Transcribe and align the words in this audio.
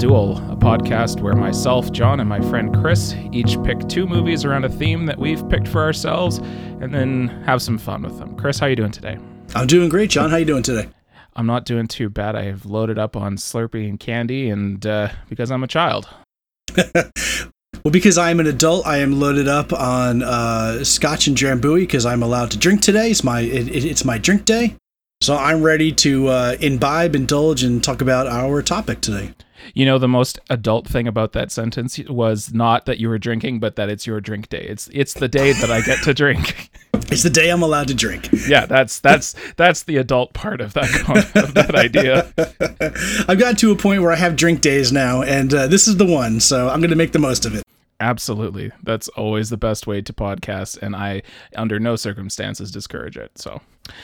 Duel, 0.00 0.38
a 0.50 0.56
podcast 0.56 1.20
where 1.20 1.34
myself, 1.34 1.92
John, 1.92 2.20
and 2.20 2.28
my 2.28 2.40
friend 2.40 2.74
Chris 2.80 3.14
each 3.32 3.62
pick 3.62 3.86
two 3.86 4.06
movies 4.06 4.46
around 4.46 4.64
a 4.64 4.68
theme 4.70 5.04
that 5.04 5.18
we've 5.18 5.46
picked 5.50 5.68
for 5.68 5.82
ourselves 5.82 6.38
and 6.38 6.94
then 6.94 7.28
have 7.44 7.60
some 7.60 7.76
fun 7.76 8.00
with 8.00 8.18
them. 8.18 8.34
Chris, 8.34 8.58
how 8.58 8.64
you 8.64 8.76
doing 8.76 8.92
today? 8.92 9.18
I'm 9.54 9.66
doing 9.66 9.90
great, 9.90 10.08
John. 10.08 10.30
How 10.30 10.38
you 10.38 10.46
doing 10.46 10.62
today? 10.62 10.88
I'm 11.36 11.44
not 11.44 11.66
doing 11.66 11.86
too 11.86 12.08
bad. 12.08 12.34
I 12.34 12.44
have 12.44 12.64
loaded 12.64 12.98
up 12.98 13.14
on 13.14 13.36
Slurpee 13.36 13.86
and 13.86 14.00
candy, 14.00 14.48
and 14.48 14.86
uh, 14.86 15.10
because 15.28 15.50
I'm 15.50 15.62
a 15.62 15.68
child. 15.68 16.08
well, 16.94 17.90
because 17.90 18.16
I 18.16 18.30
am 18.30 18.40
an 18.40 18.46
adult, 18.46 18.86
I 18.86 18.98
am 18.98 19.20
loaded 19.20 19.48
up 19.48 19.70
on 19.70 20.22
uh, 20.22 20.82
Scotch 20.82 21.26
and 21.26 21.36
Drambuie 21.36 21.80
because 21.80 22.06
I'm 22.06 22.22
allowed 22.22 22.50
to 22.52 22.58
drink 22.58 22.80
today. 22.80 23.10
It's 23.10 23.22
my 23.22 23.40
it, 23.40 23.84
it's 23.84 24.06
my 24.06 24.16
drink 24.16 24.46
day. 24.46 24.76
So 25.20 25.36
I'm 25.36 25.62
ready 25.62 25.92
to 25.92 26.28
uh, 26.28 26.56
imbibe, 26.58 27.14
indulge, 27.14 27.62
and 27.62 27.84
talk 27.84 28.00
about 28.00 28.26
our 28.26 28.62
topic 28.62 29.02
today. 29.02 29.34
You 29.74 29.86
know, 29.86 29.98
the 29.98 30.08
most 30.08 30.38
adult 30.48 30.86
thing 30.88 31.06
about 31.06 31.32
that 31.32 31.50
sentence 31.50 31.98
was 32.08 32.52
not 32.52 32.86
that 32.86 32.98
you 32.98 33.08
were 33.08 33.18
drinking, 33.18 33.60
but 33.60 33.76
that 33.76 33.88
it's 33.88 34.06
your 34.06 34.20
drink 34.20 34.48
day. 34.48 34.66
It's 34.68 34.88
it's 34.92 35.14
the 35.14 35.28
day 35.28 35.52
that 35.52 35.70
I 35.70 35.80
get 35.80 36.02
to 36.04 36.14
drink. 36.14 36.70
It's 37.12 37.24
the 37.24 37.30
day 37.30 37.50
I'm 37.50 37.62
allowed 37.62 37.88
to 37.88 37.94
drink. 37.94 38.28
Yeah, 38.46 38.66
that's 38.66 39.00
that's 39.00 39.34
that's 39.56 39.82
the 39.82 39.96
adult 39.96 40.32
part 40.32 40.60
of 40.60 40.74
that 40.74 41.34
of 41.34 41.54
that 41.54 41.74
idea. 41.74 42.32
I've 43.28 43.38
gotten 43.38 43.56
to 43.56 43.72
a 43.72 43.76
point 43.76 44.02
where 44.02 44.12
I 44.12 44.16
have 44.16 44.36
drink 44.36 44.60
days 44.60 44.92
now, 44.92 45.22
and 45.22 45.52
uh, 45.52 45.66
this 45.66 45.88
is 45.88 45.96
the 45.96 46.04
one. 46.04 46.38
So 46.38 46.68
I'm 46.68 46.78
going 46.80 46.90
to 46.90 46.96
make 46.96 47.10
the 47.10 47.18
most 47.18 47.46
of 47.46 47.54
it. 47.56 47.64
Absolutely, 47.98 48.70
that's 48.84 49.08
always 49.08 49.50
the 49.50 49.56
best 49.56 49.88
way 49.88 50.02
to 50.02 50.12
podcast, 50.12 50.80
and 50.82 50.94
I, 50.94 51.22
under 51.56 51.80
no 51.80 51.96
circumstances, 51.96 52.70
discourage 52.70 53.16
it. 53.16 53.32
So. 53.36 53.60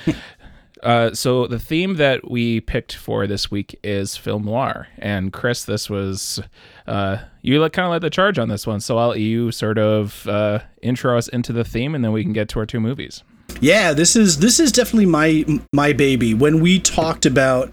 Uh, 0.82 1.14
so 1.14 1.46
the 1.46 1.58
theme 1.58 1.96
that 1.96 2.30
we 2.30 2.60
picked 2.60 2.94
for 2.94 3.26
this 3.26 3.50
week 3.50 3.78
is 3.82 4.16
film 4.16 4.44
noir, 4.44 4.88
and 4.98 5.32
Chris, 5.32 5.64
this 5.64 5.88
was 5.88 6.40
uh, 6.86 7.18
you 7.42 7.58
kind 7.70 7.86
of 7.86 7.92
led 7.92 8.02
the 8.02 8.10
charge 8.10 8.38
on 8.38 8.48
this 8.48 8.66
one. 8.66 8.80
So 8.80 8.98
I'll 8.98 9.08
let 9.08 9.20
you 9.20 9.50
sort 9.52 9.78
of 9.78 10.26
uh, 10.28 10.60
intro 10.82 11.16
us 11.16 11.28
into 11.28 11.52
the 11.52 11.64
theme, 11.64 11.94
and 11.94 12.04
then 12.04 12.12
we 12.12 12.22
can 12.22 12.32
get 12.32 12.48
to 12.50 12.58
our 12.58 12.66
two 12.66 12.80
movies. 12.80 13.22
Yeah, 13.60 13.92
this 13.92 14.16
is 14.16 14.38
this 14.38 14.60
is 14.60 14.70
definitely 14.70 15.06
my 15.06 15.44
my 15.72 15.92
baby. 15.92 16.34
When 16.34 16.60
we 16.60 16.78
talked 16.78 17.24
about 17.24 17.72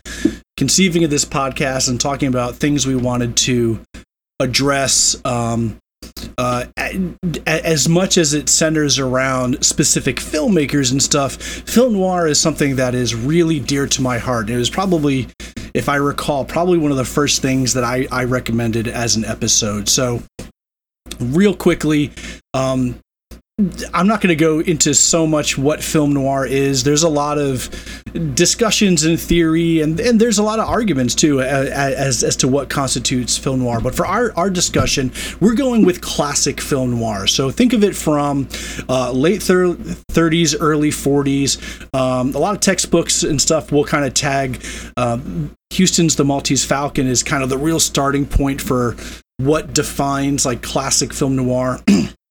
conceiving 0.55 1.03
of 1.03 1.09
this 1.09 1.25
podcast 1.25 1.89
and 1.89 1.99
talking 1.99 2.29
about 2.29 2.55
things 2.55 2.87
we 2.87 2.95
wanted 2.95 3.35
to 3.37 3.81
address 4.39 5.15
um, 5.25 5.77
uh, 6.37 6.65
as 7.45 7.87
much 7.87 8.17
as 8.17 8.33
it 8.33 8.49
centers 8.49 8.99
around 8.99 9.63
specific 9.63 10.17
filmmakers 10.17 10.91
and 10.91 11.01
stuff, 11.01 11.35
film 11.35 11.93
noir 11.93 12.27
is 12.27 12.39
something 12.39 12.75
that 12.77 12.95
is 12.95 13.15
really 13.15 13.59
dear 13.59 13.87
to 13.87 14.01
my 14.01 14.17
heart. 14.17 14.49
It 14.49 14.57
was 14.57 14.69
probably, 14.69 15.27
if 15.73 15.89
I 15.89 15.95
recall, 15.95 16.45
probably 16.45 16.77
one 16.77 16.91
of 16.91 16.97
the 16.97 17.05
first 17.05 17.41
things 17.41 17.73
that 17.73 17.83
I, 17.83 18.07
I 18.11 18.23
recommended 18.25 18.87
as 18.87 19.15
an 19.15 19.25
episode. 19.25 19.89
So, 19.89 20.23
real 21.19 21.55
quickly, 21.55 22.11
um, 22.53 22.99
I'm 23.93 24.07
not 24.07 24.19
going 24.19 24.29
to 24.29 24.35
go 24.35 24.61
into 24.61 24.95
so 24.95 25.27
much 25.27 25.59
what 25.59 25.83
film 25.83 26.11
noir 26.11 26.43
is. 26.43 26.83
There's 26.83 27.03
a 27.03 27.09
lot 27.09 27.37
of 27.37 27.69
discussions 28.33 29.03
and 29.03 29.19
theory, 29.19 29.81
and, 29.81 29.99
and 29.99 30.19
there's 30.19 30.39
a 30.39 30.43
lot 30.43 30.57
of 30.57 30.67
arguments 30.67 31.13
too 31.13 31.39
as, 31.39 32.23
as 32.23 32.35
to 32.37 32.47
what 32.47 32.71
constitutes 32.71 33.37
film 33.37 33.59
noir. 33.59 33.79
But 33.79 33.93
for 33.93 34.07
our, 34.07 34.33
our 34.35 34.49
discussion, 34.49 35.11
we're 35.39 35.53
going 35.53 35.85
with 35.85 36.01
classic 36.01 36.59
film 36.59 36.99
noir. 36.99 37.27
So 37.27 37.51
think 37.51 37.73
of 37.73 37.83
it 37.83 37.95
from 37.95 38.49
uh, 38.89 39.11
late 39.11 39.43
thir- 39.43 39.75
30s, 39.75 40.55
early 40.59 40.89
40s. 40.89 41.95
Um, 41.95 42.33
a 42.33 42.39
lot 42.39 42.55
of 42.55 42.59
textbooks 42.59 43.21
and 43.21 43.39
stuff 43.39 43.71
will 43.71 43.85
kind 43.85 44.03
of 44.03 44.15
tag 44.15 44.65
uh, 44.97 45.19
Huston's 45.71 46.15
The 46.15 46.25
Maltese 46.25 46.65
Falcon 46.65 47.05
is 47.05 47.21
kind 47.21 47.43
of 47.43 47.49
the 47.49 47.59
real 47.59 47.79
starting 47.79 48.25
point 48.25 48.61
for 48.61 48.95
what 49.37 49.73
defines 49.73 50.43
like 50.43 50.63
classic 50.63 51.13
film 51.13 51.35
noir. 51.35 51.79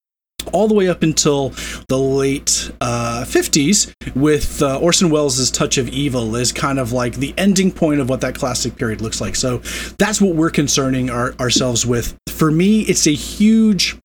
all 0.51 0.67
the 0.67 0.73
way 0.73 0.87
up 0.87 1.03
until 1.03 1.49
the 1.87 1.97
late 1.97 2.71
uh, 2.81 3.23
50s 3.27 3.93
with 4.15 4.61
uh, 4.61 4.79
Orson 4.79 5.09
Welles' 5.09 5.51
Touch 5.51 5.77
of 5.77 5.89
Evil 5.89 6.35
is 6.35 6.51
kind 6.51 6.79
of 6.79 6.91
like 6.91 7.15
the 7.15 7.33
ending 7.37 7.71
point 7.71 8.01
of 8.01 8.09
what 8.09 8.21
that 8.21 8.35
classic 8.35 8.75
period 8.75 9.01
looks 9.01 9.21
like. 9.21 9.35
So 9.35 9.59
that's 9.97 10.21
what 10.21 10.35
we're 10.35 10.49
concerning 10.49 11.09
our, 11.09 11.33
ourselves 11.39 11.85
with. 11.85 12.17
For 12.29 12.51
me, 12.51 12.81
it's 12.81 13.07
a 13.07 13.13
huge 13.13 13.97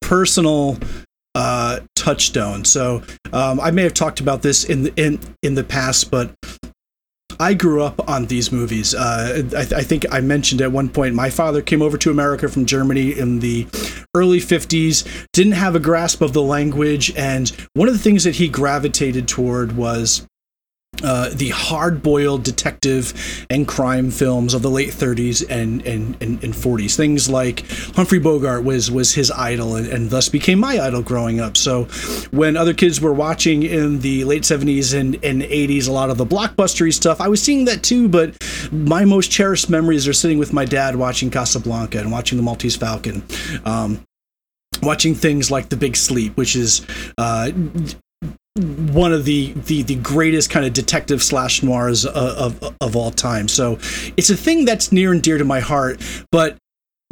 personal 0.00 0.78
uh, 1.34 1.80
touchstone. 1.94 2.64
So 2.64 3.02
um, 3.32 3.60
I 3.60 3.70
may 3.70 3.82
have 3.82 3.94
talked 3.94 4.20
about 4.20 4.42
this 4.42 4.64
in 4.64 4.84
the, 4.84 4.92
in 4.96 5.20
in 5.42 5.54
the 5.54 5.64
past, 5.64 6.10
but 6.10 6.34
I 7.38 7.54
grew 7.54 7.82
up 7.82 8.08
on 8.08 8.26
these 8.26 8.50
movies. 8.50 8.94
Uh, 8.94 9.34
I, 9.36 9.42
th- 9.42 9.72
I, 9.72 9.82
think 9.82 10.06
I 10.10 10.20
mentioned 10.20 10.62
at 10.62 10.72
one 10.72 10.88
point 10.88 11.14
my 11.14 11.30
father 11.30 11.60
came 11.60 11.82
over 11.82 11.98
to 11.98 12.10
America 12.10 12.48
from 12.48 12.66
Germany 12.66 13.18
in 13.18 13.40
the 13.40 13.66
early 14.14 14.38
50s, 14.38 15.26
didn't 15.32 15.52
have 15.52 15.74
a 15.74 15.80
grasp 15.80 16.22
of 16.22 16.32
the 16.32 16.42
language, 16.42 17.12
and 17.16 17.50
one 17.74 17.88
of 17.88 17.94
the 17.94 18.00
things 18.00 18.24
that 18.24 18.36
he 18.36 18.48
gravitated 18.48 19.28
toward 19.28 19.76
was 19.76 20.26
uh, 21.02 21.30
the 21.32 21.50
hard-boiled 21.50 22.42
detective 22.42 23.46
and 23.50 23.68
crime 23.68 24.10
films 24.10 24.54
of 24.54 24.62
the 24.62 24.70
late 24.70 24.90
30s 24.90 25.44
and, 25.48 25.84
and, 25.86 26.16
and, 26.22 26.42
and 26.42 26.54
40s. 26.54 26.96
Things 26.96 27.28
like 27.28 27.66
Humphrey 27.94 28.18
Bogart 28.18 28.64
was 28.64 28.90
was 28.90 29.14
his 29.14 29.30
idol 29.30 29.76
and, 29.76 29.86
and, 29.86 30.10
thus 30.10 30.28
became 30.28 30.58
my 30.58 30.78
idol 30.78 31.02
growing 31.02 31.40
up. 31.40 31.56
So 31.56 31.84
when 32.30 32.56
other 32.56 32.72
kids 32.72 33.00
were 33.00 33.12
watching 33.12 33.62
in 33.62 34.00
the 34.00 34.24
late 34.24 34.42
70s 34.42 34.98
and, 34.98 35.22
and 35.24 35.42
80s 35.42 35.88
a 35.88 35.92
lot 35.92 36.10
of 36.10 36.16
the 36.16 36.26
blockbustery 36.26 36.92
stuff, 36.92 37.20
I 37.20 37.28
was 37.28 37.42
seeing 37.42 37.64
that 37.66 37.82
too, 37.82 38.08
but 38.08 38.36
my 38.70 39.04
most 39.04 39.30
cherished 39.30 39.68
memories 39.68 40.06
are 40.06 40.12
sitting 40.12 40.38
with 40.38 40.52
my 40.52 40.64
dad 40.64 40.96
watching 40.96 41.30
Casablanca 41.30 41.98
and 41.98 42.12
watching 42.12 42.38
The 42.38 42.42
Maltese 42.42 42.76
Falcon. 42.76 43.22
Um, 43.64 44.04
watching 44.82 45.14
things 45.14 45.50
like 45.50 45.68
The 45.68 45.76
Big 45.76 45.96
Sleep, 45.96 46.36
which 46.36 46.54
is 46.56 46.86
uh, 47.18 47.50
one 48.56 49.12
of 49.12 49.24
the, 49.24 49.52
the 49.52 49.82
the 49.82 49.96
greatest 49.96 50.50
kind 50.50 50.64
of 50.64 50.72
detective 50.72 51.22
slash 51.22 51.62
noirs 51.62 52.06
of, 52.06 52.62
of, 52.62 52.76
of 52.80 52.96
all 52.96 53.10
time. 53.10 53.48
So 53.48 53.78
it's 54.16 54.30
a 54.30 54.36
thing 54.36 54.64
that's 54.64 54.92
near 54.92 55.12
and 55.12 55.22
dear 55.22 55.38
to 55.38 55.44
my 55.44 55.60
heart. 55.60 56.00
But 56.32 56.56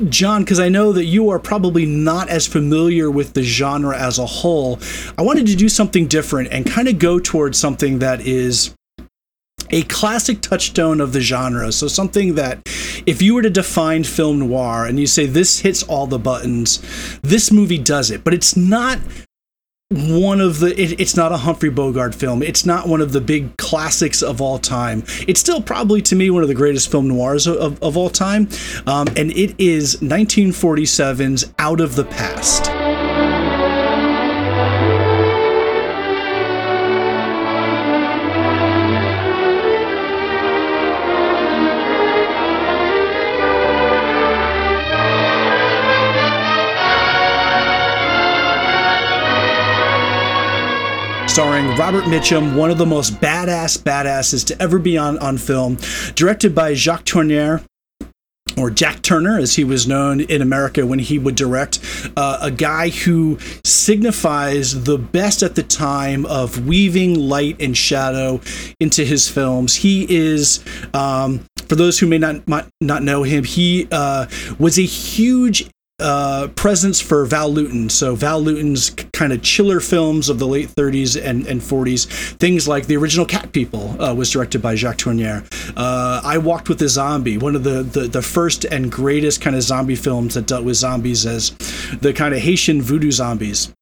John, 0.09 0.43
because 0.43 0.59
I 0.59 0.69
know 0.69 0.93
that 0.93 1.05
you 1.05 1.31
are 1.31 1.39
probably 1.39 1.87
not 1.87 2.29
as 2.29 2.47
familiar 2.47 3.11
with 3.11 3.35
the 3.35 3.43
genre 3.43 3.97
as 3.97 4.19
a 4.19 4.27
whole, 4.27 4.81
I 5.17 5.23
wanted 5.23 5.47
to 5.47 5.55
do 5.55 5.69
something 5.69 6.09
different 6.09 6.49
and 6.51 6.67
kind 6.67 6.89
of 6.89 6.99
go 6.99 7.21
towards 7.21 7.59
something 7.59 8.01
that 8.01 8.21
is 8.21 8.75
a 9.71 9.83
classic 9.85 10.41
touchstone 10.41 11.01
of 11.01 11.13
the 11.13 11.21
genre. 11.21 11.71
So 11.73 11.89
something 11.89 12.35
that 12.35 12.61
if 13.07 13.23
you 13.23 13.35
were 13.35 13.43
to 13.43 13.51
define 13.51 14.05
film 14.05 14.41
noir 14.41 14.85
and 14.85 14.99
you 14.99 15.07
say 15.07 15.27
this 15.27 15.61
hits 15.61 15.83
all 15.83 16.07
the 16.07 16.19
buttons, 16.19 16.81
this 17.23 17.53
movie 17.53 17.79
does 17.79 18.11
it. 18.11 18.25
But 18.25 18.35
it's 18.35 18.57
not 18.57 18.99
one 19.91 20.41
of 20.41 20.61
the 20.61 20.69
it, 20.81 20.99
it's 21.01 21.17
not 21.17 21.33
a 21.33 21.37
Humphrey 21.37 21.71
Bogart 21.71 22.15
film. 22.15 22.43
It's 22.43 22.65
not 22.65 22.89
one 22.89 23.01
of 23.01 23.13
the 23.13 23.21
big 23.21 23.57
classics 23.57 24.23
of 24.23 24.41
all 24.41 24.59
time. 24.59 25.05
It's 25.29 25.41
still 25.41 25.61
probably 25.61 26.01
to 26.03 26.17
me 26.17 26.31
one 26.31 26.43
of 26.43 26.49
the 26.49 26.55
greatest 26.55 26.91
film 26.91 27.09
noirs 27.09 27.47
of, 27.47 27.57
of, 27.57 27.83
of 27.83 27.97
all 27.97 28.11
time. 28.11 28.49
Um, 28.87 29.09
and 29.17 29.31
it 29.33 29.55
is 29.59 29.97
1947's 29.97 31.53
Out 31.59 31.81
of 31.81 31.97
the 31.97 32.05
Past. 32.05 33.04
Starring 51.35 51.77
Robert 51.77 52.05
Mitchum, 52.05 52.55
one 52.55 52.71
of 52.71 52.79
the 52.79 52.87
most 52.87 53.15
badass 53.15 53.77
badasses 53.77 54.47
to 54.47 54.63
ever 54.63 54.79
be 54.79 54.97
on, 54.97 55.19
on 55.19 55.37
film, 55.37 55.77
directed 56.15 56.55
by 56.55 56.75
Jacques 56.75 57.05
Tourneur, 57.05 57.61
or 58.57 58.71
Jack 58.71 59.03
Turner, 59.03 59.37
as 59.41 59.57
he 59.57 59.65
was 59.65 59.89
known 59.89 60.21
in 60.21 60.41
America 60.41 60.87
when 60.87 61.01
he 61.01 61.19
would 61.19 61.35
direct, 61.35 61.81
uh, 62.17 62.39
a 62.41 62.53
guy 62.53 62.89
who 62.89 63.37
signifies 63.65 64.85
the 64.85 64.97
best 64.97 65.43
at 65.43 65.57
the 65.57 65.65
time 65.65 66.25
of 66.27 66.69
weaving 66.69 67.19
light 67.19 67.61
and 67.61 67.77
shadow 67.77 68.41
into 68.79 69.05
his 69.05 69.29
films. 69.29 69.75
He 69.75 70.07
is, 70.09 70.65
um, 70.95 71.45
for 71.69 71.75
those 71.75 71.99
who 71.99 72.07
may 72.07 72.19
not 72.19 72.47
not 72.81 73.03
know 73.03 73.25
him, 73.25 73.43
he 73.43 73.89
uh, 73.91 74.27
was 74.61 74.79
a 74.79 74.83
huge 74.83 75.69
uh, 76.01 76.49
presence 76.57 77.01
for 77.01 77.25
Val 77.25 77.51
Lewton. 77.51 77.89
So 77.89 78.15
Val 78.15 78.41
Lewton's 78.41 78.91
kind 79.13 79.33
of 79.33 79.43
chiller 79.43 79.81
films 79.81 80.29
of 80.29 80.39
the 80.39 80.47
late 80.47 80.69
30s 80.69 81.21
and, 81.23 81.47
and 81.47 81.61
40s, 81.61 82.07
things 82.37 82.67
like 82.67 82.87
the 82.87 82.97
original 82.97 83.25
Cat 83.25 83.53
People 83.53 84.01
uh, 84.03 84.15
was 84.15 84.31
directed 84.31 84.61
by 84.61 84.75
Jacques 84.75 84.99
Tourneur. 84.99 85.45
Uh, 85.77 86.21
I 86.25 86.39
Walked 86.45 86.69
with 86.69 86.83
a 86.83 86.89
Zombie, 86.89 87.39
one 87.39 87.57
of 87.57 87.65
the, 87.65 87.83
the, 87.83 88.09
the 88.09 88.21
first 88.23 88.65
and 88.67 88.93
greatest 88.93 89.41
kind 89.41 89.57
of 89.57 89.63
zombie 89.63 89.95
films 89.95 90.35
that 90.35 90.47
dealt 90.47 90.65
with 90.65 90.77
zombies 90.77 91.25
as 91.25 91.51
the 92.01 92.13
kind 92.13 92.35
of 92.35 92.41
Haitian 92.41 92.83
voodoo 92.83 93.11
zombies. 93.11 93.73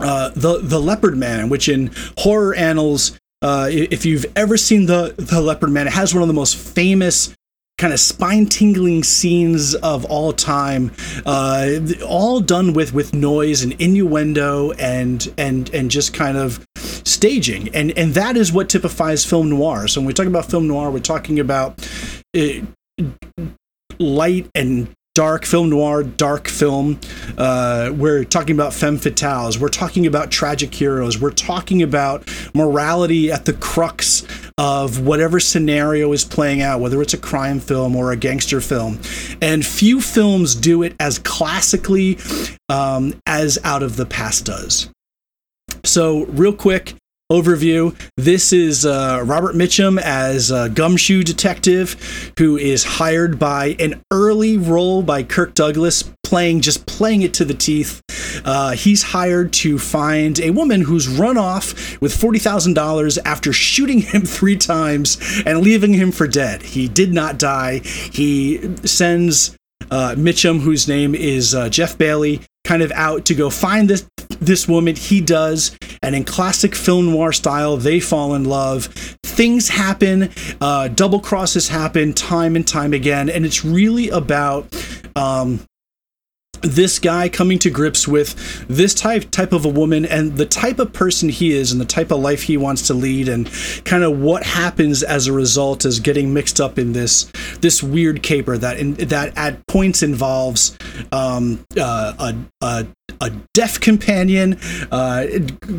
Uh, 0.00 0.30
the 0.30 0.58
the 0.60 0.80
Leopard 0.80 1.16
Man, 1.16 1.50
which 1.50 1.68
in 1.68 1.90
horror 2.18 2.54
annals, 2.54 3.18
uh, 3.42 3.68
if 3.70 4.04
you've 4.06 4.26
ever 4.34 4.56
seen 4.56 4.86
the 4.86 5.14
the 5.18 5.40
Leopard 5.40 5.70
Man, 5.70 5.86
it 5.86 5.92
has 5.92 6.14
one 6.14 6.22
of 6.22 6.28
the 6.28 6.34
most 6.34 6.56
famous 6.56 7.34
kind 7.78 7.92
of 7.92 8.00
spine 8.00 8.46
tingling 8.46 9.02
scenes 9.02 9.74
of 9.76 10.04
all 10.04 10.32
time, 10.32 10.92
uh, 11.26 11.78
all 12.06 12.40
done 12.40 12.72
with 12.72 12.92
with 12.94 13.14
noise 13.14 13.62
and 13.62 13.72
innuendo 13.80 14.72
and 14.72 15.32
and 15.36 15.72
and 15.74 15.90
just 15.90 16.14
kind 16.14 16.36
of 16.36 16.64
staging, 16.76 17.68
and 17.74 17.96
and 17.98 18.14
that 18.14 18.36
is 18.36 18.52
what 18.52 18.68
typifies 18.68 19.24
film 19.24 19.50
noir. 19.50 19.88
So 19.88 20.00
when 20.00 20.06
we 20.06 20.12
talk 20.12 20.26
about 20.26 20.50
film 20.50 20.68
noir, 20.68 20.90
we're 20.90 21.00
talking 21.00 21.40
about. 21.40 21.86
Uh, 22.36 22.64
light 24.00 24.50
and 24.54 24.88
dark 25.14 25.44
film 25.44 25.70
noir, 25.70 26.02
dark 26.02 26.48
film. 26.48 26.98
Uh, 27.38 27.92
we're 27.94 28.24
talking 28.24 28.54
about 28.54 28.74
femme 28.74 28.98
fatales. 28.98 29.58
We're 29.58 29.68
talking 29.68 30.06
about 30.06 30.32
tragic 30.32 30.74
heroes. 30.74 31.20
We're 31.20 31.30
talking 31.30 31.82
about 31.82 32.28
morality 32.52 33.30
at 33.30 33.44
the 33.44 33.52
crux 33.52 34.26
of 34.58 35.06
whatever 35.06 35.38
scenario 35.38 36.12
is 36.12 36.24
playing 36.24 36.62
out, 36.62 36.80
whether 36.80 37.00
it's 37.00 37.14
a 37.14 37.18
crime 37.18 37.60
film 37.60 37.94
or 37.94 38.10
a 38.10 38.16
gangster 38.16 38.60
film. 38.60 39.00
And 39.40 39.64
few 39.64 40.00
films 40.00 40.56
do 40.56 40.82
it 40.82 40.96
as 40.98 41.20
classically 41.20 42.18
um, 42.68 43.14
as 43.24 43.56
Out 43.62 43.84
of 43.84 43.96
the 43.96 44.06
Past 44.06 44.46
does. 44.46 44.90
So, 45.84 46.24
real 46.26 46.54
quick, 46.54 46.94
overview. 47.32 47.96
This 48.16 48.52
is 48.52 48.84
uh, 48.84 49.22
Robert 49.24 49.54
Mitchum 49.54 50.00
as 50.00 50.50
a 50.50 50.68
gumshoe 50.68 51.22
detective 51.22 52.32
who 52.38 52.56
is 52.56 52.84
hired 52.84 53.38
by 53.38 53.76
an 53.78 54.02
early 54.12 54.58
role 54.58 55.02
by 55.02 55.22
Kirk 55.22 55.54
Douglas, 55.54 56.04
playing 56.22 56.60
just 56.60 56.86
playing 56.86 57.22
it 57.22 57.34
to 57.34 57.44
the 57.44 57.54
teeth. 57.54 58.02
Uh, 58.44 58.72
he's 58.72 59.02
hired 59.02 59.52
to 59.54 59.78
find 59.78 60.38
a 60.40 60.50
woman 60.50 60.82
who's 60.82 61.08
run 61.08 61.38
off 61.38 62.00
with 62.00 62.14
forty 62.14 62.38
thousand 62.38 62.74
dollars 62.74 63.16
after 63.18 63.52
shooting 63.52 64.00
him 64.00 64.22
three 64.26 64.56
times 64.56 65.16
and 65.46 65.60
leaving 65.60 65.94
him 65.94 66.12
for 66.12 66.26
dead. 66.26 66.62
He 66.62 66.88
did 66.88 67.14
not 67.14 67.38
die. 67.38 67.78
He 67.78 68.76
sends 68.84 69.56
uh, 69.90 70.14
Mitchum, 70.16 70.60
whose 70.60 70.88
name 70.88 71.14
is 71.14 71.54
uh, 71.54 71.68
Jeff 71.68 71.96
Bailey, 71.96 72.40
kind 72.64 72.82
of 72.82 72.90
out 72.92 73.24
to 73.26 73.34
go 73.34 73.50
find 73.50 73.88
this 73.88 74.06
this 74.40 74.66
woman. 74.68 74.96
He 74.96 75.20
does, 75.20 75.76
and 76.02 76.14
in 76.14 76.24
classic 76.24 76.74
film 76.74 77.10
noir 77.10 77.32
style, 77.32 77.76
they 77.76 78.00
fall 78.00 78.34
in 78.34 78.44
love. 78.44 78.86
Things 79.24 79.68
happen, 79.68 80.30
uh, 80.60 80.88
double 80.88 81.20
crosses 81.20 81.68
happen 81.68 82.12
time 82.12 82.56
and 82.56 82.66
time 82.66 82.92
again, 82.92 83.28
and 83.28 83.44
it's 83.44 83.64
really 83.64 84.08
about. 84.10 84.74
Um, 85.16 85.60
this 86.64 86.98
guy 86.98 87.28
coming 87.28 87.58
to 87.60 87.70
grips 87.70 88.08
with 88.08 88.34
this 88.68 88.94
type 88.94 89.30
type 89.30 89.52
of 89.52 89.64
a 89.64 89.68
woman 89.68 90.04
and 90.04 90.36
the 90.36 90.46
type 90.46 90.78
of 90.78 90.92
person 90.92 91.28
he 91.28 91.52
is 91.52 91.72
and 91.72 91.80
the 91.80 91.84
type 91.86 92.10
of 92.10 92.20
life 92.20 92.42
he 92.42 92.56
wants 92.56 92.86
to 92.86 92.94
lead 92.94 93.28
and 93.28 93.50
kind 93.84 94.02
of 94.02 94.18
what 94.18 94.42
happens 94.42 95.02
as 95.02 95.26
a 95.26 95.32
result 95.32 95.84
is 95.84 96.00
getting 96.00 96.32
mixed 96.32 96.60
up 96.60 96.78
in 96.78 96.92
this 96.92 97.30
this 97.60 97.82
weird 97.82 98.22
caper 98.22 98.56
that 98.56 98.78
in, 98.78 98.94
that 98.94 99.36
at 99.36 99.66
points 99.66 100.02
involves 100.02 100.76
um, 101.12 101.64
uh, 101.78 102.12
a, 102.18 102.66
a 102.66 102.86
a 103.20 103.30
deaf 103.52 103.80
companion, 103.80 104.58
uh, 104.90 105.26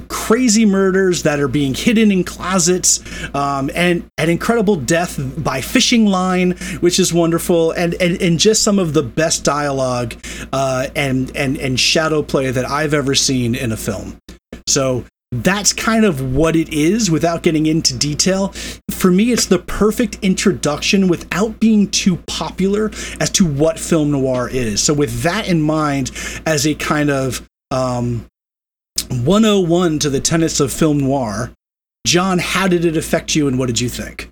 crazy 0.07 0.65
murders 0.65 1.23
that 1.23 1.39
are 1.39 1.47
being 1.47 1.73
hidden 1.73 2.11
in 2.11 2.23
closets, 2.23 3.01
um, 3.35 3.69
and 3.75 4.09
an 4.17 4.29
incredible 4.29 4.75
death 4.75 5.19
by 5.37 5.61
fishing 5.61 6.05
line, 6.05 6.51
which 6.79 6.99
is 6.99 7.13
wonderful, 7.13 7.71
and 7.71 7.93
and, 7.95 8.21
and 8.21 8.39
just 8.39 8.63
some 8.63 8.79
of 8.79 8.93
the 8.93 9.03
best 9.03 9.43
dialogue 9.43 10.15
uh, 10.53 10.87
and 10.95 11.35
and 11.35 11.57
and 11.57 11.79
shadow 11.79 12.21
play 12.21 12.51
that 12.51 12.65
I've 12.65 12.93
ever 12.93 13.15
seen 13.15 13.55
in 13.55 13.71
a 13.71 13.77
film. 13.77 14.17
So 14.67 15.05
that's 15.31 15.73
kind 15.73 16.05
of 16.05 16.35
what 16.35 16.55
it 16.55 16.69
is 16.69 17.11
without 17.11 17.43
getting 17.43 17.65
into 17.65 17.97
detail. 17.97 18.53
For 19.05 19.11
me, 19.11 19.31
it's 19.31 19.45
the 19.45 19.59
perfect 19.59 20.17
introduction 20.23 21.07
without 21.07 21.59
being 21.59 21.91
too 21.91 22.17
popular 22.25 22.89
as 23.19 23.29
to 23.33 23.45
what 23.45 23.77
film 23.77 24.09
noir 24.09 24.49
is. 24.49 24.81
So, 24.81 24.95
with 24.95 25.21
that 25.21 25.47
in 25.47 25.61
mind, 25.61 26.09
as 26.47 26.65
a 26.65 26.73
kind 26.73 27.11
of 27.11 27.47
um, 27.69 28.25
101 29.11 29.99
to 29.99 30.09
the 30.09 30.19
tenets 30.19 30.59
of 30.59 30.73
film 30.73 31.01
noir, 31.01 31.51
John, 32.07 32.39
how 32.39 32.67
did 32.67 32.83
it 32.83 32.97
affect 32.97 33.35
you 33.35 33.47
and 33.47 33.59
what 33.59 33.67
did 33.67 33.79
you 33.79 33.89
think? 33.89 34.31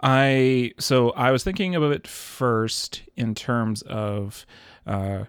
I 0.00 0.70
so 0.78 1.10
I 1.10 1.32
was 1.32 1.42
thinking 1.42 1.74
about 1.74 1.90
it 1.90 2.06
first 2.06 3.02
in 3.16 3.34
terms 3.34 3.82
of 3.82 4.46
uh, 4.86 5.24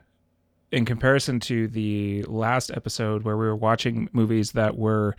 in 0.71 0.85
comparison 0.85 1.39
to 1.39 1.67
the 1.67 2.23
last 2.23 2.71
episode 2.71 3.23
where 3.23 3.37
we 3.37 3.45
were 3.45 3.55
watching 3.55 4.09
movies 4.11 4.51
that 4.51 4.77
were 4.77 5.15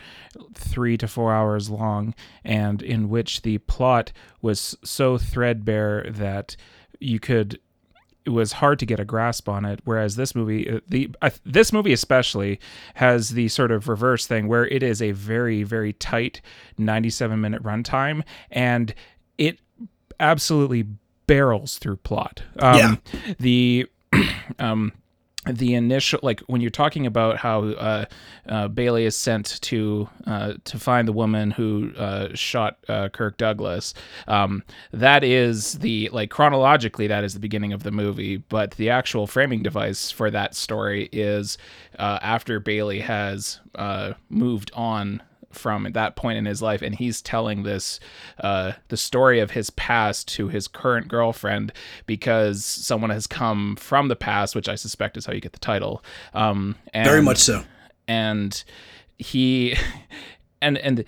three 0.55 0.97
to 0.99 1.09
four 1.09 1.33
hours 1.33 1.71
long 1.71 2.15
and 2.45 2.83
in 2.83 3.09
which 3.09 3.43
the 3.43 3.59
plot 3.59 4.13
was 4.43 4.77
so 4.85 5.17
threadbare 5.17 6.07
that 6.11 6.57
you 7.01 7.19
could 7.19 7.59
it 8.27 8.31
was 8.31 8.53
hard 8.53 8.79
to 8.79 8.85
get 8.85 9.01
a 9.01 9.07
grasp 9.07 9.49
on 9.49 9.65
it 9.65 9.81
whereas 9.85 10.17
this 10.17 10.35
movie 10.35 10.69
uh, 10.69 10.81
the 10.87 11.11
uh, 11.23 11.31
this 11.47 11.73
movie 11.73 11.95
especially 11.95 12.61
has 12.95 13.31
the 13.31 13.49
sort 13.49 13.71
of 13.71 13.89
reverse 13.89 14.27
thing 14.27 14.49
where 14.49 14.67
it 14.67 14.83
is 14.83 15.01
a 15.01 15.13
very 15.13 15.63
very 15.63 15.95
tight 15.95 16.43
97 16.77 17.41
minute 17.41 17.63
runtime 17.63 18.23
and 18.51 18.95
it 19.39 19.59
absolutely 20.21 20.85
barrels 21.27 21.79
through 21.79 21.97
plot 21.97 22.43
um, 22.59 22.77
yeah. 22.77 22.97
the 23.39 23.87
um 24.59 24.93
the 25.53 25.75
initial 25.75 26.21
like 26.23 26.41
when 26.41 26.61
you're 26.61 26.71
talking 26.71 27.07
about 27.07 27.37
how 27.39 27.65
uh, 27.65 28.05
uh, 28.49 28.69
Bailey 28.69 29.05
is 29.05 29.17
sent 29.17 29.61
to 29.63 30.09
uh, 30.27 30.55
to 30.65 30.79
find 30.79 31.09
the 31.09 31.13
woman 31.13 31.51
who 31.51 31.93
uh, 31.97 32.29
shot 32.35 32.79
uh, 32.89 33.09
Kirk 33.09 33.37
Douglas, 33.37 33.95
um, 34.27 34.63
that 34.93 35.25
is 35.25 35.75
the 35.79 36.09
like 36.13 36.31
chronologically 36.31 37.07
that 37.07 37.25
is 37.25 37.35
the 37.35 37.41
beginning 37.41 37.73
of 37.73 37.83
the 37.83 37.91
movie, 37.91 38.37
but 38.37 38.73
the 38.73 38.91
actual 38.91 39.27
framing 39.27 39.63
device 39.63 40.11
for 40.11 40.31
that 40.31 40.55
story 40.55 41.09
is 41.13 41.59
uh, 41.99 42.19
after 42.23 42.61
Bailey 42.61 43.01
has 43.01 43.61
moved 44.29 44.71
on 44.75 45.23
from 45.59 45.87
at 45.87 45.95
that 45.95 46.17
point 46.17 46.39
in 46.39 46.47
his 46.47 46.63
life 46.63 46.81
and 46.83 46.95
he's 46.95 47.21
telling 47.21 47.63
this 47.63 48.01
uh, 48.43 48.73
the 48.89 48.97
story 48.97 49.41
of 49.41 49.51
his 49.51 49.71
past 49.71 50.29
to 50.29 50.49
his 50.49 50.69
current 50.69 51.09
girlfriend 51.09 51.73
because 52.07 52.65
someone 52.65 53.11
has 53.11 53.27
come 53.27 53.77
from 53.77 54.09
the 54.09 54.17
past 54.17 54.55
which 54.55 54.69
i 54.69 54.75
suspect 54.75 55.17
is 55.17 55.27
how 55.27 55.33
you 55.33 55.41
get 55.41 55.53
the 55.53 55.59
title. 55.59 56.03
Um, 56.35 56.77
and, 56.93 57.07
very 57.07 57.23
much 57.23 57.39
so. 57.39 57.65
And 58.07 58.63
he 59.19 59.77
and 60.63 60.79
and 60.79 61.05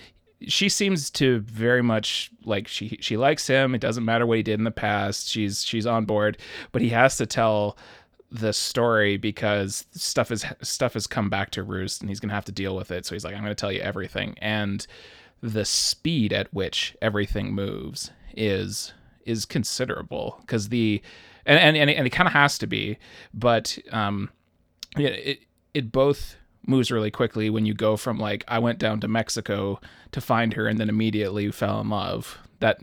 she 0.46 0.68
seems 0.68 1.10
to 1.10 1.40
very 1.40 1.82
much 1.82 2.30
like 2.44 2.66
she 2.68 2.98
she 3.00 3.16
likes 3.16 3.46
him. 3.46 3.74
It 3.74 3.80
doesn't 3.80 4.04
matter 4.04 4.26
what 4.26 4.38
he 4.38 4.42
did 4.42 4.58
in 4.58 4.64
the 4.64 4.70
past. 4.70 5.28
She's 5.28 5.64
she's 5.64 5.86
on 5.86 6.04
board. 6.04 6.38
But 6.72 6.82
he 6.82 6.90
has 6.90 7.16
to 7.18 7.26
tell 7.26 7.76
the 8.30 8.52
story 8.52 9.16
because 9.16 9.86
stuff 9.92 10.30
is 10.30 10.44
stuff 10.62 10.94
has 10.94 11.06
come 11.06 11.28
back 11.28 11.50
to 11.50 11.62
roost 11.62 12.00
and 12.00 12.08
he's 12.08 12.20
gonna 12.20 12.34
have 12.34 12.44
to 12.44 12.52
deal 12.52 12.76
with 12.76 12.90
it. 12.90 13.04
So 13.04 13.14
he's 13.14 13.24
like, 13.24 13.34
I'm 13.34 13.42
gonna 13.42 13.54
tell 13.54 13.72
you 13.72 13.80
everything. 13.80 14.36
And 14.40 14.86
the 15.42 15.64
speed 15.64 16.32
at 16.32 16.52
which 16.52 16.96
everything 17.02 17.52
moves 17.52 18.10
is 18.36 18.92
is 19.26 19.44
considerable 19.44 20.38
because 20.40 20.68
the 20.68 21.02
and 21.44 21.58
and 21.58 21.76
and 21.76 21.90
it, 21.90 22.06
it 22.06 22.10
kind 22.10 22.26
of 22.26 22.32
has 22.32 22.58
to 22.58 22.66
be, 22.66 22.98
but 23.34 23.78
um, 23.90 24.30
it 24.96 25.40
it 25.74 25.92
both 25.92 26.36
moves 26.66 26.90
really 26.90 27.10
quickly 27.10 27.50
when 27.50 27.66
you 27.66 27.74
go 27.74 27.96
from 27.96 28.18
like 28.18 28.44
I 28.46 28.58
went 28.58 28.78
down 28.78 29.00
to 29.00 29.08
Mexico 29.08 29.80
to 30.12 30.20
find 30.20 30.54
her 30.54 30.66
and 30.66 30.78
then 30.78 30.88
immediately 30.88 31.50
fell 31.50 31.80
in 31.80 31.88
love 31.88 32.38
that 32.60 32.80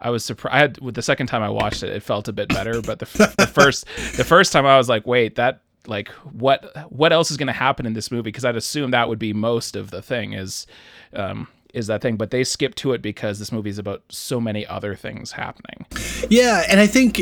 I 0.00 0.10
was 0.10 0.24
surprised. 0.24 0.78
I 0.80 0.84
With 0.84 0.94
the 0.94 1.02
second 1.02 1.26
time 1.26 1.42
I 1.42 1.50
watched 1.50 1.82
it, 1.82 1.90
it 1.90 2.02
felt 2.02 2.28
a 2.28 2.32
bit 2.32 2.48
better. 2.48 2.80
But 2.80 2.98
the, 2.98 3.34
the 3.38 3.46
first 3.46 3.86
the 4.16 4.24
first 4.24 4.52
time 4.52 4.66
I 4.66 4.76
was 4.76 4.88
like, 4.88 5.06
wait, 5.06 5.36
that 5.36 5.60
like 5.86 6.08
what 6.08 6.72
what 6.90 7.12
else 7.12 7.30
is 7.30 7.36
going 7.36 7.48
to 7.48 7.52
happen 7.52 7.86
in 7.86 7.92
this 7.92 8.10
movie? 8.10 8.22
Because 8.22 8.44
I'd 8.44 8.56
assume 8.56 8.90
that 8.92 9.08
would 9.08 9.18
be 9.18 9.32
most 9.32 9.76
of 9.76 9.90
the 9.90 10.02
thing 10.02 10.32
is 10.32 10.66
um, 11.12 11.48
is 11.72 11.86
that 11.88 12.00
thing. 12.00 12.16
But 12.16 12.30
they 12.30 12.44
skip 12.44 12.74
to 12.76 12.92
it 12.92 13.02
because 13.02 13.38
this 13.38 13.52
movie 13.52 13.70
is 13.70 13.78
about 13.78 14.02
so 14.08 14.40
many 14.40 14.66
other 14.66 14.94
things 14.94 15.32
happening. 15.32 15.86
Yeah, 16.30 16.64
and 16.68 16.80
I 16.80 16.86
think 16.86 17.20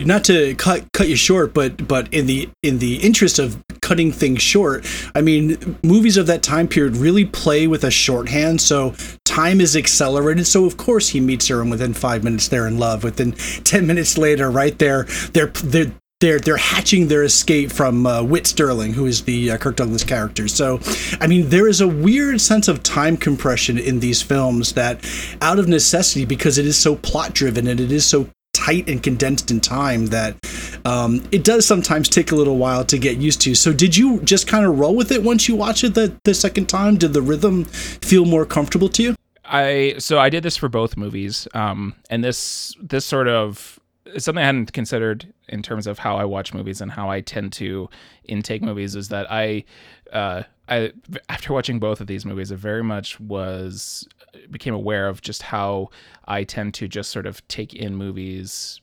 not 0.00 0.24
to 0.24 0.54
cut 0.56 0.90
cut 0.92 1.08
you 1.08 1.16
short, 1.16 1.54
but 1.54 1.86
but 1.86 2.12
in 2.12 2.26
the 2.26 2.48
in 2.62 2.78
the 2.78 2.96
interest 2.96 3.38
of 3.38 3.62
cutting 3.90 4.12
things 4.12 4.40
short, 4.40 4.86
I 5.16 5.20
mean, 5.20 5.76
movies 5.82 6.16
of 6.16 6.28
that 6.28 6.44
time 6.44 6.68
period 6.68 6.96
really 6.96 7.24
play 7.24 7.66
with 7.66 7.82
a 7.82 7.90
shorthand, 7.90 8.60
so 8.60 8.94
time 9.24 9.60
is 9.60 9.76
accelerated. 9.76 10.46
So 10.46 10.64
of 10.64 10.76
course 10.76 11.08
he 11.08 11.18
meets 11.18 11.48
her, 11.48 11.60
and 11.60 11.72
within 11.72 11.92
five 11.92 12.22
minutes 12.22 12.46
they're 12.46 12.68
in 12.68 12.78
love. 12.78 13.02
Within 13.02 13.32
ten 13.64 13.88
minutes 13.88 14.16
later, 14.16 14.48
right 14.48 14.78
there, 14.78 15.08
they're 15.32 15.48
they're 15.48 15.90
they're 16.20 16.38
they're 16.38 16.56
hatching 16.56 17.08
their 17.08 17.24
escape 17.24 17.72
from 17.72 18.06
uh, 18.06 18.22
Whit 18.22 18.46
Sterling, 18.46 18.92
who 18.92 19.06
is 19.06 19.24
the 19.24 19.50
uh, 19.50 19.56
Kirk 19.56 19.74
Douglas 19.74 20.04
character. 20.04 20.46
So, 20.46 20.78
I 21.20 21.26
mean, 21.26 21.48
there 21.48 21.66
is 21.66 21.80
a 21.80 21.88
weird 21.88 22.40
sense 22.40 22.68
of 22.68 22.84
time 22.84 23.16
compression 23.16 23.76
in 23.76 23.98
these 23.98 24.22
films 24.22 24.74
that, 24.74 25.04
out 25.42 25.58
of 25.58 25.66
necessity, 25.66 26.26
because 26.26 26.58
it 26.58 26.66
is 26.66 26.78
so 26.78 26.94
plot 26.94 27.34
driven 27.34 27.66
and 27.66 27.80
it 27.80 27.90
is 27.90 28.06
so 28.06 28.28
tight 28.52 28.88
and 28.88 29.02
condensed 29.02 29.50
in 29.50 29.60
time 29.60 30.06
that 30.06 30.36
um, 30.84 31.26
it 31.32 31.44
does 31.44 31.66
sometimes 31.66 32.08
take 32.08 32.32
a 32.32 32.34
little 32.34 32.56
while 32.56 32.84
to 32.84 32.98
get 32.98 33.18
used 33.18 33.40
to. 33.42 33.54
So, 33.54 33.72
did 33.72 33.96
you 33.96 34.20
just 34.20 34.46
kind 34.46 34.64
of 34.64 34.78
roll 34.78 34.94
with 34.94 35.12
it 35.12 35.22
once 35.22 35.48
you 35.48 35.56
watch 35.56 35.84
it 35.84 35.94
the, 35.94 36.16
the 36.24 36.34
second 36.34 36.68
time? 36.68 36.96
Did 36.96 37.12
the 37.12 37.22
rhythm 37.22 37.64
feel 37.64 38.24
more 38.24 38.46
comfortable 38.46 38.88
to 38.90 39.02
you? 39.02 39.16
I 39.44 39.96
so 39.98 40.18
I 40.18 40.30
did 40.30 40.42
this 40.42 40.56
for 40.56 40.68
both 40.68 40.96
movies, 40.96 41.48
um, 41.54 41.94
and 42.08 42.22
this 42.22 42.74
this 42.80 43.04
sort 43.04 43.26
of 43.28 43.80
something 44.18 44.42
I 44.42 44.46
hadn't 44.46 44.72
considered 44.72 45.32
in 45.48 45.62
terms 45.62 45.86
of 45.86 45.98
how 45.98 46.16
I 46.16 46.24
watch 46.24 46.54
movies 46.54 46.80
and 46.80 46.90
how 46.90 47.10
I 47.10 47.20
tend 47.20 47.52
to 47.54 47.88
intake 48.24 48.62
movies 48.62 48.94
is 48.94 49.08
that 49.08 49.30
I, 49.30 49.64
uh, 50.12 50.42
I 50.68 50.92
after 51.28 51.52
watching 51.52 51.78
both 51.78 52.00
of 52.00 52.06
these 52.06 52.24
movies, 52.24 52.50
it 52.50 52.56
very 52.56 52.82
much 52.82 53.20
was 53.20 54.08
became 54.50 54.74
aware 54.74 55.08
of 55.08 55.20
just 55.22 55.42
how 55.42 55.90
I 56.26 56.44
tend 56.44 56.74
to 56.74 56.88
just 56.88 57.10
sort 57.10 57.26
of 57.26 57.46
take 57.48 57.74
in 57.74 57.96
movies 57.96 58.80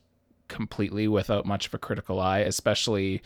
completely 0.48 1.08
without 1.08 1.46
much 1.46 1.66
of 1.66 1.74
a 1.74 1.78
critical 1.78 2.20
eye, 2.20 2.40
especially 2.40 3.22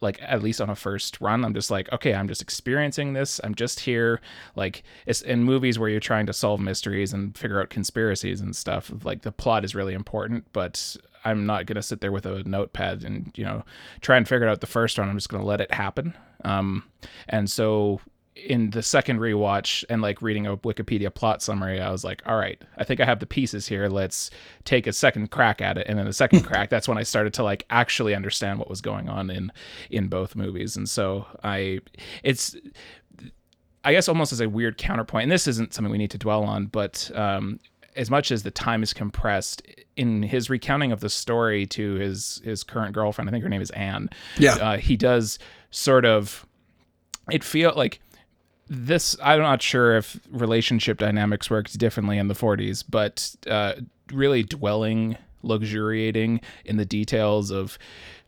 like 0.00 0.18
at 0.20 0.42
least 0.42 0.60
on 0.60 0.68
a 0.68 0.74
first 0.74 1.20
run. 1.20 1.44
I'm 1.44 1.54
just 1.54 1.70
like 1.70 1.90
okay 1.92 2.12
i'm 2.12 2.26
just 2.28 2.42
experiencing 2.42 3.12
this. 3.12 3.40
I'm 3.44 3.54
just 3.54 3.80
here. 3.80 4.20
Like 4.56 4.82
it's 5.06 5.22
in 5.22 5.44
movies 5.44 5.78
where 5.78 5.88
you're 5.88 6.00
trying 6.00 6.26
to 6.26 6.32
solve 6.32 6.60
mysteries 6.60 7.12
and 7.12 7.36
figure 7.36 7.60
out 7.60 7.70
conspiracies 7.70 8.40
and 8.40 8.54
stuff 8.54 8.92
like 9.04 9.22
the 9.22 9.32
plot 9.32 9.64
is 9.64 9.74
really 9.74 9.94
important 9.94 10.44
but 10.52 10.96
i'm 11.24 11.46
not 11.46 11.66
going 11.66 11.76
to 11.76 11.82
sit 11.82 12.00
there 12.00 12.10
with 12.10 12.26
a 12.26 12.42
notepad 12.42 13.04
and 13.04 13.32
you 13.36 13.44
know 13.44 13.64
try 14.00 14.16
and 14.16 14.26
figure 14.28 14.46
it 14.46 14.50
out 14.50 14.60
the 14.60 14.66
first 14.66 14.98
run. 14.98 15.08
I'm 15.08 15.16
just 15.16 15.28
going 15.28 15.40
to 15.40 15.46
let 15.46 15.60
it 15.60 15.72
happen. 15.72 16.14
Um, 16.44 16.84
and 17.28 17.48
so 17.48 18.00
in 18.34 18.70
the 18.70 18.82
second 18.82 19.18
rewatch 19.18 19.84
and 19.90 20.00
like 20.00 20.22
reading 20.22 20.46
a 20.46 20.56
Wikipedia 20.56 21.14
plot 21.14 21.42
summary, 21.42 21.80
I 21.80 21.90
was 21.90 22.02
like, 22.02 22.22
all 22.26 22.36
right, 22.36 22.60
I 22.78 22.84
think 22.84 23.00
I 23.00 23.04
have 23.04 23.20
the 23.20 23.26
pieces 23.26 23.66
here. 23.66 23.88
Let's 23.88 24.30
take 24.64 24.86
a 24.86 24.92
second 24.92 25.30
crack 25.30 25.60
at 25.60 25.76
it. 25.76 25.86
And 25.86 25.98
then 25.98 26.06
the 26.06 26.12
second 26.12 26.42
crack, 26.46 26.70
that's 26.70 26.88
when 26.88 26.98
I 26.98 27.02
started 27.02 27.34
to 27.34 27.42
like 27.42 27.66
actually 27.68 28.14
understand 28.14 28.58
what 28.58 28.70
was 28.70 28.80
going 28.80 29.08
on 29.08 29.30
in 29.30 29.52
in 29.90 30.08
both 30.08 30.34
movies. 30.34 30.76
And 30.76 30.88
so 30.88 31.26
I 31.44 31.80
it's 32.22 32.56
I 33.84 33.92
guess 33.92 34.08
almost 34.08 34.32
as 34.32 34.40
a 34.40 34.48
weird 34.48 34.78
counterpoint, 34.78 35.24
and 35.24 35.32
this 35.32 35.46
isn't 35.46 35.74
something 35.74 35.90
we 35.90 35.98
need 35.98 36.12
to 36.12 36.18
dwell 36.18 36.44
on, 36.44 36.66
but 36.66 37.10
um, 37.14 37.58
as 37.96 38.10
much 38.10 38.30
as 38.30 38.44
the 38.44 38.50
time 38.50 38.82
is 38.82 38.92
compressed 38.92 39.62
in 39.96 40.22
his 40.22 40.48
recounting 40.48 40.92
of 40.92 41.00
the 41.00 41.10
story 41.10 41.66
to 41.66 41.94
his 41.94 42.40
his 42.44 42.64
current 42.64 42.94
girlfriend, 42.94 43.28
I 43.28 43.32
think 43.32 43.42
her 43.42 43.50
name 43.50 43.60
is 43.60 43.70
Anne. 43.70 44.08
Yeah, 44.38 44.54
uh, 44.54 44.76
he 44.78 44.96
does 44.96 45.38
sort 45.70 46.06
of. 46.06 46.46
It 47.30 47.44
feel 47.44 47.72
like 47.76 48.00
this 48.72 49.16
i'm 49.22 49.40
not 49.40 49.60
sure 49.60 49.96
if 49.96 50.18
relationship 50.30 50.98
dynamics 50.98 51.50
worked 51.50 51.78
differently 51.78 52.16
in 52.16 52.28
the 52.28 52.34
40s 52.34 52.82
but 52.88 53.36
uh, 53.46 53.74
really 54.10 54.42
dwelling 54.42 55.16
luxuriating 55.42 56.40
in 56.64 56.78
the 56.78 56.86
details 56.86 57.50
of 57.50 57.78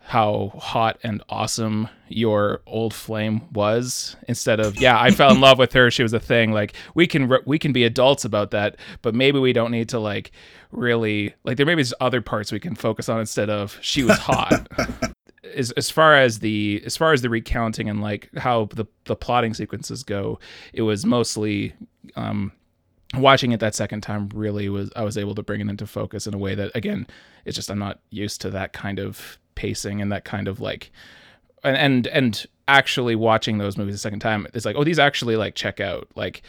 how 0.01 0.53
hot 0.59 0.99
and 1.03 1.23
awesome 1.31 1.89
your 2.09 2.61
old 2.67 2.93
flame 2.93 3.41
was 3.55 4.17
instead 4.29 4.61
of 4.61 4.77
yeah 4.77 5.01
i 5.01 5.11
fell 5.11 5.33
in 5.33 5.41
love 5.41 5.59
with 5.59 5.73
her. 5.73 5.91
She 5.91 6.03
was 6.03 6.13
a 6.13 6.21
thing. 6.21 6.53
Like 6.53 6.75
we 6.95 7.07
can 7.07 7.33
we 7.47 7.59
can 7.59 7.73
be 7.73 7.85
adults 7.85 8.27
about 8.27 8.51
that 8.51 8.77
but 9.01 9.15
maybe 9.15 9.39
we 9.39 9.55
don't 9.55 9.71
need 9.71 9.89
to 9.91 9.99
like 9.99 10.31
really 10.73 11.35
like 11.45 11.57
there 11.57 11.65
maybe 11.65 11.81
there's 11.81 11.95
other 12.01 12.21
parts 12.21 12.53
we 12.53 12.61
can 12.61 12.75
focus 12.75 13.09
on 13.09 13.19
instead 13.19 13.49
of 13.49 13.79
she 13.81 14.03
was 14.03 14.19
hot 14.19 14.69
as 15.55 15.71
as 15.73 15.91
far 15.91 16.15
as 16.15 16.39
the 16.39 16.83
as 16.85 16.97
far 16.97 17.13
as 17.13 17.23
the 17.23 17.31
recounting 17.31 17.89
and 17.89 18.01
like 18.01 18.31
how 18.37 18.67
the 18.75 18.87
the 19.05 19.17
plotting 19.17 19.55
sequences 19.55 20.03
go, 20.03 20.39
it 20.73 20.83
was 20.83 21.05
mostly 21.05 21.75
um, 22.17 22.53
watching 23.15 23.53
it 23.53 23.61
that 23.61 23.75
second 23.75 24.03
time. 24.03 24.29
Really 24.35 24.69
was 24.69 24.91
I 24.97 25.03
was 25.03 25.19
able 25.19 25.35
to 25.35 25.43
bring 25.43 25.61
it 25.61 25.69
into 25.69 25.87
focus 25.87 26.27
in 26.27 26.35
a 26.35 26.39
way 26.39 26.55
that 26.55 26.73
again, 26.75 27.07
it's 27.45 27.57
just 27.57 27.71
I'm 27.71 27.79
not 27.79 28.01
used 28.11 28.41
to 28.43 28.51
that 28.51 28.73
kind 28.73 28.99
of 28.99 29.39
pacing 29.55 30.01
and 30.01 30.11
that 30.13 30.25
kind 30.25 30.49
of 30.49 30.61
like 30.61 30.91
and 31.63 31.77
and 31.77 32.07
and 32.09 32.47
actually 32.69 33.15
watching 33.15 33.59
those 33.59 33.77
movies 33.77 33.95
a 33.95 33.99
second 33.99 34.21
time 34.21 34.47
it's 34.55 34.65
like 34.65 34.77
oh 34.77 34.85
these 34.85 34.99
actually 34.99 35.37
like 35.37 35.55
check 35.55 35.81
out 35.81 36.09
like 36.15 36.43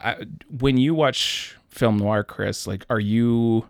I, 0.00 0.24
when 0.58 0.76
you 0.78 0.94
watch 0.94 1.56
film 1.68 1.98
noir 1.98 2.22
chris 2.22 2.66
like 2.66 2.86
are 2.88 3.00
you 3.00 3.66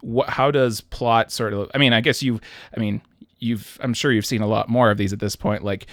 what 0.00 0.28
how 0.28 0.50
does 0.50 0.80
plot 0.80 1.32
sort 1.32 1.52
of 1.52 1.70
i 1.74 1.78
mean 1.78 1.92
i 1.92 2.00
guess 2.00 2.22
you 2.22 2.40
i 2.76 2.80
mean 2.80 3.02
you've 3.44 3.78
I'm 3.82 3.94
sure 3.94 4.10
you've 4.10 4.26
seen 4.26 4.42
a 4.42 4.46
lot 4.46 4.68
more 4.68 4.90
of 4.90 4.98
these 4.98 5.12
at 5.12 5.20
this 5.20 5.36
point. 5.36 5.62
Like 5.62 5.86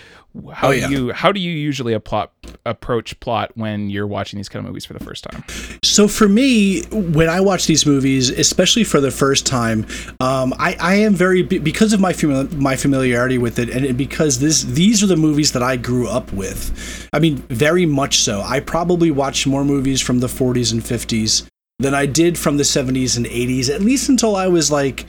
how 0.53 0.69
oh, 0.69 0.71
yeah. 0.71 0.87
do 0.87 0.93
you 0.93 1.11
how 1.11 1.31
do 1.31 1.39
you 1.39 1.51
usually 1.51 1.97
plot 1.99 2.31
approach 2.65 3.19
plot 3.19 3.51
when 3.55 3.89
you're 3.89 4.07
watching 4.07 4.37
these 4.37 4.47
kind 4.47 4.65
of 4.65 4.69
movies 4.69 4.85
for 4.85 4.93
the 4.93 5.03
first 5.03 5.23
time? 5.23 5.43
So 5.83 6.07
for 6.07 6.29
me, 6.29 6.83
when 6.91 7.29
I 7.29 7.41
watch 7.41 7.67
these 7.67 7.85
movies, 7.85 8.29
especially 8.29 8.83
for 8.83 9.01
the 9.01 9.11
first 9.11 9.45
time, 9.45 9.85
um, 10.19 10.53
I, 10.57 10.77
I 10.79 10.95
am 10.95 11.13
very 11.13 11.43
because 11.43 11.93
of 11.93 11.99
my 11.99 12.13
fami- 12.13 12.51
my 12.53 12.75
familiarity 12.75 13.37
with 13.37 13.59
it, 13.59 13.69
and 13.69 13.97
because 13.97 14.39
this 14.39 14.63
these 14.63 15.03
are 15.03 15.07
the 15.07 15.17
movies 15.17 15.51
that 15.51 15.63
I 15.63 15.75
grew 15.75 16.07
up 16.07 16.31
with. 16.31 17.09
I 17.13 17.19
mean, 17.19 17.37
very 17.49 17.85
much 17.85 18.17
so. 18.17 18.41
I 18.41 18.61
probably 18.61 19.11
watched 19.11 19.45
more 19.45 19.65
movies 19.65 20.01
from 20.01 20.19
the 20.19 20.27
40s 20.27 20.71
and 20.71 20.81
50s 20.81 21.47
than 21.79 21.93
I 21.93 22.05
did 22.05 22.37
from 22.37 22.57
the 22.57 22.63
70s 22.63 23.17
and 23.17 23.25
80s, 23.25 23.69
at 23.73 23.81
least 23.81 24.07
until 24.07 24.35
I 24.35 24.47
was 24.47 24.71
like 24.71 25.07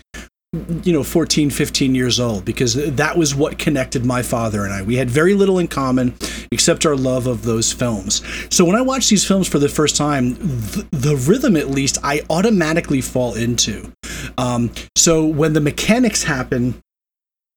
you 0.84 0.92
know 0.92 1.02
14 1.02 1.48
15 1.48 1.94
years 1.94 2.20
old 2.20 2.44
because 2.44 2.74
that 2.74 3.16
was 3.16 3.34
what 3.34 3.58
connected 3.58 4.04
my 4.04 4.22
father 4.22 4.64
and 4.64 4.72
I. 4.72 4.82
We 4.82 4.96
had 4.96 5.08
very 5.08 5.32
little 5.32 5.58
in 5.58 5.66
common 5.66 6.14
except 6.50 6.84
our 6.84 6.94
love 6.94 7.26
of 7.26 7.44
those 7.44 7.72
films. 7.72 8.20
So 8.54 8.62
when 8.66 8.76
I 8.76 8.82
watch 8.82 9.08
these 9.08 9.26
films 9.26 9.48
for 9.48 9.58
the 9.58 9.70
first 9.70 9.96
time 9.96 10.34
th- 10.34 10.86
the 10.90 11.16
rhythm 11.16 11.56
at 11.56 11.70
least 11.70 11.96
I 12.04 12.20
automatically 12.28 13.00
fall 13.00 13.34
into. 13.34 13.92
Um, 14.36 14.70
so 14.94 15.24
when 15.24 15.54
the 15.54 15.60
mechanics 15.62 16.24
happen 16.24 16.82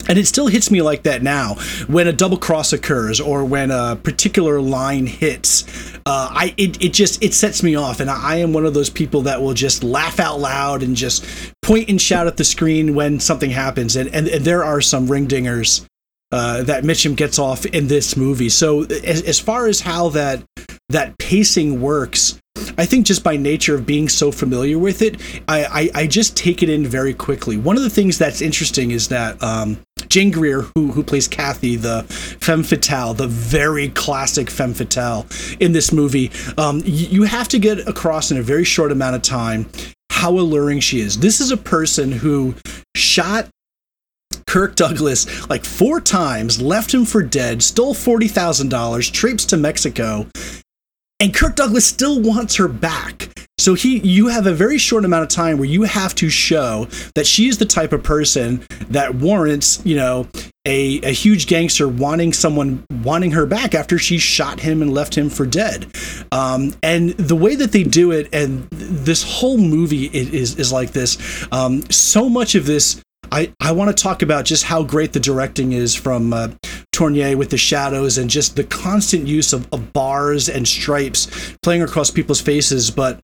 and 0.07 0.19
it 0.19 0.27
still 0.27 0.47
hits 0.47 0.69
me 0.69 0.81
like 0.81 1.03
that 1.03 1.23
now 1.23 1.55
when 1.87 2.07
a 2.07 2.13
double 2.13 2.37
cross 2.37 2.73
occurs 2.73 3.19
or 3.19 3.43
when 3.43 3.71
a 3.71 3.95
particular 3.95 4.61
line 4.61 5.07
hits 5.07 5.63
uh, 6.05 6.29
i 6.31 6.53
it, 6.57 6.81
it 6.83 6.93
just 6.93 7.23
it 7.23 7.33
sets 7.33 7.63
me 7.63 7.75
off 7.75 7.99
and 7.99 8.09
I, 8.09 8.37
am 8.37 8.53
one 8.53 8.65
of 8.65 8.73
those 8.73 8.89
people 8.89 9.23
that 9.23 9.41
will 9.41 9.53
just 9.53 9.83
laugh 9.83 10.19
out 10.19 10.39
loud 10.39 10.83
and 10.83 10.95
just 10.95 11.25
point 11.61 11.89
and 11.89 11.99
shout 11.99 12.27
at 12.27 12.37
the 12.37 12.43
screen 12.43 12.93
when 12.93 13.19
something 13.19 13.49
happens 13.49 13.95
and 13.95 14.13
and, 14.13 14.27
and 14.27 14.45
there 14.45 14.63
are 14.63 14.81
some 14.81 15.07
ring 15.07 15.27
dingers 15.27 15.85
uh, 16.31 16.63
that 16.63 16.83
Mitchum 16.83 17.15
gets 17.15 17.39
off 17.39 17.65
in 17.65 17.87
this 17.87 18.17
movie. 18.17 18.49
So 18.49 18.83
as, 18.83 19.21
as 19.21 19.39
far 19.39 19.67
as 19.67 19.79
how 19.79 20.09
that 20.09 20.43
that 20.89 21.17
pacing 21.17 21.81
works, 21.81 22.39
I 22.77 22.85
think 22.85 23.05
just 23.05 23.23
by 23.23 23.37
nature 23.37 23.75
of 23.75 23.85
being 23.85 24.09
so 24.09 24.31
familiar 24.31 24.77
with 24.77 25.01
it, 25.01 25.21
I, 25.47 25.65
I, 25.65 26.01
I 26.01 26.07
just 26.07 26.35
take 26.35 26.61
it 26.61 26.69
in 26.69 26.85
very 26.85 27.13
quickly. 27.13 27.57
One 27.57 27.77
of 27.77 27.83
the 27.83 27.89
things 27.89 28.17
that's 28.17 28.41
interesting 28.41 28.91
is 28.91 29.07
that 29.09 29.41
um, 29.41 29.79
Jane 30.09 30.31
Greer, 30.31 30.61
who 30.61 30.91
who 30.91 31.03
plays 31.03 31.27
Kathy, 31.27 31.75
the 31.75 32.03
femme 32.03 32.63
fatale, 32.63 33.13
the 33.13 33.27
very 33.27 33.89
classic 33.89 34.49
femme 34.49 34.73
fatale 34.73 35.25
in 35.59 35.71
this 35.71 35.91
movie, 35.91 36.31
um, 36.57 36.81
you, 36.85 37.23
have 37.23 37.47
to 37.49 37.59
get 37.59 37.87
across 37.87 38.31
in 38.31 38.37
a 38.37 38.41
very 38.41 38.63
short 38.63 38.91
amount 38.91 39.15
of 39.15 39.21
time 39.21 39.67
how 40.11 40.31
alluring 40.31 40.79
she 40.79 40.99
is. 40.99 41.19
This 41.19 41.41
is 41.41 41.51
a 41.51 41.57
person 41.57 42.11
who 42.11 42.55
shot 42.95 43.49
Kirk 44.47 44.75
Douglas 44.75 45.49
like 45.49 45.65
four 45.65 45.99
times, 45.99 46.61
left 46.61 46.93
him 46.93 47.03
for 47.03 47.21
dead, 47.21 47.61
stole 47.61 47.93
$40,000, 47.93 49.11
traipsed 49.11 49.49
to 49.49 49.57
Mexico, 49.57 50.27
and 51.19 51.33
Kirk 51.33 51.55
Douglas 51.55 51.85
still 51.85 52.21
wants 52.21 52.55
her 52.55 52.67
back. 52.67 53.29
So 53.57 53.73
he 53.73 53.99
you 53.99 54.27
have 54.27 54.47
a 54.47 54.53
very 54.53 54.77
short 54.77 55.05
amount 55.05 55.23
of 55.23 55.29
time 55.29 55.57
where 55.57 55.67
you 55.67 55.83
have 55.83 56.13
to 56.15 56.29
show 56.29 56.87
that 57.15 57.25
she 57.25 57.47
is 57.47 57.57
the 57.57 57.65
type 57.65 57.93
of 57.93 58.03
person 58.03 58.65
that 58.89 59.15
warrants, 59.15 59.83
you 59.85 59.95
know, 59.95 60.27
a, 60.65 60.99
a 61.01 61.11
huge 61.11 61.47
gangster 61.47 61.87
wanting 61.87 62.33
someone 62.33 62.83
wanting 63.03 63.31
her 63.31 63.45
back 63.45 63.73
after 63.73 63.97
she 63.97 64.17
shot 64.17 64.59
him 64.59 64.81
and 64.81 64.93
left 64.93 65.15
him 65.17 65.29
for 65.29 65.45
dead. 65.45 65.87
Um, 66.31 66.73
and 66.83 67.11
the 67.11 67.35
way 67.35 67.55
that 67.55 67.71
they 67.71 67.83
do 67.83 68.11
it, 68.11 68.27
and 68.33 68.67
this 68.71 69.23
whole 69.23 69.57
movie 69.57 70.07
is 70.07 70.57
is 70.57 70.73
like 70.73 70.91
this. 70.91 71.47
Um, 71.51 71.89
so 71.89 72.27
much 72.27 72.55
of 72.55 72.65
this 72.65 73.01
I, 73.35 73.53
I 73.59 73.73
want 73.73 73.95
to 73.95 74.01
talk 74.01 74.21
about 74.21 74.45
just 74.45 74.63
how 74.63 74.81
great 74.81 75.11
the 75.11 75.19
directing 75.19 75.73
is 75.73 75.93
from 75.93 76.31
uh, 76.31 76.47
Tourneur 76.93 77.35
with 77.35 77.49
the 77.49 77.57
shadows 77.57 78.17
and 78.17 78.29
just 78.29 78.55
the 78.55 78.63
constant 78.63 79.27
use 79.27 79.51
of, 79.51 79.67
of 79.73 79.91
bars 79.91 80.47
and 80.47 80.65
stripes 80.65 81.57
playing 81.61 81.83
across 81.83 82.09
people's 82.09 82.39
faces. 82.39 82.89
But 82.91 83.19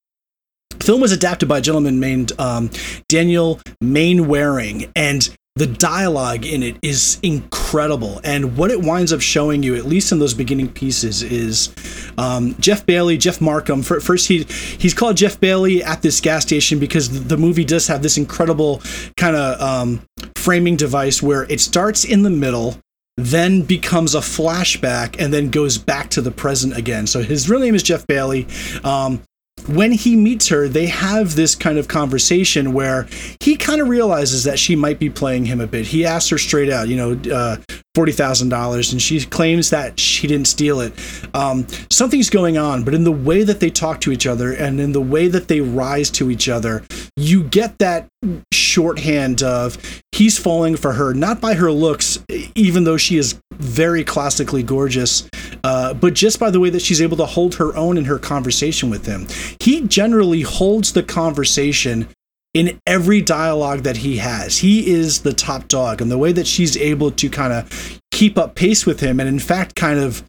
the 0.71 0.83
film 0.83 0.99
was 0.99 1.13
adapted 1.13 1.47
by 1.47 1.59
a 1.59 1.61
gentleman 1.61 2.01
named 2.01 2.33
um, 2.39 2.69
Daniel 3.07 3.61
Mainwaring, 3.79 4.91
and 4.97 5.33
the 5.57 5.67
dialogue 5.67 6.45
in 6.45 6.63
it 6.63 6.77
is 6.81 7.19
incredible 7.23 8.21
and 8.23 8.55
what 8.55 8.71
it 8.71 8.79
winds 8.79 9.11
up 9.11 9.19
showing 9.19 9.61
you 9.61 9.75
at 9.75 9.85
least 9.85 10.13
in 10.13 10.19
those 10.19 10.33
beginning 10.33 10.69
pieces 10.69 11.21
is 11.23 11.75
um, 12.17 12.55
jeff 12.59 12.85
bailey 12.85 13.17
jeff 13.17 13.41
markham 13.41 13.83
first 13.83 14.29
he 14.29 14.43
he's 14.79 14.93
called 14.93 15.17
jeff 15.17 15.39
bailey 15.41 15.83
at 15.83 16.01
this 16.01 16.21
gas 16.21 16.43
station 16.43 16.79
because 16.79 17.27
the 17.27 17.35
movie 17.35 17.65
does 17.65 17.85
have 17.87 18.01
this 18.01 18.17
incredible 18.17 18.81
kind 19.17 19.35
of 19.35 19.61
um, 19.61 20.01
framing 20.37 20.77
device 20.77 21.21
where 21.21 21.43
it 21.43 21.59
starts 21.59 22.05
in 22.05 22.23
the 22.23 22.29
middle 22.29 22.77
then 23.17 23.61
becomes 23.61 24.15
a 24.15 24.19
flashback 24.19 25.19
and 25.19 25.33
then 25.33 25.49
goes 25.49 25.77
back 25.77 26.09
to 26.09 26.21
the 26.21 26.31
present 26.31 26.75
again. 26.75 27.05
So 27.05 27.21
his 27.21 27.49
real 27.49 27.59
name 27.59 27.75
is 27.75 27.83
Jeff 27.83 28.07
Bailey. 28.07 28.47
Um, 28.83 29.21
when 29.67 29.91
he 29.91 30.15
meets 30.15 30.47
her, 30.49 30.67
they 30.67 30.87
have 30.87 31.35
this 31.35 31.55
kind 31.55 31.77
of 31.77 31.87
conversation 31.87 32.73
where 32.73 33.07
he 33.39 33.55
kind 33.55 33.81
of 33.81 33.87
realizes 33.87 34.43
that 34.43 34.59
she 34.59 34.75
might 34.75 34.99
be 34.99 35.09
playing 35.09 35.45
him 35.45 35.61
a 35.61 35.67
bit. 35.67 35.87
He 35.87 36.05
asks 36.05 36.29
her 36.29 36.37
straight 36.37 36.69
out, 36.69 36.87
you 36.87 36.95
know, 36.95 37.19
uh, 37.33 37.57
forty 37.95 38.11
thousand 38.11 38.49
dollars, 38.49 38.91
and 38.91 39.01
she 39.01 39.23
claims 39.25 39.69
that 39.69 39.99
she 39.99 40.27
didn't 40.27 40.47
steal 40.47 40.81
it. 40.81 40.93
um, 41.33 41.67
something's 41.89 42.29
going 42.29 42.57
on, 42.57 42.83
but 42.83 42.93
in 42.93 43.03
the 43.03 43.11
way 43.11 43.43
that 43.43 43.59
they 43.59 43.69
talk 43.69 44.01
to 44.01 44.11
each 44.11 44.25
other 44.25 44.53
and 44.53 44.79
in 44.79 44.91
the 44.91 45.01
way 45.01 45.27
that 45.27 45.47
they 45.47 45.61
rise 45.61 46.09
to 46.11 46.31
each 46.31 46.49
other, 46.49 46.83
you 47.15 47.43
get 47.43 47.77
that 47.79 48.07
shorthand 48.53 49.43
of 49.43 50.01
he's 50.11 50.37
falling 50.37 50.75
for 50.75 50.93
her, 50.93 51.13
not 51.13 51.41
by 51.41 51.53
her 51.53 51.71
looks, 51.71 52.23
even 52.55 52.83
though 52.83 52.97
she 52.97 53.17
is 53.17 53.39
very 53.61 54.03
classically 54.03 54.63
gorgeous, 54.63 55.29
uh, 55.63 55.93
but 55.93 56.13
just 56.13 56.39
by 56.39 56.49
the 56.49 56.59
way 56.59 56.69
that 56.69 56.81
she's 56.81 57.01
able 57.01 57.17
to 57.17 57.25
hold 57.25 57.55
her 57.55 57.75
own 57.75 57.97
in 57.97 58.05
her 58.05 58.19
conversation 58.19 58.89
with 58.89 59.05
him. 59.05 59.27
He 59.59 59.81
generally 59.87 60.41
holds 60.41 60.93
the 60.93 61.03
conversation 61.03 62.07
in 62.53 62.79
every 62.85 63.21
dialogue 63.21 63.83
that 63.83 63.97
he 63.97 64.17
has. 64.17 64.57
He 64.57 64.91
is 64.91 65.21
the 65.21 65.33
top 65.33 65.67
dog, 65.67 66.01
and 66.01 66.11
the 66.11 66.17
way 66.17 66.31
that 66.31 66.47
she's 66.47 66.75
able 66.75 67.11
to 67.11 67.29
kind 67.29 67.53
of 67.53 67.99
keep 68.11 68.37
up 68.37 68.55
pace 68.55 68.85
with 68.85 68.99
him, 68.99 69.19
and 69.19 69.29
in 69.29 69.39
fact, 69.39 69.75
kind 69.75 69.99
of 69.99 70.23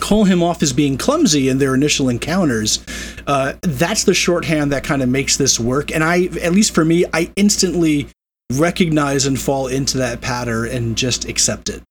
call 0.00 0.24
him 0.24 0.42
off 0.42 0.62
as 0.62 0.72
being 0.72 0.98
clumsy 0.98 1.48
in 1.48 1.58
their 1.58 1.74
initial 1.74 2.08
encounters. 2.08 2.84
Uh, 3.26 3.54
that's 3.62 4.04
the 4.04 4.14
shorthand 4.14 4.72
that 4.72 4.84
kind 4.84 5.02
of 5.02 5.08
makes 5.08 5.36
this 5.36 5.58
work. 5.58 5.90
And 5.92 6.04
I, 6.04 6.24
at 6.42 6.52
least 6.52 6.74
for 6.74 6.84
me, 6.84 7.04
I 7.12 7.32
instantly 7.36 8.08
recognize 8.52 9.26
and 9.26 9.38
fall 9.38 9.66
into 9.66 9.98
that 9.98 10.20
pattern 10.20 10.68
and 10.68 10.96
just 10.96 11.26
accept 11.28 11.68
it. 11.68 11.82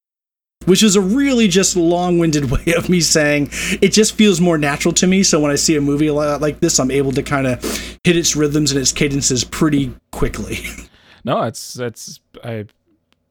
Which 0.67 0.83
is 0.83 0.95
a 0.95 1.01
really 1.01 1.47
just 1.47 1.75
long 1.75 2.19
winded 2.19 2.51
way 2.51 2.73
of 2.75 2.89
me 2.89 2.99
saying 3.01 3.49
it 3.81 3.93
just 3.93 4.15
feels 4.15 4.39
more 4.39 4.57
natural 4.57 4.93
to 4.95 5.07
me. 5.07 5.23
So 5.23 5.39
when 5.39 5.51
I 5.51 5.55
see 5.55 5.75
a 5.75 5.81
movie 5.81 6.11
like 6.11 6.59
this, 6.59 6.79
I'm 6.79 6.91
able 6.91 7.11
to 7.13 7.23
kind 7.23 7.47
of 7.47 7.63
hit 8.03 8.15
its 8.15 8.35
rhythms 8.35 8.71
and 8.71 8.79
its 8.79 8.91
cadences 8.91 9.43
pretty 9.43 9.93
quickly. 10.11 10.59
No, 11.25 11.41
that's 11.41 11.73
that's 11.73 12.21
I 12.41 12.67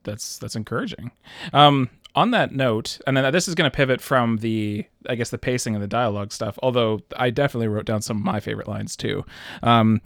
that's 0.02 0.36
that's 0.36 0.54
encouraging. 0.54 1.12
Um, 1.54 1.88
on 2.16 2.30
that 2.30 2.52
note, 2.52 2.98
and 3.06 3.16
then 3.16 3.30
this 3.32 3.46
is 3.46 3.54
going 3.54 3.70
to 3.70 3.74
pivot 3.74 4.00
from 4.00 4.38
the, 4.38 4.86
I 5.08 5.14
guess, 5.14 5.28
the 5.28 5.38
pacing 5.38 5.74
and 5.74 5.82
the 5.82 5.88
dialogue 5.88 6.32
stuff. 6.32 6.58
Although 6.62 7.00
I 7.16 7.28
definitely 7.28 7.68
wrote 7.68 7.84
down 7.84 8.00
some 8.00 8.16
of 8.16 8.22
my 8.24 8.40
favorite 8.40 8.68
lines 8.68 8.96
too. 8.96 9.24
Um, 9.62 10.00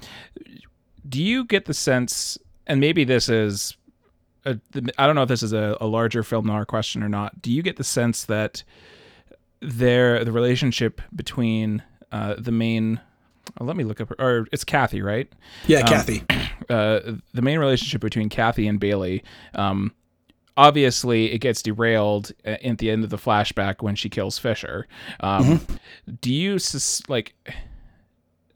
do 1.09 1.23
you 1.23 1.45
get 1.45 1.67
the 1.67 1.75
sense, 1.75 2.37
and 2.67 2.81
maybe 2.81 3.05
this 3.05 3.29
is, 3.29 3.77
I 4.45 5.07
don't 5.07 5.15
know 5.15 5.23
if 5.23 5.29
this 5.29 5.43
is 5.43 5.53
a, 5.53 5.77
a 5.81 5.87
larger 5.87 6.23
film 6.23 6.47
noir 6.47 6.65
question 6.65 7.03
or 7.03 7.09
not. 7.09 7.43
Do 7.43 7.53
you 7.53 7.63
get 7.63 7.77
the 7.77 7.85
sense 7.85 8.25
that 8.25 8.63
there, 9.61 10.25
the 10.25 10.33
relationship 10.33 11.01
between 11.15 11.83
uh, 12.13 12.35
the 12.39 12.53
main 12.53 13.01
Oh, 13.59 13.65
let 13.65 13.77
me 13.77 13.83
look 13.83 14.01
up 14.01 14.13
or 14.21 14.47
it's 14.53 14.63
Kathy, 14.63 15.03
right? 15.03 15.31
Yeah, 15.67 15.81
um, 15.81 15.87
Kathy. 15.87 16.23
Uh, 16.69 17.17
the 17.35 17.43
main 17.43 17.59
relationship 17.59 18.01
between 18.01 18.29
Kathy 18.29 18.69
and 18.69 18.79
Bailey 18.79 19.25
um, 19.57 19.93
obviously 20.61 21.33
it 21.33 21.39
gets 21.39 21.63
derailed 21.63 22.33
at 22.45 22.79
the 22.79 22.91
end 22.91 23.03
of 23.03 23.11
the 23.11 23.17
flashback 23.17 23.83
when 23.83 23.97
she 23.97 24.09
kills 24.09 24.39
Fisher. 24.39 24.87
Um, 25.21 25.59
mm-hmm. 25.59 26.15
Do 26.21 26.33
you 26.33 26.59
sus- 26.59 27.03
like? 27.09 27.35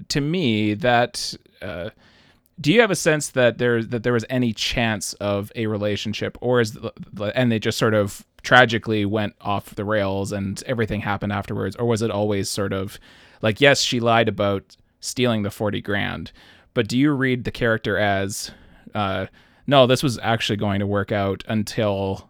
To 0.09 0.21
me, 0.21 0.75
that 0.75 1.35
uh, 1.63 1.91
do 2.61 2.73
you 2.73 2.81
have 2.81 2.91
a 2.91 2.97
sense 2.97 3.31
that 3.31 3.59
there 3.59 3.83
that 3.83 4.03
there 4.03 4.13
was 4.13 4.25
any 4.31 4.53
chance 4.53 5.13
of 5.15 5.51
a 5.57 5.67
relationship, 5.67 6.39
or 6.41 6.61
is 6.61 6.73
the, 6.73 6.93
and 7.35 7.51
they 7.51 7.59
just 7.59 7.79
sort 7.79 7.95
of 7.95 8.25
tragically 8.43 9.05
went 9.05 9.35
off 9.41 9.75
the 9.75 9.85
rails 9.85 10.31
and 10.33 10.63
everything 10.67 11.01
happened 11.01 11.33
afterwards, 11.33 11.77
or 11.77 11.87
was 11.87 12.03
it 12.03 12.11
always 12.11 12.49
sort 12.49 12.73
of 12.73 12.99
like 13.43 13.61
yes, 13.61 13.81
she 13.81 14.01
lied 14.01 14.29
about 14.29 14.77
stealing 15.01 15.43
the 15.43 15.51
forty 15.51 15.81
grand, 15.81 16.31
but 16.75 16.89
do 16.89 16.97
you 16.99 17.13
read 17.13 17.45
the 17.45 17.51
character 17.51 17.99
as 17.99 18.51
uh, 18.95 19.27
no, 19.67 19.87
this 19.87 20.03
was 20.03 20.19
actually 20.19 20.57
going 20.57 20.81
to 20.81 20.87
work 20.87 21.11
out 21.11 21.43
until 21.49 22.29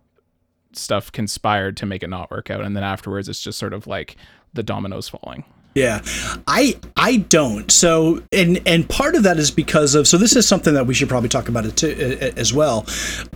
stuff 0.72 1.12
conspired 1.12 1.76
to 1.76 1.86
make 1.86 2.02
it 2.02 2.10
not 2.10 2.30
work 2.30 2.50
out, 2.50 2.62
and 2.62 2.74
then 2.74 2.84
afterwards 2.84 3.28
it's 3.28 3.40
just 3.40 3.58
sort 3.58 3.74
of 3.74 3.86
like 3.86 4.16
the 4.54 4.62
dominoes 4.62 5.08
falling. 5.08 5.44
Yeah, 5.74 6.02
I 6.46 6.78
I 6.96 7.16
don't. 7.16 7.70
So 7.70 8.22
and 8.32 8.60
and 8.64 8.88
part 8.88 9.16
of 9.16 9.24
that 9.24 9.38
is 9.38 9.50
because 9.50 9.94
of 9.94 10.06
so 10.06 10.16
this 10.16 10.36
is 10.36 10.46
something 10.46 10.74
that 10.74 10.86
we 10.86 10.94
should 10.94 11.08
probably 11.08 11.28
talk 11.28 11.48
about 11.48 11.66
it 11.66 12.38
as 12.38 12.52
well. 12.54 12.86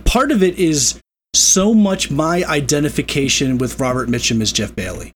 Part 0.05 0.31
of 0.31 0.41
it 0.41 0.57
is 0.57 1.01
so 1.33 1.73
much 1.73 2.09
my 2.09 2.43
identification 2.45 3.57
with 3.57 3.79
Robert 3.79 4.09
Mitchum 4.09 4.41
as 4.41 4.51
Jeff 4.51 4.75
Bailey. 4.75 5.11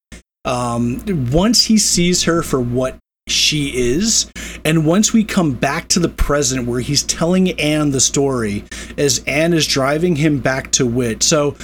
Um, 0.45 1.01
once 1.31 1.65
he 1.65 1.77
sees 1.77 2.23
her 2.23 2.43
for 2.43 2.59
what 2.59 2.97
she 3.33 3.75
is. 3.75 4.31
And 4.65 4.85
once 4.85 5.11
we 5.11 5.23
come 5.23 5.53
back 5.53 5.87
to 5.89 5.99
the 5.99 6.09
present 6.09 6.67
where 6.67 6.79
he's 6.79 7.03
telling 7.03 7.59
Anne 7.59 7.91
the 7.91 7.99
story 7.99 8.63
as 8.97 9.23
Anne 9.27 9.53
is 9.53 9.67
driving 9.67 10.15
him 10.15 10.39
back 10.39 10.71
to 10.73 10.85
Whit. 10.85 11.23
So 11.23 11.55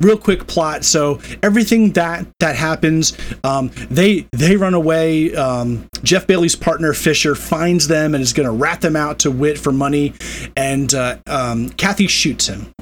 real 0.00 0.16
quick 0.16 0.46
plot. 0.46 0.84
So 0.84 1.20
everything 1.42 1.92
that 1.92 2.26
that 2.40 2.56
happens, 2.56 3.16
um, 3.44 3.70
they 3.90 4.26
they 4.32 4.56
run 4.56 4.74
away. 4.74 5.34
Um, 5.34 5.88
Jeff 6.02 6.26
Bailey's 6.26 6.56
partner 6.56 6.92
Fisher 6.92 7.34
finds 7.34 7.88
them 7.88 8.14
and 8.14 8.22
is 8.22 8.32
going 8.32 8.46
to 8.48 8.52
rat 8.52 8.80
them 8.80 8.96
out 8.96 9.18
to 9.20 9.30
Whit 9.30 9.58
for 9.58 9.72
money. 9.72 10.14
And 10.56 10.92
uh, 10.94 11.18
um, 11.26 11.70
Kathy 11.70 12.06
shoots 12.06 12.46
him. 12.46 12.72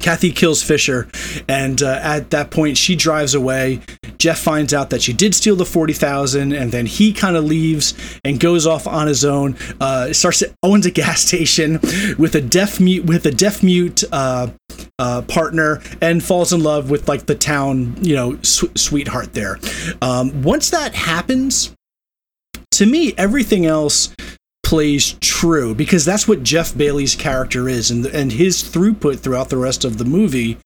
Kathy 0.00 0.32
kills 0.32 0.62
Fisher, 0.62 1.08
and 1.48 1.82
uh, 1.82 2.00
at 2.02 2.30
that 2.30 2.50
point, 2.50 2.76
she 2.76 2.96
drives 2.96 3.34
away. 3.34 3.80
Jeff 4.18 4.38
finds 4.38 4.74
out 4.74 4.90
that 4.90 5.02
she 5.02 5.12
did 5.12 5.34
steal 5.34 5.56
the 5.56 5.64
forty 5.64 5.92
thousand, 5.92 6.52
and 6.52 6.72
then 6.72 6.86
he 6.86 7.12
kind 7.12 7.36
of 7.36 7.44
leaves 7.44 7.94
and 8.24 8.40
goes 8.40 8.66
off 8.66 8.86
on 8.86 9.06
his 9.06 9.24
own. 9.24 9.56
Uh, 9.80 10.12
starts 10.12 10.40
to, 10.40 10.52
owns 10.62 10.86
a 10.86 10.90
gas 10.98 11.22
station 11.22 11.80
with 12.18 12.34
a 12.34 12.40
deaf 12.40 12.80
mute 12.80 13.04
with 13.04 13.26
a 13.26 13.30
deaf 13.30 13.62
mute 13.62 14.04
uh, 14.12 14.48
uh, 14.98 15.22
partner, 15.22 15.82
and 16.00 16.22
falls 16.22 16.52
in 16.52 16.62
love 16.62 16.90
with 16.90 17.08
like 17.08 17.26
the 17.26 17.34
town, 17.34 17.96
you 18.02 18.14
know, 18.14 18.38
sw- 18.42 18.76
sweetheart 18.76 19.34
there. 19.34 19.58
Um, 20.02 20.42
once 20.42 20.70
that 20.70 20.94
happens, 20.94 21.74
to 22.72 22.86
me, 22.86 23.14
everything 23.16 23.66
else 23.66 24.14
plays 24.68 25.16
true 25.22 25.74
because 25.74 26.04
that's 26.04 26.28
what 26.28 26.42
Jeff 26.42 26.76
Bailey's 26.76 27.14
character 27.14 27.70
is, 27.70 27.90
and 27.90 28.04
and 28.04 28.30
his 28.30 28.62
throughput 28.62 29.20
throughout 29.20 29.48
the 29.48 29.56
rest 29.56 29.82
of 29.82 29.96
the 29.96 30.04
movie 30.04 30.58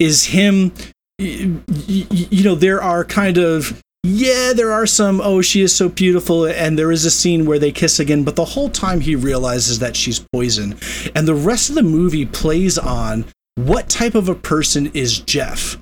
is 0.00 0.24
him. 0.24 0.72
You 1.18 2.42
know, 2.42 2.56
there 2.56 2.82
are 2.82 3.04
kind 3.04 3.38
of 3.38 3.80
yeah, 4.02 4.52
there 4.54 4.72
are 4.72 4.86
some, 4.86 5.20
oh, 5.20 5.40
she 5.40 5.62
is 5.62 5.74
so 5.74 5.88
beautiful, 5.88 6.46
and 6.46 6.76
there 6.76 6.90
is 6.90 7.04
a 7.04 7.10
scene 7.10 7.46
where 7.46 7.60
they 7.60 7.70
kiss 7.70 8.00
again, 8.00 8.24
but 8.24 8.36
the 8.36 8.44
whole 8.44 8.68
time 8.68 9.00
he 9.00 9.14
realizes 9.14 9.78
that 9.78 9.96
she's 9.96 10.26
poison. 10.32 10.76
And 11.14 11.26
the 11.26 11.34
rest 11.34 11.70
of 11.70 11.76
the 11.76 11.82
movie 11.82 12.26
plays 12.26 12.76
on 12.76 13.24
what 13.54 13.88
type 13.88 14.16
of 14.16 14.28
a 14.28 14.34
person 14.34 14.90
is 14.94 15.20
Jeff? 15.20 15.78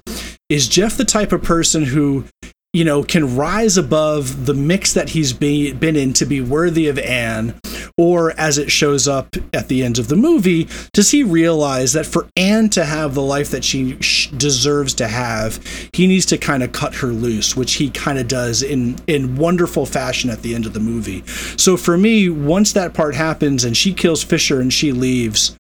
Is 0.49 0.69
Jeff 0.69 0.99
the 0.99 1.05
type 1.07 1.33
of 1.33 1.43
person 1.43 1.85
who 1.85 2.27
you 2.73 2.85
know, 2.85 3.03
can 3.03 3.37
rise 3.37 3.77
above 3.77 4.47
the 4.47 4.55
mix 4.55 4.95
that 4.95 5.11
he's 5.11 5.35
be, 5.35 5.73
been 5.73 5.95
in 5.95 6.15
to 6.15 6.25
be 6.25 6.41
worthy 6.41 6.89
of 6.89 6.99
Anne, 6.99 7.55
or 7.99 8.33
as 8.39 8.57
it 8.57 8.71
shows 8.71 9.07
up 9.07 9.37
at 9.53 9.69
the 9.69 9.83
end 9.83 9.99
of 9.99 10.09
the 10.09 10.17
movie, 10.17 10.67
does 10.95 11.11
he 11.11 11.23
realize 11.23 11.93
that 11.93 12.07
for 12.07 12.29
Anne 12.35 12.71
to 12.71 12.85
have 12.85 13.15
the 13.15 13.23
life 13.23 13.51
that 13.51 13.63
she 13.63 13.95
deserves 14.39 14.95
to 14.95 15.07
have, 15.07 15.63
he 15.93 16.07
needs 16.07 16.25
to 16.27 16.39
kind 16.39 16.63
of 16.63 16.73
cut 16.73 16.95
her 16.95 17.09
loose, 17.09 17.55
which 17.55 17.75
he 17.75 17.91
kind 17.91 18.19
of 18.19 18.27
does 18.27 18.63
in 18.63 18.97
in 19.07 19.37
wonderful 19.37 19.85
fashion 19.85 20.31
at 20.31 20.41
the 20.43 20.55
end 20.55 20.65
of 20.65 20.73
the 20.73 20.81
movie. 20.81 21.23
So 21.59 21.77
for 21.77 21.99
me, 21.99 22.31
once 22.31 22.73
that 22.73 22.95
part 22.95 23.15
happens 23.15 23.65
and 23.65 23.77
she 23.77 23.93
kills 23.93 24.25
Fisher 24.25 24.61
and 24.61 24.73
she 24.73 24.93
leaves, 24.93 25.57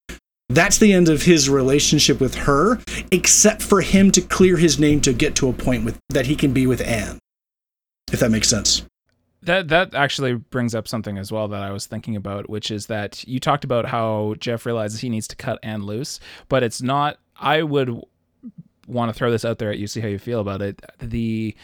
that's 0.55 0.79
the 0.79 0.93
end 0.93 1.09
of 1.09 1.23
his 1.23 1.49
relationship 1.49 2.21
with 2.21 2.35
her, 2.35 2.81
except 3.11 3.62
for 3.62 3.81
him 3.81 4.11
to 4.12 4.21
clear 4.21 4.57
his 4.57 4.79
name 4.79 5.01
to 5.03 5.12
get 5.12 5.35
to 5.37 5.49
a 5.49 5.53
point 5.53 5.85
with 5.85 5.99
that 6.11 6.27
he 6.27 6.37
can 6.37 6.53
be 6.53 6.67
with 6.67 6.81
Anne. 6.81 7.19
If 8.12 8.21
that 8.21 8.31
makes 8.31 8.49
sense. 8.49 8.85
That 9.43 9.69
that 9.69 9.95
actually 9.95 10.35
brings 10.35 10.75
up 10.75 10.87
something 10.87 11.19
as 11.19 11.33
well 11.33 11.49
that 11.49 11.62
I 11.62 11.73
was 11.73 11.87
thinking 11.87 12.15
about, 12.15 12.49
which 12.49 12.71
is 12.71 12.87
that 12.87 13.27
you 13.27 13.41
talked 13.41 13.65
about 13.65 13.87
how 13.87 14.35
Jeff 14.38 14.67
realizes 14.67 15.01
he 15.01 15.09
needs 15.09 15.27
to 15.29 15.37
cut 15.37 15.59
Anne 15.62 15.85
loose, 15.85 16.21
but 16.49 16.62
it's 16.62 16.81
not. 16.81 17.19
I 17.37 17.62
would 17.62 18.01
want 18.87 19.09
to 19.09 19.19
throw 19.19 19.31
this 19.31 19.45
out 19.45 19.59
there 19.59 19.71
at 19.71 19.79
you, 19.79 19.87
see 19.88 20.01
how 20.01 20.09
you 20.09 20.19
feel 20.19 20.41
about 20.41 20.62
it. 20.62 20.81
The 21.01 21.57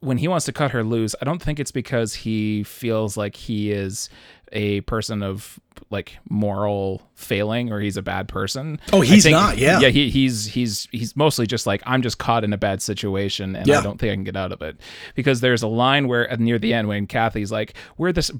when 0.00 0.18
he 0.18 0.28
wants 0.28 0.44
to 0.46 0.52
cut 0.52 0.70
her 0.70 0.84
loose, 0.84 1.14
I 1.20 1.24
don't 1.24 1.42
think 1.42 1.58
it's 1.58 1.72
because 1.72 2.14
he 2.14 2.62
feels 2.62 3.16
like 3.16 3.34
he 3.34 3.72
is 3.72 4.10
a 4.52 4.82
person 4.82 5.22
of 5.22 5.58
like 5.90 6.16
moral 6.28 7.02
failing 7.14 7.72
or 7.72 7.80
he's 7.80 7.96
a 7.96 8.02
bad 8.02 8.28
person. 8.28 8.80
Oh, 8.92 9.00
he's 9.00 9.24
think, 9.24 9.34
not. 9.34 9.58
Yeah, 9.58 9.80
yeah. 9.80 9.88
He, 9.88 10.10
he's 10.10 10.46
he's 10.46 10.88
he's 10.90 11.16
mostly 11.16 11.46
just 11.46 11.66
like 11.66 11.82
I'm 11.86 12.02
just 12.02 12.18
caught 12.18 12.44
in 12.44 12.52
a 12.52 12.58
bad 12.58 12.82
situation 12.82 13.56
and 13.56 13.66
yeah. 13.66 13.78
I 13.78 13.82
don't 13.82 13.98
think 13.98 14.12
I 14.12 14.14
can 14.14 14.24
get 14.24 14.36
out 14.36 14.52
of 14.52 14.62
it. 14.62 14.80
Because 15.14 15.40
there's 15.40 15.62
a 15.62 15.68
line 15.68 16.08
where 16.08 16.30
uh, 16.30 16.36
near 16.36 16.58
the 16.58 16.74
end 16.74 16.88
when 16.88 17.06
Kathy's 17.06 17.52
like, 17.52 17.74
"We're 17.96 18.12
this," 18.12 18.30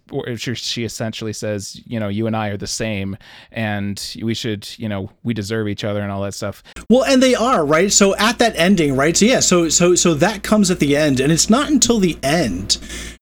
she 0.54 0.84
essentially 0.84 1.32
says, 1.32 1.80
"You 1.86 2.00
know, 2.00 2.08
you 2.08 2.26
and 2.26 2.36
I 2.36 2.48
are 2.48 2.56
the 2.56 2.66
same, 2.66 3.16
and 3.52 4.16
we 4.22 4.34
should, 4.34 4.68
you 4.78 4.88
know, 4.88 5.10
we 5.22 5.34
deserve 5.34 5.68
each 5.68 5.84
other 5.84 6.00
and 6.00 6.10
all 6.10 6.22
that 6.22 6.34
stuff." 6.34 6.62
Well, 6.90 7.04
and 7.04 7.22
they 7.22 7.34
are 7.34 7.64
right. 7.64 7.92
So 7.92 8.16
at 8.16 8.38
that 8.38 8.56
ending, 8.56 8.96
right? 8.96 9.16
So 9.16 9.24
yeah, 9.24 9.40
so 9.40 9.68
so 9.68 9.94
so 9.94 10.14
that 10.14 10.42
comes 10.42 10.70
at 10.70 10.80
the 10.80 10.96
end, 10.96 11.20
and 11.20 11.32
it's 11.32 11.50
not 11.50 11.70
until 11.70 11.98
the 11.98 12.18
end 12.22 12.78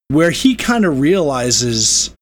where 0.08 0.30
he 0.30 0.54
kind 0.54 0.84
of 0.84 1.00
realizes 1.00 2.14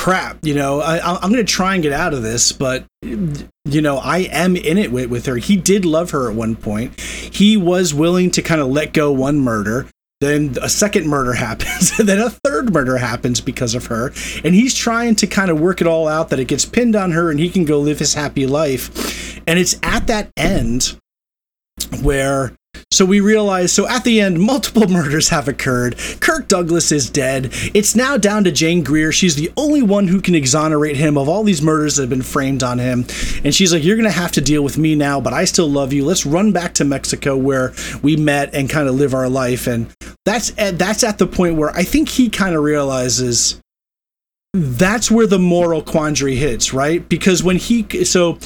crap, 0.00 0.38
you 0.46 0.54
know, 0.54 0.80
I, 0.80 0.98
I'm 1.16 1.30
going 1.30 1.44
to 1.44 1.52
try 1.52 1.74
and 1.74 1.82
get 1.82 1.92
out 1.92 2.14
of 2.14 2.22
this, 2.22 2.52
but 2.52 2.86
you 3.02 3.82
know, 3.82 3.98
I 3.98 4.20
am 4.32 4.56
in 4.56 4.78
it 4.78 4.90
with, 4.90 5.10
with 5.10 5.26
her. 5.26 5.36
He 5.36 5.56
did 5.56 5.84
love 5.84 6.12
her 6.12 6.30
at 6.30 6.34
one 6.34 6.56
point. 6.56 6.98
He 6.98 7.58
was 7.58 7.92
willing 7.92 8.30
to 8.30 8.40
kind 8.40 8.62
of 8.62 8.68
let 8.68 8.94
go 8.94 9.12
one 9.12 9.40
murder. 9.40 9.88
then 10.22 10.56
a 10.62 10.70
second 10.70 11.06
murder 11.06 11.32
happens, 11.46 11.98
and 11.98 12.08
then 12.08 12.18
a 12.18 12.30
third 12.30 12.72
murder 12.72 12.96
happens 12.96 13.42
because 13.42 13.74
of 13.74 13.86
her. 13.86 14.06
And 14.42 14.54
he's 14.54 14.74
trying 14.74 15.16
to 15.16 15.26
kind 15.26 15.50
of 15.50 15.60
work 15.60 15.82
it 15.82 15.86
all 15.86 16.08
out 16.08 16.30
that 16.30 16.40
it 16.40 16.48
gets 16.48 16.64
pinned 16.64 16.96
on 16.96 17.10
her 17.10 17.30
and 17.30 17.38
he 17.38 17.50
can 17.50 17.66
go 17.66 17.78
live 17.78 17.98
his 17.98 18.14
happy 18.14 18.46
life. 18.46 19.38
And 19.46 19.58
it's 19.58 19.78
at 19.82 20.06
that 20.06 20.30
end 20.34 20.98
where 22.00 22.56
so 22.92 23.04
we 23.06 23.20
realize 23.20 23.72
so 23.72 23.88
at 23.88 24.04
the 24.04 24.20
end 24.20 24.38
multiple 24.38 24.86
murders 24.88 25.28
have 25.28 25.48
occurred. 25.48 25.96
Kirk 26.20 26.48
douglas 26.48 26.92
is 26.92 27.08
dead. 27.08 27.48
It's 27.72 27.94
now 27.94 28.16
down 28.16 28.44
to 28.44 28.52
jane 28.52 28.82
greer. 28.82 29.12
She's 29.12 29.36
the 29.36 29.50
only 29.56 29.80
one 29.80 30.08
who 30.08 30.20
can 30.20 30.34
exonerate 30.34 30.96
him 30.96 31.16
of 31.16 31.28
all 31.28 31.44
these 31.44 31.62
murders 31.62 31.96
that 31.96 32.02
have 32.02 32.10
been 32.10 32.20
framed 32.20 32.62
on 32.62 32.78
him. 32.78 33.06
And 33.44 33.54
she's 33.54 33.72
like 33.72 33.84
you're 33.84 33.96
gonna 33.96 34.10
have 34.10 34.32
to 34.32 34.40
deal 34.40 34.62
with 34.62 34.76
me 34.76 34.94
now 34.96 35.20
but 35.20 35.32
i 35.32 35.44
still 35.44 35.70
love 35.70 35.92
you. 35.92 36.04
Let's 36.04 36.26
run 36.26 36.52
back 36.52 36.74
to 36.74 36.84
mexico 36.84 37.36
where 37.36 37.72
we 38.02 38.16
met 38.16 38.54
and 38.54 38.68
kind 38.68 38.88
of 38.88 38.96
live 38.96 39.14
our 39.14 39.28
life. 39.28 39.66
And 39.66 39.90
that's 40.26 40.50
that's 40.50 41.04
at 41.04 41.18
the 41.18 41.26
point 41.26 41.56
where 41.56 41.70
i 41.70 41.84
think 41.84 42.08
he 42.08 42.28
kind 42.28 42.54
of 42.54 42.62
realizes 42.62 43.60
that's 44.52 45.10
where 45.10 45.28
the 45.28 45.38
moral 45.38 45.80
quandary 45.80 46.34
hits, 46.34 46.74
right? 46.74 47.08
Because 47.08 47.42
when 47.42 47.56
he 47.56 48.04
so 48.04 48.38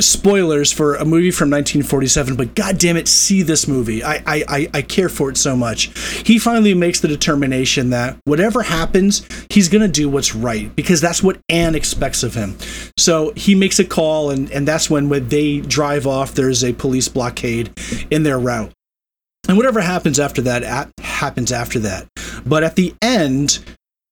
spoilers 0.00 0.72
for 0.72 0.96
a 0.96 1.04
movie 1.04 1.30
from 1.30 1.50
1947 1.50 2.36
but 2.36 2.54
god 2.54 2.78
damn 2.78 2.96
it 2.96 3.08
see 3.08 3.42
this 3.42 3.68
movie. 3.68 4.02
I, 4.02 4.22
I 4.26 4.68
i 4.74 4.82
care 4.82 5.08
for 5.08 5.30
it 5.30 5.36
so 5.36 5.56
much. 5.56 5.90
He 6.26 6.38
finally 6.38 6.74
makes 6.74 7.00
the 7.00 7.08
determination 7.08 7.90
that 7.90 8.16
whatever 8.24 8.62
happens 8.62 9.26
he's 9.50 9.68
gonna 9.68 9.88
do 9.88 10.08
what's 10.08 10.34
right 10.34 10.74
because 10.74 11.00
that's 11.00 11.22
what 11.22 11.38
anne 11.48 11.74
expects 11.74 12.22
of 12.22 12.34
him. 12.34 12.56
So 12.98 13.32
he 13.36 13.54
makes 13.54 13.78
a 13.78 13.84
call 13.84 14.30
and 14.30 14.50
and 14.50 14.66
that's 14.66 14.90
when 14.90 15.08
when 15.08 15.28
they 15.28 15.60
drive 15.60 16.06
off 16.06 16.34
there's 16.34 16.64
a 16.64 16.72
police 16.72 17.08
blockade 17.08 17.70
in 18.10 18.22
their 18.22 18.38
route. 18.38 18.72
And 19.48 19.56
whatever 19.56 19.80
happens 19.80 20.20
after 20.20 20.42
that 20.42 20.90
happens 21.00 21.50
after 21.50 21.78
that. 21.80 22.06
But 22.46 22.62
at 22.62 22.76
the 22.76 22.94
end 23.02 23.58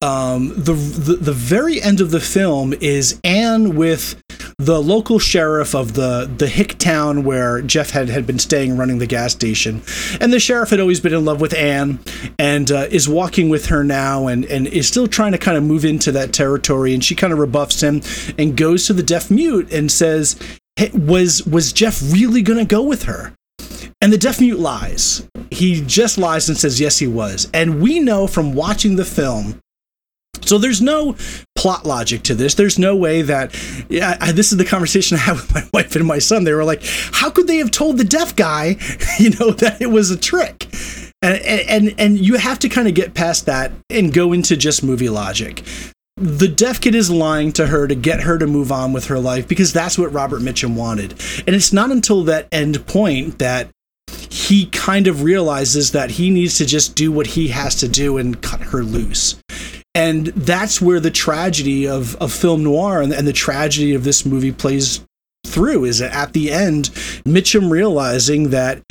um, 0.00 0.50
the, 0.50 0.74
the 0.74 1.16
the 1.16 1.32
very 1.32 1.82
end 1.82 2.00
of 2.00 2.12
the 2.12 2.20
film 2.20 2.72
is 2.80 3.20
Anne 3.24 3.74
with 3.74 4.22
the 4.56 4.80
local 4.80 5.18
sheriff 5.18 5.74
of 5.74 5.94
the 5.94 6.30
the 6.36 6.46
hick 6.46 6.78
town 6.78 7.24
where 7.24 7.60
Jeff 7.62 7.90
had 7.90 8.08
had 8.08 8.24
been 8.24 8.38
staying, 8.38 8.76
running 8.76 8.98
the 8.98 9.06
gas 9.06 9.32
station, 9.32 9.82
and 10.20 10.32
the 10.32 10.38
sheriff 10.38 10.70
had 10.70 10.78
always 10.78 11.00
been 11.00 11.14
in 11.14 11.24
love 11.24 11.40
with 11.40 11.52
Anne, 11.52 11.98
and 12.38 12.70
uh, 12.70 12.86
is 12.90 13.08
walking 13.08 13.48
with 13.48 13.66
her 13.66 13.82
now, 13.82 14.28
and 14.28 14.44
and 14.44 14.68
is 14.68 14.86
still 14.86 15.08
trying 15.08 15.32
to 15.32 15.38
kind 15.38 15.56
of 15.56 15.64
move 15.64 15.84
into 15.84 16.12
that 16.12 16.32
territory, 16.32 16.94
and 16.94 17.04
she 17.04 17.16
kind 17.16 17.32
of 17.32 17.40
rebuffs 17.40 17.82
him 17.82 18.00
and 18.38 18.56
goes 18.56 18.86
to 18.86 18.92
the 18.92 19.02
deaf 19.02 19.32
mute 19.32 19.72
and 19.72 19.90
says, 19.90 20.38
hey, 20.76 20.90
"Was 20.94 21.44
was 21.44 21.72
Jeff 21.72 22.00
really 22.12 22.42
gonna 22.42 22.64
go 22.64 22.82
with 22.82 23.04
her?" 23.04 23.34
And 24.00 24.12
the 24.12 24.18
deaf 24.18 24.40
mute 24.40 24.60
lies. 24.60 25.28
He 25.50 25.80
just 25.80 26.18
lies 26.18 26.48
and 26.48 26.56
says, 26.56 26.78
yes, 26.78 26.98
he 26.98 27.08
was. 27.08 27.48
And 27.52 27.82
we 27.82 27.98
know 27.98 28.28
from 28.28 28.54
watching 28.54 28.94
the 28.94 29.04
film 29.04 29.60
so 30.44 30.58
there's 30.58 30.80
no 30.80 31.16
plot 31.56 31.84
logic 31.84 32.22
to 32.24 32.34
this. 32.34 32.54
There's 32.54 32.78
no 32.78 32.94
way 32.94 33.22
that 33.22 33.54
yeah, 33.88 34.16
I, 34.20 34.32
this 34.32 34.52
is 34.52 34.58
the 34.58 34.64
conversation 34.64 35.16
I 35.16 35.20
had 35.20 35.36
with 35.36 35.54
my 35.54 35.68
wife 35.72 35.96
and 35.96 36.06
my 36.06 36.18
son. 36.18 36.44
They 36.44 36.52
were 36.52 36.64
like, 36.64 36.82
"How 36.84 37.30
could 37.30 37.46
they 37.46 37.56
have 37.56 37.70
told 37.70 37.98
the 37.98 38.04
deaf 38.04 38.36
guy, 38.36 38.76
you 39.18 39.30
know, 39.30 39.50
that 39.52 39.78
it 39.80 39.90
was 39.90 40.10
a 40.10 40.16
trick?" 40.16 40.68
And 41.20 41.36
and 41.42 41.94
and 41.98 42.18
you 42.18 42.36
have 42.36 42.58
to 42.60 42.68
kind 42.68 42.88
of 42.88 42.94
get 42.94 43.14
past 43.14 43.46
that 43.46 43.72
and 43.90 44.12
go 44.12 44.32
into 44.32 44.56
just 44.56 44.82
movie 44.82 45.08
logic. 45.08 45.62
The 46.16 46.48
deaf 46.48 46.80
kid 46.80 46.96
is 46.96 47.10
lying 47.10 47.52
to 47.52 47.68
her 47.68 47.86
to 47.86 47.94
get 47.94 48.22
her 48.22 48.38
to 48.38 48.46
move 48.46 48.72
on 48.72 48.92
with 48.92 49.06
her 49.06 49.20
life 49.20 49.46
because 49.46 49.72
that's 49.72 49.96
what 49.96 50.12
Robert 50.12 50.40
Mitchum 50.40 50.74
wanted. 50.74 51.12
And 51.46 51.54
it's 51.54 51.72
not 51.72 51.92
until 51.92 52.24
that 52.24 52.48
end 52.50 52.84
point 52.88 53.38
that 53.38 53.68
he 54.28 54.66
kind 54.66 55.06
of 55.06 55.22
realizes 55.22 55.92
that 55.92 56.10
he 56.12 56.30
needs 56.30 56.58
to 56.58 56.66
just 56.66 56.96
do 56.96 57.12
what 57.12 57.28
he 57.28 57.48
has 57.48 57.76
to 57.76 57.88
do 57.88 58.18
and 58.18 58.40
cut 58.42 58.60
her 58.60 58.82
loose 58.82 59.36
and 59.94 60.26
that's 60.28 60.80
where 60.80 61.00
the 61.00 61.10
tragedy 61.10 61.88
of, 61.88 62.14
of 62.16 62.32
film 62.32 62.62
noir 62.62 63.00
and, 63.02 63.12
and 63.12 63.26
the 63.26 63.32
tragedy 63.32 63.94
of 63.94 64.04
this 64.04 64.24
movie 64.24 64.52
plays 64.52 65.04
through 65.46 65.84
is 65.84 66.02
at 66.02 66.32
the 66.32 66.50
end 66.50 66.84
mitchum 67.24 67.70
realizing 67.70 68.50
that 68.50 68.82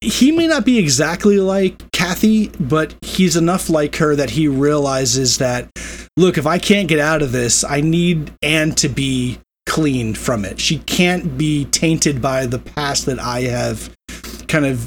he 0.00 0.32
may 0.32 0.46
not 0.46 0.64
be 0.64 0.78
exactly 0.78 1.38
like 1.38 1.90
Kathy, 1.92 2.48
but 2.58 2.94
he's 3.02 3.36
enough 3.36 3.68
like 3.68 3.96
her 3.96 4.16
that 4.16 4.30
he 4.30 4.48
realizes 4.48 5.38
that, 5.38 5.68
look, 6.16 6.38
if 6.38 6.46
I 6.46 6.58
can't 6.58 6.88
get 6.88 6.98
out 6.98 7.22
of 7.22 7.32
this, 7.32 7.64
I 7.64 7.80
need 7.82 8.32
Anne 8.42 8.74
to 8.76 8.88
be 8.88 9.38
clean 9.66 10.14
from 10.14 10.44
it. 10.44 10.58
She 10.58 10.78
can't 10.78 11.36
be 11.36 11.66
tainted 11.66 12.22
by 12.22 12.46
the 12.46 12.58
past 12.58 13.06
that 13.06 13.18
I 13.18 13.42
have 13.42 13.94
kind 14.48 14.64
of 14.64 14.78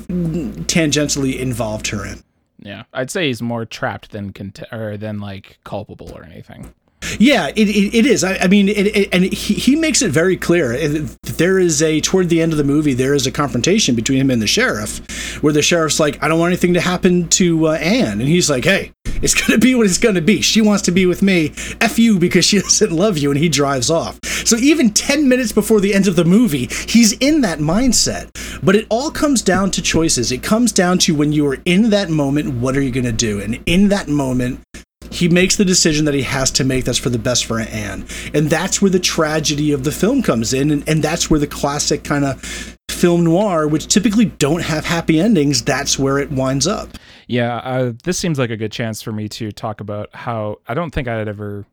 tangentially 0.68 1.38
involved 1.38 1.88
her 1.88 2.06
in. 2.06 2.24
Yeah, 2.62 2.84
I'd 2.94 3.10
say 3.10 3.28
he's 3.28 3.42
more 3.42 3.66
trapped 3.66 4.12
than 4.12 4.34
cont- 4.34 4.72
or 4.72 4.96
than 4.98 5.20
like 5.20 5.58
culpable 5.64 6.12
or 6.16 6.24
anything. 6.24 6.74
Yeah, 7.20 7.48
it, 7.48 7.70
it, 7.70 7.96
it 7.96 8.06
is. 8.06 8.24
I, 8.24 8.38
I 8.38 8.48
mean, 8.48 8.70
it, 8.70 8.88
it, 8.88 9.10
and 9.12 9.26
he, 9.26 9.54
he 9.56 9.76
makes 9.76 10.02
it 10.02 10.12
very 10.12 10.38
clear. 10.38 10.78
There 11.24 11.60
is 11.60 11.82
a, 11.82 12.00
toward 12.02 12.30
the 12.30 12.42
end 12.42 12.52
of 12.52 12.58
the 12.58 12.64
movie, 12.64 12.94
there 12.94 13.14
is 13.14 13.28
a 13.28 13.32
confrontation 13.32 13.96
between 13.96 14.20
him 14.20 14.30
and 14.30 14.42
the 14.42 14.48
sheriff, 14.48 15.42
where 15.42 15.54
the 15.54 15.62
sheriff's 15.62 16.00
like, 16.00 16.22
I 16.24 16.28
don't 16.28 16.40
want 16.40 16.52
anything 16.52 16.74
to 16.76 16.82
happen 16.82 17.28
to 17.30 17.68
uh, 17.68 17.72
Anne. 17.74 18.20
And 18.20 18.30
he's 18.30 18.50
like, 18.50 18.66
hey, 18.66 18.94
it's 19.22 19.36
going 19.36 19.52
to 19.52 19.64
be 19.64 19.76
what 19.76 19.86
it's 19.86 19.98
going 19.98 20.16
to 20.16 20.22
be. 20.22 20.42
She 20.42 20.62
wants 20.62 20.84
to 20.84 20.92
be 20.92 21.06
with 21.06 21.22
me. 21.22 21.54
F 21.80 22.00
you 22.00 22.18
because 22.20 22.46
she 22.46 22.58
doesn't 22.62 22.92
love 22.92 23.18
you. 23.18 23.32
And 23.32 23.40
he 23.40 23.50
drives 23.50 23.90
off. 23.90 24.20
So 24.24 24.58
even 24.58 24.92
10 24.92 25.30
minutes 25.30 25.52
before 25.52 25.80
the 25.80 25.94
end 25.94 26.08
of 26.08 26.16
the 26.16 26.26
movie, 26.26 26.68
he's 26.88 27.14
in 27.14 27.42
that 27.42 27.60
mindset. 27.60 28.32
But 28.64 28.76
it 28.76 28.88
all 28.90 29.12
comes 29.12 29.42
down 29.42 29.72
to 29.72 29.82
choices. 29.82 30.32
It 30.32 30.44
comes 30.44 30.72
down 30.72 30.98
to 31.00 31.16
when 31.16 31.32
you 31.32 31.48
are 31.48 31.58
in 31.66 31.90
that 31.92 32.10
moment, 32.10 32.56
what 32.56 32.76
are 32.76 32.82
you 32.82 32.92
going 32.92 33.06
to 33.06 33.12
do? 33.12 33.40
And 33.40 33.62
in 33.66 33.90
that 33.90 34.08
moment, 34.08 34.62
he 35.12 35.30
makes 35.30 35.58
the 35.58 35.66
decision 35.66 36.06
that 36.06 36.14
he 36.14 36.24
has 36.24 36.50
to 36.52 36.64
make 36.64 36.86
that's 36.86 36.98
for 36.98 37.10
the 37.10 37.20
best 37.20 37.46
for 37.46 37.60
Anne. 37.60 38.06
And 38.34 38.50
that's 38.50 38.82
where 38.82 38.92
the 38.92 39.00
tragedy 39.00 39.72
of 39.72 39.84
the 39.84 39.92
film 39.92 40.24
comes 40.24 40.54
in. 40.54 40.72
And, 40.72 40.88
and 40.88 41.04
that's 41.04 41.30
where 41.30 41.40
the 41.40 41.48
classic 41.48 42.04
kind 42.04 42.26
of 42.26 42.78
film 42.90 43.24
noir, 43.24 43.68
which 43.68 43.88
typically 43.88 44.26
don't 44.26 44.62
have 44.62 44.86
happy 44.86 45.20
endings, 45.20 45.64
that's 45.64 46.00
where 46.00 46.18
it 46.18 46.32
winds 46.32 46.68
up. 46.68 46.90
Yeah, 47.28 47.58
uh, 47.58 47.94
this 48.04 48.18
seems 48.18 48.40
like 48.40 48.50
a 48.50 48.58
good 48.58 48.72
chance 48.72 49.02
for 49.02 49.12
me 49.12 49.28
to 49.30 49.52
talk 49.52 49.82
about 49.82 50.10
how 50.14 50.60
I 50.68 50.74
don't 50.74 50.92
think 50.92 51.08
I 51.08 51.18
had 51.18 51.28
ever 51.28 51.66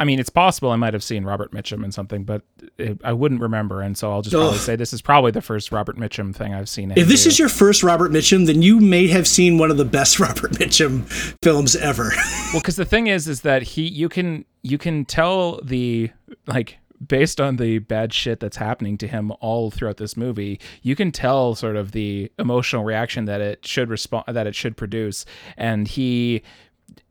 I 0.00 0.04
mean, 0.04 0.20
it's 0.20 0.30
possible 0.30 0.70
I 0.70 0.76
might 0.76 0.94
have 0.94 1.02
seen 1.02 1.24
Robert 1.24 1.50
Mitchum 1.50 1.84
in 1.84 1.90
something, 1.90 2.22
but 2.22 2.42
it, 2.78 3.00
I 3.02 3.12
wouldn't 3.12 3.40
remember, 3.40 3.82
and 3.82 3.98
so 3.98 4.12
I'll 4.12 4.22
just 4.22 4.34
probably 4.34 4.58
say 4.58 4.76
this 4.76 4.92
is 4.92 5.02
probably 5.02 5.32
the 5.32 5.42
first 5.42 5.72
Robert 5.72 5.96
Mitchum 5.96 6.34
thing 6.34 6.54
I've 6.54 6.68
seen. 6.68 6.92
If 6.92 7.08
this 7.08 7.24
do. 7.24 7.30
is 7.30 7.38
your 7.38 7.48
first 7.48 7.82
Robert 7.82 8.12
Mitchum, 8.12 8.46
then 8.46 8.62
you 8.62 8.78
may 8.78 9.08
have 9.08 9.26
seen 9.26 9.58
one 9.58 9.72
of 9.72 9.76
the 9.76 9.84
best 9.84 10.20
Robert 10.20 10.52
Mitchum 10.52 11.04
films 11.42 11.74
ever. 11.74 12.12
well, 12.52 12.60
because 12.60 12.76
the 12.76 12.84
thing 12.84 13.08
is, 13.08 13.26
is 13.26 13.40
that 13.40 13.62
he 13.62 13.88
you 13.88 14.08
can 14.08 14.44
you 14.62 14.78
can 14.78 15.04
tell 15.04 15.60
the 15.62 16.10
like 16.46 16.78
based 17.06 17.40
on 17.40 17.56
the 17.56 17.78
bad 17.78 18.12
shit 18.12 18.40
that's 18.40 18.56
happening 18.56 18.98
to 18.98 19.06
him 19.06 19.32
all 19.40 19.70
throughout 19.70 19.98
this 19.98 20.16
movie, 20.16 20.60
you 20.82 20.96
can 20.96 21.12
tell 21.12 21.54
sort 21.54 21.76
of 21.76 21.92
the 21.92 22.30
emotional 22.38 22.84
reaction 22.84 23.24
that 23.26 23.40
it 23.40 23.64
should 23.66 23.88
respond 23.88 24.24
that 24.28 24.46
it 24.46 24.54
should 24.54 24.76
produce, 24.76 25.24
and 25.56 25.88
he 25.88 26.42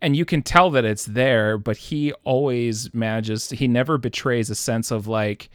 and 0.01 0.15
you 0.15 0.25
can 0.25 0.41
tell 0.41 0.69
that 0.71 0.86
it's 0.86 1.05
there, 1.05 1.57
but 1.57 1.77
he 1.77 2.13
always 2.23 2.93
manages. 2.93 3.47
To, 3.47 3.55
he 3.55 3.67
never 3.67 3.97
betrays 3.97 4.49
a 4.49 4.55
sense 4.55 4.91
of 4.91 5.07
like, 5.07 5.49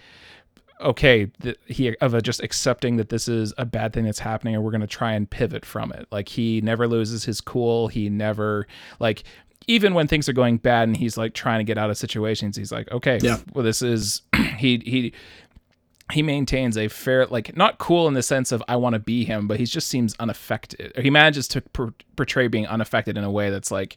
okay, 0.80 1.30
the, 1.38 1.56
he 1.66 1.96
of 1.98 2.14
a 2.14 2.20
just 2.20 2.42
accepting 2.42 2.96
that 2.96 3.08
this 3.08 3.28
is 3.28 3.54
a 3.56 3.64
bad 3.64 3.92
thing 3.92 4.04
that's 4.04 4.18
happening, 4.18 4.54
and 4.54 4.64
we're 4.64 4.72
gonna 4.72 4.86
try 4.86 5.12
and 5.12 5.30
pivot 5.30 5.64
from 5.64 5.92
it. 5.92 6.06
Like 6.10 6.28
he 6.28 6.60
never 6.60 6.88
loses 6.88 7.24
his 7.24 7.40
cool. 7.40 7.88
He 7.88 8.08
never 8.08 8.66
like 8.98 9.24
even 9.66 9.94
when 9.94 10.08
things 10.08 10.28
are 10.28 10.32
going 10.32 10.58
bad 10.58 10.88
and 10.88 10.96
he's 10.96 11.16
like 11.16 11.34
trying 11.34 11.60
to 11.60 11.64
get 11.64 11.78
out 11.78 11.90
of 11.90 11.96
situations, 11.96 12.56
he's 12.56 12.72
like, 12.72 12.90
okay, 12.90 13.18
yeah. 13.22 13.38
well, 13.54 13.64
this 13.64 13.82
is 13.82 14.22
he 14.58 14.82
he 14.84 15.12
he 16.12 16.22
maintains 16.22 16.76
a 16.76 16.88
fair 16.88 17.26
like 17.26 17.56
not 17.56 17.78
cool 17.78 18.06
in 18.08 18.14
the 18.14 18.22
sense 18.22 18.52
of 18.52 18.62
i 18.68 18.76
want 18.76 18.94
to 18.94 18.98
be 18.98 19.24
him 19.24 19.46
but 19.46 19.58
he 19.58 19.64
just 19.64 19.88
seems 19.88 20.14
unaffected. 20.18 20.92
He 20.96 21.10
manages 21.10 21.48
to 21.48 21.60
per- 21.60 21.94
portray 22.16 22.48
being 22.48 22.66
unaffected 22.66 23.16
in 23.16 23.24
a 23.24 23.30
way 23.30 23.50
that's 23.50 23.70
like 23.70 23.96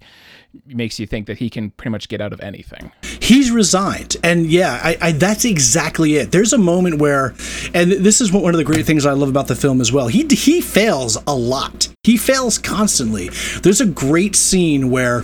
makes 0.65 0.99
you 0.99 1.05
think 1.05 1.27
that 1.27 1.37
he 1.37 1.49
can 1.49 1.71
pretty 1.71 1.89
much 1.91 2.07
get 2.07 2.21
out 2.21 2.31
of 2.31 2.39
anything. 2.39 2.91
He's 3.21 3.51
resigned 3.51 4.17
and 4.23 4.47
yeah 4.47 4.79
I, 4.83 4.97
I 5.01 5.11
that's 5.11 5.45
exactly 5.45 6.15
it. 6.15 6.31
There's 6.31 6.53
a 6.53 6.57
moment 6.57 6.99
where 6.99 7.35
and 7.73 7.91
this 7.91 8.21
is 8.21 8.31
one 8.31 8.53
of 8.53 8.57
the 8.57 8.63
great 8.63 8.85
things 8.85 9.05
i 9.05 9.11
love 9.11 9.29
about 9.29 9.47
the 9.47 9.55
film 9.55 9.81
as 9.81 9.91
well. 9.91 10.07
He 10.07 10.25
he 10.27 10.61
fails 10.61 11.17
a 11.27 11.35
lot. 11.35 11.89
He 12.03 12.17
fails 12.17 12.57
constantly. 12.57 13.29
There's 13.61 13.81
a 13.81 13.85
great 13.85 14.35
scene 14.35 14.89
where 14.89 15.23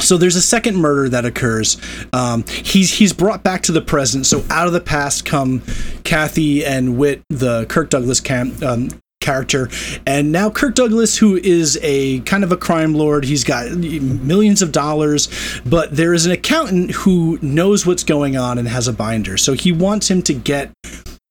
so 0.00 0.16
there's 0.16 0.36
a 0.36 0.42
second 0.42 0.76
murder 0.76 1.08
that 1.08 1.24
occurs. 1.24 1.76
Um, 2.12 2.44
he's 2.46 2.92
he's 2.92 3.12
brought 3.12 3.42
back 3.42 3.62
to 3.62 3.72
the 3.72 3.80
present. 3.80 4.26
So 4.26 4.44
out 4.50 4.66
of 4.66 4.72
the 4.72 4.80
past 4.80 5.24
come 5.24 5.62
Kathy 6.04 6.64
and 6.64 6.96
Whit, 6.96 7.22
the 7.28 7.66
Kirk 7.66 7.90
Douglas 7.90 8.20
cam, 8.20 8.52
um, 8.62 8.88
character, 9.20 9.68
and 10.06 10.32
now 10.32 10.50
Kirk 10.50 10.74
Douglas, 10.74 11.18
who 11.18 11.36
is 11.36 11.78
a 11.82 12.20
kind 12.20 12.44
of 12.44 12.52
a 12.52 12.56
crime 12.56 12.94
lord. 12.94 13.24
He's 13.24 13.44
got 13.44 13.70
millions 13.70 14.62
of 14.62 14.72
dollars, 14.72 15.28
but 15.66 15.94
there 15.94 16.14
is 16.14 16.26
an 16.26 16.32
accountant 16.32 16.92
who 16.92 17.38
knows 17.42 17.84
what's 17.84 18.04
going 18.04 18.36
on 18.36 18.58
and 18.58 18.68
has 18.68 18.88
a 18.88 18.92
binder. 18.92 19.36
So 19.36 19.54
he 19.54 19.72
wants 19.72 20.10
him 20.10 20.22
to 20.22 20.34
get 20.34 20.72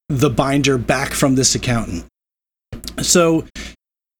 the 0.09 0.29
binder 0.29 0.77
back 0.77 1.13
from 1.13 1.35
this 1.35 1.55
accountant. 1.55 2.05
So 3.01 3.45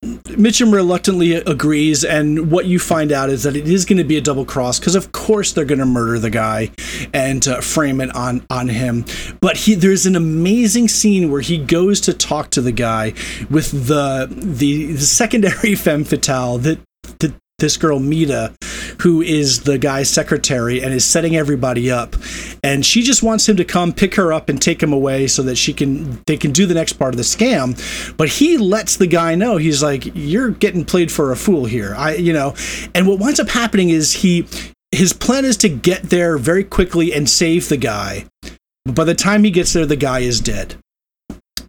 Mitchum 0.04 0.72
reluctantly 0.72 1.34
agrees, 1.34 2.04
and 2.04 2.52
what 2.52 2.66
you 2.66 2.78
find 2.78 3.12
out 3.12 3.30
is 3.30 3.44
that 3.44 3.56
it 3.56 3.68
is 3.68 3.84
going 3.84 3.98
to 3.98 4.04
be 4.04 4.16
a 4.16 4.22
double 4.22 4.46
cross 4.46 4.80
because, 4.80 4.94
of 4.94 5.12
course, 5.12 5.54
they're 5.54 5.66
going 5.66 5.80
to 5.80 5.86
murder 5.86 6.20
the 6.20 6.30
guy 6.30 6.70
and 7.14 7.48
uh, 7.48 7.62
frame 7.62 8.00
it 8.00 8.16
on 8.16 8.46
on 8.52 8.68
him. 8.68 9.06
But 9.42 9.58
he, 9.58 9.74
there's 9.74 10.06
an 10.06 10.16
amazing 10.16 10.88
scene 10.90 11.32
where 11.32 11.42
he 11.42 11.58
goes 11.58 12.00
to 12.02 12.14
talk 12.14 12.52
to 12.52 12.62
the 12.62 12.72
guy 12.72 13.14
with 13.50 13.88
the 13.88 14.28
the, 14.30 14.94
the 14.94 15.02
secondary 15.02 15.74
femme 15.76 16.04
fatale 16.04 16.60
that 16.60 16.80
that 17.20 17.34
this 17.60 17.76
girl 17.76 17.98
Meta, 17.98 18.54
who 19.02 19.20
is 19.20 19.62
the 19.62 19.80
guy's 19.80 20.12
secretary 20.12 20.80
and 20.80 20.94
is 20.94 21.04
setting 21.04 21.36
everybody 21.36 21.90
up, 21.90 22.16
and 22.64 22.86
she 22.86 23.02
just 23.02 23.24
wants 23.24 23.50
him 23.50 23.58
to 23.58 23.66
come 23.66 23.94
pick 23.94 24.14
her 24.14 24.32
up 24.32 24.48
and 24.48 24.62
take 24.62 24.82
him 24.82 24.94
away 24.94 25.26
so 25.26 25.42
that 25.42 25.56
she 25.56 25.74
can 25.74 26.22
they 26.28 26.38
can 26.38 26.52
do 26.52 26.68
the 26.68 26.76
next 26.76 26.94
part 26.94 27.16
of 27.16 27.18
the 27.18 27.24
scam. 27.24 27.76
But 28.16 28.30
he 28.30 28.60
lets 28.60 28.98
the 28.98 29.08
guy 29.08 29.34
know 29.34 29.58
he's 29.58 29.82
like, 29.82 30.04
"You're 30.14 30.52
getting 30.52 30.86
played 30.86 31.12
for 31.12 31.32
a 31.32 31.36
fool 31.36 31.66
here." 31.66 31.96
I, 31.98 32.16
you 32.16 32.32
know, 32.32 32.54
and 32.94 33.08
what 33.08 33.18
winds 33.18 33.40
up 33.40 33.50
happening 33.50 33.90
is 33.90 34.14
he 34.14 34.48
his 34.92 35.12
plan 35.12 35.44
is 35.44 35.58
to 35.58 35.70
get 35.70 36.04
there 36.04 36.38
very 36.38 36.64
quickly 36.64 37.12
and 37.12 37.28
save 37.28 37.70
the 37.70 37.78
guy. 37.78 38.26
But 38.86 38.94
by 38.94 39.04
the 39.04 39.16
time 39.16 39.44
he 39.44 39.50
gets 39.50 39.74
there, 39.74 39.88
the 39.88 39.96
guy 39.96 40.20
is 40.20 40.40
dead. 40.40 40.76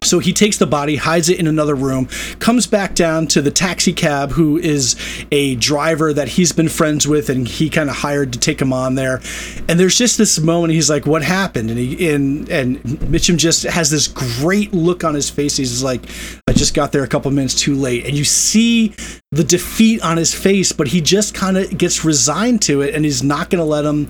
So 0.09 0.19
he 0.19 0.33
takes 0.33 0.57
the 0.57 0.65
body, 0.65 0.95
hides 0.95 1.29
it 1.29 1.39
in 1.39 1.45
another 1.45 1.75
room, 1.75 2.07
comes 2.39 2.65
back 2.65 2.95
down 2.95 3.27
to 3.27 3.41
the 3.41 3.51
taxi 3.51 3.93
cab, 3.93 4.31
who 4.31 4.57
is 4.57 4.95
a 5.31 5.55
driver 5.55 6.11
that 6.13 6.29
he's 6.29 6.51
been 6.51 6.67
friends 6.67 7.07
with, 7.07 7.29
and 7.29 7.47
he 7.47 7.69
kind 7.69 7.89
of 7.89 7.97
hired 7.97 8.33
to 8.33 8.39
take 8.39 8.59
him 8.59 8.73
on 8.73 8.95
there. 8.95 9.21
And 9.67 9.79
there's 9.79 9.97
just 9.97 10.17
this 10.17 10.39
moment. 10.39 10.73
He's 10.73 10.89
like, 10.89 11.05
"What 11.05 11.21
happened?" 11.21 11.69
And 11.69 11.77
he 11.77 12.09
and 12.09 12.49
and 12.49 12.81
Mitchum 12.83 13.37
just 13.37 13.63
has 13.63 13.91
this 13.91 14.07
great 14.07 14.73
look 14.73 15.03
on 15.03 15.13
his 15.13 15.29
face. 15.29 15.57
He's 15.57 15.83
like, 15.83 16.01
"I 16.47 16.53
just 16.53 16.73
got 16.73 16.91
there 16.91 17.03
a 17.03 17.07
couple 17.07 17.29
minutes 17.29 17.53
too 17.53 17.75
late," 17.75 18.05
and 18.05 18.17
you 18.17 18.23
see 18.23 18.95
the 19.31 19.43
defeat 19.43 20.01
on 20.01 20.17
his 20.17 20.33
face, 20.33 20.71
but 20.71 20.87
he 20.87 21.01
just 21.01 21.35
kind 21.35 21.55
of 21.55 21.77
gets 21.77 22.03
resigned 22.03 22.63
to 22.63 22.81
it, 22.81 22.95
and 22.95 23.05
he's 23.05 23.21
not 23.21 23.51
going 23.51 23.59
to 23.59 23.65
let 23.65 23.85
him 23.85 24.07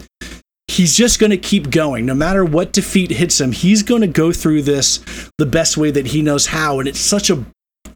he's 0.80 0.96
just 0.96 1.20
going 1.20 1.30
to 1.30 1.38
keep 1.38 1.70
going. 1.70 2.06
No 2.06 2.15
matter 2.15 2.46
what 2.46 2.72
defeat 2.72 3.12
hits 3.12 3.42
him 3.42 3.52
he's 3.52 3.84
going 3.84 4.00
to 4.00 4.08
go 4.08 4.32
through 4.32 4.62
this 4.62 5.04
the 5.38 5.46
best 5.46 5.76
way 5.76 5.92
that 5.92 6.08
he 6.08 6.22
knows 6.22 6.48
how. 6.48 6.80
And 6.80 6.88
it's 6.88 7.02
such 7.02 7.30
a 7.30 7.46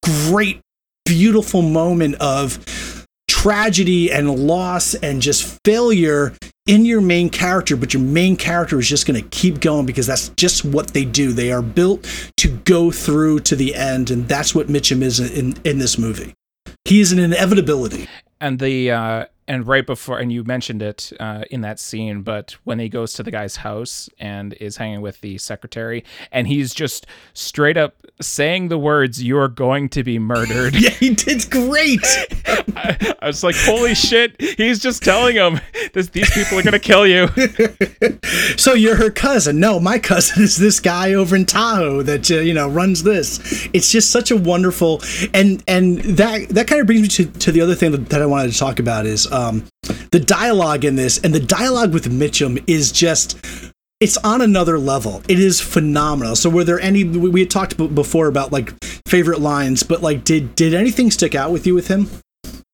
great 0.04 0.60
beautiful 1.06 1.62
moment 1.62 2.16
of 2.16 3.08
tragedy 3.30 4.12
and 4.12 4.30
loss 4.48 4.96
and 4.96 5.22
just 5.22 5.60
failure 5.64 6.34
in 6.66 6.84
your 6.84 7.00
main 7.00 7.30
character 7.30 7.78
but 7.78 7.94
your 7.94 8.04
main 8.04 8.36
character 8.36 8.80
is 8.80 8.88
just 8.88 9.06
going 9.06 9.22
to 9.22 9.30
keep 9.30 9.62
going 9.62 9.86
because 9.86 10.06
that's 10.06 10.28
just 10.30 10.66
what 10.66 10.90
they 10.90 11.06
do. 11.06 11.32
They 11.32 11.54
are 11.54 11.62
built 11.62 12.06
to 12.38 12.50
go 12.50 12.92
through 12.92 13.42
to 13.42 13.56
the 13.56 13.76
end 13.76 14.12
and 14.12 14.28
that's 14.28 14.54
what 14.54 14.68
mitchum 14.68 15.02
is 15.02 15.22
in 15.22 15.56
in 15.64 15.78
this 15.78 15.98
movie. 15.98 16.34
He 16.84 17.00
is 17.00 17.14
an 17.14 17.20
inevitability. 17.20 18.10
And 18.42 18.60
the 18.60 18.92
uh 18.92 19.26
and 19.48 19.68
right 19.68 19.86
before 19.86 20.20
and 20.20 20.32
you 20.32 20.44
mentioned 20.44 20.82
it 20.82 21.12
uh, 21.20 21.44
in 21.52 21.62
that 21.62 21.80
scene 21.80 22.22
but 22.22 22.56
when 22.64 22.80
he 22.80 22.90
goes 22.90 23.14
to 23.14 23.24
the 23.24 23.32
guy's 23.32 23.58
house 23.58 24.10
and 24.20 24.54
is 24.54 24.78
hanging 24.78 25.02
with 25.02 25.20
the 25.22 25.38
secretary 25.38 26.04
and 26.32 26.48
he's 26.48 26.74
just 26.74 27.06
straight 27.34 27.78
up 27.78 27.96
saying 28.22 28.68
the 28.68 28.78
words 28.78 29.24
you're 29.24 29.48
going 29.48 29.90
to 29.90 30.04
be 30.04 30.20
murdered. 30.20 30.76
Yeah 30.84 30.90
he 30.90 31.12
did 31.12 31.50
great! 31.50 32.06
I, 32.76 33.16
I, 33.22 33.28
was 33.28 33.44
like 33.44 33.56
holy 33.56 33.96
shit 33.96 34.40
he's 34.40 34.80
just 34.80 35.02
telling 35.02 35.36
him 35.36 35.60
this, 35.94 36.10
these 36.10 36.30
people 36.30 36.60
are 36.60 36.64
going 36.64 36.74
to 36.74 36.80
kill 36.80 37.08
you. 37.08 37.30
So 38.58 38.74
you're 38.74 38.96
her 38.96 39.10
cousin. 39.10 39.60
No 39.60 39.80
my 39.80 40.00
cousin 40.00 40.44
is 40.44 40.58
this 40.58 40.80
guy 40.80 41.14
over 41.14 41.36
in 41.36 41.46
tahoe 41.46 42.02
that 42.04 42.30
uh, 42.30 42.36
you 42.36 42.54
know 42.54 42.68
runs 42.68 43.04
this. 43.04 43.68
It's 43.74 43.92
just 43.92 44.12
such 44.12 44.32
a 44.32 44.38
wonderful 44.38 45.02
and 45.34 45.64
and 45.68 46.00
that 46.00 46.50
that 46.50 46.68
kind 46.68 46.82
of 46.82 46.88
brings 46.88 47.02
me 47.02 47.08
to, 47.08 47.26
to 47.40 47.52
the 47.52 47.62
other 47.62 47.76
thing 47.76 47.92
that, 47.92 48.10
that 48.10 48.22
i 48.22 48.26
wanted 48.26 48.52
to 48.52 48.58
talk 48.58 48.80
about 48.80 49.06
is 49.06 49.28
um, 49.34 49.66
the 50.12 50.20
dialogue 50.20 50.86
in 50.86 50.96
this 50.96 51.18
and 51.18 51.34
the 51.34 51.40
dialogue 51.40 51.94
with 51.94 52.06
Mitchum 52.12 52.64
is 52.68 52.92
just 52.92 53.38
it's 54.00 54.18
on 54.18 54.42
another 54.42 54.78
level. 54.78 55.24
It 55.30 55.40
is 55.40 55.62
phenomenal. 55.62 56.36
So 56.36 56.50
were 56.50 56.64
there 56.64 56.80
any 56.80 57.04
we 57.04 57.40
had 57.40 57.50
talked 57.50 57.78
before 57.78 58.28
about 58.28 58.52
like 58.52 58.74
favorite 59.08 59.40
lines, 59.40 59.84
but 59.84 60.02
like 60.02 60.24
did 60.24 60.56
did 60.56 60.74
anything 60.74 61.12
stick 61.12 61.36
out 61.36 61.52
with 61.52 61.66
you 61.66 61.74
with 61.74 61.88
him? 61.88 62.10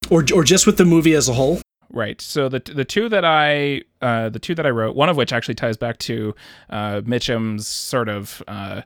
Or 0.10 0.26
or 0.34 0.44
just 0.44 0.66
with 0.66 0.78
the 0.78 0.86
movie 0.86 1.14
as 1.14 1.30
a 1.30 1.34
whole? 1.34 1.62
Right. 1.92 2.20
So 2.22 2.50
the 2.50 2.60
the 2.60 2.86
two 2.86 3.10
that 3.10 3.26
I 3.26 3.84
uh, 4.02 4.30
the 4.30 4.40
two 4.40 4.56
that 4.56 4.66
I 4.66 4.70
wrote, 4.70 4.96
one 4.96 5.10
of 5.10 5.18
which 5.18 5.34
actually 5.34 5.56
ties 5.56 5.78
back 5.78 5.98
to 6.00 6.36
uh, 6.70 7.02
Mitchum's 7.02 7.68
sort 7.68 8.10
of 8.10 8.44
uh, 8.48 8.82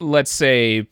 let's 0.00 0.30
say 0.30 0.86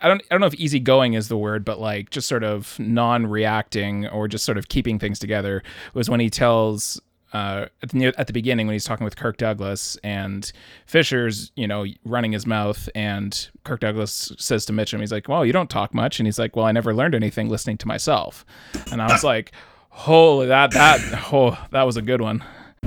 I 0.00 0.08
don't 0.08 0.22
I 0.22 0.34
don't 0.34 0.40
know 0.40 0.46
if 0.46 0.54
easygoing 0.54 1.14
is 1.14 1.28
the 1.28 1.36
word, 1.36 1.64
but 1.64 1.80
like 1.80 2.10
just 2.10 2.28
sort 2.28 2.44
of 2.44 2.78
non-reacting 2.78 4.06
or 4.08 4.28
just 4.28 4.44
sort 4.44 4.58
of 4.58 4.68
keeping 4.68 4.98
things 4.98 5.18
together 5.18 5.62
was 5.94 6.08
when 6.08 6.20
he 6.20 6.30
tells 6.30 7.00
uh, 7.32 7.66
at 7.82 7.90
the 7.90 8.06
at 8.18 8.26
the 8.26 8.32
beginning 8.32 8.66
when 8.66 8.72
he's 8.72 8.84
talking 8.84 9.04
with 9.04 9.16
Kirk 9.16 9.36
Douglas 9.36 9.98
and 10.02 10.50
Fisher's 10.86 11.52
you 11.56 11.66
know 11.66 11.84
running 12.04 12.32
his 12.32 12.46
mouth 12.46 12.88
and 12.94 13.48
Kirk 13.64 13.80
Douglas 13.80 14.32
says 14.38 14.64
to 14.66 14.72
Mitchum 14.72 15.00
he's 15.00 15.12
like 15.12 15.28
well 15.28 15.44
you 15.44 15.52
don't 15.52 15.70
talk 15.70 15.92
much. 15.92 16.20
And 16.20 16.26
he's 16.26 16.38
like 16.38 16.56
well 16.56 16.66
I 16.66 16.72
never 16.72 16.94
learned 16.94 17.14
anything 17.14 17.48
listening 17.48 17.78
to 17.78 17.88
myself. 17.88 18.46
And 18.90 19.02
I 19.02 19.12
was 19.12 19.24
like 19.34 19.52
holy 19.90 20.46
that 20.46 20.70
that 20.72 21.00
oh 21.32 21.58
that 21.70 21.82
was 21.82 21.96
a 21.96 22.02
good 22.02 22.20
one. 22.20 22.42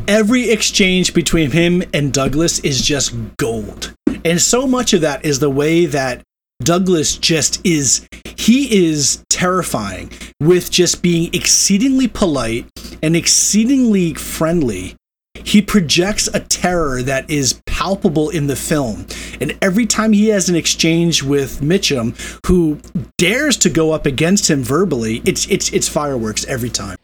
Every 0.08 0.50
exchange 0.50 1.14
between 1.14 1.52
him 1.52 1.84
and 1.94 2.14
Douglas 2.14 2.60
is 2.60 2.82
just 2.82 3.14
gold. 3.38 3.94
And 4.24 4.42
so 4.42 4.66
much 4.66 4.94
of 4.94 5.02
that 5.02 5.26
is 5.26 5.40
the 5.40 5.50
way 5.50 5.86
that 5.86 6.24
Douglas 6.64 7.18
just 7.18 7.66
is 7.66 8.08
he 8.38 8.88
is 8.88 9.24
terrifying 9.30 10.12
with 10.40 10.72
just 10.72 11.02
being 11.02 11.34
exceedingly 11.34 12.08
polite 12.08 12.66
and 13.04 13.16
exceedingly 13.16 14.14
friendly. 14.14 14.96
He 15.36 15.62
projects 15.62 16.28
a 16.34 16.40
terror 16.40 17.02
that 17.04 17.30
is 17.30 17.62
palpable 17.66 18.30
in 18.30 18.48
the 18.48 18.56
film. 18.56 19.06
And 19.40 19.58
every 19.62 19.86
time 19.86 20.14
he 20.14 20.28
has 20.30 20.50
an 20.50 20.56
exchange 20.56 21.24
with 21.24 21.62
Mitchum, 21.62 22.16
who 22.46 22.80
dares 23.18 23.58
to 23.58 23.70
go 23.70 23.92
up 23.92 24.06
against 24.06 24.50
him 24.50 24.64
verbally, 24.64 25.22
it's 25.26 25.48
it's 25.48 25.72
it's 25.74 25.88
fireworks 25.88 26.46
every 26.46 26.70
time. 26.70 26.98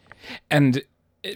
And 0.52 0.84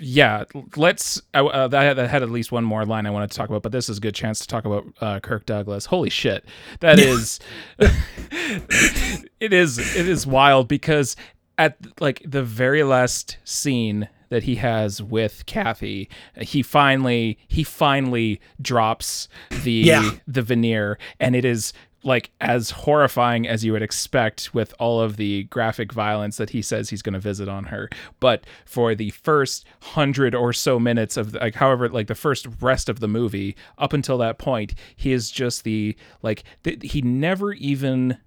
yeah, 0.01 0.43
let's. 0.75 1.21
Uh, 1.34 1.67
that 1.67 1.97
had 2.10 2.23
at 2.23 2.30
least 2.30 2.51
one 2.51 2.63
more 2.63 2.86
line 2.86 3.06
I 3.06 3.10
wanted 3.10 3.32
to 3.32 3.38
talk 3.38 3.49
about, 3.49 3.63
but 3.63 3.71
this 3.71 3.89
is 3.89 3.97
a 3.97 4.01
good 4.01 4.15
chance 4.15 4.39
to 4.39 4.47
talk 4.47 4.65
about 4.65 4.86
uh, 5.01 5.19
Kirk 5.19 5.45
Douglas. 5.45 5.86
Holy 5.86 6.10
shit, 6.10 6.45
that 6.80 6.99
is, 6.99 7.39
it 7.80 9.54
is, 9.54 9.77
it 9.95 10.08
is 10.08 10.25
wild 10.25 10.67
because 10.67 11.15
at 11.58 11.77
like 11.99 12.21
the 12.25 12.43
very 12.43 12.84
last 12.84 13.38
scene 13.43 14.10
that 14.30 14.43
he 14.43 14.56
has 14.56 15.04
with 15.04 15.45
Kathy, 15.45 16.10
he 16.39 16.63
finally 16.63 17.38
he 17.47 17.63
finally 17.63 18.39
drops 18.62 19.27
the 19.63 19.71
yeah. 19.71 20.12
the 20.27 20.41
veneer, 20.41 20.97
and 21.19 21.36
it 21.36 21.45
is 21.45 21.73
like 22.04 22.32
as 22.42 22.72
horrifying 22.72 23.48
as 23.48 23.64
you 23.64 23.72
would 23.74 23.82
expect 23.82 24.54
with 24.54 24.74
all 24.80 25.02
of 25.02 25.18
the 25.18 25.44
graphic 25.46 25.94
violence 25.94 26.38
that 26.38 26.50
he 26.52 26.62
says 26.62 26.90
he's 26.90 27.02
going 27.02 27.14
to 27.14 27.20
visit 27.20 27.48
on 27.48 27.66
her. 27.66 27.90
But 28.20 28.46
for 28.66 28.96
the 28.96 29.12
first 29.12 29.66
100 29.82 30.34
or 30.34 30.54
so 30.54 30.80
minutes 30.80 31.18
of 31.18 31.34
like 31.36 31.56
however 31.56 31.90
like 31.90 32.08
the 32.08 32.16
first 32.16 32.48
rest 32.60 32.90
of 32.90 33.00
the 33.00 33.08
movie 33.08 33.56
up 33.78 33.94
until 33.94 34.18
that 34.20 34.38
point 34.38 34.74
he 34.96 35.12
is 35.12 35.32
just 35.32 35.64
the 35.64 35.96
like 36.22 36.44
th- 36.64 36.92
he 36.92 37.02
never 37.02 37.54
even 37.54 38.18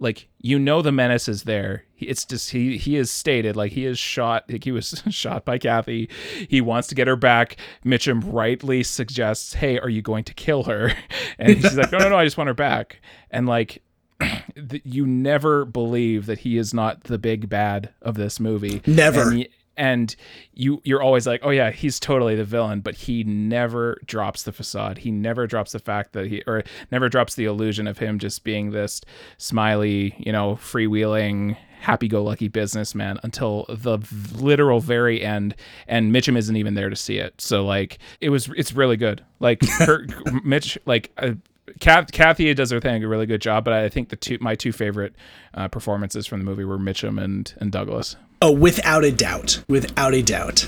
like 0.00 0.28
you 0.38 0.58
know 0.58 0.82
the 0.82 0.90
menace 0.90 1.28
is 1.28 1.44
there. 1.44 1.84
It's 1.98 2.24
just 2.24 2.50
he 2.50 2.78
he 2.78 2.94
has 2.94 3.10
stated 3.10 3.54
like 3.54 3.72
he 3.72 3.84
is 3.84 3.98
shot 3.98 4.44
like 4.50 4.64
he 4.64 4.72
was 4.72 5.02
shot 5.10 5.44
by 5.44 5.58
kathy. 5.58 6.08
He 6.48 6.60
wants 6.60 6.88
to 6.88 6.94
get 6.94 7.06
her 7.06 7.16
back. 7.16 7.56
Mitchum 7.84 8.22
rightly 8.24 8.82
suggests 8.82 9.54
hey 9.54 9.78
are 9.78 9.88
you 9.88 10.02
going 10.02 10.24
to 10.24 10.34
kill 10.34 10.64
her? 10.64 10.92
And 11.38 11.62
she's 11.62 11.76
like 11.76 11.90
no 11.92 11.98
no 11.98 12.10
no 12.10 12.16
i 12.16 12.24
just 12.24 12.36
want 12.36 12.48
her 12.48 12.54
back. 12.54 13.00
And 13.30 13.46
like 13.46 13.82
you 14.84 15.06
never 15.06 15.64
believe 15.64 16.26
that 16.26 16.40
he 16.40 16.56
is 16.56 16.74
not 16.74 17.04
the 17.04 17.18
big 17.18 17.48
bad 17.48 17.90
of 18.02 18.16
this 18.16 18.40
movie. 18.40 18.82
Never. 18.86 19.30
And, 19.30 19.48
and 19.80 20.14
you 20.52 20.82
you're 20.84 21.02
always 21.02 21.26
like 21.26 21.40
oh 21.42 21.48
yeah 21.48 21.70
he's 21.70 21.98
totally 21.98 22.36
the 22.36 22.44
villain 22.44 22.80
but 22.80 22.94
he 22.94 23.24
never 23.24 23.98
drops 24.04 24.42
the 24.42 24.52
facade. 24.52 24.98
He 24.98 25.10
never 25.10 25.46
drops 25.46 25.72
the 25.72 25.78
fact 25.78 26.12
that 26.12 26.26
he 26.26 26.42
or 26.46 26.62
never 26.92 27.08
drops 27.08 27.34
the 27.34 27.46
illusion 27.46 27.86
of 27.86 27.98
him 27.98 28.18
just 28.18 28.44
being 28.44 28.70
this 28.70 29.00
smiley 29.38 30.14
you 30.18 30.32
know 30.32 30.56
freewheeling 30.56 31.56
happy-go-lucky 31.80 32.48
businessman 32.48 33.18
until 33.22 33.64
the 33.70 33.96
literal 34.34 34.80
very 34.80 35.22
end 35.22 35.54
and 35.88 36.12
mitchum 36.14 36.36
isn't 36.36 36.56
even 36.56 36.74
there 36.74 36.90
to 36.90 36.96
see 36.96 37.16
it. 37.16 37.40
So 37.40 37.64
like 37.64 37.98
it 38.20 38.28
was 38.28 38.50
it's 38.54 38.74
really 38.74 38.98
good. 38.98 39.24
Like 39.40 39.64
her, 39.78 40.06
mitch 40.44 40.78
like 40.84 41.10
uh, 41.16 41.32
Kathy 41.78 42.52
does 42.52 42.70
her 42.70 42.80
thing 42.80 43.02
a 43.02 43.08
really 43.08 43.24
good 43.24 43.40
job, 43.40 43.64
but 43.64 43.72
I 43.72 43.88
think 43.88 44.10
the 44.10 44.16
two 44.16 44.36
my 44.42 44.54
two 44.54 44.72
favorite 44.72 45.14
uh, 45.54 45.68
performances 45.68 46.26
from 46.26 46.40
the 46.40 46.44
movie 46.44 46.64
were 46.64 46.78
Mitchum 46.78 47.22
and 47.22 47.54
and 47.58 47.72
Douglas. 47.72 48.16
Oh, 48.42 48.52
without 48.52 49.04
a 49.04 49.12
doubt, 49.12 49.62
without 49.68 50.14
a 50.14 50.22
doubt. 50.22 50.66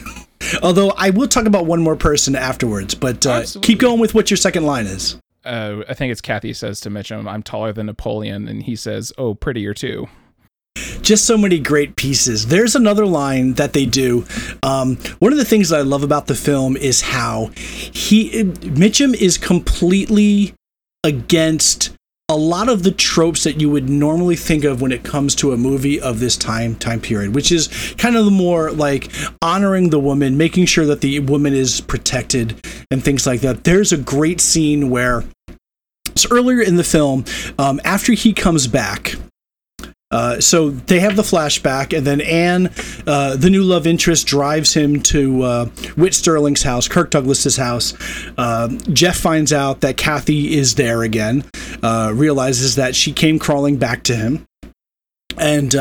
Although 0.63 0.91
I 0.91 1.11
will 1.11 1.29
talk 1.29 1.47
about 1.47 1.67
one 1.67 1.81
more 1.81 1.97
person 1.97 2.37
afterwards, 2.37 2.95
but 2.95 3.25
uh, 3.27 3.45
keep 3.63 3.79
going 3.79 4.01
with 4.01 4.15
what 4.15 4.31
your 4.31 4.37
second 4.37 4.67
line 4.67 4.87
is. 4.87 5.17
Uh, 5.45 5.83
I 5.89 5.95
think 5.95 6.13
it's 6.13 6.21
Kathy 6.21 6.53
says 6.53 6.81
to 6.81 6.91
Mitchum, 6.91 7.29
"I'm 7.29 7.43
taller 7.43 7.73
than 7.73 7.87
Napoleon," 7.87 8.49
and 8.49 8.63
he 8.63 8.77
says, 8.77 9.13
"Oh, 9.17 9.35
prettier 9.35 9.75
too." 9.75 10.09
just 11.03 11.27
so 11.27 11.37
many 11.37 11.59
great 11.59 11.97
pieces. 11.97 12.47
There's 12.47 12.75
another 12.75 13.05
line 13.07 13.55
that 13.55 13.73
they 13.73 13.85
do. 13.85 14.25
Um, 14.63 14.97
one 15.19 15.33
of 15.33 15.39
the 15.39 15.45
things 15.45 15.69
that 15.69 15.81
I 15.81 15.83
love 15.83 16.03
about 16.03 16.27
the 16.27 16.35
film 16.35 16.77
is 16.77 17.03
how 17.03 17.51
he 17.57 18.31
Mitchum 18.31 19.15
is 19.15 19.37
completely 19.37 20.55
against 21.05 21.91
a 22.29 22.37
lot 22.37 22.69
of 22.69 22.83
the 22.83 22.91
tropes 22.91 23.45
that 23.45 23.61
you 23.61 23.69
would 23.69 23.91
normally 23.91 24.37
think 24.37 24.65
of 24.65 24.81
when 24.81 24.91
it 24.91 25.05
comes 25.05 25.35
to 25.35 25.53
a 25.53 25.57
movie 25.57 26.01
of 26.01 26.19
this 26.19 26.37
time 26.37 26.75
time 26.77 27.01
period, 27.01 27.35
which 27.35 27.53
is 27.53 27.95
kind 27.99 28.17
of 28.17 28.25
the 28.25 28.31
more 28.31 28.71
like 28.71 29.13
honoring 29.43 29.91
the 29.91 30.01
woman, 30.01 30.37
making 30.37 30.65
sure 30.65 30.87
that 30.87 31.03
the 31.03 31.19
woman 31.21 31.53
is 31.53 31.81
protected 31.83 32.55
and 32.91 33.05
things 33.05 33.27
like 33.27 33.41
that. 33.43 33.65
There's 33.65 33.93
a 33.93 33.99
great 33.99 34.41
scene 34.41 34.89
where 34.89 35.25
so 36.15 36.29
earlier 36.31 36.61
in 36.61 36.77
the 36.77 36.85
film, 36.85 37.25
um, 37.59 37.81
after 37.85 38.13
he 38.13 38.33
comes 38.33 38.67
back, 38.67 39.15
uh, 40.13 40.39
so 40.41 40.71
they 40.71 41.01
have 41.01 41.17
the 41.17 41.23
flashback, 41.23 41.97
and 41.97 42.07
then 42.07 42.21
Anne, 42.21 42.71
uh, 43.07 43.35
the 43.35 43.49
new 43.49 43.63
love 43.63 43.87
interest, 43.87 44.27
drives 44.27 44.75
him 44.75 45.01
to 45.01 45.43
uh, 45.43 45.65
Whit 45.97 46.15
Sterling's 46.15 46.63
house, 46.63 46.87
Kirk 46.87 47.11
Douglas's 47.11 47.57
house. 47.57 47.95
Uh, 48.37 48.69
Jeff 48.93 49.17
finds 49.17 49.53
out 49.53 49.81
that 49.81 49.97
Kathy 49.97 50.57
is 50.57 50.75
there 50.75 51.03
again, 51.03 51.45
uh, 51.83 52.13
realizes 52.15 52.77
that 52.77 52.95
she 52.95 53.13
came 53.13 53.39
crawling 53.39 53.77
back 53.79 54.03
to 54.05 54.15
him 54.15 54.47
and 55.39 55.73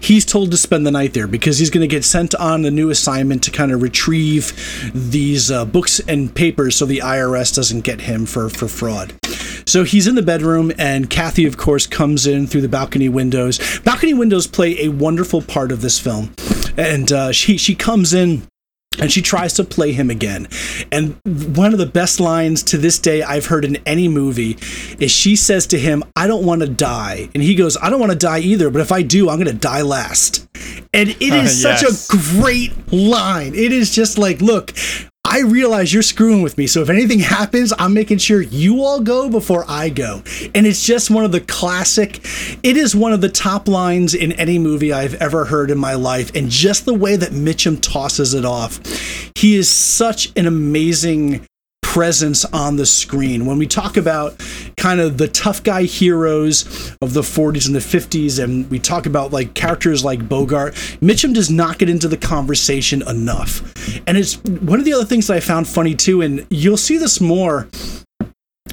he's 0.00 0.24
told 0.24 0.52
to 0.52 0.56
spend 0.56 0.86
the 0.86 0.90
night 0.92 1.12
there 1.12 1.26
because 1.26 1.58
he's 1.58 1.70
going 1.70 1.82
to 1.82 1.88
get 1.88 2.04
sent 2.04 2.36
on 2.36 2.64
a 2.64 2.70
new 2.70 2.88
assignment 2.88 3.42
to 3.42 3.50
kind 3.50 3.72
of 3.72 3.82
retrieve 3.82 4.52
these 4.94 5.50
books 5.50 5.98
and 5.98 6.32
papers 6.32 6.76
so 6.76 6.86
the 6.86 6.98
IRS 6.98 7.52
doesn't 7.52 7.80
get 7.80 8.02
him 8.02 8.26
for, 8.26 8.48
for 8.48 8.68
fraud. 8.68 9.12
So 9.66 9.84
he's 9.84 10.06
in 10.06 10.14
the 10.14 10.22
bedroom, 10.22 10.72
and 10.78 11.08
Kathy, 11.08 11.46
of 11.46 11.56
course, 11.56 11.86
comes 11.86 12.26
in 12.26 12.46
through 12.46 12.62
the 12.62 12.68
balcony 12.68 13.08
windows. 13.08 13.80
Balcony 13.80 14.14
windows 14.14 14.46
play 14.46 14.84
a 14.84 14.88
wonderful 14.88 15.42
part 15.42 15.72
of 15.72 15.80
this 15.80 15.98
film, 15.98 16.34
and 16.76 17.10
uh, 17.12 17.32
she 17.32 17.56
she 17.56 17.74
comes 17.74 18.14
in 18.14 18.42
and 18.98 19.10
she 19.10 19.22
tries 19.22 19.54
to 19.54 19.64
play 19.64 19.92
him 19.92 20.10
again. 20.10 20.48
And 20.90 21.18
one 21.56 21.72
of 21.72 21.78
the 21.78 21.86
best 21.86 22.20
lines 22.20 22.62
to 22.64 22.78
this 22.78 22.98
day 22.98 23.22
I've 23.22 23.46
heard 23.46 23.64
in 23.64 23.76
any 23.86 24.08
movie 24.08 24.58
is 24.98 25.10
she 25.10 25.36
says 25.36 25.66
to 25.68 25.78
him, 25.78 26.04
I 26.16 26.26
don't 26.26 26.44
want 26.44 26.60
to 26.62 26.68
die. 26.68 27.28
And 27.34 27.42
he 27.42 27.54
goes, 27.54 27.76
I 27.80 27.90
don't 27.90 28.00
want 28.00 28.12
to 28.12 28.18
die 28.18 28.40
either, 28.40 28.70
but 28.70 28.80
if 28.80 28.92
I 28.92 29.02
do, 29.02 29.28
I'm 29.28 29.36
going 29.36 29.46
to 29.46 29.54
die 29.54 29.82
last. 29.82 30.46
And 30.92 31.10
it 31.10 31.22
is 31.22 31.64
uh, 31.64 31.68
yes. 31.68 31.80
such 31.80 31.82
a 31.82 32.40
great 32.40 32.92
line. 32.92 33.54
It 33.54 33.72
is 33.72 33.94
just 33.94 34.18
like, 34.18 34.40
look, 34.40 34.72
I 35.32 35.38
realize 35.38 35.94
you're 35.94 36.02
screwing 36.02 36.42
with 36.42 36.58
me. 36.58 36.66
So 36.66 36.82
if 36.82 36.90
anything 36.90 37.20
happens, 37.20 37.72
I'm 37.78 37.94
making 37.94 38.18
sure 38.18 38.42
you 38.42 38.84
all 38.84 39.00
go 39.00 39.30
before 39.30 39.64
I 39.66 39.88
go. 39.88 40.22
And 40.54 40.66
it's 40.66 40.84
just 40.84 41.10
one 41.10 41.24
of 41.24 41.32
the 41.32 41.40
classic, 41.40 42.20
it 42.62 42.76
is 42.76 42.94
one 42.94 43.14
of 43.14 43.22
the 43.22 43.30
top 43.30 43.66
lines 43.66 44.12
in 44.12 44.32
any 44.32 44.58
movie 44.58 44.92
I've 44.92 45.14
ever 45.14 45.46
heard 45.46 45.70
in 45.70 45.78
my 45.78 45.94
life. 45.94 46.36
And 46.36 46.50
just 46.50 46.84
the 46.84 46.92
way 46.92 47.16
that 47.16 47.30
Mitchum 47.30 47.80
tosses 47.80 48.34
it 48.34 48.44
off, 48.44 48.78
he 49.34 49.56
is 49.56 49.70
such 49.70 50.30
an 50.36 50.46
amazing 50.46 51.46
presence 51.92 52.46
on 52.46 52.76
the 52.76 52.86
screen. 52.86 53.44
When 53.44 53.58
we 53.58 53.66
talk 53.66 53.98
about 53.98 54.42
kind 54.78 54.98
of 54.98 55.18
the 55.18 55.28
tough 55.28 55.62
guy 55.62 55.82
heroes 55.82 56.96
of 57.02 57.12
the 57.12 57.20
40s 57.20 57.66
and 57.66 57.74
the 57.74 57.80
50s, 57.80 58.42
and 58.42 58.70
we 58.70 58.78
talk 58.78 59.04
about 59.04 59.30
like 59.30 59.52
characters 59.52 60.02
like 60.02 60.26
Bogart, 60.26 60.72
Mitchum 61.02 61.34
does 61.34 61.50
not 61.50 61.76
get 61.76 61.90
into 61.90 62.08
the 62.08 62.16
conversation 62.16 63.06
enough. 63.06 63.60
And 64.06 64.16
it's 64.16 64.42
one 64.42 64.78
of 64.78 64.86
the 64.86 64.94
other 64.94 65.04
things 65.04 65.26
that 65.26 65.36
I 65.36 65.40
found 65.40 65.68
funny 65.68 65.94
too, 65.94 66.22
and 66.22 66.46
you'll 66.48 66.78
see 66.78 66.96
this 66.96 67.20
more 67.20 67.68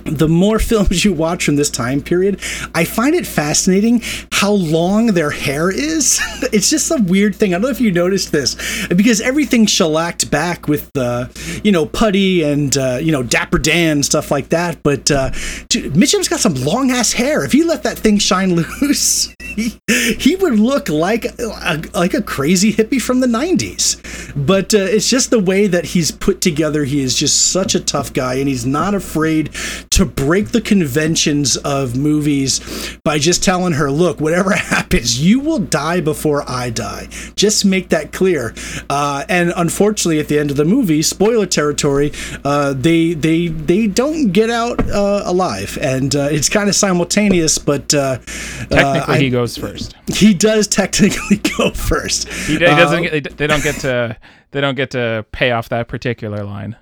the 0.06 0.28
more 0.28 0.60
films 0.70 1.04
you 1.06 1.14
watch 1.14 1.46
from 1.46 1.56
this 1.56 1.70
time 1.70 2.02
period, 2.02 2.40
I 2.74 2.86
find 2.86 3.16
it 3.16 3.26
fascinating 3.26 4.02
how 4.32 4.52
long 4.52 5.08
their 5.08 5.32
hair 5.32 5.72
is. 5.72 6.20
it's 6.54 6.70
just 6.70 6.92
a 6.92 7.02
weird 7.02 7.36
thing. 7.36 7.54
I 7.54 7.56
don't 7.56 7.64
know 7.64 7.70
if 7.70 7.82
you 7.82 7.92
noticed 7.92 8.32
this 8.32 8.88
because 8.88 9.22
everything's 9.22 9.72
shellacked 9.72 10.30
back 10.32 10.68
with 10.68 10.92
the, 10.94 11.30
you 11.64 11.72
know, 11.72 11.86
Putty 11.86 12.44
and 12.44 12.76
uh, 12.78 13.00
you 13.02 13.12
know 13.12 13.24
Dapper 13.24 13.58
Dan 13.58 14.04
stuff 14.04 14.32
like 14.32 14.50
that. 14.50 14.82
But 14.84 15.12
uh, 15.12 15.32
dude, 15.70 15.94
Mitchum's 15.94 16.28
got 16.28 16.40
some 16.40 16.56
long 16.56 16.92
ass 16.92 17.14
hair. 17.14 17.44
If 17.44 17.52
he 17.52 17.64
let 17.64 17.84
that 17.84 17.98
thing 17.98 18.18
shine 18.18 18.56
loose, 18.82 19.34
he, 19.40 19.80
he 20.18 20.36
would 20.36 20.60
look 20.60 20.90
like 20.90 21.26
a, 21.26 21.82
like 21.94 22.14
a 22.14 22.22
crazy 22.22 22.74
hippie 22.74 23.02
from 23.02 23.20
the 23.20 23.28
'90s. 23.28 24.00
But 24.36 24.74
uh, 24.74 24.78
it's 24.78 25.10
just 25.10 25.30
the 25.30 25.40
way 25.40 25.68
that 25.68 25.86
he's 25.86 26.12
put 26.12 26.42
together. 26.42 26.84
He 26.84 27.02
is 27.02 27.16
just 27.16 27.52
such 27.52 27.76
a 27.76 27.80
tough 27.80 28.14
guy, 28.14 28.36
and 28.36 28.48
he's 28.48 28.66
not 28.66 28.94
afraid 28.94 29.50
to 29.92 30.06
break 30.06 30.50
the 30.50 30.62
conventions 30.62 31.58
of 31.58 31.98
movies 31.98 32.98
by 33.04 33.18
just 33.18 33.44
telling 33.44 33.74
her, 33.74 33.92
look, 33.92 34.20
whatever 34.20 34.52
happens, 34.56 35.22
you 35.24 35.40
will 35.40 35.60
die 35.60 36.02
before 36.02 36.44
I 36.50 36.70
die. 36.70 37.08
Just 37.36 37.66
make 37.66 37.90
that 37.90 38.12
clear. 38.12 38.54
Uh, 38.90 39.26
and 39.30 39.54
unfortunately, 39.56 40.20
at 40.20 40.28
the 40.28 40.40
end 40.40 40.52
of 40.52 40.58
the 40.58 40.66
movie, 40.66 41.02
spoiler 41.02 41.46
territory, 41.46 42.12
uh, 42.44 42.74
they 42.74 43.14
they 43.14 43.48
they 43.48 43.88
don't 43.88 44.32
get 44.32 44.50
out 44.50 44.80
uh, 44.90 45.24
alive, 45.26 45.78
and 45.82 46.16
uh, 46.16 46.30
it's 46.32 46.50
kind 46.50 46.70
of 46.70 46.76
simultaneous. 46.76 47.58
But 47.58 47.94
uh, 47.94 48.20
technically, 48.70 49.16
I, 49.16 49.20
he 49.20 49.30
goes 49.30 49.58
first. 49.58 49.96
He 50.20 50.34
does 50.34 50.68
technically 50.68 51.38
go 51.58 51.72
first. 51.72 52.28
He, 52.28 52.54
he 52.54 52.60
doesn't. 52.60 53.04
Get, 53.04 53.38
they 53.38 53.48
don't 53.48 53.64
get 53.64 53.76
to. 53.82 54.18
They 54.52 54.62
don't 54.62 54.76
get 54.76 54.92
to 54.92 55.26
pay 55.32 55.52
off 55.52 55.70
that 55.70 55.88
particular 55.88 56.44
line. 56.44 56.76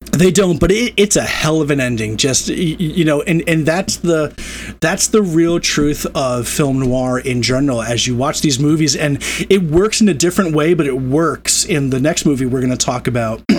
They 0.00 0.30
don't, 0.30 0.58
but 0.58 0.70
it, 0.70 0.94
it's 0.96 1.16
a 1.16 1.22
hell 1.22 1.60
of 1.60 1.70
an 1.70 1.80
ending. 1.80 2.16
Just 2.16 2.48
you 2.48 3.04
know, 3.04 3.22
and 3.22 3.42
and 3.48 3.66
that's 3.66 3.96
the 3.96 4.34
that's 4.80 5.08
the 5.08 5.22
real 5.22 5.60
truth 5.60 6.06
of 6.14 6.48
film 6.48 6.80
noir 6.80 7.18
in 7.18 7.42
general. 7.42 7.82
As 7.82 8.06
you 8.06 8.16
watch 8.16 8.40
these 8.40 8.58
movies, 8.58 8.96
and 8.96 9.22
it 9.50 9.62
works 9.62 10.00
in 10.00 10.08
a 10.08 10.14
different 10.14 10.54
way, 10.54 10.74
but 10.74 10.86
it 10.86 11.00
works 11.00 11.64
in 11.64 11.90
the 11.90 12.00
next 12.00 12.24
movie 12.24 12.46
we're 12.46 12.60
going 12.60 12.76
to 12.76 12.76
talk 12.76 13.06
about. 13.06 13.42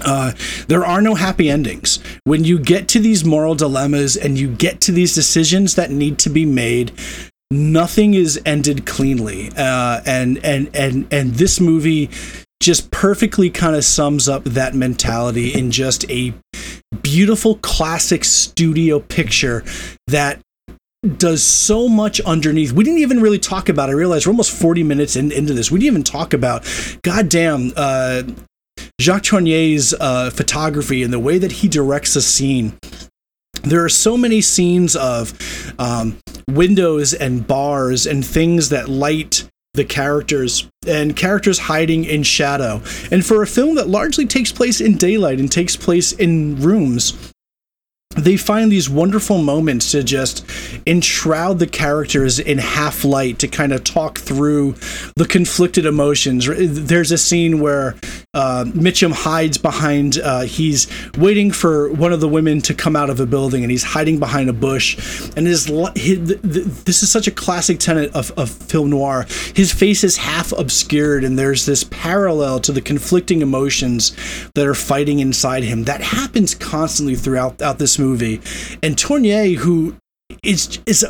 Uh, 0.00 0.32
there 0.68 0.86
are 0.86 1.02
no 1.02 1.16
happy 1.16 1.50
endings. 1.50 1.98
When 2.22 2.44
you 2.44 2.60
get 2.60 2.86
to 2.90 3.00
these 3.00 3.24
moral 3.24 3.56
dilemmas 3.56 4.16
and 4.16 4.38
you 4.38 4.48
get 4.48 4.80
to 4.82 4.92
these 4.92 5.12
decisions 5.12 5.74
that 5.74 5.90
need 5.90 6.20
to 6.20 6.30
be 6.30 6.46
made, 6.46 6.92
nothing 7.50 8.14
is 8.14 8.40
ended 8.46 8.86
cleanly. 8.86 9.50
Uh, 9.56 10.00
and 10.06 10.38
and 10.44 10.70
and 10.72 11.12
and 11.12 11.34
this 11.34 11.58
movie 11.58 12.10
just 12.60 12.90
perfectly 12.90 13.50
kind 13.50 13.76
of 13.76 13.84
sums 13.84 14.28
up 14.28 14.44
that 14.44 14.74
mentality 14.74 15.52
in 15.54 15.70
just 15.70 16.08
a 16.10 16.34
beautiful 17.02 17.56
classic 17.56 18.24
studio 18.24 18.98
picture 18.98 19.64
that 20.06 20.40
does 21.16 21.44
so 21.44 21.88
much 21.88 22.20
underneath. 22.22 22.72
We 22.72 22.82
didn't 22.82 22.98
even 22.98 23.20
really 23.20 23.38
talk 23.38 23.68
about. 23.68 23.88
I 23.88 23.92
realize 23.92 24.26
we're 24.26 24.32
almost 24.32 24.52
40 24.52 24.82
minutes 24.82 25.14
in, 25.14 25.30
into 25.30 25.54
this. 25.54 25.70
We 25.70 25.78
didn't 25.78 25.92
even 25.92 26.02
talk 26.02 26.34
about, 26.34 26.66
goddamn, 27.02 27.72
uh, 27.76 28.24
Jacques 29.00 29.24
Tourneur's 29.24 29.94
uh, 29.94 30.30
photography 30.30 31.02
and 31.02 31.12
the 31.12 31.18
way 31.20 31.38
that 31.38 31.52
he 31.52 31.68
directs 31.68 32.16
a 32.16 32.22
scene. 32.22 32.76
There 33.62 33.84
are 33.84 33.88
so 33.88 34.16
many 34.16 34.40
scenes 34.40 34.96
of 34.96 35.34
um, 35.78 36.18
windows 36.48 37.14
and 37.14 37.46
bars 37.46 38.06
and 38.06 38.24
things 38.24 38.70
that 38.70 38.88
light 38.88 39.48
the 39.74 39.84
characters 39.84 40.68
and 40.86 41.16
characters 41.16 41.58
hiding 41.58 42.04
in 42.04 42.22
shadow. 42.22 42.82
And 43.10 43.24
for 43.24 43.42
a 43.42 43.46
film 43.46 43.76
that 43.76 43.88
largely 43.88 44.26
takes 44.26 44.52
place 44.52 44.80
in 44.80 44.96
daylight 44.96 45.38
and 45.38 45.50
takes 45.50 45.76
place 45.76 46.12
in 46.12 46.60
rooms, 46.60 47.32
they 48.18 48.36
find 48.36 48.70
these 48.70 48.88
wonderful 48.90 49.38
moments 49.38 49.92
to 49.92 50.02
just 50.02 50.44
enshroud 50.86 51.58
the 51.58 51.66
characters 51.66 52.38
in 52.38 52.58
half 52.58 53.04
light 53.04 53.38
to 53.38 53.48
kind 53.48 53.72
of 53.72 53.84
talk 53.84 54.18
through 54.18 54.74
the 55.16 55.26
conflicted 55.26 55.86
emotions. 55.86 56.46
There's 56.46 57.12
a 57.12 57.18
scene 57.18 57.60
where 57.60 57.96
uh, 58.34 58.64
Mitchum 58.66 59.12
hides 59.12 59.58
behind, 59.58 60.18
uh, 60.18 60.40
he's 60.42 60.88
waiting 61.16 61.50
for 61.50 61.92
one 61.92 62.12
of 62.12 62.20
the 62.20 62.28
women 62.28 62.60
to 62.62 62.74
come 62.74 62.96
out 62.96 63.10
of 63.10 63.20
a 63.20 63.26
building 63.26 63.62
and 63.62 63.70
he's 63.70 63.84
hiding 63.84 64.18
behind 64.18 64.50
a 64.50 64.52
bush. 64.52 65.30
And 65.36 65.46
his, 65.46 65.66
his 65.94 66.18
this 66.42 67.02
is 67.02 67.10
such 67.10 67.26
a 67.26 67.32
classic 67.32 67.78
tenet 67.78 68.14
of, 68.14 68.30
of 68.38 68.50
film 68.50 68.90
noir. 68.90 69.26
His 69.54 69.72
face 69.72 70.04
is 70.04 70.16
half 70.16 70.52
obscured 70.52 71.24
and 71.24 71.38
there's 71.38 71.64
this 71.66 71.84
parallel 71.84 72.60
to 72.60 72.72
the 72.72 72.80
conflicting 72.80 73.42
emotions 73.42 74.16
that 74.54 74.66
are 74.66 74.74
fighting 74.74 75.20
inside 75.20 75.62
him. 75.62 75.84
That 75.84 76.00
happens 76.00 76.54
constantly 76.54 77.14
throughout, 77.14 77.58
throughout 77.58 77.78
this 77.78 77.98
movie. 77.98 78.07
And 78.82 78.96
Tourneur, 78.96 79.56
who 79.56 79.96
is 80.42 80.78
is 80.86 81.04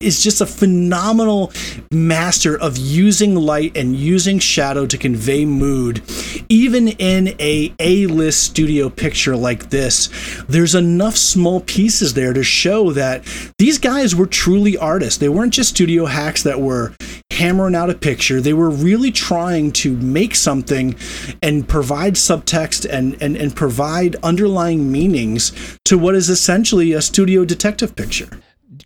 is 0.00 0.22
just 0.22 0.40
a 0.40 0.46
phenomenal 0.46 1.50
master 1.90 2.60
of 2.60 2.76
using 2.76 3.34
light 3.34 3.74
and 3.76 3.96
using 3.96 4.38
shadow 4.38 4.84
to 4.86 4.98
convey 4.98 5.46
mood 5.46 6.02
even 6.50 6.88
in 6.88 7.28
a 7.40 7.74
a-list 7.80 8.42
studio 8.42 8.90
picture 8.90 9.34
like 9.34 9.70
this 9.70 10.10
there's 10.46 10.74
enough 10.74 11.16
small 11.16 11.60
pieces 11.62 12.12
there 12.12 12.34
to 12.34 12.44
show 12.44 12.92
that 12.92 13.24
these 13.58 13.78
guys 13.78 14.14
were 14.14 14.26
truly 14.26 14.76
artists. 14.76 15.18
They 15.18 15.28
weren't 15.28 15.52
just 15.52 15.70
studio 15.70 16.06
hacks 16.06 16.42
that 16.44 16.60
were 16.60 16.94
hammering 17.30 17.74
out 17.74 17.90
a 17.90 17.94
picture 17.94 18.40
they 18.40 18.52
were 18.52 18.70
really 18.70 19.10
trying 19.10 19.70
to 19.72 19.96
make 19.96 20.34
something 20.34 20.94
and 21.42 21.68
provide 21.68 22.14
subtext 22.14 22.88
and 22.90 23.20
and, 23.22 23.36
and 23.36 23.54
provide 23.54 24.16
underlying 24.22 24.90
meanings 24.90 25.78
to 25.84 25.96
what 25.96 26.14
is 26.14 26.28
essentially 26.28 26.92
a 26.92 27.02
studio 27.02 27.44
detective 27.44 27.94
picture 27.96 28.28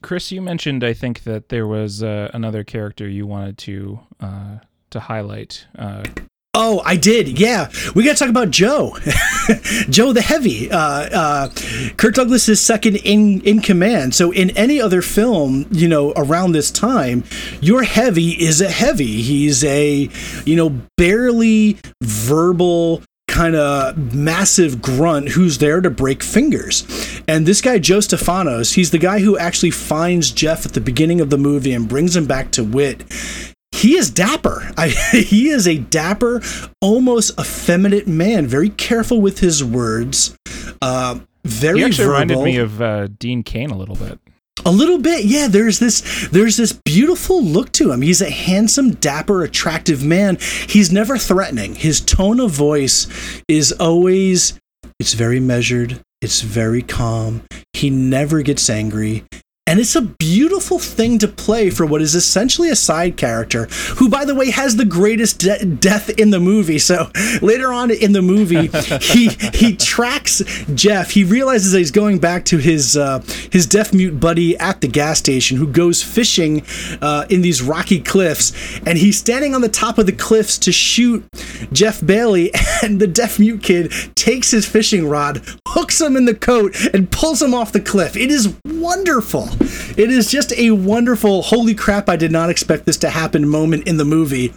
Chris, 0.03 0.31
you 0.31 0.43
mentioned 0.43 0.85
I 0.85 0.93
think 0.93 1.23
that 1.25 1.49
there 1.49 1.67
was 1.67 2.03
uh, 2.03 2.31
another 2.35 2.63
character 2.63 3.09
you 3.09 3.27
wanted 3.27 3.57
to 3.59 4.01
uh, 4.21 4.59
to 4.91 5.01
highlight. 5.01 5.67
Uh, 5.79 6.05
Oh, 6.55 6.81
I 6.85 6.97
did. 6.97 7.39
Yeah, 7.39 7.69
we 7.95 8.05
got 8.05 8.13
to 8.13 8.19
talk 8.19 8.29
about 8.29 8.51
Joe, 8.51 8.97
Joe 9.91 10.13
the 10.13 10.23
Heavy. 10.23 10.71
Uh, 10.71 10.79
uh, 10.79 11.49
Kirk 11.97 12.15
Douglas 12.15 12.49
is 12.49 12.61
second 12.61 12.97
in 12.97 13.41
in 13.41 13.61
command. 13.61 14.15
So 14.15 14.31
in 14.31 14.51
any 14.51 14.81
other 14.81 15.03
film, 15.03 15.67
you 15.73 15.89
know, 15.89 16.13
around 16.17 16.53
this 16.53 16.71
time, 16.71 17.25
your 17.61 17.83
heavy 17.83 18.31
is 18.31 18.61
a 18.61 18.71
heavy. 18.71 19.23
He's 19.23 19.65
a, 19.65 20.09
you 20.45 20.55
know, 20.57 20.81
barely 20.97 21.77
verbal 22.03 23.03
kind 23.27 23.57
of 23.57 24.15
massive 24.15 24.81
grunt 24.81 25.31
who's 25.31 25.59
there 25.59 25.81
to 25.81 25.91
break 25.91 26.23
fingers. 26.23 26.87
And 27.27 27.47
this 27.47 27.61
guy, 27.61 27.81
Joe 27.81 27.99
Stephanos, 27.99 28.75
he's 28.75 28.93
the 28.93 28.99
guy 28.99 29.19
who 29.21 29.37
actually 29.37 29.73
finds 29.73 30.31
Jeff 30.31 30.65
at 30.65 30.75
the 30.75 30.81
beginning 30.81 31.21
of 31.21 31.31
the 31.31 31.39
movie 31.39 31.73
and 31.73 31.89
brings 31.89 32.15
him 32.15 32.27
back 32.27 32.53
to 32.53 32.63
Whit 32.63 33.03
he 33.85 33.97
is 33.97 34.09
dapper. 34.11 34.73
I, 34.79 34.89
he 35.13 35.51
is 35.51 35.69
a 35.69 35.77
dapper, 35.77 36.41
almost 36.81 37.39
effeminate 37.39 38.09
man. 38.09 38.47
Very 38.47 38.71
careful 38.71 39.21
with 39.21 39.41
his 39.41 39.63
words. 39.63 40.35
Uh, 40.81 41.21
very 41.45 41.81
he 41.81 41.85
actually 41.85 42.07
verbal. 42.07 42.21
reminded 42.21 42.45
me 42.45 42.57
of 42.57 42.81
uh, 42.81 43.09
Dean 43.19 43.43
Cain 43.43 43.69
a 43.69 43.77
little 43.77 43.97
bit. 43.97 44.19
A 44.65 44.71
little 44.71 44.97
bit, 44.99 45.27
yeah. 45.27 45.49
There's 45.49 45.81
this, 45.81 46.29
there's 46.29 46.57
this 46.57 46.73
beautiful 46.73 47.45
look 47.45 47.73
to 47.73 47.93
him. 47.93 48.01
He's 48.01 48.23
a 48.23 48.31
handsome, 48.31 48.93
dapper, 48.95 49.45
attractive 49.45 50.03
man. 50.03 50.39
He's 50.67 50.91
never 50.91 51.19
threatening. 51.19 51.75
His 51.75 52.01
tone 52.01 52.41
of 52.41 52.53
voice 52.53 53.43
is 53.49 53.73
always, 53.73 54.59
it's 54.99 55.13
very 55.13 55.41
measured. 55.41 56.01
It's 56.23 56.41
very 56.41 56.81
calm. 56.81 57.43
He 57.75 57.91
never 57.91 58.41
gets 58.41 58.71
angry. 58.71 59.25
And 59.67 59.81
it's 59.81 59.97
a 59.97 60.03
beautiful 60.03 60.79
thing 60.79 61.19
to 61.21 61.27
play 61.27 61.71
for 61.71 61.87
what 61.87 62.03
is 62.03 62.15
essentially 62.15 62.69
a 62.69 62.77
side 62.77 63.17
character, 63.17 63.65
who, 63.97 64.11
by 64.11 64.27
the 64.27 64.35
way, 64.35 64.51
has 64.51 64.77
the 64.77 64.85
greatest 64.85 65.39
de- 65.39 65.65
death 65.65 66.11
in 66.11 66.29
the 66.29 66.39
movie. 66.39 66.79
So 66.79 67.11
later 67.41 67.73
on 67.73 67.91
in 67.91 68.13
the 68.13 68.21
movie, 68.21 68.67
he 69.01 69.29
he 69.55 69.75
tracks 69.75 70.43
Jeff. 70.75 71.13
He 71.13 71.25
realizes 71.25 71.73
that 71.73 71.79
he's 71.79 71.91
going 71.91 72.19
back 72.19 72.45
to 72.47 72.59
his 72.59 72.95
uh, 72.95 73.21
his 73.51 73.67
deaf 73.67 73.95
mute 73.95 74.21
buddy 74.21 74.55
at 74.59 74.83
the 74.83 74.89
gas 74.89 75.19
station, 75.19 75.57
who 75.57 75.67
goes 75.67 76.03
fishing 76.03 76.63
uh, 77.01 77.25
in 77.31 77.41
these 77.41 77.63
rocky 77.63 78.01
cliffs, 78.01 78.53
and 78.87 78.99
he's 78.99 79.17
standing 79.17 79.55
on 79.55 79.63
the 79.63 79.71
top 79.71 79.97
of 79.97 80.05
the 80.05 80.13
cliffs 80.13 80.59
to 80.59 80.73
shoot 80.73 81.25
Jeff 81.73 82.05
Bailey, 82.05 82.53
and 82.83 83.01
the 83.01 83.07
deaf 83.07 83.39
mute 83.39 83.63
kid 83.63 83.95
takes 84.15 84.51
his 84.51 84.67
fishing 84.67 85.09
rod, 85.09 85.43
hooks 85.69 86.03
him 86.03 86.19
in 86.19 86.27
the 86.27 86.35
coat, 86.35 86.77
and 86.93 87.11
pulls 87.11 87.41
him 87.41 87.55
off 87.55 87.73
the 87.73 87.81
cliff. 87.81 88.15
It 88.15 88.31
is 88.31 88.55
wonderful. 88.67 89.54
It 89.97 90.11
is 90.11 90.31
just 90.31 90.53
a 90.53 90.73
wonderful, 90.73 91.43
holy 91.43 91.75
crap, 91.75 92.09
I 92.09 92.17
did 92.17 92.33
not 92.33 92.51
expect 92.51 92.87
this 92.87 92.97
to 92.99 93.11
happen 93.11 93.49
moment 93.49 93.87
in 93.87 93.97
the 93.97 94.05
movie. 94.05 94.53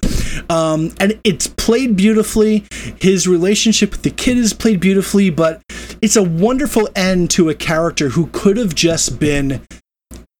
Um, 0.50 0.94
and 1.00 1.20
it's 1.24 1.48
played 1.48 1.96
beautifully. 1.96 2.66
His 3.00 3.28
relationship 3.28 3.92
with 3.92 4.04
the 4.04 4.12
kid 4.12 4.38
is 4.38 4.54
played 4.54 4.80
beautifully, 4.80 5.30
but 5.30 5.62
it's 6.02 6.16
a 6.16 6.24
wonderful 6.24 6.90
end 6.96 7.30
to 7.32 7.50
a 7.50 7.56
character 7.56 8.10
who 8.10 8.28
could 8.28 8.58
have 8.58 8.76
just 8.76 9.20
been 9.20 9.62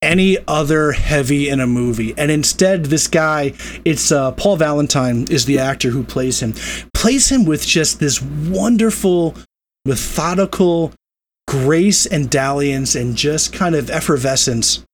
any 0.02 0.38
other 0.48 0.92
heavy 0.92 1.50
in 1.50 1.60
a 1.60 1.68
movie. 1.68 2.14
And 2.18 2.30
instead, 2.30 2.86
this 2.86 3.08
guy, 3.08 3.54
it's 3.84 4.12
uh, 4.12 4.32
Paul 4.34 4.58
Valentine, 4.58 5.26
is 5.30 5.46
the 5.46 5.60
actor 5.60 5.90
who 5.90 6.04
plays 6.04 6.42
him, 6.42 6.54
plays 6.94 7.32
him 7.32 7.46
with 7.46 7.66
just 7.66 8.00
this 8.00 8.22
wonderful, 8.22 9.36
methodical 9.86 10.94
grace 11.48 12.06
and 12.06 12.30
dalliance 12.30 12.96
and 12.96 13.16
just 13.16 13.54
kind 13.54 13.76
of 13.76 13.90
effervescence 13.90 14.86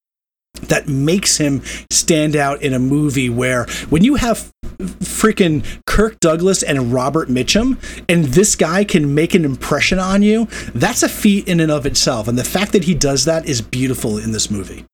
that 0.62 0.88
makes 0.88 1.38
him 1.38 1.62
stand 1.92 2.36
out 2.36 2.62
in 2.62 2.74
a 2.74 2.80
movie 2.80 3.30
where 3.30 3.66
when 3.90 4.04
you 4.04 4.16
have 4.16 4.52
freaking 4.78 5.66
Kirk 5.88 6.20
Douglas 6.20 6.62
and 6.62 6.94
Robert 6.94 7.28
Mitchum 7.28 7.78
and 8.08 8.26
this 8.26 8.56
guy 8.56 8.84
can 8.84 9.16
make 9.16 9.34
an 9.34 9.46
impression 9.46 9.98
on 10.00 10.22
you, 10.22 10.46
that's 10.76 11.04
a 11.04 11.10
feat 11.10 11.48
in 11.48 11.60
and 11.60 11.72
of 11.72 11.86
itself. 11.86 12.28
And 12.28 12.38
the 12.38 12.44
fact 12.44 12.72
that 12.74 12.84
he 12.84 12.94
does 12.94 13.26
that 13.26 13.48
is 13.48 13.62
beautiful 13.62 14.18
in 14.18 14.32
this 14.32 14.52
movie 14.52 14.86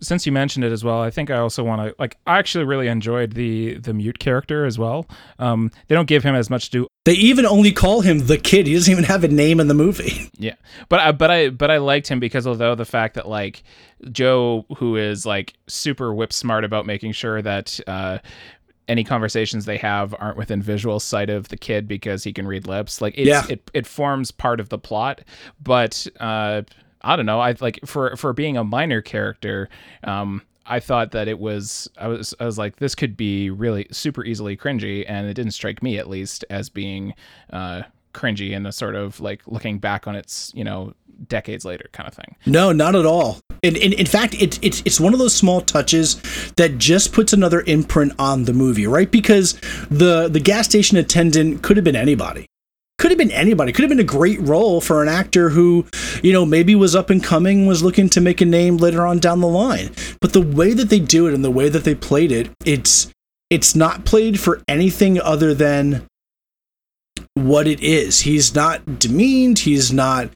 since 0.00 0.26
you 0.26 0.32
mentioned 0.32 0.64
it 0.64 0.72
as 0.72 0.84
well, 0.84 1.00
I 1.00 1.10
think 1.10 1.30
I 1.30 1.38
also 1.38 1.62
want 1.64 1.82
to 1.82 1.94
like. 1.98 2.16
I 2.26 2.38
actually 2.38 2.64
really 2.64 2.88
enjoyed 2.88 3.32
the 3.32 3.78
the 3.78 3.92
mute 3.94 4.18
character 4.18 4.64
as 4.64 4.78
well. 4.78 5.06
Um, 5.38 5.70
they 5.88 5.94
don't 5.94 6.08
give 6.08 6.22
him 6.24 6.34
as 6.34 6.48
much 6.50 6.70
to. 6.72 6.86
They 7.04 7.14
even 7.14 7.46
only 7.46 7.72
call 7.72 8.00
him 8.02 8.26
the 8.26 8.36
kid. 8.38 8.66
He 8.66 8.74
doesn't 8.74 8.90
even 8.92 9.04
have 9.04 9.24
a 9.24 9.28
name 9.28 9.60
in 9.60 9.68
the 9.68 9.74
movie. 9.74 10.30
Yeah, 10.40 10.54
but 10.88 11.00
I 11.00 11.12
but 11.12 11.30
I 11.30 11.48
but 11.50 11.70
I 11.70 11.78
liked 11.78 12.06
him 12.08 12.20
because 12.20 12.46
although 12.46 12.74
the 12.76 12.84
fact 12.84 13.14
that 13.14 13.28
like 13.28 13.64
Joe, 14.12 14.66
who 14.76 14.94
is 14.96 15.26
like 15.26 15.54
super 15.66 16.14
whip 16.14 16.32
smart 16.32 16.64
about 16.64 16.86
making 16.86 17.12
sure 17.12 17.42
that. 17.42 17.80
Uh, 17.86 18.18
any 18.86 19.04
conversations 19.04 19.66
they 19.66 19.76
have 19.76 20.14
aren't 20.18 20.38
within 20.38 20.62
visual 20.62 20.98
sight 20.98 21.28
of 21.28 21.48
the 21.48 21.58
kid 21.58 21.86
because 21.86 22.24
he 22.24 22.32
can 22.32 22.46
read 22.46 22.66
lips. 22.66 23.02
Like 23.02 23.12
it's, 23.18 23.28
Yeah. 23.28 23.44
it, 23.50 23.70
it 23.74 23.86
forms 23.86 24.30
part 24.30 24.60
of 24.60 24.70
the 24.70 24.78
plot, 24.78 25.20
but 25.62 26.06
uh, 26.18 26.62
I 27.02 27.16
don't 27.16 27.26
know. 27.26 27.40
I 27.40 27.54
like 27.60 27.80
for 27.84 28.16
for 28.16 28.32
being 28.32 28.56
a 28.56 28.64
minor 28.64 29.00
character. 29.00 29.68
Um, 30.04 30.42
I 30.66 30.80
thought 30.80 31.12
that 31.12 31.28
it 31.28 31.38
was 31.38 31.88
I 31.96 32.08
was 32.08 32.34
I 32.38 32.44
was 32.44 32.58
like 32.58 32.76
this 32.76 32.94
could 32.94 33.16
be 33.16 33.50
really 33.50 33.86
super 33.90 34.24
easily 34.24 34.56
cringy, 34.56 35.04
and 35.08 35.26
it 35.26 35.34
didn't 35.34 35.52
strike 35.52 35.82
me 35.82 35.98
at 35.98 36.08
least 36.08 36.44
as 36.50 36.68
being 36.68 37.14
uh, 37.52 37.82
cringy 38.12 38.52
in 38.52 38.66
a 38.66 38.72
sort 38.72 38.94
of 38.94 39.20
like 39.20 39.42
looking 39.46 39.78
back 39.78 40.06
on 40.06 40.14
its 40.14 40.52
you 40.54 40.64
know 40.64 40.92
decades 41.26 41.64
later 41.64 41.88
kind 41.92 42.08
of 42.08 42.14
thing. 42.14 42.36
No, 42.46 42.72
not 42.72 42.94
at 42.94 43.06
all. 43.06 43.40
In, 43.62 43.74
in, 43.74 43.92
in 43.94 44.06
fact, 44.06 44.34
it, 44.34 44.62
it's 44.62 44.82
it's 44.84 45.00
one 45.00 45.12
of 45.12 45.18
those 45.18 45.34
small 45.34 45.60
touches 45.60 46.20
that 46.56 46.78
just 46.78 47.12
puts 47.12 47.32
another 47.32 47.62
imprint 47.62 48.12
on 48.18 48.44
the 48.44 48.52
movie, 48.52 48.86
right? 48.86 49.10
Because 49.10 49.54
the 49.90 50.28
the 50.28 50.40
gas 50.40 50.66
station 50.66 50.96
attendant 50.96 51.62
could 51.62 51.76
have 51.76 51.84
been 51.84 51.96
anybody. 51.96 52.46
Could 52.98 53.12
have 53.12 53.18
been 53.18 53.30
anybody. 53.30 53.72
Could 53.72 53.82
have 53.82 53.90
been 53.90 54.00
a 54.00 54.04
great 54.04 54.40
role 54.40 54.80
for 54.80 55.02
an 55.02 55.08
actor 55.08 55.50
who, 55.50 55.86
you 56.22 56.32
know, 56.32 56.44
maybe 56.44 56.74
was 56.74 56.96
up 56.96 57.10
and 57.10 57.22
coming, 57.22 57.66
was 57.66 57.82
looking 57.82 58.08
to 58.10 58.20
make 58.20 58.40
a 58.40 58.44
name 58.44 58.76
later 58.76 59.06
on 59.06 59.18
down 59.18 59.40
the 59.40 59.46
line. 59.46 59.90
But 60.20 60.32
the 60.32 60.42
way 60.42 60.74
that 60.74 60.88
they 60.88 60.98
do 60.98 61.28
it 61.28 61.34
and 61.34 61.44
the 61.44 61.50
way 61.50 61.68
that 61.68 61.84
they 61.84 61.94
played 61.94 62.32
it, 62.32 62.50
it's 62.64 63.12
it's 63.50 63.74
not 63.74 64.04
played 64.04 64.40
for 64.40 64.62
anything 64.68 65.20
other 65.20 65.54
than 65.54 66.06
what 67.34 67.66
it 67.66 67.80
is. 67.80 68.20
He's 68.20 68.54
not 68.54 68.98
demeaned. 68.98 69.60
He's 69.60 69.92
not 69.92 70.30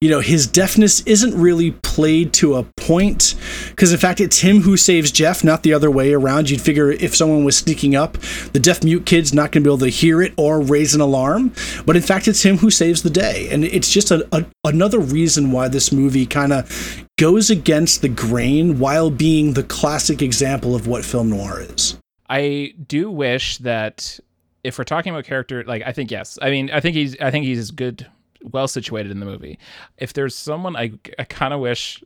you 0.00 0.08
know 0.08 0.20
his 0.20 0.46
deafness 0.46 1.00
isn't 1.02 1.34
really 1.34 1.72
played 1.72 2.32
to 2.32 2.54
a 2.54 2.62
point 2.76 3.34
because 3.70 3.92
in 3.92 3.98
fact 3.98 4.20
it's 4.20 4.38
him 4.38 4.60
who 4.60 4.76
saves 4.76 5.10
jeff 5.10 5.42
not 5.42 5.62
the 5.62 5.72
other 5.72 5.90
way 5.90 6.12
around. 6.12 6.50
You'd 6.50 6.60
figure 6.60 6.90
if 6.90 7.16
someone 7.16 7.44
was 7.44 7.56
sneaking 7.56 7.96
up 7.96 8.16
the 8.52 8.60
deaf 8.60 8.84
mute 8.84 9.06
kid's 9.06 9.34
not 9.34 9.52
going 9.52 9.64
to 9.64 9.68
be 9.68 9.70
able 9.70 9.78
to 9.78 9.88
hear 9.88 10.22
it 10.22 10.34
or 10.36 10.60
raise 10.60 10.94
an 10.94 11.00
alarm. 11.00 11.52
But 11.84 11.96
in 11.96 12.02
fact 12.02 12.28
it's 12.28 12.44
him 12.44 12.58
who 12.58 12.70
saves 12.70 13.02
the 13.02 13.10
day. 13.10 13.48
And 13.50 13.64
it's 13.64 13.90
just 13.90 14.10
a, 14.10 14.26
a 14.32 14.46
another 14.64 15.00
reason 15.00 15.52
why 15.52 15.68
this 15.68 15.92
movie 15.92 16.26
kind 16.26 16.52
of 16.52 17.04
goes 17.18 17.50
against 17.50 18.02
the 18.02 18.08
grain 18.08 18.78
while 18.78 19.10
being 19.10 19.54
the 19.54 19.64
classic 19.64 20.22
example 20.22 20.74
of 20.74 20.86
what 20.86 21.04
film 21.04 21.30
noir 21.30 21.60
is. 21.60 21.96
I 22.28 22.74
do 22.86 23.10
wish 23.10 23.58
that 23.58 24.20
if 24.62 24.78
we're 24.78 24.84
talking 24.84 25.12
about 25.12 25.24
character, 25.24 25.64
like 25.64 25.82
I 25.84 25.92
think 25.92 26.10
yes, 26.10 26.38
I 26.40 26.50
mean 26.50 26.70
I 26.70 26.80
think 26.80 26.94
he's 26.94 27.18
I 27.20 27.30
think 27.30 27.46
he's 27.46 27.70
good, 27.70 28.06
well 28.42 28.68
situated 28.68 29.10
in 29.10 29.20
the 29.20 29.26
movie. 29.26 29.58
If 29.96 30.12
there's 30.12 30.34
someone 30.34 30.76
I 30.76 30.92
I 31.18 31.24
kind 31.24 31.52
of 31.52 31.60
wish 31.60 32.02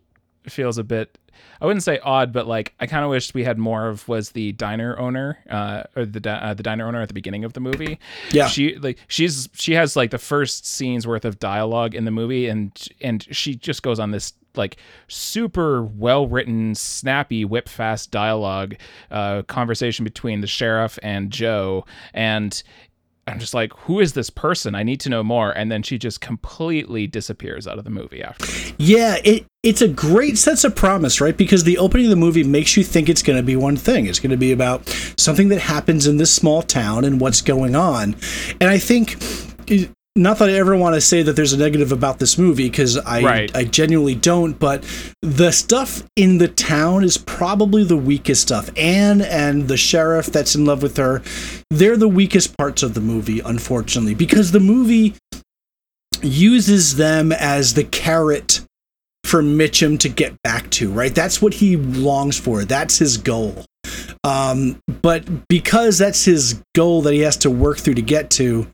feels 0.48 0.78
a 0.78 0.84
bit. 0.84 1.18
I 1.60 1.66
wouldn't 1.66 1.82
say 1.82 1.98
odd, 2.02 2.32
but 2.32 2.46
like 2.46 2.74
I 2.78 2.86
kind 2.86 3.04
of 3.04 3.10
wished 3.10 3.34
we 3.34 3.44
had 3.44 3.58
more 3.58 3.88
of 3.88 4.06
was 4.08 4.30
the 4.30 4.52
diner 4.52 4.98
owner, 4.98 5.38
uh, 5.48 5.84
or 5.96 6.04
the 6.04 6.20
di- 6.20 6.30
uh, 6.30 6.54
the 6.54 6.62
diner 6.62 6.86
owner 6.86 7.00
at 7.00 7.08
the 7.08 7.14
beginning 7.14 7.44
of 7.44 7.52
the 7.52 7.60
movie. 7.60 7.98
Yeah. 8.30 8.48
she 8.48 8.76
like 8.76 8.98
she's 9.08 9.48
she 9.54 9.74
has 9.74 9.96
like 9.96 10.10
the 10.10 10.18
first 10.18 10.66
scene's 10.66 11.06
worth 11.06 11.24
of 11.24 11.38
dialogue 11.38 11.94
in 11.94 12.04
the 12.04 12.10
movie, 12.10 12.48
and 12.48 12.72
and 13.00 13.26
she 13.34 13.54
just 13.54 13.82
goes 13.82 13.98
on 13.98 14.10
this 14.10 14.34
like 14.56 14.76
super 15.08 15.82
well 15.82 16.26
written, 16.26 16.74
snappy, 16.74 17.44
whip 17.44 17.68
fast 17.68 18.10
dialogue 18.10 18.76
uh, 19.10 19.42
conversation 19.42 20.04
between 20.04 20.40
the 20.40 20.46
sheriff 20.46 20.98
and 21.02 21.30
Joe, 21.30 21.84
and 22.12 22.62
I'm 23.26 23.38
just 23.38 23.54
like, 23.54 23.72
who 23.74 24.00
is 24.00 24.14
this 24.14 24.30
person? 24.30 24.74
I 24.74 24.82
need 24.82 25.00
to 25.00 25.08
know 25.08 25.22
more. 25.22 25.52
And 25.52 25.70
then 25.70 25.82
she 25.82 25.96
just 25.96 26.20
completely 26.20 27.06
disappears 27.06 27.68
out 27.68 27.78
of 27.78 27.84
the 27.84 27.90
movie 27.90 28.22
after. 28.22 28.46
Yeah, 28.78 29.16
it 29.24 29.46
it's 29.62 29.80
a 29.80 29.86
great 29.86 30.38
sense 30.38 30.64
of 30.64 30.74
promise, 30.74 31.20
right? 31.20 31.36
Because 31.36 31.62
the 31.62 31.78
opening 31.78 32.06
of 32.06 32.10
the 32.10 32.16
movie 32.16 32.42
makes 32.42 32.76
you 32.76 32.82
think 32.82 33.08
it's 33.08 33.22
going 33.22 33.36
to 33.36 33.42
be 33.44 33.54
one 33.54 33.76
thing. 33.76 34.06
It's 34.06 34.18
going 34.18 34.32
to 34.32 34.36
be 34.36 34.50
about 34.50 34.88
something 35.16 35.48
that 35.50 35.60
happens 35.60 36.08
in 36.08 36.16
this 36.16 36.34
small 36.34 36.62
town 36.62 37.04
and 37.04 37.20
what's 37.20 37.42
going 37.42 37.76
on. 37.76 38.16
And 38.60 38.68
I 38.68 38.78
think 38.78 39.16
not 40.14 40.38
that 40.38 40.50
I 40.50 40.54
ever 40.54 40.76
want 40.76 40.94
to 40.94 41.00
say 41.00 41.22
that 41.22 41.36
there's 41.36 41.54
a 41.54 41.58
negative 41.58 41.90
about 41.90 42.18
this 42.18 42.36
movie 42.36 42.68
because 42.68 42.98
I 42.98 43.22
Right. 43.22 43.56
I 43.56 43.64
genuinely 43.64 44.14
don't, 44.14 44.58
but 44.58 44.84
the 45.22 45.52
stuff 45.52 46.02
in 46.16 46.38
the 46.38 46.48
town 46.48 47.02
is 47.02 47.16
probably 47.16 47.82
the 47.82 47.96
weakest 47.96 48.42
stuff. 48.42 48.70
Anne 48.76 49.22
and 49.22 49.68
the 49.68 49.76
sheriff 49.76 50.26
that's 50.26 50.54
in 50.54 50.66
love 50.66 50.82
with 50.82 50.98
her, 50.98 51.22
they're 51.70 51.96
the 51.96 52.08
weakest 52.08 52.56
parts 52.58 52.82
of 52.82 52.92
the 52.94 53.00
movie, 53.00 53.40
unfortunately, 53.40 54.14
because 54.14 54.52
the 54.52 54.60
movie 54.60 55.14
uses 56.22 56.96
them 56.96 57.32
as 57.32 57.74
the 57.74 57.84
carrot 57.84 58.60
for 59.24 59.42
Mitchum 59.42 59.98
to 60.00 60.08
get 60.10 60.40
back 60.42 60.68
to, 60.70 60.92
right? 60.92 61.14
That's 61.14 61.40
what 61.40 61.54
he 61.54 61.76
longs 61.76 62.38
for. 62.38 62.64
That's 62.64 62.98
his 62.98 63.16
goal. 63.16 63.64
Um, 64.24 64.78
but 65.00 65.48
because 65.48 65.98
that's 65.98 66.24
his 66.24 66.62
goal 66.74 67.02
that 67.02 67.14
he 67.14 67.20
has 67.20 67.38
to 67.38 67.50
work 67.50 67.78
through 67.78 67.94
to 67.94 68.02
get 68.02 68.30
to, 68.32 68.66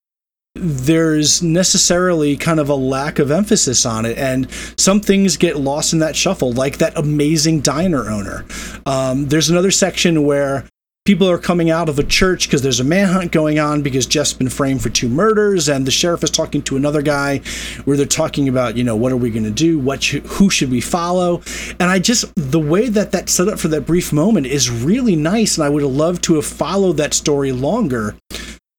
there's 0.55 1.43
necessarily 1.43 2.37
kind 2.37 2.59
of 2.61 2.69
a 2.69 2.75
lack 2.75 3.19
of 3.19 3.31
emphasis 3.31 3.87
on 3.87 4.05
it 4.05 4.19
and 4.19 4.51
some 4.77 5.01
things 5.01 5.37
get 5.37 5.57
lost 5.57 5.93
in 5.93 6.01
that 6.01 6.17
shuffle 6.17 6.53
like 6.53 6.79
that 6.79 6.97
amazing 6.97 7.61
diner 7.61 8.11
owner. 8.11 8.45
Um, 8.87 9.29
there's 9.29 9.51
another 9.51 9.71
section 9.71 10.25
where 10.25 10.65
people 11.09 11.31
are 11.31 11.39
coming 11.39 11.71
out 11.71 11.89
of 11.89 11.99
a 11.99 12.03
church 12.03 12.47
because 12.47 12.61
there's 12.61 12.81
a 12.81 12.85
manhunt 12.85 13.33
going 13.33 13.59
on 13.59 13.81
because 13.81 14.05
Jeff's 14.05 14.35
been 14.35 14.51
framed 14.51 14.83
for 14.83 14.91
two 14.91 15.09
murders 15.09 15.67
and 15.67 15.87
the 15.87 15.91
sheriff 15.91 16.23
is 16.23 16.31
talking 16.31 16.61
to 16.61 16.77
another 16.77 17.01
guy 17.01 17.39
where 17.87 17.97
they're 17.97 18.05
talking 18.05 18.47
about 18.47 18.77
you 18.77 18.85
know 18.85 18.95
what 18.95 19.11
are 19.11 19.17
we 19.17 19.31
going 19.31 19.45
to 19.45 19.51
do? 19.51 19.79
What 19.79 20.03
sh- 20.03 20.21
who 20.27 20.51
should 20.51 20.71
we 20.71 20.83
follow? 20.83 21.41
And 21.81 21.85
I 21.85 21.99
just 21.99 22.27
the 22.37 22.61
way 22.61 22.91
that 22.91 23.13
that 23.13 23.31
set 23.31 23.49
up 23.49 23.59
for 23.59 23.69
that 23.69 23.87
brief 23.87 24.13
moment 24.13 24.49
is 24.49 24.71
really 24.71 25.17
nice 25.17 25.57
and 25.57 25.65
I 25.65 25.71
would 25.71 25.83
have 25.83 25.93
loved 25.93 26.25
to 26.25 26.35
have 26.35 26.45
followed 26.45 26.99
that 26.99 27.15
story 27.15 27.53
longer 27.53 28.15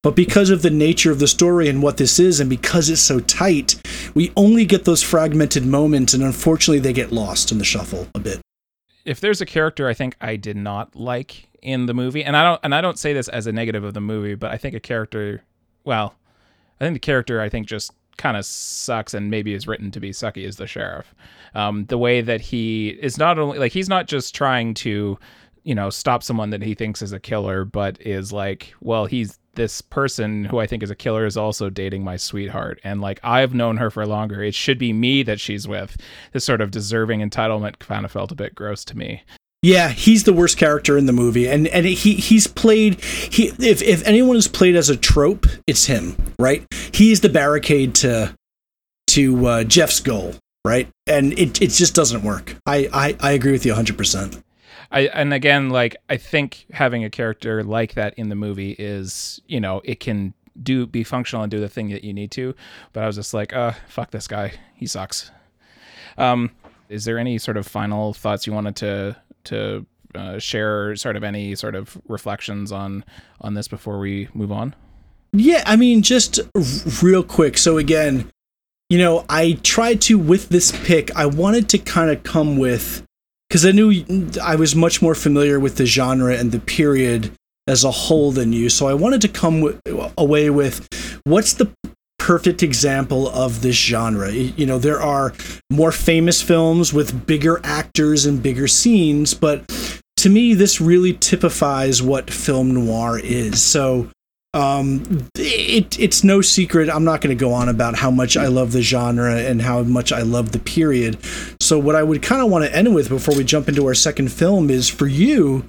but 0.02 0.16
because 0.16 0.50
of 0.50 0.62
the 0.62 0.70
nature 0.70 1.12
of 1.12 1.20
the 1.20 1.28
story 1.28 1.68
and 1.68 1.84
what 1.84 1.98
this 1.98 2.20
is, 2.20 2.40
and 2.40 2.50
because 2.50 2.90
it's 2.90 3.02
so 3.02 3.20
tight, 3.20 3.76
we 4.16 4.32
only 4.38 4.66
get 4.66 4.86
those 4.86 5.04
fragmented 5.04 5.66
moments, 5.66 6.14
and 6.14 6.24
unfortunately, 6.24 6.80
they 6.80 6.94
get 6.94 7.12
lost 7.12 7.52
in 7.52 7.58
the 7.58 7.66
shuffle 7.66 8.08
a 8.16 8.20
bit. 8.20 8.40
If 9.04 9.20
there's 9.20 9.42
a 9.42 9.46
character 9.46 9.88
I 9.88 9.94
think 9.94 10.16
I 10.22 10.36
did 10.36 10.56
not 10.56 10.96
like 10.96 11.48
in 11.62 11.86
the 11.86 11.94
movie, 11.94 12.24
and 12.24 12.38
I 12.38 12.44
don't, 12.44 12.62
and 12.64 12.74
I 12.74 12.80
don't 12.80 12.98
say 12.98 13.12
this 13.12 13.28
as 13.28 13.48
a 13.48 13.52
negative 13.52 13.84
of 13.84 13.94
the 13.94 14.02
movie, 14.02 14.36
but 14.36 14.52
I 14.52 14.58
think 14.58 14.74
a 14.74 14.80
character, 14.80 15.44
well, 15.84 16.16
I 16.80 16.86
think 16.86 16.96
the 16.96 17.00
character 17.00 17.42
I 17.42 17.50
think 17.50 17.68
just 17.68 17.92
kind 18.18 18.38
of 18.38 18.46
sucks 18.46 19.14
and 19.14 19.32
maybe 19.32 19.54
is 19.54 19.68
written 19.68 19.92
to 19.92 20.00
be 20.00 20.12
sucky 20.12 20.46
is 20.46 20.58
the 20.58 20.68
sheriff. 20.68 21.14
Um, 21.56 21.86
the 21.86 21.98
way 21.98 22.22
that 22.22 22.42
he 22.42 22.90
is 22.90 23.18
not 23.18 23.40
only 23.40 23.58
like 23.58 23.72
he's 23.72 23.90
not 23.90 24.08
just 24.08 24.36
trying 24.36 24.74
to 24.76 25.18
you 25.64 25.74
know 25.74 25.90
stop 25.90 26.22
someone 26.22 26.52
that 26.52 26.62
he 26.62 26.76
thinks 26.76 27.02
is 27.02 27.12
a 27.12 27.20
killer 27.20 27.66
but 27.66 27.98
is 28.02 28.32
like 28.32 28.74
well 28.82 29.06
he's 29.06 29.39
this 29.56 29.82
person 29.82 30.46
who 30.46 30.60
I 30.60 30.68
think 30.68 30.84
is 30.84 30.90
a 30.90 30.96
killer 30.96 31.26
is 31.26 31.38
also 31.38 31.70
dating 31.70 32.04
my 32.04 32.18
sweetheart. 32.18 32.80
And 32.84 33.02
like 33.02 33.20
I've 33.24 33.54
known 33.54 33.78
her 33.78 33.90
for 33.90 34.06
longer. 34.06 34.44
It 34.44 34.56
should 34.56 34.78
be 34.78 34.94
me 34.94 35.24
that 35.24 35.40
she's 35.40 35.68
with. 35.68 35.98
This 36.32 36.46
sort 36.46 36.62
of 36.62 36.72
deserving 36.72 37.20
entitlement 37.22 37.80
kind 37.80 38.06
of 38.06 38.12
felt 38.12 38.32
a 38.32 38.36
bit 38.36 38.56
gross 38.56 38.86
to 38.86 38.98
me. 38.98 39.24
Yeah, 39.62 39.90
he's 39.90 40.24
the 40.24 40.32
worst 40.32 40.58
character 40.58 40.98
in 40.98 41.06
the 41.06 41.12
movie, 41.12 41.50
and 41.50 41.68
and 41.68 41.86
he 41.86 42.14
he's 42.14 42.48
played 42.48 43.02
he 43.04 43.48
if 43.60 43.82
if 43.82 44.08
anyone 44.08 44.38
is 44.38 44.48
played 44.48 44.78
as 44.78 44.90
a 44.90 44.96
trope, 44.96 45.48
it's 45.68 45.86
him, 45.86 46.16
right? 46.40 46.66
He's 46.94 47.20
the 47.20 47.28
barricade 47.28 47.94
to 47.96 48.34
to 49.08 49.46
uh, 49.46 49.64
Jeff's 49.66 50.00
goal, 50.00 50.36
right? 50.64 50.88
And 51.08 51.34
it 51.34 51.62
it 51.62 51.72
just 51.72 51.94
doesn't 51.94 52.24
work. 52.24 52.56
I 52.66 52.88
I, 52.94 53.18
I 53.20 53.32
agree 53.34 53.52
with 53.52 53.66
you 53.66 53.74
hundred 53.74 53.98
percent. 53.98 54.42
I 54.92 55.02
and 55.08 55.34
again, 55.34 55.70
like 55.70 55.96
I 56.10 56.18
think 56.18 56.66
having 56.72 57.04
a 57.04 57.10
character 57.10 57.64
like 57.64 57.94
that 57.94 58.14
in 58.18 58.30
the 58.30 58.36
movie 58.36 58.72
is, 58.80 59.40
you 59.48 59.60
know, 59.60 59.82
it 59.84 60.00
can 60.00 60.34
do 60.62 60.86
be 60.88 61.04
functional 61.04 61.44
and 61.44 61.52
do 61.52 61.60
the 61.60 61.70
thing 61.70 61.90
that 61.90 62.04
you 62.04 62.14
need 62.14 62.32
to. 62.32 62.56
But 62.94 63.04
I 63.04 63.08
was 63.08 63.16
just 63.16 63.34
like, 63.34 63.54
uh, 63.54 63.74
fuck 63.88 64.12
this 64.12 64.28
guy. 64.28 64.54
He 64.76 64.88
sucks. 64.88 65.32
Um, 66.18 66.52
is 66.90 67.06
there 67.06 67.18
any 67.20 67.38
sort 67.38 67.58
of 67.58 67.68
final 67.68 68.14
thoughts 68.14 68.48
you 68.48 68.54
wanted 68.54 68.76
to 68.78 69.16
to 69.46 69.86
uh, 70.16 70.40
share? 70.40 70.96
Sort 70.96 71.16
of 71.16 71.24
any 71.24 71.56
sort 71.56 71.76
of 71.76 71.98
reflections 72.08 72.72
on 72.72 73.06
on 73.42 73.54
this 73.54 73.68
before 73.68 74.00
we 74.00 74.28
move 74.34 74.52
on? 74.52 74.76
Yeah, 75.32 75.64
I 75.66 75.76
mean, 75.76 76.02
just 76.02 76.40
r- 76.56 76.62
real 77.04 77.24
quick. 77.24 77.58
So 77.60 77.78
again, 77.78 78.32
you 78.90 78.98
know, 78.98 79.26
I 79.30 79.60
tried 79.62 80.02
to 80.02 80.18
with 80.18 80.50
this 80.50 80.72
pick. 80.84 81.16
I 81.16 81.28
wanted 81.28 81.70
to 81.70 81.78
kind 81.78 82.10
of 82.10 82.24
come 82.24 82.58
with 82.58 83.04
because 83.50 83.66
I 83.66 83.72
knew 83.72 84.30
I 84.42 84.56
was 84.56 84.76
much 84.76 85.02
more 85.02 85.16
familiar 85.16 85.60
with 85.60 85.78
the 85.78 85.86
genre 85.86 86.36
and 86.36 86.52
the 86.52 86.60
period 86.60 87.32
as 87.68 87.84
a 87.84 87.92
whole 87.92 88.32
than 88.32 88.54
you. 88.54 88.70
So 88.70 88.88
I 88.88 88.94
wanted 88.94 89.22
to 89.22 89.28
come 89.28 89.62
w- 89.62 90.12
away 90.18 90.50
with 90.50 90.88
what's 91.24 91.54
the 91.54 91.72
perfect 92.18 92.62
example 92.62 93.28
of 93.30 93.62
this 93.62 93.76
genre. 93.76 94.32
You 94.32 94.66
know, 94.66 94.78
there 94.78 95.02
are 95.02 95.34
more 95.72 95.92
famous 95.92 96.42
films 96.42 96.94
with 96.94 97.26
bigger 97.26 97.60
actors 97.64 98.26
and 98.26 98.42
bigger 98.42 98.68
scenes, 98.68 99.34
but 99.34 99.68
to 100.18 100.30
me, 100.30 100.54
this 100.54 100.80
really 100.82 101.14
typifies 101.14 102.04
what 102.04 102.30
film 102.30 102.74
noir 102.74 103.18
is. 103.18 103.64
So 103.64 104.10
um, 104.54 105.28
it, 105.36 106.00
it's 106.00 106.24
no 106.24 106.42
secret. 106.42 106.90
I'm 106.90 107.04
not 107.04 107.22
going 107.22 107.36
to 107.36 107.40
go 107.40 107.54
on 107.54 107.70
about 107.70 107.96
how 107.96 108.10
much 108.10 108.36
I 108.36 108.48
love 108.48 108.72
the 108.72 108.82
genre 108.82 109.38
and 109.38 109.62
how 109.62 109.84
much 109.84 110.12
I 110.12 110.24
love 110.24 110.52
the 110.52 110.60
period. 110.60 111.18
So, 111.62 111.78
what 111.78 111.96
I 111.96 112.04
would 112.04 112.24
kind 112.24 112.42
of 112.42 112.50
want 112.50 112.66
to 112.66 112.76
end 112.76 112.94
with 112.96 113.10
before 113.10 113.36
we 113.36 113.44
jump 113.44 113.70
into 113.70 113.86
our 113.86 113.94
second 113.94 114.32
film 114.32 114.70
is 114.70 114.90
for 114.90 115.08
you, 115.08 115.66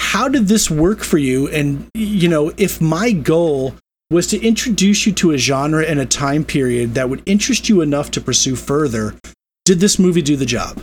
how 0.00 0.28
did 0.28 0.48
this 0.48 0.70
work 0.70 1.00
for 1.00 1.18
you? 1.18 1.48
And, 1.48 1.90
you 1.94 2.28
know, 2.28 2.52
if 2.56 2.80
my 2.80 3.12
goal 3.12 3.74
was 4.10 4.28
to 4.28 4.40
introduce 4.40 5.04
you 5.04 5.12
to 5.12 5.32
a 5.32 5.38
genre 5.38 5.84
and 5.84 5.98
a 6.00 6.06
time 6.06 6.44
period 6.44 6.94
that 6.94 7.10
would 7.10 7.22
interest 7.26 7.68
you 7.68 7.80
enough 7.82 8.10
to 8.12 8.20
pursue 8.20 8.56
further, 8.56 9.14
did 9.64 9.80
this 9.80 9.98
movie 9.98 10.22
do 10.22 10.36
the 10.36 10.46
job? 10.46 10.80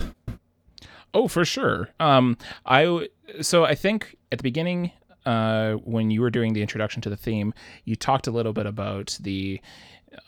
Oh, 1.13 1.27
for 1.27 1.45
sure. 1.45 1.89
Um, 1.99 2.37
I 2.65 3.07
so 3.41 3.63
I 3.63 3.75
think 3.75 4.17
at 4.31 4.39
the 4.39 4.43
beginning 4.43 4.91
uh, 5.25 5.73
when 5.83 6.11
you 6.11 6.21
were 6.21 6.29
doing 6.29 6.53
the 6.53 6.61
introduction 6.61 7.01
to 7.01 7.09
the 7.09 7.17
theme, 7.17 7.53
you 7.85 7.95
talked 7.95 8.27
a 8.27 8.31
little 8.31 8.53
bit 8.53 8.65
about 8.65 9.17
the 9.21 9.61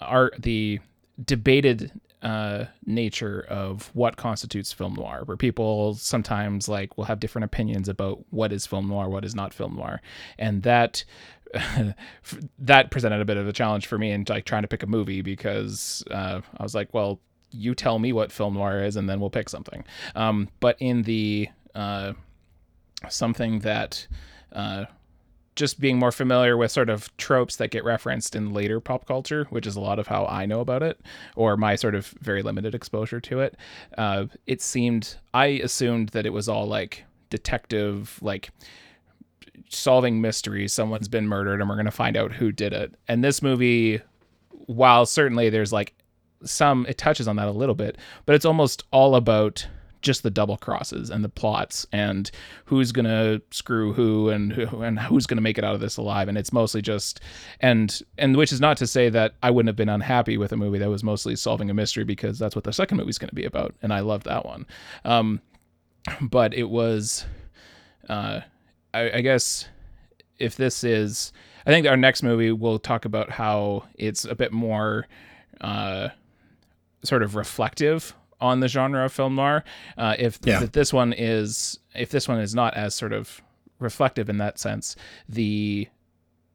art, 0.01 0.35
the 0.39 0.79
debated 1.23 1.91
uh, 2.21 2.65
nature 2.85 3.45
of 3.49 3.91
what 3.93 4.17
constitutes 4.17 4.73
film 4.73 4.95
noir, 4.95 5.21
where 5.25 5.37
people 5.37 5.93
sometimes 5.93 6.67
like 6.67 6.97
will 6.97 7.05
have 7.05 7.19
different 7.19 7.45
opinions 7.45 7.87
about 7.87 8.23
what 8.31 8.51
is 8.51 8.65
film 8.65 8.87
noir, 8.87 9.09
what 9.09 9.23
is 9.23 9.35
not 9.35 9.53
film 9.53 9.75
noir, 9.75 10.01
and 10.39 10.63
that 10.63 11.03
that 12.59 12.91
presented 12.91 13.21
a 13.21 13.25
bit 13.25 13.37
of 13.37 13.47
a 13.47 13.53
challenge 13.53 13.85
for 13.85 13.97
me 13.97 14.11
in 14.11 14.25
like 14.27 14.45
trying 14.45 14.63
to 14.63 14.67
pick 14.67 14.83
a 14.83 14.87
movie 14.87 15.21
because 15.21 16.03
uh, 16.11 16.41
I 16.57 16.63
was 16.63 16.73
like, 16.73 16.93
well, 16.93 17.19
you 17.51 17.75
tell 17.75 17.99
me 17.99 18.11
what 18.11 18.31
film 18.31 18.55
noir 18.55 18.83
is, 18.83 18.95
and 18.95 19.09
then 19.09 19.19
we'll 19.19 19.29
pick 19.29 19.47
something. 19.49 19.83
Um, 20.15 20.49
but 20.59 20.77
in 20.79 21.03
the 21.03 21.49
uh, 21.75 22.13
something 23.09 23.59
that 23.59 24.07
uh, 24.55 24.85
just 25.55 25.79
being 25.79 25.97
more 25.97 26.11
familiar 26.11 26.57
with 26.57 26.71
sort 26.71 26.89
of 26.89 27.15
tropes 27.17 27.55
that 27.57 27.71
get 27.71 27.83
referenced 27.83 28.35
in 28.35 28.53
later 28.53 28.79
pop 28.79 29.05
culture, 29.05 29.45
which 29.51 29.65
is 29.65 29.75
a 29.75 29.79
lot 29.79 29.99
of 29.99 30.07
how 30.07 30.25
I 30.25 30.45
know 30.45 30.59
about 30.59 30.83
it, 30.83 30.99
or 31.35 31.55
my 31.55 31.75
sort 31.75 31.95
of 31.95 32.07
very 32.21 32.41
limited 32.41 32.75
exposure 32.75 33.21
to 33.21 33.39
it. 33.39 33.55
Uh, 33.97 34.25
it 34.47 34.61
seemed 34.61 35.15
I 35.33 35.45
assumed 35.47 36.09
that 36.09 36.25
it 36.25 36.33
was 36.33 36.49
all 36.49 36.67
like 36.67 37.05
detective, 37.29 38.19
like 38.21 38.49
solving 39.69 40.19
mysteries. 40.19 40.73
Someone's 40.73 41.07
been 41.07 41.27
murdered, 41.27 41.61
and 41.61 41.69
we're 41.69 41.77
gonna 41.77 41.91
find 41.91 42.17
out 42.17 42.33
who 42.33 42.51
did 42.51 42.73
it. 42.73 42.95
And 43.07 43.23
this 43.23 43.41
movie, 43.41 44.01
while 44.49 45.05
certainly 45.05 45.49
there's 45.49 45.71
like 45.71 45.93
some, 46.43 46.85
it 46.87 46.97
touches 46.97 47.27
on 47.27 47.37
that 47.37 47.47
a 47.47 47.51
little 47.51 47.75
bit, 47.75 47.97
but 48.25 48.35
it's 48.35 48.45
almost 48.45 48.83
all 48.91 49.15
about 49.15 49.67
just 50.05 50.23
the 50.23 50.29
double 50.29 50.55
crosses 50.55 51.09
and 51.09 51.23
the 51.23 51.29
plots 51.29 51.85
and 51.91 52.31
who's 52.65 52.91
gonna 52.91 53.41
screw 53.51 53.91
who 53.91 54.29
and 54.29 54.53
who 54.53 54.83
and 54.83 54.99
who's 54.99 55.25
gonna 55.25 55.41
make 55.41 55.57
it 55.57 55.63
out 55.63 55.73
of 55.75 55.81
this 55.81 55.97
alive. 55.97 56.29
And 56.29 56.37
it's 56.37 56.53
mostly 56.53 56.81
just 56.81 57.19
and 57.59 58.01
and 58.17 58.37
which 58.37 58.53
is 58.53 58.61
not 58.61 58.77
to 58.77 58.87
say 58.87 59.09
that 59.09 59.33
I 59.43 59.51
wouldn't 59.51 59.67
have 59.67 59.75
been 59.75 59.89
unhappy 59.89 60.37
with 60.37 60.51
a 60.53 60.57
movie 60.57 60.77
that 60.77 60.89
was 60.89 61.03
mostly 61.03 61.35
solving 61.35 61.69
a 61.69 61.73
mystery 61.73 62.03
because 62.05 62.39
that's 62.39 62.55
what 62.55 62.63
the 62.63 62.71
second 62.71 62.97
movie's 62.97 63.17
gonna 63.17 63.33
be 63.33 63.45
about 63.45 63.75
and 63.81 63.91
I 63.91 63.99
love 63.99 64.23
that 64.23 64.45
one. 64.45 64.65
Um 65.03 65.41
but 66.21 66.53
it 66.53 66.69
was 66.69 67.25
uh 68.07 68.41
I, 68.93 69.11
I 69.11 69.21
guess 69.21 69.67
if 70.37 70.55
this 70.55 70.83
is 70.83 71.33
I 71.65 71.71
think 71.71 71.87
our 71.87 71.97
next 71.97 72.21
movie 72.21 72.51
we'll 72.51 72.79
talk 72.79 73.05
about 73.05 73.31
how 73.31 73.85
it's 73.95 74.23
a 74.23 74.35
bit 74.35 74.53
more 74.53 75.07
uh 75.61 76.09
sort 77.03 77.23
of 77.23 77.35
reflective 77.35 78.15
on 78.41 78.59
the 78.59 78.67
genre 78.67 79.05
of 79.05 79.13
film 79.13 79.35
noir. 79.35 79.63
Uh, 79.97 80.15
if 80.17 80.39
yeah. 80.43 80.59
th- 80.59 80.71
this 80.71 80.93
one 80.93 81.13
is 81.13 81.79
if 81.93 82.09
this 82.09 82.27
one 82.27 82.39
is 82.39 82.53
not 82.53 82.73
as 82.75 82.93
sort 82.93 83.13
of 83.13 83.41
reflective 83.79 84.29
in 84.29 84.37
that 84.37 84.59
sense, 84.59 84.95
the, 85.27 85.87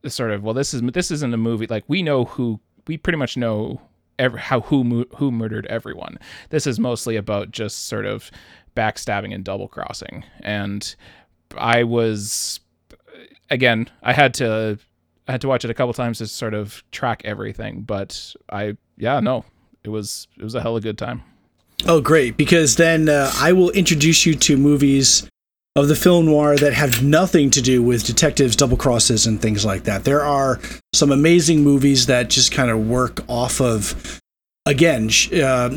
the 0.03 0.11
sort 0.11 0.31
of 0.31 0.43
well, 0.43 0.55
this 0.55 0.75
is 0.75 0.83
this 0.83 1.11
isn't 1.11 1.35
a 1.35 1.39
movie 1.39 1.67
like 1.67 1.85
we 1.89 2.03
know 2.03 2.25
who 2.25 2.61
we 2.87 2.97
pretty 2.97 3.19
much 3.19 3.37
know 3.37 3.81
every, 4.19 4.41
how 4.41 4.61
who 4.61 5.07
who 5.17 5.31
murdered 5.31 5.67
everyone. 5.67 6.19
This 6.51 6.67
is 6.67 6.79
mostly 6.79 7.17
about 7.17 7.51
just 7.51 7.87
sort 7.87 8.07
of 8.07 8.31
backstabbing 8.77 9.35
and 9.35 9.45
double 9.45 9.69
crossing. 9.69 10.25
And 10.41 10.95
I 11.57 11.85
was 11.85 12.61
again, 13.51 13.91
I 14.03 14.13
had 14.13 14.35
to 14.35 14.79
I 15.27 15.33
had 15.33 15.41
to 15.43 15.49
watch 15.49 15.65
it 15.65 15.71
a 15.71 15.75
couple 15.75 15.93
times 15.95 16.19
to 16.19 16.27
sort 16.27 16.55
of 16.55 16.83
track 16.91 17.23
everything, 17.25 17.83
but 17.83 18.35
I 18.51 18.77
yeah, 18.97 19.21
no, 19.21 19.45
it 19.85 19.89
was 19.89 20.29
it 20.37 20.45
was 20.45 20.55
a 20.55 20.61
hell 20.61 20.77
of 20.77 20.83
a 20.83 20.87
good 20.87 20.99
time. 20.99 21.23
Oh, 21.87 22.01
great! 22.01 22.37
Because 22.37 22.77
then 22.77 23.09
uh, 23.09 23.31
I 23.37 23.53
will 23.53 23.71
introduce 23.71 24.27
you 24.27 24.35
to 24.35 24.57
movies 24.57 25.29
of 25.77 25.89
the 25.89 25.97
film 25.97 26.27
noir 26.27 26.57
that 26.57 26.75
have 26.75 27.03
nothing 27.03 27.51
to 27.51 27.63
do 27.63 27.83
with 27.83 28.05
detectives, 28.05 28.57
double 28.57 28.77
crosses, 28.77 29.27
and 29.27 29.41
things 29.41 29.65
like 29.65 29.85
that. 29.85 30.05
There 30.05 30.23
are 30.23 30.61
some 30.93 31.13
amazing 31.13 31.63
movies 31.63 32.07
that 32.07 32.29
just 32.29 32.53
kind 32.53 32.71
of 32.71 32.89
work 32.89 33.21
off 33.29 33.61
of, 33.61 34.21
again, 34.67 35.11
uh, 35.33 35.71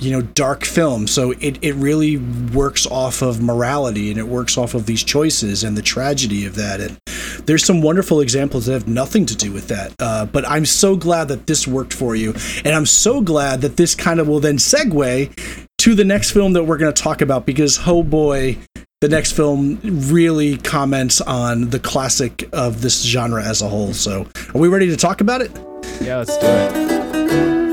you 0.00 0.10
know 0.10 0.22
dark 0.22 0.64
film 0.64 1.06
so 1.06 1.30
it, 1.32 1.58
it 1.62 1.74
really 1.74 2.16
works 2.16 2.86
off 2.86 3.22
of 3.22 3.40
morality 3.40 4.10
and 4.10 4.18
it 4.18 4.26
works 4.26 4.58
off 4.58 4.74
of 4.74 4.86
these 4.86 5.04
choices 5.04 5.62
and 5.62 5.76
the 5.76 5.82
tragedy 5.82 6.44
of 6.44 6.56
that 6.56 6.80
and 6.80 6.98
there's 7.46 7.64
some 7.64 7.82
wonderful 7.82 8.20
examples 8.20 8.66
that 8.66 8.72
have 8.72 8.88
nothing 8.88 9.26
to 9.26 9.36
do 9.36 9.52
with 9.52 9.68
that 9.68 9.92
uh, 9.98 10.26
but 10.26 10.46
i'm 10.48 10.64
so 10.64 10.96
glad 10.96 11.28
that 11.28 11.46
this 11.46 11.66
worked 11.66 11.92
for 11.92 12.14
you. 12.14 12.34
And 12.64 12.74
i'm 12.74 12.86
so 12.86 13.20
glad 13.20 13.60
that 13.62 13.76
this 13.76 13.94
kind 13.94 14.20
of 14.20 14.28
will 14.28 14.40
then 14.40 14.56
segue 14.56 15.66
to 15.78 15.94
the 15.94 16.04
next 16.04 16.30
film 16.30 16.54
that 16.54 16.64
we're 16.64 16.78
going 16.78 16.92
to 16.92 17.02
talk 17.02 17.20
about 17.20 17.46
because 17.46 17.78
oh 17.86 18.02
boy 18.02 18.56
the 19.00 19.08
next 19.08 19.32
film 19.32 19.78
really 19.82 20.56
comments 20.56 21.20
on 21.20 21.68
the 21.68 21.78
classic 21.78 22.48
of 22.54 22.80
this 22.80 23.04
genre 23.04 23.44
as 23.44 23.60
a 23.60 23.68
whole. 23.68 23.92
So 23.92 24.26
are 24.54 24.58
we 24.58 24.68
ready 24.68 24.88
to 24.88 24.96
talk 24.96 25.20
about 25.20 25.42
it? 25.42 25.50
Yeah 26.00 26.18
let's 26.18 26.38
do 26.38 26.46
it 26.46 27.63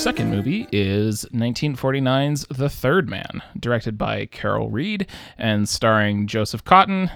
second 0.00 0.30
movie 0.30 0.66
is 0.72 1.26
1949's 1.26 2.46
The 2.48 2.70
Third 2.70 3.06
Man, 3.06 3.42
directed 3.58 3.98
by 3.98 4.24
Carol 4.24 4.70
Reed 4.70 5.06
and 5.36 5.68
starring 5.68 6.26
Joseph 6.26 6.64
Cotten, 6.64 7.10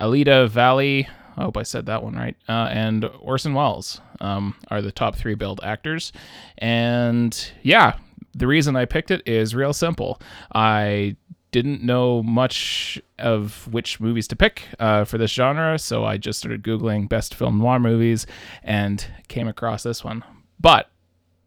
Alida 0.00 0.46
Valli, 0.46 1.08
I 1.38 1.42
hope 1.44 1.56
I 1.56 1.62
said 1.62 1.86
that 1.86 2.02
one 2.02 2.14
right, 2.14 2.36
uh, 2.46 2.68
and 2.70 3.06
Orson 3.20 3.54
Welles 3.54 4.02
um, 4.20 4.54
are 4.70 4.82
the 4.82 4.92
top 4.92 5.16
three 5.16 5.34
billed 5.34 5.60
actors. 5.62 6.12
And 6.58 7.52
yeah, 7.62 7.96
the 8.34 8.46
reason 8.46 8.76
I 8.76 8.84
picked 8.84 9.10
it 9.10 9.26
is 9.26 9.54
real 9.54 9.72
simple. 9.72 10.20
I 10.54 11.16
didn't 11.52 11.82
know 11.82 12.22
much 12.22 13.00
of 13.18 13.66
which 13.72 13.98
movies 13.98 14.28
to 14.28 14.36
pick 14.36 14.64
uh, 14.78 15.04
for 15.04 15.16
this 15.16 15.30
genre, 15.30 15.78
so 15.78 16.04
I 16.04 16.18
just 16.18 16.40
started 16.40 16.62
Googling 16.62 17.08
best 17.08 17.34
film 17.34 17.56
noir 17.56 17.80
movies 17.80 18.26
and 18.62 19.06
came 19.28 19.48
across 19.48 19.84
this 19.84 20.04
one. 20.04 20.22
But 20.60 20.90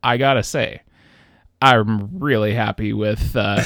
I 0.04 0.18
gotta 0.18 0.44
say, 0.44 0.82
I'm 1.62 2.20
really 2.20 2.54
happy 2.54 2.94
with 2.94 3.36
uh, 3.36 3.62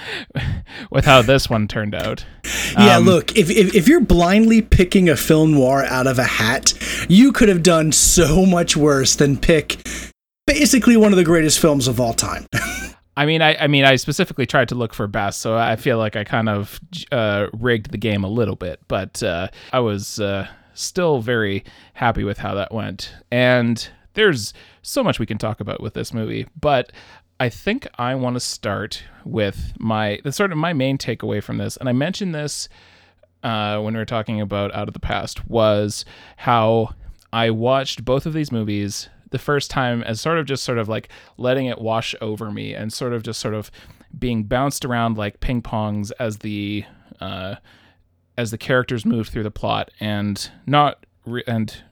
with 0.90 1.04
how 1.04 1.22
this 1.22 1.48
one 1.48 1.68
turned 1.68 1.94
out. 1.94 2.24
Yeah, 2.78 2.96
um, 2.96 3.04
look, 3.04 3.36
if, 3.36 3.50
if, 3.50 3.74
if 3.74 3.88
you're 3.88 4.00
blindly 4.00 4.62
picking 4.62 5.08
a 5.08 5.16
film 5.16 5.52
noir 5.52 5.84
out 5.84 6.06
of 6.06 6.18
a 6.18 6.24
hat, 6.24 6.74
you 7.08 7.32
could 7.32 7.48
have 7.48 7.62
done 7.62 7.92
so 7.92 8.44
much 8.44 8.76
worse 8.76 9.14
than 9.14 9.36
pick 9.36 9.78
basically 10.46 10.96
one 10.96 11.12
of 11.12 11.16
the 11.16 11.24
greatest 11.24 11.60
films 11.60 11.86
of 11.86 12.00
all 12.00 12.14
time. 12.14 12.46
I 13.16 13.26
mean, 13.26 13.42
I, 13.42 13.54
I 13.56 13.66
mean, 13.66 13.84
I 13.84 13.96
specifically 13.96 14.46
tried 14.46 14.70
to 14.70 14.74
look 14.74 14.94
for 14.94 15.06
best, 15.06 15.40
so 15.40 15.56
I 15.56 15.76
feel 15.76 15.98
like 15.98 16.16
I 16.16 16.24
kind 16.24 16.48
of 16.48 16.80
uh, 17.12 17.48
rigged 17.52 17.90
the 17.90 17.98
game 17.98 18.24
a 18.24 18.28
little 18.28 18.56
bit, 18.56 18.80
but 18.88 19.22
uh, 19.22 19.48
I 19.72 19.80
was 19.80 20.18
uh, 20.18 20.48
still 20.72 21.20
very 21.20 21.64
happy 21.92 22.24
with 22.24 22.38
how 22.38 22.54
that 22.54 22.72
went. 22.72 23.14
And 23.30 23.86
there's 24.14 24.52
so 24.82 25.02
much 25.02 25.18
we 25.18 25.26
can 25.26 25.38
talk 25.38 25.60
about 25.60 25.80
with 25.80 25.94
this 25.94 26.12
movie, 26.12 26.46
but 26.60 26.92
I 27.40 27.48
think 27.48 27.88
I 27.98 28.14
want 28.14 28.34
to 28.34 28.40
start 28.40 29.02
with 29.24 29.72
my 29.78 30.20
the 30.24 30.32
sort 30.32 30.52
of 30.52 30.58
my 30.58 30.72
main 30.72 30.98
takeaway 30.98 31.42
from 31.42 31.58
this, 31.58 31.76
and 31.76 31.88
I 31.88 31.92
mentioned 31.92 32.34
this 32.34 32.68
uh, 33.42 33.80
when 33.80 33.94
we 33.94 33.98
were 33.98 34.04
talking 34.04 34.40
about 34.40 34.74
Out 34.74 34.88
of 34.88 34.94
the 34.94 35.00
Past, 35.00 35.48
was 35.48 36.04
how 36.36 36.94
I 37.32 37.50
watched 37.50 38.04
both 38.04 38.26
of 38.26 38.32
these 38.32 38.52
movies 38.52 39.08
the 39.30 39.38
first 39.38 39.70
time 39.70 40.02
as 40.02 40.20
sort 40.20 40.38
of 40.38 40.46
just 40.46 40.62
sort 40.62 40.78
of 40.78 40.88
like 40.88 41.08
letting 41.38 41.66
it 41.66 41.80
wash 41.80 42.14
over 42.20 42.52
me 42.52 42.74
and 42.74 42.92
sort 42.92 43.12
of 43.12 43.22
just 43.22 43.40
sort 43.40 43.54
of 43.54 43.70
being 44.18 44.44
bounced 44.44 44.84
around 44.84 45.16
like 45.16 45.40
ping 45.40 45.62
pongs 45.62 46.12
as 46.20 46.38
the 46.38 46.84
uh, 47.20 47.56
as 48.36 48.50
the 48.50 48.58
characters 48.58 49.04
move 49.04 49.28
through 49.28 49.42
the 49.42 49.50
plot 49.50 49.90
and 50.00 50.50
not 50.66 51.04
re- 51.24 51.44
and 51.46 51.82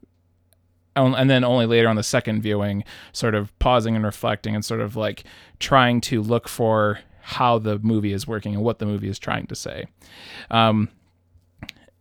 and 0.96 1.30
then 1.30 1.44
only 1.44 1.66
later 1.66 1.88
on 1.88 1.96
the 1.96 2.02
second 2.02 2.42
viewing, 2.42 2.84
sort 3.12 3.34
of 3.34 3.56
pausing 3.58 3.96
and 3.96 4.04
reflecting 4.04 4.54
and 4.54 4.64
sort 4.64 4.80
of 4.80 4.96
like 4.96 5.24
trying 5.58 6.00
to 6.02 6.22
look 6.22 6.48
for 6.48 7.00
how 7.22 7.58
the 7.58 7.78
movie 7.78 8.12
is 8.12 8.26
working 8.26 8.54
and 8.54 8.64
what 8.64 8.78
the 8.78 8.86
movie 8.86 9.08
is 9.08 9.18
trying 9.18 9.46
to 9.46 9.54
say. 9.54 9.86
Um, 10.50 10.88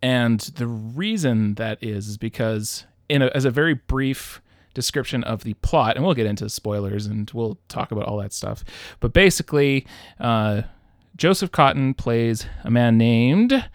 and 0.02 0.40
the 0.40 0.66
reason 0.66 1.54
that 1.54 1.78
is 1.82 2.08
is 2.08 2.16
because 2.16 2.86
in 3.08 3.22
a, 3.22 3.26
as 3.34 3.44
a 3.44 3.50
very 3.50 3.74
brief 3.74 4.40
description 4.72 5.22
of 5.24 5.44
the 5.44 5.54
plot, 5.54 5.96
and 5.96 6.04
we'll 6.04 6.14
get 6.14 6.26
into 6.26 6.48
spoilers 6.48 7.06
and 7.06 7.30
we'll 7.34 7.58
talk 7.68 7.90
about 7.92 8.06
all 8.06 8.18
that 8.18 8.32
stuff. 8.32 8.64
But 9.00 9.12
basically, 9.12 9.86
uh, 10.18 10.62
Joseph 11.16 11.50
Cotten 11.50 11.96
plays 11.96 12.46
a 12.64 12.70
man 12.70 12.96
named 12.96 13.68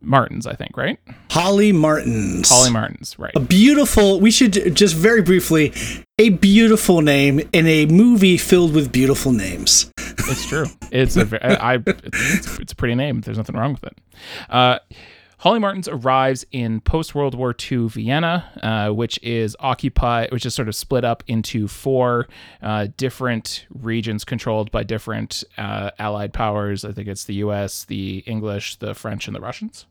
Martins, 0.00 0.46
I 0.46 0.54
think, 0.54 0.76
right? 0.76 0.98
Holly 1.30 1.72
Martins. 1.72 2.48
Holly 2.48 2.70
Martins, 2.70 3.18
right. 3.18 3.34
A 3.34 3.40
beautiful, 3.40 4.20
we 4.20 4.30
should 4.30 4.74
just 4.74 4.94
very 4.94 5.22
briefly, 5.22 5.72
a 6.18 6.30
beautiful 6.30 7.00
name 7.02 7.40
in 7.52 7.66
a 7.66 7.86
movie 7.86 8.36
filled 8.36 8.74
with 8.74 8.92
beautiful 8.92 9.32
names. 9.32 9.90
It's 10.30 10.46
true. 10.46 10.66
It's 10.92 11.16
a, 11.16 11.64
I, 11.64 11.82
it's, 11.84 12.58
it's 12.60 12.72
a 12.72 12.76
pretty 12.76 12.94
name. 12.94 13.20
There's 13.20 13.36
nothing 13.38 13.56
wrong 13.56 13.72
with 13.72 13.82
it. 13.82 13.98
Uh, 14.48 14.78
Holly 15.40 15.58
Martins 15.58 15.88
arrives 15.88 16.44
in 16.52 16.82
post 16.82 17.14
World 17.14 17.34
War 17.34 17.54
II 17.58 17.88
Vienna, 17.88 18.44
uh, 18.62 18.94
which 18.94 19.18
is 19.22 19.56
occupied, 19.58 20.30
which 20.30 20.44
is 20.44 20.54
sort 20.54 20.68
of 20.68 20.76
split 20.76 21.02
up 21.02 21.24
into 21.26 21.66
four 21.66 22.28
uh, 22.62 22.88
different 22.98 23.66
regions 23.70 24.22
controlled 24.22 24.70
by 24.70 24.82
different 24.82 25.42
uh, 25.56 25.92
Allied 25.98 26.34
powers. 26.34 26.84
I 26.84 26.92
think 26.92 27.08
it's 27.08 27.24
the 27.24 27.36
U.S., 27.36 27.84
the 27.86 28.18
English, 28.26 28.76
the 28.76 28.94
French, 28.94 29.26
and 29.26 29.34
the 29.34 29.40
Russians. 29.40 29.86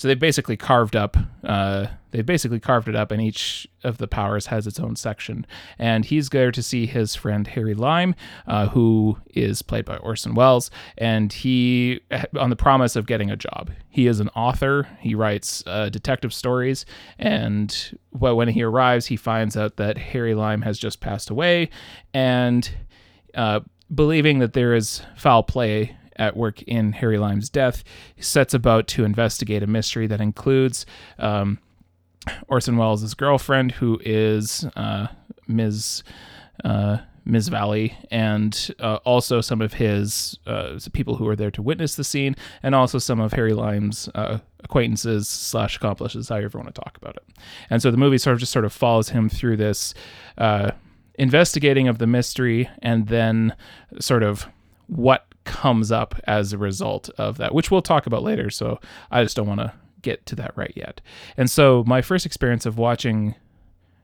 So 0.00 0.08
they 0.08 0.14
basically 0.14 0.56
carved 0.56 0.96
up. 0.96 1.18
Uh, 1.44 1.88
they 2.10 2.22
basically 2.22 2.58
carved 2.58 2.88
it 2.88 2.96
up, 2.96 3.10
and 3.10 3.20
each 3.20 3.68
of 3.84 3.98
the 3.98 4.08
powers 4.08 4.46
has 4.46 4.66
its 4.66 4.80
own 4.80 4.96
section. 4.96 5.46
And 5.78 6.06
he's 6.06 6.30
there 6.30 6.50
to 6.52 6.62
see 6.62 6.86
his 6.86 7.14
friend 7.14 7.46
Harry 7.46 7.74
Lime, 7.74 8.14
uh, 8.46 8.68
who 8.68 9.18
is 9.34 9.60
played 9.60 9.84
by 9.84 9.98
Orson 9.98 10.34
Welles, 10.34 10.70
and 10.96 11.30
he 11.30 12.00
on 12.34 12.48
the 12.48 12.56
promise 12.56 12.96
of 12.96 13.04
getting 13.04 13.30
a 13.30 13.36
job. 13.36 13.72
He 13.90 14.06
is 14.06 14.20
an 14.20 14.30
author. 14.30 14.88
He 15.00 15.14
writes 15.14 15.62
uh, 15.66 15.90
detective 15.90 16.32
stories, 16.32 16.86
and 17.18 17.98
when 18.08 18.48
he 18.48 18.62
arrives, 18.62 19.04
he 19.04 19.16
finds 19.16 19.54
out 19.54 19.76
that 19.76 19.98
Harry 19.98 20.34
Lime 20.34 20.62
has 20.62 20.78
just 20.78 21.00
passed 21.00 21.28
away, 21.28 21.68
and 22.14 22.70
uh, 23.34 23.60
believing 23.94 24.38
that 24.38 24.54
there 24.54 24.74
is 24.74 25.02
foul 25.18 25.42
play 25.42 25.94
at 26.20 26.36
work 26.36 26.62
in 26.62 26.92
Harry 26.92 27.18
Lime's 27.18 27.48
death. 27.48 27.82
He 28.14 28.22
sets 28.22 28.54
about 28.54 28.86
to 28.88 29.04
investigate 29.04 29.64
a 29.64 29.66
mystery 29.66 30.06
that 30.06 30.20
includes 30.20 30.86
um, 31.18 31.58
Orson 32.46 32.76
Welles' 32.76 33.14
girlfriend, 33.14 33.72
who 33.72 33.98
is 34.04 34.64
uh, 34.76 35.08
Ms. 35.48 36.04
Uh, 36.62 36.98
Ms. 37.24 37.48
Valli, 37.48 37.96
and 38.10 38.74
uh, 38.80 38.98
also 39.04 39.40
some 39.40 39.60
of 39.60 39.74
his 39.74 40.38
uh, 40.46 40.78
people 40.92 41.16
who 41.16 41.28
are 41.28 41.36
there 41.36 41.50
to 41.50 41.62
witness 41.62 41.94
the 41.94 42.04
scene, 42.04 42.34
and 42.62 42.74
also 42.74 42.98
some 42.98 43.20
of 43.20 43.32
Harry 43.32 43.52
Lime's 43.52 44.08
uh, 44.14 44.38
acquaintances 44.64 45.28
slash 45.28 45.76
accomplices, 45.76 46.28
however 46.28 46.58
you 46.58 46.64
want 46.64 46.74
to 46.74 46.80
talk 46.80 46.96
about 46.96 47.16
it. 47.16 47.24
And 47.68 47.80
so 47.82 47.90
the 47.90 47.96
movie 47.96 48.18
sort 48.18 48.34
of 48.34 48.40
just 48.40 48.52
sort 48.52 48.64
of 48.64 48.72
follows 48.72 49.10
him 49.10 49.28
through 49.28 49.58
this 49.58 49.94
uh, 50.38 50.72
investigating 51.14 51.88
of 51.88 51.98
the 51.98 52.06
mystery, 52.06 52.68
and 52.82 53.06
then 53.08 53.54
sort 54.00 54.22
of 54.22 54.48
what 54.86 55.26
comes 55.50 55.90
up 55.90 56.14
as 56.28 56.52
a 56.52 56.58
result 56.58 57.10
of 57.18 57.36
that, 57.38 57.52
which 57.52 57.72
we'll 57.72 57.82
talk 57.82 58.06
about 58.06 58.22
later. 58.22 58.50
So 58.50 58.78
I 59.10 59.24
just 59.24 59.36
don't 59.36 59.48
want 59.48 59.58
to 59.58 59.72
get 60.00 60.24
to 60.26 60.36
that 60.36 60.56
right 60.56 60.72
yet. 60.76 61.00
And 61.36 61.50
so 61.50 61.82
my 61.88 62.02
first 62.02 62.24
experience 62.24 62.66
of 62.66 62.78
watching 62.78 63.34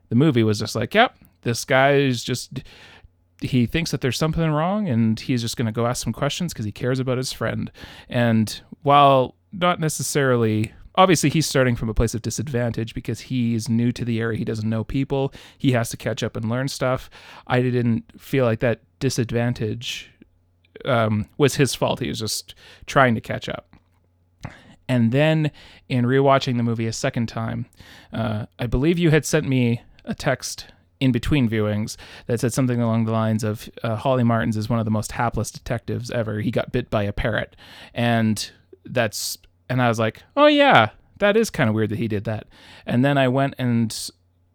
the 0.09 0.15
movie 0.15 0.43
was 0.43 0.59
just 0.59 0.75
like, 0.75 0.93
yep, 0.93 1.17
this 1.41 1.63
guy 1.63 1.93
is 1.93 2.21
just 2.23 2.63
he 3.39 3.65
thinks 3.65 3.91
that 3.91 4.01
there's 4.01 4.17
something 4.17 4.49
wrong 4.49 4.89
and 4.89 5.19
he's 5.19 5.41
just 5.41 5.55
going 5.55 5.67
to 5.67 5.71
go 5.71 5.85
ask 5.85 6.03
some 6.03 6.11
questions 6.11 6.53
because 6.53 6.65
he 6.65 6.71
cares 6.71 6.99
about 6.99 7.17
his 7.17 7.31
friend. 7.31 7.71
And 8.09 8.61
while 8.81 9.35
not 9.53 9.79
necessarily 9.79 10.73
obviously 10.95 11.29
he's 11.29 11.45
starting 11.45 11.75
from 11.75 11.87
a 11.87 11.93
place 11.93 12.15
of 12.15 12.21
disadvantage 12.21 12.93
because 12.93 13.21
he's 13.21 13.69
new 13.69 13.91
to 13.91 14.03
the 14.03 14.19
area 14.19 14.37
he 14.37 14.43
doesn't 14.43 14.67
know 14.67 14.83
people 14.83 15.31
he 15.57 15.71
has 15.71 15.89
to 15.89 15.95
catch 15.95 16.23
up 16.23 16.35
and 16.35 16.49
learn 16.49 16.67
stuff 16.67 17.09
i 17.45 17.61
didn't 17.61 18.03
feel 18.19 18.43
like 18.43 18.59
that 18.59 18.81
disadvantage 18.99 20.11
um, 20.85 21.27
was 21.37 21.55
his 21.55 21.75
fault. 21.75 21.99
He 21.99 22.09
was 22.09 22.19
just 22.19 22.55
trying 22.85 23.15
to 23.15 23.21
catch 23.21 23.49
up. 23.49 23.75
And 24.89 25.11
then 25.11 25.51
in 25.89 26.05
rewatching 26.05 26.57
the 26.57 26.63
movie 26.63 26.87
a 26.87 26.93
second 26.93 27.27
time, 27.27 27.65
uh, 28.13 28.45
I 28.57 28.67
believe 28.67 28.97
you 28.97 29.11
had 29.11 29.25
sent 29.25 29.47
me 29.47 29.81
a 30.05 30.15
text 30.15 30.67
in 30.99 31.11
between 31.11 31.49
viewings 31.49 31.97
that 32.25 32.39
said 32.39 32.53
something 32.53 32.81
along 32.81 33.05
the 33.05 33.11
lines 33.11 33.43
of 33.43 33.69
uh, 33.83 33.95
Holly 33.95 34.23
Martins 34.23 34.57
is 34.57 34.69
one 34.69 34.79
of 34.79 34.85
the 34.85 34.91
most 34.91 35.11
hapless 35.11 35.51
detectives 35.51 36.09
ever. 36.09 36.39
He 36.39 36.51
got 36.51 36.71
bit 36.71 36.89
by 36.89 37.03
a 37.03 37.13
parrot. 37.13 37.55
And 37.93 38.49
that's, 38.85 39.37
and 39.69 39.81
I 39.81 39.89
was 39.89 39.99
like, 39.99 40.23
oh 40.35 40.47
yeah, 40.47 40.91
that 41.17 41.37
is 41.37 41.49
kind 41.49 41.69
of 41.69 41.75
weird 41.75 41.89
that 41.89 41.99
he 41.99 42.07
did 42.07 42.23
that. 42.23 42.47
And 42.85 43.03
then 43.03 43.17
I 43.17 43.27
went 43.27 43.55
and 43.57 43.95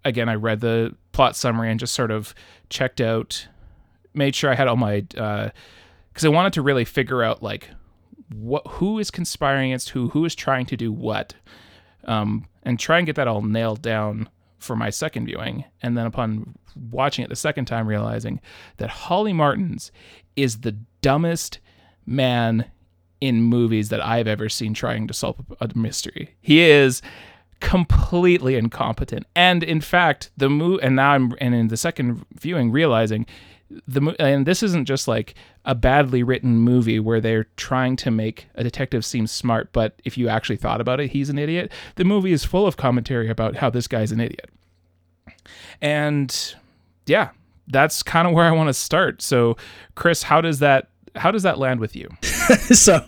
again, 0.04 0.28
I 0.28 0.34
read 0.34 0.60
the 0.60 0.96
plot 1.12 1.36
summary 1.36 1.70
and 1.70 1.78
just 1.78 1.94
sort 1.94 2.10
of 2.10 2.34
checked 2.70 3.00
out, 3.00 3.46
made 4.14 4.34
sure 4.34 4.50
I 4.50 4.54
had 4.54 4.66
all 4.66 4.76
my, 4.76 5.04
uh, 5.16 5.50
because 6.12 6.24
I 6.24 6.28
wanted 6.28 6.52
to 6.54 6.62
really 6.62 6.84
figure 6.84 7.22
out 7.22 7.42
like 7.42 7.70
what 8.34 8.66
who 8.66 8.98
is 8.98 9.10
conspiring 9.10 9.70
against 9.70 9.90
who, 9.90 10.08
who 10.10 10.24
is 10.24 10.34
trying 10.34 10.66
to 10.66 10.76
do 10.76 10.92
what, 10.92 11.34
um, 12.04 12.46
and 12.62 12.78
try 12.78 12.98
and 12.98 13.06
get 13.06 13.16
that 13.16 13.28
all 13.28 13.42
nailed 13.42 13.82
down 13.82 14.28
for 14.58 14.76
my 14.76 14.90
second 14.90 15.26
viewing. 15.26 15.64
And 15.82 15.96
then 15.96 16.06
upon 16.06 16.54
watching 16.90 17.24
it 17.24 17.28
the 17.28 17.36
second 17.36 17.66
time, 17.66 17.86
realizing 17.86 18.40
that 18.76 18.90
Holly 18.90 19.32
Martins 19.32 19.90
is 20.36 20.60
the 20.60 20.76
dumbest 21.00 21.58
man 22.06 22.70
in 23.20 23.42
movies 23.42 23.88
that 23.90 24.04
I've 24.04 24.26
ever 24.26 24.48
seen 24.48 24.74
trying 24.74 25.06
to 25.06 25.14
solve 25.14 25.40
a 25.60 25.70
mystery. 25.76 26.34
He 26.40 26.60
is 26.60 27.02
completely 27.60 28.56
incompetent. 28.56 29.26
And 29.36 29.62
in 29.62 29.80
fact, 29.80 30.30
the 30.36 30.50
move 30.50 30.80
and 30.82 30.96
now 30.96 31.12
I'm 31.12 31.32
and 31.40 31.54
in 31.54 31.68
the 31.68 31.76
second 31.76 32.24
viewing 32.34 32.72
realizing 32.72 33.26
the 33.86 34.14
and 34.18 34.46
this 34.46 34.62
isn't 34.62 34.86
just 34.86 35.08
like 35.08 35.34
a 35.64 35.74
badly 35.74 36.22
written 36.22 36.58
movie 36.58 36.98
where 36.98 37.20
they're 37.20 37.46
trying 37.56 37.96
to 37.96 38.10
make 38.10 38.46
a 38.54 38.64
detective 38.64 39.04
seem 39.04 39.26
smart, 39.26 39.72
but 39.72 40.00
if 40.04 40.18
you 40.18 40.28
actually 40.28 40.56
thought 40.56 40.80
about 40.80 41.00
it, 41.00 41.10
he's 41.10 41.28
an 41.28 41.38
idiot. 41.38 41.70
The 41.96 42.04
movie 42.04 42.32
is 42.32 42.44
full 42.44 42.66
of 42.66 42.76
commentary 42.76 43.28
about 43.28 43.56
how 43.56 43.70
this 43.70 43.86
guy's 43.86 44.12
an 44.12 44.20
idiot. 44.20 44.50
And 45.80 46.54
yeah, 47.06 47.30
that's 47.68 48.02
kind 48.02 48.28
of 48.28 48.34
where 48.34 48.44
I 48.44 48.52
want 48.52 48.68
to 48.68 48.74
start. 48.74 49.22
So, 49.22 49.56
Chris, 49.94 50.24
how 50.24 50.40
does 50.40 50.58
that 50.60 50.88
how 51.14 51.30
does 51.30 51.42
that 51.42 51.58
land 51.58 51.80
with 51.80 51.94
you? 51.94 52.08
so, 52.22 53.04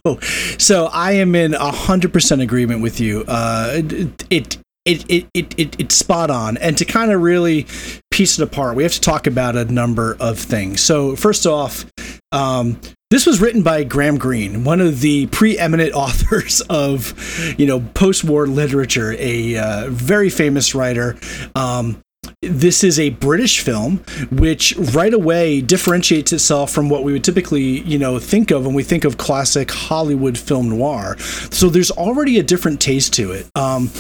so 0.59 0.87
I 0.93 1.13
am 1.13 1.35
in 1.35 1.55
hundred 1.55 2.13
percent 2.13 2.43
agreement 2.43 2.83
with 2.83 3.01
you. 3.01 3.25
Uh, 3.27 3.71
it, 3.75 4.25
it, 4.31 4.59
it, 4.85 5.11
it, 5.11 5.27
it, 5.35 5.59
it, 5.59 5.81
it's 5.81 5.95
spot 5.95 6.31
on. 6.31 6.57
And 6.59 6.77
to 6.79 6.85
kind 6.85 7.11
of 7.11 7.23
really 7.23 7.67
piece 8.11 8.39
it 8.39 8.43
apart, 8.43 8.77
we 8.77 8.83
have 8.83 8.93
to 8.93 9.01
talk 9.01 9.27
about 9.27 9.57
a 9.57 9.65
number 9.65 10.17
of 10.21 10.39
things. 10.39 10.81
So, 10.81 11.17
first 11.17 11.47
off, 11.47 11.87
um, 12.33 12.81
this 13.11 13.27
was 13.27 13.41
written 13.41 13.63
by 13.63 13.85
Graham 13.85 14.19
Greene, 14.19 14.65
one 14.65 14.81
of 14.81 15.01
the 15.01 15.27
preeminent 15.29 15.93
authors 15.95 16.61
of, 16.63 17.15
you 17.59 17.67
know, 17.67 17.81
post-war 17.95 18.47
literature, 18.47 19.15
a 19.19 19.57
uh, 19.57 19.89
very 19.91 20.31
famous 20.31 20.75
writer. 20.75 21.17
Um, 21.55 22.03
this 22.41 22.83
is 22.83 22.99
a 22.99 23.11
British 23.11 23.61
film, 23.61 23.99
which 24.31 24.77
right 24.77 25.13
away 25.13 25.61
differentiates 25.61 26.33
itself 26.33 26.71
from 26.71 26.89
what 26.89 27.05
we 27.05 27.13
would 27.13 27.25
typically, 27.25 27.81
you 27.83 27.99
know, 27.99 28.19
think 28.19 28.51
of 28.51 28.65
when 28.65 28.75
we 28.75 28.83
think 28.83 29.05
of 29.05 29.19
classic 29.19 29.71
Hollywood 29.71 30.37
film 30.37 30.71
noir. 30.71 31.19
So 31.19 31.69
there's 31.69 31.91
already 31.91 32.39
a 32.39 32.43
different 32.43 32.81
taste 32.81 33.13
to 33.15 33.33
it. 33.33 33.47
Um, 33.55 33.91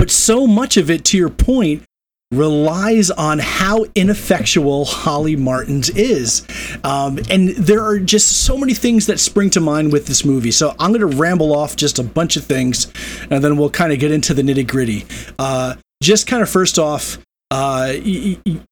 but 0.00 0.10
so 0.10 0.46
much 0.46 0.78
of 0.78 0.90
it, 0.90 1.04
to 1.04 1.18
your 1.18 1.28
point, 1.28 1.82
relies 2.30 3.10
on 3.10 3.38
how 3.38 3.84
ineffectual 3.94 4.86
Holly 4.86 5.36
Martins 5.36 5.90
is. 5.90 6.42
Um, 6.82 7.18
and 7.28 7.50
there 7.50 7.84
are 7.84 7.98
just 7.98 8.46
so 8.46 8.56
many 8.56 8.72
things 8.72 9.04
that 9.08 9.20
spring 9.20 9.50
to 9.50 9.60
mind 9.60 9.92
with 9.92 10.06
this 10.06 10.24
movie. 10.24 10.52
So 10.52 10.74
I'm 10.78 10.92
going 10.94 11.02
to 11.02 11.18
ramble 11.18 11.54
off 11.54 11.76
just 11.76 11.98
a 11.98 12.02
bunch 12.02 12.38
of 12.38 12.46
things 12.46 12.90
and 13.30 13.44
then 13.44 13.58
we'll 13.58 13.68
kind 13.68 13.92
of 13.92 13.98
get 13.98 14.10
into 14.10 14.32
the 14.32 14.40
nitty 14.40 14.66
gritty. 14.66 15.04
Uh, 15.38 15.74
just 16.02 16.26
kind 16.26 16.42
of 16.42 16.48
first 16.48 16.78
off, 16.78 17.18
uh, 17.50 17.92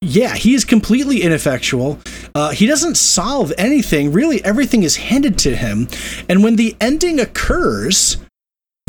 yeah, 0.00 0.34
he 0.34 0.54
is 0.54 0.64
completely 0.64 1.20
ineffectual. 1.20 1.98
Uh, 2.34 2.52
he 2.52 2.66
doesn't 2.66 2.96
solve 2.96 3.52
anything. 3.58 4.12
Really, 4.12 4.42
everything 4.46 4.82
is 4.82 4.96
handed 4.96 5.36
to 5.40 5.54
him. 5.54 5.88
And 6.26 6.42
when 6.42 6.56
the 6.56 6.74
ending 6.80 7.20
occurs, 7.20 8.16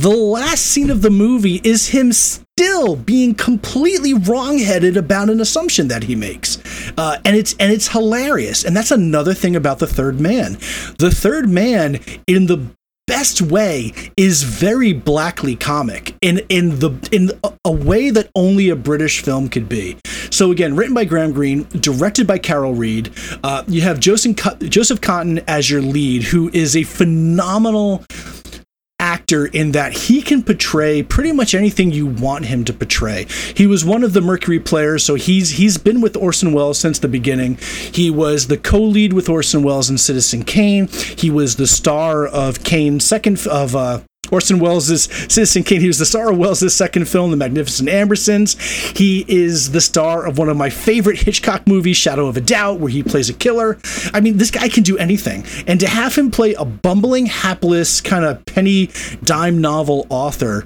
the 0.01 0.09
last 0.09 0.65
scene 0.65 0.89
of 0.89 1.01
the 1.01 1.09
movie 1.09 1.59
is 1.63 1.89
him 1.89 2.13
still 2.13 2.95
being 2.95 3.35
completely 3.35 4.13
wrongheaded 4.13 4.95
about 4.95 5.29
an 5.29 5.41
assumption 5.41 5.89
that 5.89 6.03
he 6.03 6.15
makes, 6.15 6.57
uh, 6.97 7.17
and 7.25 7.35
it's 7.35 7.53
and 7.59 7.73
it's 7.73 7.89
hilarious. 7.89 8.63
And 8.63 8.75
that's 8.77 8.91
another 8.91 9.33
thing 9.33 9.57
about 9.57 9.79
the 9.79 9.87
Third 9.87 10.21
Man. 10.21 10.53
The 10.99 11.11
Third 11.13 11.49
Man, 11.49 11.99
in 12.27 12.45
the 12.45 12.65
best 13.07 13.41
way 13.41 13.91
is 14.15 14.43
very 14.43 14.93
blackly 14.93 15.55
comic 15.55 16.15
in 16.21 16.39
in 16.47 16.79
the 16.79 16.91
in 17.11 17.31
a 17.65 17.71
way 17.71 18.09
that 18.09 18.29
only 18.35 18.69
a 18.69 18.77
British 18.77 19.21
film 19.21 19.49
could 19.49 19.67
be. 19.67 19.97
So 20.29 20.51
again, 20.51 20.77
written 20.77 20.93
by 20.93 21.03
Graham 21.03 21.33
Greene, 21.33 21.63
directed 21.63 22.25
by 22.25 22.37
Carol 22.37 22.73
Reed. 22.73 23.11
Uh, 23.43 23.63
you 23.67 23.81
have 23.81 23.99
Joseph 23.99 24.37
Joseph 24.59 25.01
Cotten 25.01 25.43
as 25.47 25.69
your 25.69 25.81
lead, 25.81 26.23
who 26.23 26.49
is 26.53 26.77
a 26.77 26.83
phenomenal 26.83 28.05
actor 29.09 29.47
in 29.47 29.71
that 29.71 29.91
he 29.91 30.21
can 30.21 30.43
portray 30.43 31.01
pretty 31.01 31.31
much 31.31 31.55
anything 31.55 31.89
you 31.89 32.05
want 32.05 32.45
him 32.45 32.63
to 32.63 32.71
portray. 32.71 33.25
He 33.55 33.65
was 33.65 33.83
one 33.83 34.03
of 34.03 34.13
the 34.13 34.21
Mercury 34.21 34.59
players, 34.59 35.03
so 35.03 35.15
he's 35.15 35.49
he's 35.51 35.79
been 35.79 35.99
with 35.99 36.15
Orson 36.15 36.53
Welles 36.53 36.77
since 36.77 36.99
the 36.99 37.07
beginning. 37.07 37.57
He 37.91 38.11
was 38.11 38.47
the 38.47 38.57
co-lead 38.57 39.13
with 39.13 39.27
Orson 39.27 39.63
Welles 39.63 39.89
in 39.89 39.97
Citizen 39.97 40.43
Kane. 40.43 40.87
He 40.87 41.31
was 41.31 41.55
the 41.55 41.65
star 41.65 42.27
of 42.27 42.63
Kane's 42.63 43.03
second 43.03 43.47
of 43.47 43.75
uh, 43.75 44.01
Orson 44.31 44.59
Welles' 44.59 45.03
Citizen 45.03 45.63
Kane. 45.63 45.81
He 45.81 45.87
was 45.87 45.99
the 45.99 46.05
star 46.05 46.31
of 46.31 46.37
Welles' 46.37 46.73
second 46.73 47.07
film, 47.07 47.31
The 47.31 47.37
Magnificent 47.37 47.89
Ambersons. 47.89 48.57
He 48.97 49.25
is 49.27 49.71
the 49.71 49.81
star 49.81 50.25
of 50.25 50.37
one 50.37 50.49
of 50.49 50.57
my 50.57 50.69
favorite 50.69 51.19
Hitchcock 51.19 51.67
movies, 51.67 51.97
Shadow 51.97 52.27
of 52.27 52.37
a 52.37 52.41
Doubt, 52.41 52.79
where 52.79 52.91
he 52.91 53.03
plays 53.03 53.29
a 53.29 53.33
killer. 53.33 53.77
I 54.13 54.21
mean, 54.21 54.37
this 54.37 54.51
guy 54.51 54.69
can 54.69 54.83
do 54.83 54.97
anything. 54.97 55.45
And 55.67 55.79
to 55.79 55.87
have 55.87 56.15
him 56.15 56.31
play 56.31 56.53
a 56.53 56.65
bumbling, 56.65 57.27
hapless, 57.27 58.01
kind 58.01 58.25
of 58.25 58.45
penny 58.45 58.89
dime 59.23 59.61
novel 59.61 60.07
author 60.09 60.65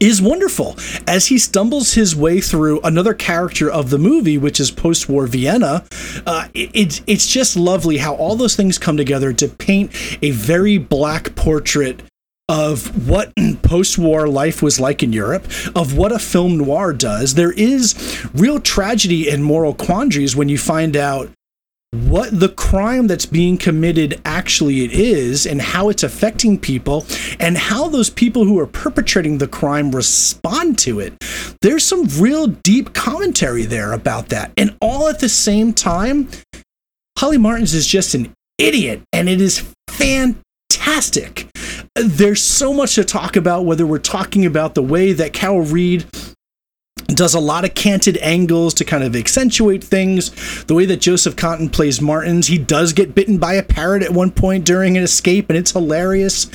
is 0.00 0.20
wonderful 0.20 0.76
as 1.06 1.26
he 1.26 1.38
stumbles 1.38 1.94
his 1.94 2.16
way 2.16 2.40
through 2.40 2.80
another 2.82 3.14
character 3.14 3.70
of 3.70 3.90
the 3.90 3.98
movie, 3.98 4.36
which 4.36 4.60
is 4.60 4.70
post-war 4.70 5.26
Vienna. 5.26 5.84
Uh, 6.26 6.48
it, 6.54 7.00
it's 7.06 7.26
just 7.26 7.56
lovely 7.56 7.98
how 7.98 8.14
all 8.14 8.36
those 8.36 8.56
things 8.56 8.78
come 8.78 8.96
together 8.96 9.32
to 9.32 9.48
paint 9.48 9.90
a 10.22 10.30
very 10.30 10.78
black 10.78 11.34
portrait 11.36 12.02
of 12.48 13.08
what 13.08 13.32
post-war 13.62 14.28
life 14.28 14.62
was 14.62 14.78
like 14.78 15.02
in 15.02 15.12
Europe, 15.12 15.44
of 15.74 15.96
what 15.96 16.12
a 16.12 16.18
film 16.18 16.58
noir 16.58 16.92
does. 16.92 17.34
There 17.34 17.52
is 17.52 18.28
real 18.34 18.60
tragedy 18.60 19.30
and 19.30 19.44
moral 19.44 19.74
quandaries 19.74 20.36
when 20.36 20.48
you 20.48 20.58
find 20.58 20.96
out 20.96 21.30
what 21.92 22.38
the 22.38 22.48
crime 22.48 23.06
that's 23.06 23.24
being 23.24 23.56
committed 23.56 24.20
actually 24.24 24.92
is 24.92 25.46
and 25.46 25.62
how 25.62 25.88
it's 25.88 26.02
affecting 26.02 26.58
people 26.58 27.06
and 27.38 27.56
how 27.56 27.88
those 27.88 28.10
people 28.10 28.44
who 28.44 28.58
are 28.58 28.66
perpetrating 28.66 29.38
the 29.38 29.46
crime 29.46 29.94
respond 29.94 30.76
to 30.80 30.98
it. 30.98 31.14
There's 31.62 31.84
some 31.84 32.06
real 32.18 32.48
deep 32.48 32.94
commentary 32.94 33.64
there 33.64 33.92
about 33.92 34.30
that. 34.30 34.52
And 34.56 34.76
all 34.80 35.08
at 35.08 35.20
the 35.20 35.28
same 35.28 35.72
time, 35.72 36.28
Holly 37.16 37.38
Martins 37.38 37.74
is 37.74 37.86
just 37.86 38.14
an 38.14 38.32
idiot 38.58 39.02
and 39.12 39.28
it 39.28 39.40
is 39.40 39.64
fantastic 39.88 41.48
there's 41.96 42.42
so 42.42 42.72
much 42.74 42.96
to 42.96 43.04
talk 43.04 43.36
about, 43.36 43.64
whether 43.64 43.86
we're 43.86 43.98
talking 43.98 44.44
about 44.44 44.74
the 44.74 44.82
way 44.82 45.12
that 45.12 45.32
Carol 45.32 45.62
Reed 45.62 46.04
does 47.14 47.34
a 47.34 47.40
lot 47.40 47.64
of 47.64 47.74
canted 47.74 48.16
angles 48.18 48.74
to 48.74 48.84
kind 48.84 49.04
of 49.04 49.16
accentuate 49.16 49.82
things. 49.82 50.64
The 50.64 50.74
way 50.74 50.86
that 50.86 51.00
Joseph 51.00 51.36
Cotten 51.36 51.72
plays 51.72 52.00
Martins, 52.00 52.46
he 52.46 52.58
does 52.58 52.92
get 52.92 53.14
bitten 53.14 53.38
by 53.38 53.54
a 53.54 53.62
parrot 53.62 54.02
at 54.02 54.12
one 54.12 54.30
point 54.30 54.64
during 54.64 54.96
an 54.96 55.02
escape, 55.02 55.48
and 55.48 55.56
it's 55.56 55.72
hilarious. 55.72 56.46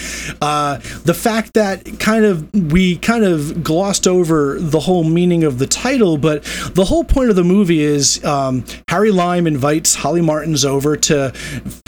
Uh, 0.41 0.77
the 1.03 1.13
fact 1.13 1.53
that 1.53 1.99
kind 1.99 2.25
of 2.25 2.53
we 2.71 2.97
kind 2.97 3.23
of 3.23 3.63
glossed 3.63 4.07
over 4.07 4.57
the 4.59 4.79
whole 4.81 5.03
meaning 5.03 5.43
of 5.43 5.59
the 5.59 5.67
title, 5.67 6.17
but 6.17 6.43
the 6.73 6.85
whole 6.85 7.03
point 7.03 7.29
of 7.29 7.35
the 7.35 7.43
movie 7.43 7.81
is 7.81 8.23
um, 8.23 8.63
Harry 8.87 9.11
Lime 9.11 9.47
invites 9.47 9.95
Holly 9.95 10.21
Martins 10.21 10.65
over 10.65 10.95
to 10.97 11.31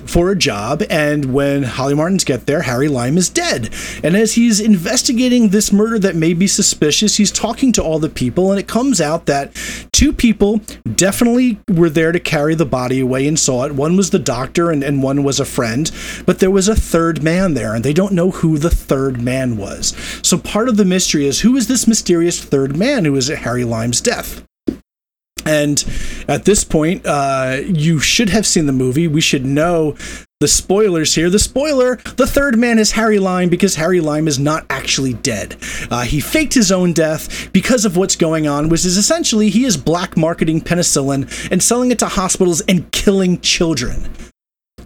for 0.05 0.31
a 0.31 0.37
job, 0.37 0.83
and 0.89 1.33
when 1.33 1.63
Holly 1.63 1.93
Martins 1.93 2.23
get 2.23 2.45
there, 2.45 2.61
Harry 2.63 2.87
Lime 2.87 3.17
is 3.17 3.29
dead. 3.29 3.73
And 4.03 4.15
as 4.15 4.33
he's 4.33 4.59
investigating 4.59 5.49
this 5.49 5.71
murder 5.71 5.99
that 5.99 6.15
may 6.15 6.33
be 6.33 6.47
suspicious, 6.47 7.15
he's 7.15 7.31
talking 7.31 7.71
to 7.73 7.83
all 7.83 7.99
the 7.99 8.09
people 8.09 8.40
and 8.49 8.59
it 8.59 8.67
comes 8.67 8.99
out 8.99 9.27
that 9.27 9.53
two 9.91 10.11
people 10.11 10.61
definitely 10.95 11.59
were 11.69 11.89
there 11.89 12.11
to 12.11 12.19
carry 12.19 12.55
the 12.55 12.65
body 12.65 12.99
away 12.99 13.27
and 13.27 13.39
saw 13.39 13.65
it. 13.65 13.75
One 13.75 13.95
was 13.95 14.09
the 14.09 14.17
doctor, 14.17 14.71
and, 14.71 14.83
and 14.83 15.03
one 15.03 15.23
was 15.23 15.39
a 15.39 15.45
friend, 15.45 15.91
but 16.25 16.39
there 16.39 16.49
was 16.49 16.67
a 16.67 16.75
third 16.75 17.21
man 17.21 17.53
there, 17.53 17.75
and 17.75 17.83
they 17.83 17.93
don't 17.93 18.13
know 18.13 18.31
who 18.31 18.57
the 18.57 18.69
third 18.69 19.21
man 19.21 19.57
was. 19.57 19.95
So 20.23 20.37
part 20.37 20.69
of 20.69 20.77
the 20.77 20.85
mystery 20.85 21.27
is 21.27 21.41
who 21.41 21.55
is 21.55 21.67
this 21.67 21.87
mysterious 21.87 22.43
third 22.43 22.75
man 22.75 23.05
who 23.05 23.15
is 23.15 23.29
at 23.29 23.39
Harry 23.39 23.63
Lime's 23.63 24.01
death? 24.01 24.43
And 25.45 25.83
at 26.27 26.45
this 26.45 26.63
point, 26.63 27.05
uh, 27.05 27.61
you 27.65 27.99
should 27.99 28.29
have 28.29 28.45
seen 28.45 28.67
the 28.67 28.71
movie. 28.71 29.07
We 29.07 29.21
should 29.21 29.45
know 29.45 29.95
the 30.41 30.47
spoilers 30.47 31.13
here. 31.13 31.29
The 31.29 31.39
spoiler 31.39 31.97
the 32.17 32.27
third 32.27 32.57
man 32.57 32.79
is 32.79 32.91
Harry 32.93 33.19
Lime 33.19 33.47
because 33.47 33.75
Harry 33.75 34.01
Lime 34.01 34.27
is 34.27 34.39
not 34.39 34.65
actually 34.69 35.13
dead. 35.13 35.55
Uh, 35.89 36.01
he 36.01 36.19
faked 36.19 36.55
his 36.55 36.71
own 36.71 36.93
death 36.93 37.53
because 37.53 37.85
of 37.85 37.95
what's 37.95 38.15
going 38.15 38.47
on, 38.47 38.67
which 38.67 38.83
is 38.83 38.97
essentially 38.97 39.49
he 39.49 39.65
is 39.65 39.77
black 39.77 40.17
marketing 40.17 40.59
penicillin 40.59 41.51
and 41.51 41.61
selling 41.61 41.91
it 41.91 41.99
to 41.99 42.07
hospitals 42.07 42.61
and 42.61 42.91
killing 42.91 43.39
children. 43.41 44.11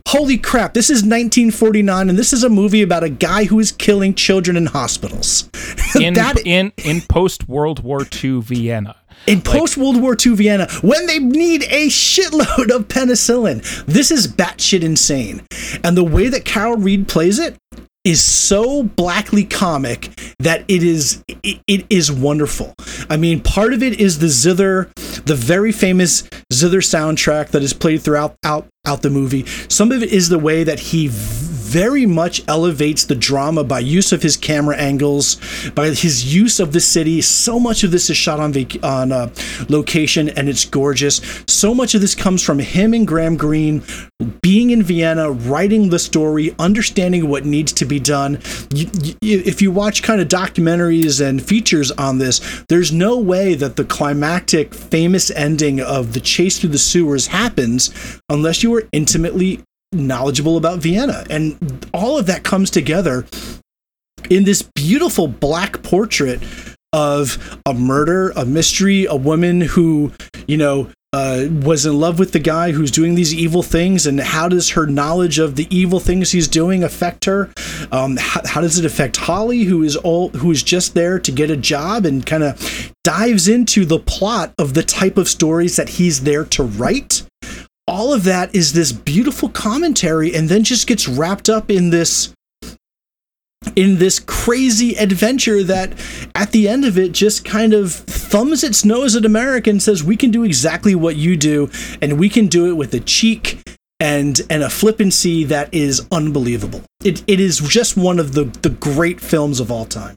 Holy 0.09 0.37
crap, 0.37 0.73
this 0.73 0.89
is 0.89 0.97
1949 0.97 2.09
and 2.09 2.19
this 2.19 2.33
is 2.33 2.43
a 2.43 2.49
movie 2.49 2.81
about 2.81 3.03
a 3.03 3.09
guy 3.09 3.45
who 3.45 3.59
is 3.59 3.71
killing 3.71 4.13
children 4.13 4.57
in 4.57 4.67
hospitals. 4.67 5.49
in, 5.99 6.15
that, 6.15 6.45
in, 6.45 6.73
in 6.83 7.01
post 7.01 7.47
World 7.47 7.81
War 7.81 8.01
II 8.23 8.41
Vienna. 8.41 8.97
In 9.27 9.41
post 9.41 9.75
World 9.75 9.99
War 9.99 10.15
II 10.23 10.35
Vienna, 10.35 10.69
when 10.81 11.07
they 11.07 11.19
need 11.19 11.63
a 11.63 11.87
shitload 11.87 12.73
of 12.73 12.87
penicillin, 12.87 13.85
this 13.85 14.11
is 14.11 14.27
batshit 14.27 14.83
insane. 14.83 15.41
And 15.83 15.97
the 15.97 16.03
way 16.03 16.27
that 16.29 16.45
Carol 16.45 16.77
Reed 16.77 17.07
plays 17.07 17.39
it 17.39 17.57
is 18.05 18.23
so 18.23 18.83
blackly 18.83 19.43
comic 19.43 20.11
that 20.37 20.63
it 20.67 20.83
is 20.83 21.23
it, 21.27 21.59
it 21.67 21.85
is 21.89 22.11
wonderful. 22.11 22.73
I 23.09 23.17
mean, 23.17 23.41
part 23.41 23.73
of 23.73 23.81
it 23.81 23.99
is 23.99 24.19
the 24.19 24.29
zither, 24.29 24.91
the 25.25 25.35
very 25.35 25.71
famous 25.71 26.29
zither 26.53 26.81
soundtrack 26.81 27.49
that 27.49 27.63
is 27.63 27.73
played 27.73 28.03
throughout 28.03 28.35
out 28.43 28.67
out 28.85 29.01
the 29.01 29.09
movie. 29.09 29.45
Some 29.67 29.91
of 29.91 30.03
it 30.03 30.13
is 30.13 30.29
the 30.29 30.39
way 30.39 30.63
that 30.63 30.79
he 30.79 31.09
very 31.75 32.05
much 32.05 32.41
elevates 32.47 33.03
the 33.03 33.15
drama 33.15 33.61
by 33.61 33.79
use 33.79 34.13
of 34.13 34.23
his 34.23 34.37
camera 34.37 34.77
angles, 34.77 35.35
by 35.71 35.87
his 35.87 36.33
use 36.33 36.61
of 36.61 36.71
the 36.71 36.79
city. 36.79 37.19
So 37.19 37.59
much 37.59 37.83
of 37.83 37.91
this 37.91 38.09
is 38.09 38.15
shot 38.15 38.39
on 38.39 38.53
vac- 38.53 38.81
on 38.81 39.11
uh, 39.11 39.29
location, 39.67 40.29
and 40.29 40.47
it's 40.47 40.63
gorgeous. 40.63 41.19
So 41.49 41.73
much 41.73 41.93
of 41.93 41.99
this 41.99 42.15
comes 42.15 42.41
from 42.41 42.59
him 42.59 42.93
and 42.93 43.05
Graham 43.05 43.35
Greene 43.35 43.83
being 44.41 44.69
in 44.69 44.83
Vienna, 44.83 45.31
writing 45.31 45.89
the 45.89 45.99
story, 45.99 46.55
understanding 46.59 47.27
what 47.27 47.43
needs 47.43 47.73
to 47.73 47.85
be 47.85 47.99
done. 47.99 48.39
You, 48.73 48.89
you, 49.21 49.43
if 49.45 49.61
you 49.61 49.69
watch 49.69 50.01
kind 50.01 50.21
of 50.21 50.29
documentaries 50.29 51.19
and 51.19 51.45
features 51.45 51.91
on 51.91 52.19
this, 52.19 52.63
there's 52.69 52.93
no 52.93 53.19
way 53.19 53.53
that 53.53 53.75
the 53.75 53.83
climactic, 53.83 54.73
famous 54.73 55.29
ending 55.29 55.81
of 55.81 56.13
the 56.13 56.21
chase 56.21 56.57
through 56.57 56.69
the 56.69 56.77
sewers 56.77 57.27
happens 57.27 57.93
unless 58.29 58.63
you 58.63 58.73
are 58.75 58.83
intimately 58.93 59.61
knowledgeable 59.95 60.57
about 60.57 60.79
Vienna. 60.79 61.25
And 61.29 61.87
all 61.93 62.17
of 62.17 62.25
that 62.27 62.43
comes 62.43 62.69
together 62.69 63.25
in 64.29 64.43
this 64.43 64.61
beautiful 64.61 65.27
black 65.27 65.83
portrait 65.83 66.41
of 66.93 67.59
a 67.65 67.73
murder, 67.73 68.31
a 68.31 68.45
mystery, 68.45 69.05
a 69.05 69.15
woman 69.15 69.61
who, 69.61 70.11
you 70.47 70.57
know, 70.57 70.89
uh, 71.15 71.47
was 71.63 71.85
in 71.85 71.97
love 71.97 72.19
with 72.19 72.33
the 72.33 72.39
guy 72.39 72.71
who's 72.71 72.91
doing 72.91 73.15
these 73.15 73.33
evil 73.33 73.63
things, 73.63 74.05
and 74.05 74.19
how 74.19 74.49
does 74.49 74.71
her 74.71 74.85
knowledge 74.85 75.39
of 75.39 75.55
the 75.55 75.65
evil 75.73 76.01
things 76.01 76.31
he's 76.31 76.47
doing 76.47 76.83
affect 76.83 77.23
her? 77.23 77.49
Um, 77.93 78.17
how, 78.17 78.41
how, 78.45 78.59
does 78.59 78.77
it 78.77 78.83
affect 78.83 79.15
Holly, 79.15 79.63
who 79.63 79.81
is 79.81 79.95
all 79.95 80.27
who 80.29 80.51
is 80.51 80.61
just 80.61 80.93
there 80.93 81.17
to 81.19 81.31
get 81.31 81.49
a 81.49 81.55
job, 81.55 82.05
and 82.05 82.25
kind 82.25 82.43
of 82.43 82.93
dives 83.05 83.47
into 83.47 83.85
the 83.85 83.99
plot 83.99 84.53
of 84.59 84.73
the 84.73 84.83
type 84.83 85.17
of 85.17 85.29
stories 85.29 85.77
that 85.77 85.87
he's 85.87 86.23
there 86.23 86.43
to 86.43 86.63
write? 86.63 87.23
All 87.87 88.13
of 88.13 88.23
that 88.23 88.53
is 88.55 88.73
this 88.73 88.91
beautiful 88.91 89.49
commentary 89.49 90.35
and 90.35 90.49
then 90.49 90.63
just 90.63 90.87
gets 90.87 91.07
wrapped 91.07 91.49
up 91.49 91.69
in 91.69 91.89
this 91.91 92.33
in 93.75 93.97
this 93.97 94.19
crazy 94.19 94.95
adventure 94.95 95.63
that 95.63 95.91
at 96.35 96.51
the 96.51 96.67
end 96.67 96.85
of 96.85 96.97
it 96.97 97.11
just 97.11 97.43
kind 97.43 97.73
of 97.73 97.91
thumbs 97.91 98.63
its 98.63 98.85
nose 98.85 99.15
at 99.15 99.25
America 99.25 99.69
and 99.69 99.81
says 99.81 100.03
we 100.03 100.15
can 100.15 100.31
do 100.31 100.43
exactly 100.43 100.93
what 100.95 101.15
you 101.15 101.35
do 101.35 101.69
and 102.01 102.19
we 102.19 102.29
can 102.29 102.47
do 102.47 102.69
it 102.69 102.73
with 102.73 102.93
a 102.93 102.99
cheek 102.99 103.61
and 103.99 104.41
and 104.49 104.61
a 104.61 104.69
flippancy 104.69 105.45
that 105.45 105.73
is 105.73 106.05
unbelievable. 106.11 106.83
It 107.03 107.23
it 107.27 107.39
is 107.39 107.59
just 107.59 107.97
one 107.97 108.19
of 108.19 108.33
the 108.33 108.45
the 108.61 108.69
great 108.69 109.19
films 109.19 109.59
of 109.59 109.71
all 109.71 109.85
time. 109.85 110.15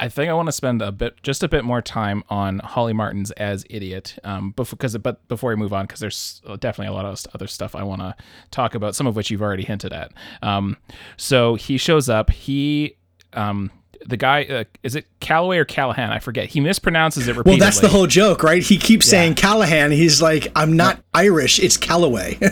I 0.00 0.08
think 0.08 0.30
I 0.30 0.32
want 0.34 0.46
to 0.46 0.52
spend 0.52 0.80
a 0.80 0.92
bit, 0.92 1.20
just 1.22 1.42
a 1.42 1.48
bit 1.48 1.64
more 1.64 1.82
time 1.82 2.22
on 2.28 2.60
Holly 2.60 2.92
Martins 2.92 3.30
as 3.32 3.64
idiot, 3.68 4.16
um, 4.22 4.52
because 4.56 4.96
but 4.98 5.26
before 5.28 5.50
we 5.50 5.56
move 5.56 5.72
on, 5.72 5.86
because 5.86 6.00
there's 6.00 6.40
definitely 6.60 6.86
a 6.86 6.92
lot 6.92 7.04
of 7.04 7.20
other 7.34 7.48
stuff 7.48 7.74
I 7.74 7.82
want 7.82 8.02
to 8.02 8.14
talk 8.50 8.74
about, 8.74 8.94
some 8.94 9.06
of 9.06 9.16
which 9.16 9.30
you've 9.30 9.42
already 9.42 9.64
hinted 9.64 9.92
at. 9.92 10.12
Um, 10.40 10.76
so 11.16 11.56
he 11.56 11.78
shows 11.78 12.08
up. 12.08 12.30
He, 12.30 12.96
um, 13.32 13.72
the 14.06 14.16
guy, 14.16 14.44
uh, 14.44 14.64
is 14.84 14.94
it 14.94 15.06
Calloway 15.18 15.58
or 15.58 15.64
Callahan? 15.64 16.12
I 16.12 16.20
forget. 16.20 16.48
He 16.48 16.60
mispronounces 16.60 17.26
it 17.26 17.36
repeatedly. 17.36 17.52
Well, 17.52 17.58
that's 17.58 17.80
the 17.80 17.88
whole 17.88 18.06
joke, 18.06 18.44
right? 18.44 18.62
He 18.62 18.78
keeps 18.78 19.06
yeah. 19.06 19.10
saying 19.10 19.34
Callahan. 19.34 19.90
He's 19.90 20.22
like, 20.22 20.52
I'm 20.54 20.76
not 20.76 21.02
Irish. 21.12 21.58
It's 21.58 21.76
Calloway. 21.76 22.38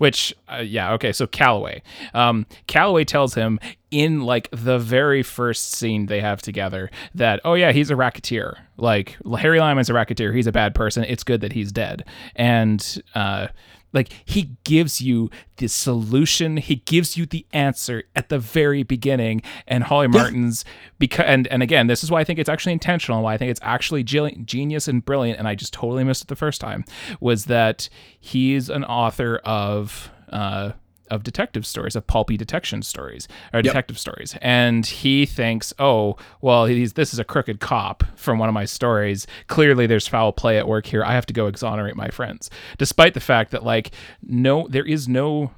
which 0.00 0.34
uh, 0.50 0.62
yeah 0.64 0.94
okay 0.94 1.12
so 1.12 1.26
calloway 1.26 1.82
um, 2.14 2.46
calloway 2.66 3.04
tells 3.04 3.34
him 3.34 3.60
in 3.90 4.20
like 4.20 4.48
the 4.52 4.78
very 4.78 5.22
first 5.22 5.72
scene 5.72 6.06
they 6.06 6.20
have 6.20 6.40
together 6.40 6.90
that 7.14 7.40
oh 7.44 7.54
yeah 7.54 7.72
he's 7.72 7.90
a 7.90 7.96
racketeer 7.96 8.56
like 8.76 9.16
harry 9.38 9.58
Lime's 9.58 9.90
a 9.90 9.94
racketeer 9.94 10.32
he's 10.32 10.46
a 10.46 10.52
bad 10.52 10.74
person 10.74 11.04
it's 11.04 11.24
good 11.24 11.40
that 11.40 11.52
he's 11.52 11.72
dead 11.72 12.04
and 12.36 13.02
uh, 13.14 13.48
like 13.92 14.12
he 14.24 14.56
gives 14.64 15.00
you 15.00 15.30
the 15.56 15.68
solution, 15.68 16.56
he 16.56 16.76
gives 16.76 17.16
you 17.16 17.26
the 17.26 17.46
answer 17.52 18.04
at 18.14 18.28
the 18.28 18.38
very 18.38 18.82
beginning. 18.82 19.42
And 19.66 19.84
Holly 19.84 20.08
Martins, 20.08 20.64
because 20.98 21.24
and 21.26 21.46
and 21.48 21.62
again, 21.62 21.86
this 21.86 22.04
is 22.04 22.10
why 22.10 22.20
I 22.20 22.24
think 22.24 22.38
it's 22.38 22.48
actually 22.48 22.72
intentional. 22.72 23.22
Why 23.22 23.34
I 23.34 23.38
think 23.38 23.50
it's 23.50 23.60
actually 23.62 24.02
genius 24.04 24.88
and 24.88 25.04
brilliant. 25.04 25.38
And 25.38 25.48
I 25.48 25.54
just 25.54 25.72
totally 25.72 26.04
missed 26.04 26.22
it 26.22 26.28
the 26.28 26.36
first 26.36 26.60
time 26.60 26.84
was 27.20 27.46
that 27.46 27.88
he's 28.18 28.68
an 28.68 28.84
author 28.84 29.38
of. 29.44 30.10
Uh, 30.30 30.72
of 31.10 31.22
detective 31.22 31.66
stories, 31.66 31.96
of 31.96 32.06
pulpy 32.06 32.36
detection 32.36 32.82
stories 32.82 33.28
or 33.52 33.62
detective 33.62 33.96
yep. 33.96 34.00
stories, 34.00 34.36
and 34.40 34.86
he 34.86 35.26
thinks, 35.26 35.72
oh, 35.78 36.16
well, 36.40 36.66
he's 36.66 36.94
this 36.94 37.12
is 37.12 37.18
a 37.18 37.24
crooked 37.24 37.60
cop 37.60 38.04
from 38.16 38.38
one 38.38 38.48
of 38.48 38.54
my 38.54 38.64
stories. 38.64 39.26
Clearly, 39.48 39.86
there's 39.86 40.08
foul 40.08 40.32
play 40.32 40.58
at 40.58 40.68
work 40.68 40.86
here. 40.86 41.04
I 41.04 41.12
have 41.12 41.26
to 41.26 41.34
go 41.34 41.46
exonerate 41.46 41.96
my 41.96 42.08
friends, 42.08 42.50
despite 42.78 43.14
the 43.14 43.20
fact 43.20 43.50
that 43.50 43.64
like 43.64 43.90
no, 44.22 44.66
there 44.68 44.86
is 44.86 45.08
no, 45.08 45.50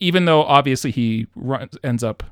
even 0.00 0.24
though 0.24 0.42
obviously 0.42 0.90
he 0.90 1.26
runs, 1.34 1.76
ends 1.82 2.04
up 2.04 2.22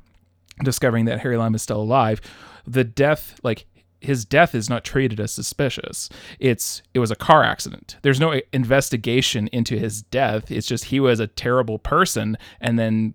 discovering 0.63 1.07
that 1.07 1.21
Harry 1.21 1.37
Lime 1.37 1.55
is 1.55 1.63
still 1.63 1.81
alive. 1.81 2.21
The 2.67 2.85
death, 2.85 3.39
like 3.43 3.67
his 4.03 4.25
death 4.25 4.55
is 4.55 4.69
not 4.69 4.85
treated 4.85 5.21
as 5.21 5.33
suspicious. 5.33 6.09
It's 6.39 6.83
it 6.95 6.99
was 6.99 7.11
a 7.11 7.17
car 7.17 7.45
accident. 7.45 7.97
There's 8.03 8.21
no 8.21 8.41
investigation 8.53 9.49
into 9.49 9.79
his 9.79 10.03
death. 10.03 10.51
It's 10.51 10.67
just 10.67 10.87
he 10.87 11.01
was 11.01 11.21
a 11.21 11.27
terrible 11.27 11.79
person 11.79 12.37
and 12.61 12.79
then 12.79 13.15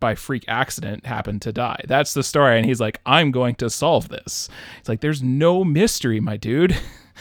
by 0.00 0.14
freak 0.14 0.44
accident 0.48 1.06
happened 1.06 1.42
to 1.42 1.52
die. 1.52 1.80
That's 1.86 2.14
the 2.14 2.22
story 2.22 2.56
and 2.56 2.66
he's 2.66 2.80
like 2.80 3.00
I'm 3.06 3.30
going 3.30 3.54
to 3.56 3.70
solve 3.70 4.08
this. 4.08 4.48
It's 4.78 4.88
like 4.88 5.00
there's 5.00 5.22
no 5.22 5.64
mystery, 5.64 6.20
my 6.20 6.36
dude. 6.36 6.76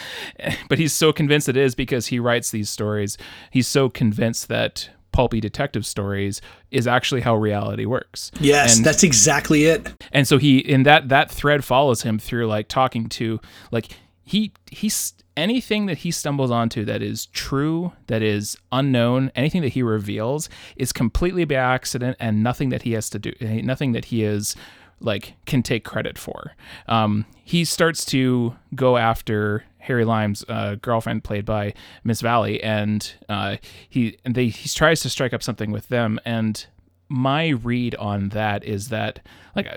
but 0.69 0.79
he's 0.79 0.93
so 0.93 1.11
convinced 1.11 1.49
it 1.49 1.57
is 1.57 1.75
because 1.75 2.07
he 2.07 2.19
writes 2.19 2.51
these 2.51 2.69
stories. 2.69 3.17
He's 3.51 3.67
so 3.67 3.89
convinced 3.89 4.47
that 4.47 4.89
pulpy 5.11 5.39
detective 5.39 5.85
stories 5.85 6.41
is 6.71 6.87
actually 6.87 7.21
how 7.21 7.35
reality 7.35 7.85
works. 7.85 8.31
Yes, 8.39 8.77
and, 8.77 8.85
that's 8.85 9.03
exactly 9.03 9.65
it. 9.65 9.89
And 10.11 10.27
so 10.27 10.37
he 10.37 10.59
in 10.59 10.83
that 10.83 11.09
that 11.09 11.29
thread 11.31 11.63
follows 11.63 12.03
him 12.03 12.19
through 12.19 12.47
like 12.47 12.67
talking 12.67 13.09
to 13.09 13.39
like 13.71 13.87
he 14.23 14.53
he's 14.71 15.13
anything 15.37 15.85
that 15.85 15.99
he 15.99 16.11
stumbles 16.11 16.51
onto 16.51 16.85
that 16.85 17.01
is 17.01 17.25
true, 17.27 17.93
that 18.07 18.21
is 18.21 18.57
unknown, 18.71 19.31
anything 19.35 19.61
that 19.61 19.69
he 19.69 19.81
reveals 19.81 20.49
is 20.75 20.91
completely 20.91 21.45
by 21.45 21.55
accident 21.55 22.17
and 22.19 22.43
nothing 22.43 22.69
that 22.69 22.83
he 22.83 22.93
has 22.93 23.09
to 23.09 23.19
do 23.19 23.33
nothing 23.41 23.93
that 23.93 24.05
he 24.05 24.23
is 24.23 24.55
like 24.99 25.33
can 25.45 25.63
take 25.63 25.83
credit 25.83 26.17
for. 26.17 26.53
Um, 26.87 27.25
he 27.43 27.65
starts 27.65 28.05
to 28.05 28.55
go 28.75 28.97
after 28.97 29.65
Harry 29.81 30.05
Lime's 30.05 30.45
uh, 30.47 30.75
girlfriend, 30.81 31.23
played 31.23 31.45
by 31.45 31.73
Miss 32.03 32.21
Valli, 32.21 32.61
and 32.63 33.13
uh, 33.29 33.57
he 33.89 34.17
and 34.23 34.35
they 34.35 34.47
he 34.47 34.69
tries 34.69 35.01
to 35.01 35.09
strike 35.09 35.33
up 35.33 35.43
something 35.43 35.71
with 35.71 35.87
them. 35.89 36.19
And 36.25 36.65
my 37.09 37.49
read 37.49 37.95
on 37.95 38.29
that 38.29 38.63
is 38.63 38.89
that 38.89 39.19
like 39.55 39.67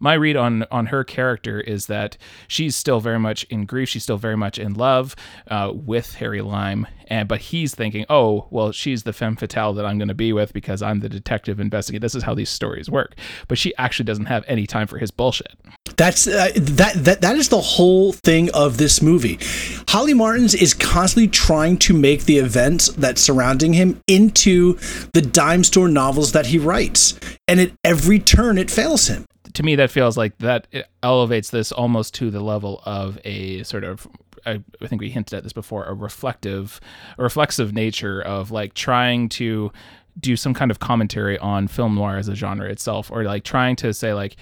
my 0.00 0.14
read 0.14 0.36
on 0.36 0.64
on 0.70 0.86
her 0.86 1.04
character 1.04 1.60
is 1.60 1.86
that 1.86 2.16
she's 2.48 2.74
still 2.74 3.00
very 3.00 3.18
much 3.18 3.44
in 3.44 3.66
grief. 3.66 3.90
She's 3.90 4.02
still 4.02 4.16
very 4.16 4.36
much 4.36 4.58
in 4.58 4.74
love 4.74 5.14
uh, 5.48 5.72
with 5.74 6.14
Harry 6.14 6.40
Lime, 6.40 6.86
and 7.06 7.28
but 7.28 7.40
he's 7.40 7.74
thinking, 7.74 8.06
oh, 8.08 8.48
well, 8.50 8.72
she's 8.72 9.02
the 9.02 9.12
femme 9.12 9.36
fatale 9.36 9.74
that 9.74 9.84
I'm 9.84 9.98
going 9.98 10.08
to 10.08 10.14
be 10.14 10.32
with 10.32 10.52
because 10.52 10.82
I'm 10.82 11.00
the 11.00 11.08
detective 11.08 11.60
investigator. 11.60 12.00
This 12.00 12.14
is 12.14 12.22
how 12.22 12.34
these 12.34 12.50
stories 12.50 12.90
work. 12.90 13.14
But 13.46 13.58
she 13.58 13.76
actually 13.76 14.06
doesn't 14.06 14.26
have 14.26 14.44
any 14.48 14.66
time 14.66 14.86
for 14.86 14.98
his 14.98 15.10
bullshit. 15.10 15.52
That's 16.00 16.26
uh, 16.26 16.48
that 16.54 16.94
that 17.04 17.20
that 17.20 17.36
is 17.36 17.50
the 17.50 17.60
whole 17.60 18.14
thing 18.14 18.48
of 18.54 18.78
this 18.78 19.02
movie. 19.02 19.38
Holly 19.86 20.14
Martins 20.14 20.54
is 20.54 20.72
constantly 20.72 21.28
trying 21.28 21.76
to 21.80 21.92
make 21.92 22.24
the 22.24 22.38
events 22.38 22.88
that 22.92 23.18
surrounding 23.18 23.74
him 23.74 24.00
into 24.06 24.78
the 25.12 25.20
dime 25.20 25.62
store 25.62 25.88
novels 25.88 26.32
that 26.32 26.46
he 26.46 26.58
writes, 26.58 27.20
and 27.46 27.60
at 27.60 27.72
every 27.84 28.18
turn 28.18 28.56
it 28.56 28.70
fails 28.70 29.08
him 29.08 29.26
to 29.52 29.62
me 29.62 29.76
that 29.76 29.90
feels 29.90 30.16
like 30.16 30.38
that 30.38 30.66
elevates 31.02 31.50
this 31.50 31.70
almost 31.70 32.14
to 32.14 32.30
the 32.30 32.40
level 32.40 32.80
of 32.86 33.18
a 33.26 33.62
sort 33.64 33.84
of 33.84 34.08
I, 34.46 34.62
think 34.86 35.02
we 35.02 35.10
hinted 35.10 35.36
at 35.36 35.42
this 35.42 35.52
before 35.52 35.84
a 35.84 35.92
reflective 35.92 36.80
a 37.18 37.22
reflexive 37.22 37.74
nature 37.74 38.22
of 38.22 38.50
like 38.50 38.72
trying 38.72 39.28
to 39.30 39.70
do 40.18 40.34
some 40.34 40.54
kind 40.54 40.70
of 40.70 40.78
commentary 40.78 41.38
on 41.38 41.68
film 41.68 41.94
noir 41.94 42.16
as 42.16 42.28
a 42.28 42.34
genre 42.34 42.70
itself 42.70 43.10
or 43.10 43.24
like 43.24 43.44
trying 43.44 43.76
to 43.76 43.92
say 43.92 44.14
like 44.14 44.36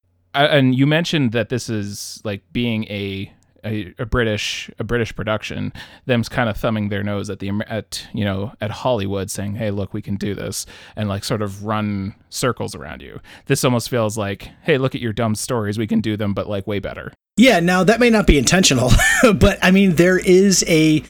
and 0.47 0.75
you 0.75 0.87
mentioned 0.87 1.33
that 1.33 1.49
this 1.49 1.69
is 1.69 2.21
like 2.25 2.43
being 2.53 2.85
a 2.85 3.33
a, 3.65 3.95
a, 3.99 4.07
British 4.07 4.71
a 4.79 4.85
British 4.85 5.15
production, 5.15 5.73
them's 6.07 6.29
kind 6.29 6.49
of 6.49 6.57
thumbing 6.57 6.89
their 6.89 7.03
nose 7.03 7.29
at 7.29 7.39
the 7.41 7.51
at 7.69 8.07
you 8.13 8.25
know 8.25 8.53
at 8.61 8.71
Hollywood, 8.71 9.31
saying, 9.31 9.55
"Hey, 9.57 9.71
look, 9.71 9.93
we 9.93 10.03
can 10.03 10.17
do 10.17 10.35
this," 10.35 10.67
and 10.97 11.09
like 11.09 11.25
sort 11.25 11.43
of 11.43 11.65
run 11.65 12.15
circles 12.31 12.75
around 12.75 13.03
you. 13.03 13.21
This 13.47 13.65
almost 13.65 13.89
feels 13.91 14.17
like, 14.17 14.51
"Hey, 14.63 14.79
look 14.79 14.95
at 14.95 15.01
your 15.01 15.13
dumb 15.13 15.35
stories, 15.35 15.79
we 15.79 15.87
can 15.87 16.01
do 16.01 16.17
them, 16.17 16.35
but 16.35 16.49
like 16.49 16.67
way 16.67 16.79
better." 16.79 17.13
Yeah, 17.37 17.61
now 17.61 17.85
that 17.85 18.01
may 18.01 18.11
not 18.11 18.27
be 18.27 18.37
intentional, 18.37 18.91
but 19.35 19.59
I 19.63 19.71
mean, 19.71 19.95
there 19.95 20.19
is 20.19 20.65
a 20.67 21.01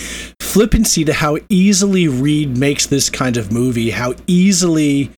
flippancy 0.40 1.04
to 1.04 1.14
how 1.14 1.38
easily 1.48 2.08
Reed 2.08 2.56
makes 2.56 2.86
this 2.86 3.08
kind 3.08 3.36
of 3.36 3.52
movie, 3.52 3.90
how 3.90 4.14
easily, 4.26 5.10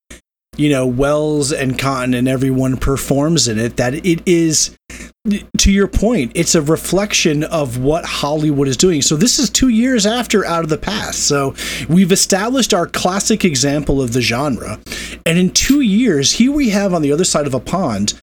you 0.60 0.68
know, 0.68 0.86
Welles 0.86 1.52
and 1.52 1.78
Cotten 1.78 2.14
and 2.14 2.28
everyone 2.28 2.76
performs 2.76 3.48
in 3.48 3.58
it, 3.58 3.78
that 3.78 3.94
it 3.94 4.20
is, 4.26 4.76
to 5.56 5.72
your 5.72 5.88
point, 5.88 6.32
it's 6.34 6.54
a 6.54 6.60
reflection 6.60 7.44
of 7.44 7.78
what 7.78 8.04
Hollywood 8.04 8.68
is 8.68 8.76
doing. 8.76 9.00
So 9.00 9.16
this 9.16 9.38
is 9.38 9.48
two 9.48 9.68
years 9.68 10.04
after 10.04 10.44
Out 10.44 10.62
of 10.62 10.68
the 10.68 10.76
Past. 10.76 11.26
So 11.26 11.54
we've 11.88 12.12
established 12.12 12.74
our 12.74 12.86
classic 12.86 13.42
example 13.42 14.02
of 14.02 14.12
the 14.12 14.20
genre. 14.20 14.78
And 15.24 15.38
in 15.38 15.48
two 15.48 15.80
years, 15.80 16.32
here 16.32 16.52
we 16.52 16.68
have 16.68 16.92
on 16.92 17.00
the 17.00 17.12
other 17.12 17.24
side 17.24 17.46
of 17.46 17.54
a 17.54 17.60
pond 17.60 18.20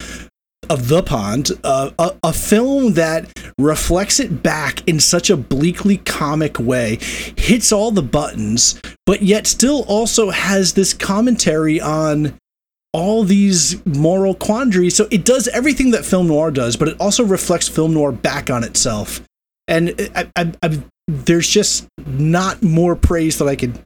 of 0.70 0.88
the 0.88 1.04
pond, 1.04 1.52
uh, 1.64 1.92
a, 2.00 2.16
a 2.24 2.34
film 2.34 2.94
that 2.94 3.32
reflects 3.58 4.20
it 4.20 4.44
back 4.44 4.88
in 4.88 5.00
such 5.00 5.30
a 5.30 5.38
bleakly 5.38 5.98
comic 5.98 6.60
way, 6.60 6.98
hits 7.38 7.72
all 7.72 7.92
the 7.92 8.02
buttons, 8.02 8.80
but 9.06 9.22
yet 9.22 9.48
still 9.48 9.84
also 9.88 10.30
has 10.30 10.74
this 10.74 10.94
commentary 10.94 11.82
on 11.82 12.38
all 12.94 13.24
these 13.24 13.86
moral 13.86 14.34
quandaries. 14.34 14.96
So 14.96 15.08
it 15.12 15.26
does 15.26 15.48
everything 15.50 15.92
that 15.92 16.06
film 16.06 16.28
noir 16.28 16.52
does, 16.52 16.76
but 16.76 16.88
it 16.88 16.98
also 17.00 17.24
reflects 17.24 17.68
film 17.68 17.94
noir 17.94 18.12
back 18.12 18.50
on 18.50 18.64
itself. 18.64 19.22
And 19.68 19.94
I, 20.16 20.32
I, 20.36 20.54
I, 20.64 20.84
there's 21.08 21.48
just 21.48 21.88
not 22.06 22.64
more 22.64 22.96
praise 22.96 23.38
that 23.40 23.48
I 23.48 23.56
could 23.56 23.80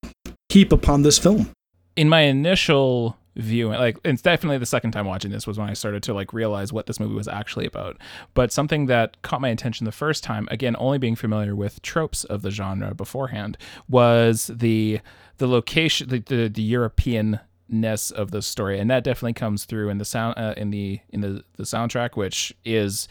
heap 0.50 0.72
upon 0.72 1.02
this 1.02 1.18
film. 1.18 1.50
In 1.96 2.08
my 2.10 2.22
initial 2.22 3.18
viewing 3.42 3.78
like 3.78 3.98
it's 4.04 4.22
definitely 4.22 4.58
the 4.58 4.66
second 4.66 4.92
time 4.92 5.06
watching 5.06 5.32
this 5.32 5.48
was 5.48 5.58
when 5.58 5.70
i 5.70 5.74
started 5.74 6.04
to 6.04 6.14
like 6.14 6.34
realize 6.34 6.72
what 6.72 6.86
this 6.86 7.00
movie 7.00 7.16
was 7.16 7.28
actually 7.28 7.66
about. 7.66 7.98
But 8.34 8.52
something 8.52 8.86
that 8.88 9.22
caught 9.22 9.42
my 9.42 9.50
attention 9.50 9.86
the 9.86 9.92
first 9.92 10.24
time 10.24 10.48
again 10.52 10.76
only 10.80 10.98
being 10.98 11.16
familiar 11.16 11.56
with 11.56 11.82
tropes 11.82 12.24
of 12.24 12.42
the 12.42 12.52
genre 12.52 12.94
beforehand 12.94 13.58
was 13.89 14.52
the 14.54 15.00
the 15.38 15.48
location 15.48 16.10
the, 16.10 16.20
the, 16.20 16.48
the 16.48 16.62
european 16.62 17.39
ness 17.72 18.12
of 18.12 18.32
the 18.32 18.42
story. 18.42 18.80
And 18.80 18.89
that 18.92 19.04
definitely 19.04 19.34
comes 19.34 19.66
through 19.66 19.89
in 19.89 19.98
the 19.98 20.06
sound 20.06 20.38
uh, 20.38 20.54
in 20.58 20.72
the 20.72 21.00
in 21.10 21.22
the 21.22 21.44
the 21.56 21.64
soundtrack 21.64 22.16
which 22.16 22.54
is 22.66 23.08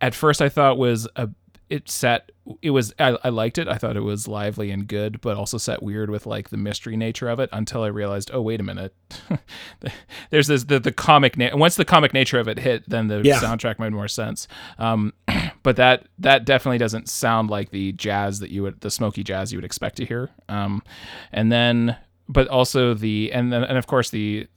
at 0.00 0.14
first 0.14 0.42
i 0.42 0.48
thought 0.48 0.76
was 0.76 1.08
a 1.16 1.28
it 1.70 1.88
set 1.88 2.31
it 2.60 2.70
was 2.70 2.92
I, 2.98 3.16
I, 3.22 3.28
liked 3.28 3.58
it. 3.58 3.68
I 3.68 3.76
thought 3.76 3.96
it 3.96 4.00
was 4.00 4.26
lively 4.26 4.70
and 4.70 4.86
good 4.86 5.20
but 5.20 5.36
also 5.36 5.58
set 5.58 5.82
weird 5.82 6.10
with 6.10 6.26
like 6.26 6.48
the 6.48 6.56
mystery 6.56 6.96
nature 6.96 7.28
of 7.28 7.38
it 7.38 7.48
until 7.52 7.82
i 7.82 7.86
realized 7.86 8.30
oh 8.32 8.42
wait 8.42 8.60
a 8.60 8.62
minute. 8.62 8.94
There's 10.30 10.48
this 10.48 10.64
the, 10.64 10.80
the 10.80 10.92
comic 10.92 11.36
na- 11.36 11.56
once 11.56 11.76
the 11.76 11.84
comic 11.84 12.12
nature 12.12 12.38
of 12.38 12.48
it 12.48 12.58
hit 12.58 12.88
then 12.88 13.08
the 13.08 13.22
yeah. 13.22 13.40
soundtrack 13.40 13.78
made 13.78 13.92
more 13.92 14.08
sense. 14.08 14.48
Um, 14.78 15.12
but 15.62 15.76
that 15.76 16.06
that 16.18 16.44
definitely 16.44 16.78
doesn't 16.78 17.08
sound 17.08 17.50
like 17.50 17.70
the 17.70 17.92
jazz 17.92 18.40
that 18.40 18.50
you 18.50 18.62
would 18.62 18.80
the 18.80 18.90
smoky 18.90 19.22
jazz 19.22 19.52
you 19.52 19.58
would 19.58 19.64
expect 19.64 19.96
to 19.96 20.04
hear. 20.04 20.30
Um, 20.48 20.82
and 21.32 21.52
then 21.52 21.96
but 22.28 22.48
also 22.48 22.94
the 22.94 23.30
and 23.32 23.52
then 23.52 23.62
and 23.62 23.78
of 23.78 23.86
course 23.86 24.10
the 24.10 24.48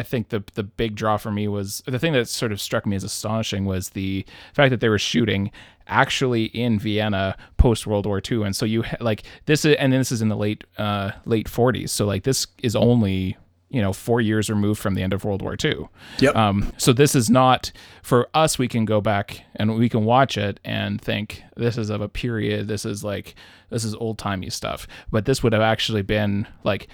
I 0.00 0.02
think 0.02 0.30
the 0.30 0.42
the 0.54 0.62
big 0.62 0.94
draw 0.94 1.18
for 1.18 1.30
me 1.30 1.46
was 1.46 1.82
the 1.86 1.98
thing 1.98 2.14
that 2.14 2.26
sort 2.26 2.52
of 2.52 2.60
struck 2.60 2.86
me 2.86 2.96
as 2.96 3.04
astonishing 3.04 3.66
was 3.66 3.90
the 3.90 4.24
fact 4.54 4.70
that 4.70 4.80
they 4.80 4.88
were 4.88 4.98
shooting 4.98 5.50
actually 5.86 6.44
in 6.46 6.78
Vienna 6.78 7.36
post 7.58 7.86
World 7.86 8.06
War 8.06 8.22
II, 8.30 8.44
and 8.44 8.56
so 8.56 8.64
you 8.64 8.82
like 9.00 9.24
this 9.44 9.66
is 9.66 9.76
and 9.76 9.92
this 9.92 10.10
is 10.10 10.22
in 10.22 10.30
the 10.30 10.36
late 10.36 10.64
uh, 10.78 11.10
late 11.26 11.48
40s, 11.48 11.90
so 11.90 12.06
like 12.06 12.22
this 12.22 12.46
is 12.62 12.74
only 12.74 13.36
you 13.68 13.82
know 13.82 13.92
four 13.92 14.22
years 14.22 14.48
removed 14.48 14.80
from 14.80 14.94
the 14.94 15.02
end 15.02 15.12
of 15.12 15.22
World 15.22 15.42
War 15.42 15.54
II. 15.62 15.86
Yep. 16.20 16.34
Um, 16.34 16.72
so 16.78 16.94
this 16.94 17.14
is 17.14 17.28
not 17.28 17.70
for 18.02 18.28
us. 18.32 18.58
We 18.58 18.68
can 18.68 18.86
go 18.86 19.02
back 19.02 19.44
and 19.56 19.76
we 19.76 19.90
can 19.90 20.06
watch 20.06 20.38
it 20.38 20.60
and 20.64 20.98
think 20.98 21.42
this 21.56 21.76
is 21.76 21.90
of 21.90 22.00
a 22.00 22.08
period. 22.08 22.68
This 22.68 22.86
is 22.86 23.04
like 23.04 23.34
this 23.68 23.84
is 23.84 23.94
old 23.96 24.18
timey 24.18 24.48
stuff. 24.48 24.86
But 25.10 25.26
this 25.26 25.42
would 25.42 25.52
have 25.52 25.62
actually 25.62 26.02
been 26.02 26.48
like 26.64 26.88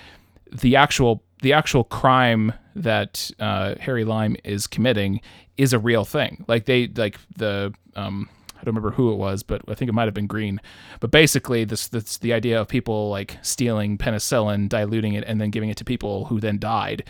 the 0.50 0.74
actual 0.74 1.22
the 1.42 1.52
actual 1.52 1.84
crime 1.84 2.52
that 2.76 3.30
uh, 3.40 3.74
Harry 3.80 4.04
Lime 4.04 4.36
is 4.44 4.66
committing 4.66 5.20
is 5.56 5.72
a 5.72 5.78
real 5.78 6.04
thing. 6.04 6.44
Like 6.46 6.66
they 6.66 6.86
like 6.88 7.18
the 7.36 7.72
um, 7.96 8.28
I 8.54 8.58
don't 8.64 8.74
remember 8.74 8.90
who 8.90 9.12
it 9.12 9.16
was, 9.16 9.42
but 9.42 9.62
I 9.68 9.74
think 9.74 9.88
it 9.88 9.92
might 9.92 10.04
have 10.04 10.14
been 10.14 10.26
Greene. 10.26 10.60
But 11.00 11.10
basically, 11.10 11.64
this 11.64 11.88
this 11.88 12.18
the 12.18 12.32
idea 12.32 12.60
of 12.60 12.68
people 12.68 13.10
like 13.10 13.38
stealing 13.42 13.98
penicillin, 13.98 14.68
diluting 14.68 15.14
it, 15.14 15.24
and 15.26 15.40
then 15.40 15.50
giving 15.50 15.70
it 15.70 15.76
to 15.78 15.84
people 15.84 16.26
who 16.26 16.38
then 16.38 16.58
died. 16.58 17.04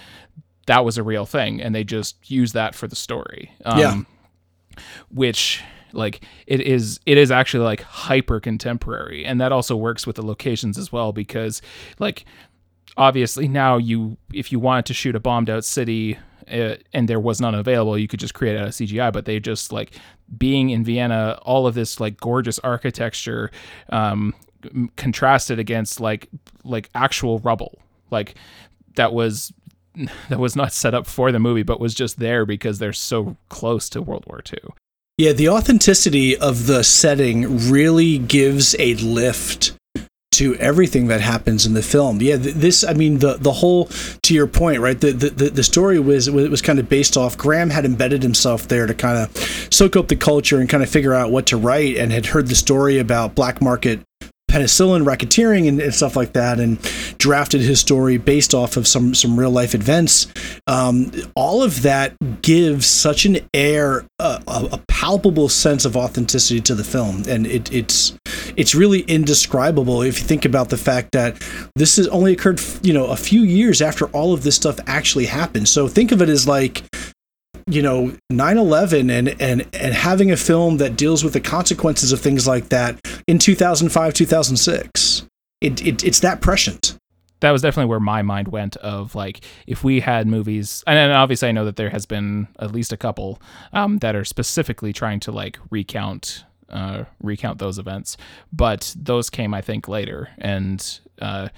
That 0.66 0.84
was 0.84 0.98
a 0.98 1.02
real 1.02 1.26
thing, 1.26 1.60
and 1.60 1.74
they 1.74 1.84
just 1.84 2.30
used 2.30 2.54
that 2.54 2.74
for 2.74 2.88
the 2.88 2.96
story. 2.96 3.52
Um, 3.64 3.78
yeah. 3.78 4.82
Which 5.10 5.62
like 5.92 6.22
it 6.46 6.60
is 6.60 7.00
it 7.06 7.18
is 7.18 7.30
actually 7.30 7.64
like 7.64 7.80
hyper 7.80 8.38
contemporary 8.38 9.24
and 9.24 9.40
that 9.40 9.52
also 9.52 9.74
works 9.76 10.06
with 10.06 10.16
the 10.16 10.22
locations 10.24 10.78
as 10.78 10.92
well 10.92 11.12
because 11.12 11.62
like 11.98 12.24
obviously 12.96 13.48
now 13.48 13.76
you 13.76 14.16
if 14.32 14.50
you 14.50 14.58
wanted 14.58 14.86
to 14.86 14.94
shoot 14.94 15.14
a 15.14 15.20
bombed 15.20 15.50
out 15.50 15.64
city 15.64 16.18
uh, 16.50 16.76
and 16.92 17.08
there 17.08 17.20
was 17.20 17.40
none 17.40 17.54
available 17.54 17.98
you 17.98 18.08
could 18.08 18.20
just 18.20 18.34
create 18.34 18.56
out 18.56 18.68
of 18.68 18.72
cgi 18.72 19.12
but 19.12 19.24
they 19.24 19.38
just 19.38 19.72
like 19.72 19.92
being 20.38 20.70
in 20.70 20.84
vienna 20.84 21.38
all 21.42 21.66
of 21.66 21.74
this 21.74 22.00
like 22.00 22.18
gorgeous 22.18 22.58
architecture 22.60 23.50
um, 23.90 24.34
contrasted 24.96 25.58
against 25.58 26.00
like 26.00 26.28
like 26.64 26.88
actual 26.94 27.38
rubble 27.40 27.78
like 28.10 28.34
that 28.94 29.12
was 29.12 29.52
that 30.28 30.38
was 30.38 30.56
not 30.56 30.72
set 30.72 30.94
up 30.94 31.06
for 31.06 31.32
the 31.32 31.38
movie 31.38 31.62
but 31.62 31.80
was 31.80 31.94
just 31.94 32.18
there 32.18 32.44
because 32.46 32.78
they're 32.78 32.92
so 32.92 33.36
close 33.48 33.88
to 33.88 34.00
world 34.00 34.24
war 34.26 34.40
ii 34.52 34.58
yeah 35.18 35.32
the 35.32 35.48
authenticity 35.48 36.36
of 36.36 36.66
the 36.66 36.82
setting 36.82 37.70
really 37.70 38.18
gives 38.18 38.76
a 38.78 38.94
lift 38.96 39.76
to 40.32 40.54
everything 40.56 41.06
that 41.06 41.22
happens 41.22 41.64
in 41.64 41.72
the 41.72 41.82
film. 41.82 42.20
Yeah, 42.20 42.36
this 42.38 42.84
I 42.84 42.92
mean 42.92 43.18
the 43.18 43.34
the 43.34 43.52
whole 43.52 43.86
to 44.22 44.34
your 44.34 44.46
point, 44.46 44.80
right? 44.80 45.00
The 45.00 45.12
the, 45.12 45.50
the 45.50 45.64
story 45.64 45.98
was 45.98 46.30
was 46.30 46.60
kind 46.60 46.78
of 46.78 46.88
based 46.88 47.16
off 47.16 47.38
Graham 47.38 47.70
had 47.70 47.84
embedded 47.84 48.22
himself 48.22 48.68
there 48.68 48.86
to 48.86 48.94
kind 48.94 49.18
of 49.18 49.36
soak 49.72 49.96
up 49.96 50.08
the 50.08 50.16
culture 50.16 50.58
and 50.60 50.68
kind 50.68 50.82
of 50.82 50.90
figure 50.90 51.14
out 51.14 51.30
what 51.30 51.46
to 51.46 51.56
write 51.56 51.96
and 51.96 52.12
had 52.12 52.26
heard 52.26 52.48
the 52.48 52.54
story 52.54 52.98
about 52.98 53.34
black 53.34 53.62
market 53.62 54.00
penicillin 54.56 55.04
racketeering 55.04 55.68
and, 55.68 55.80
and, 55.80 55.94
stuff 55.94 56.16
like 56.16 56.32
that, 56.32 56.58
and 56.60 56.80
drafted 57.18 57.60
his 57.60 57.80
story 57.80 58.16
based 58.16 58.54
off 58.54 58.76
of 58.76 58.86
some 58.86 59.14
some 59.14 59.38
real 59.38 59.50
life 59.50 59.74
events. 59.74 60.28
Um, 60.66 61.12
all 61.34 61.62
of 61.62 61.82
that 61.82 62.14
gives 62.42 62.86
such 62.86 63.26
an 63.26 63.38
air, 63.52 64.06
a, 64.18 64.42
a, 64.46 64.80
palpable 64.88 65.48
sense 65.48 65.84
of 65.84 65.96
authenticity 65.96 66.60
to 66.62 66.74
the 66.74 66.84
film, 66.84 67.24
and 67.28 67.46
it, 67.46 67.72
it's 67.72 68.16
it's 68.56 68.74
really 68.74 69.00
indescribable 69.02 70.02
if 70.02 70.18
you 70.18 70.26
think 70.26 70.44
about 70.44 70.70
the 70.70 70.76
fact 70.76 71.12
that 71.12 71.42
this 71.76 71.96
has 71.96 72.08
only 72.08 72.32
occurred, 72.32 72.60
you 72.82 72.92
know, 72.92 73.06
a 73.06 73.16
few 73.16 73.42
years 73.42 73.82
after 73.82 74.06
all 74.06 74.32
of 74.32 74.42
this 74.42 74.56
stuff 74.56 74.78
actually 74.86 75.26
happened. 75.26 75.68
So 75.68 75.88
think 75.88 76.12
of 76.12 76.22
it 76.22 76.28
as 76.28 76.48
like 76.48 76.84
you 77.68 77.82
know 77.82 78.16
9-11 78.32 79.10
and 79.10 79.40
and 79.40 79.66
and 79.74 79.94
having 79.94 80.30
a 80.30 80.36
film 80.36 80.76
that 80.76 80.96
deals 80.96 81.24
with 81.24 81.32
the 81.32 81.40
consequences 81.40 82.12
of 82.12 82.20
things 82.20 82.46
like 82.46 82.68
that 82.68 83.00
in 83.26 83.38
2005 83.38 84.14
2006 84.14 85.26
it, 85.60 85.84
it 85.84 86.04
it's 86.04 86.20
that 86.20 86.40
prescient 86.40 86.96
that 87.40 87.50
was 87.50 87.62
definitely 87.62 87.88
where 87.88 87.98
my 87.98 88.22
mind 88.22 88.48
went 88.48 88.76
of 88.76 89.16
like 89.16 89.40
if 89.66 89.82
we 89.82 89.98
had 89.98 90.28
movies 90.28 90.84
and 90.86 91.12
obviously 91.12 91.48
i 91.48 91.52
know 91.52 91.64
that 91.64 91.74
there 91.74 91.90
has 91.90 92.06
been 92.06 92.46
at 92.60 92.70
least 92.70 92.92
a 92.92 92.96
couple 92.96 93.40
um, 93.72 93.98
that 93.98 94.14
are 94.14 94.24
specifically 94.24 94.92
trying 94.92 95.18
to 95.18 95.32
like 95.32 95.58
recount 95.70 96.44
uh, 96.68 97.04
recount 97.22 97.58
those 97.58 97.78
events 97.78 98.16
but 98.52 98.94
those 98.98 99.30
came 99.30 99.54
i 99.54 99.60
think 99.60 99.88
later. 99.88 100.28
And 100.38 101.00
uh, 101.20 101.48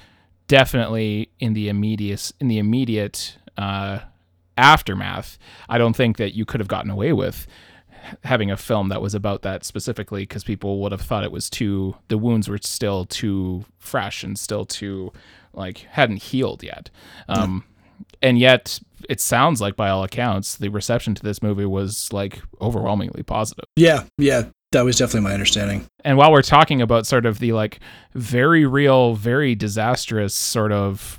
definitely 0.47 1.31
in 1.39 1.53
the 1.53 1.69
immediate 1.69 2.33
in 2.41 2.49
the 2.49 2.59
immediate 2.59 3.39
uh, 3.57 4.01
aftermath, 4.57 5.39
I 5.69 5.79
don't 5.79 5.95
think 5.95 6.17
that 6.17 6.35
you 6.35 6.45
could 6.45 6.61
have 6.61 6.69
gotten 6.69 6.91
away 6.91 7.13
with 7.13 7.47
having 8.25 8.51
a 8.51 8.57
film 8.57 8.89
that 8.89 9.03
was 9.03 9.15
about 9.15 9.43
that 9.43 9.65
specifically 9.65 10.23
because 10.23 10.43
people 10.43 10.81
would 10.81 10.93
have 10.93 11.01
thought 11.01 11.25
it 11.25 11.33
was 11.33 11.51
too 11.51 11.95
the 12.09 12.17
wounds 12.17 12.49
were 12.49 12.59
still 12.63 13.05
too 13.05 13.65
fresh 13.79 14.25
and 14.25 14.39
still 14.39 14.65
too 14.65 15.13
like 15.53 15.79
hadn't 15.91 16.23
healed 16.23 16.63
yet. 16.63 16.91
Um 17.29 17.65
and 18.23 18.39
yet 18.39 18.81
it 19.09 19.21
sounds 19.21 19.61
like 19.61 19.77
by 19.77 19.91
all 19.91 20.05
accounts 20.05 20.57
the 20.57 20.69
reception 20.69 21.15
to 21.15 21.23
this 21.23 21.43
movie 21.43 21.67
was 21.67 22.11
like 22.13 22.41
overwhelmingly 22.61 23.23
positive. 23.23 23.65
Yeah 23.77 24.05
yeah 24.17 24.45
that 24.73 24.85
was 24.85 24.99
definitely 24.99 25.29
my 25.29 25.33
understanding 25.33 25.87
and 26.05 26.17
while 26.17 26.31
we're 26.31 26.43
talking 26.43 26.83
about 26.83 27.07
sort 27.07 27.27
of 27.27 27.39
the 27.39 27.53
like 27.53 27.81
very 28.15 28.67
real 28.67 29.15
very 29.15 29.55
disastrous 29.55 30.35
sort 30.35 30.73
of 30.73 31.19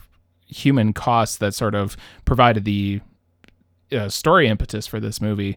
human 0.49 0.93
costs 0.93 1.37
that 1.37 1.53
sort 1.53 1.75
of 1.75 1.95
provided 2.25 2.65
the 2.65 2.99
uh, 3.91 4.09
story 4.09 4.47
impetus 4.47 4.87
for 4.87 4.99
this 4.99 5.21
movie, 5.21 5.55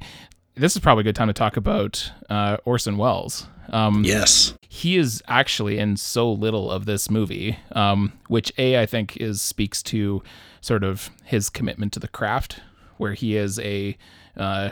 this 0.54 0.76
is 0.76 0.80
probably 0.80 1.02
a 1.02 1.04
good 1.04 1.16
time 1.16 1.28
to 1.28 1.34
talk 1.34 1.56
about 1.56 2.12
uh, 2.28 2.56
Orson 2.64 2.96
Welles. 2.96 3.46
Um, 3.70 4.04
yes, 4.04 4.54
he 4.68 4.96
is 4.96 5.22
actually 5.28 5.78
in 5.78 5.96
so 5.96 6.30
little 6.30 6.70
of 6.70 6.84
this 6.84 7.10
movie, 7.10 7.58
um, 7.72 8.12
which 8.28 8.52
a 8.58 8.80
I 8.80 8.86
think 8.86 9.16
is 9.16 9.40
speaks 9.40 9.82
to 9.84 10.22
sort 10.60 10.84
of 10.84 11.10
his 11.24 11.48
commitment 11.48 11.92
to 11.94 12.00
the 12.00 12.08
craft, 12.08 12.60
where 12.96 13.14
he 13.14 13.36
is 13.36 13.58
a 13.60 13.96
uh, 14.36 14.70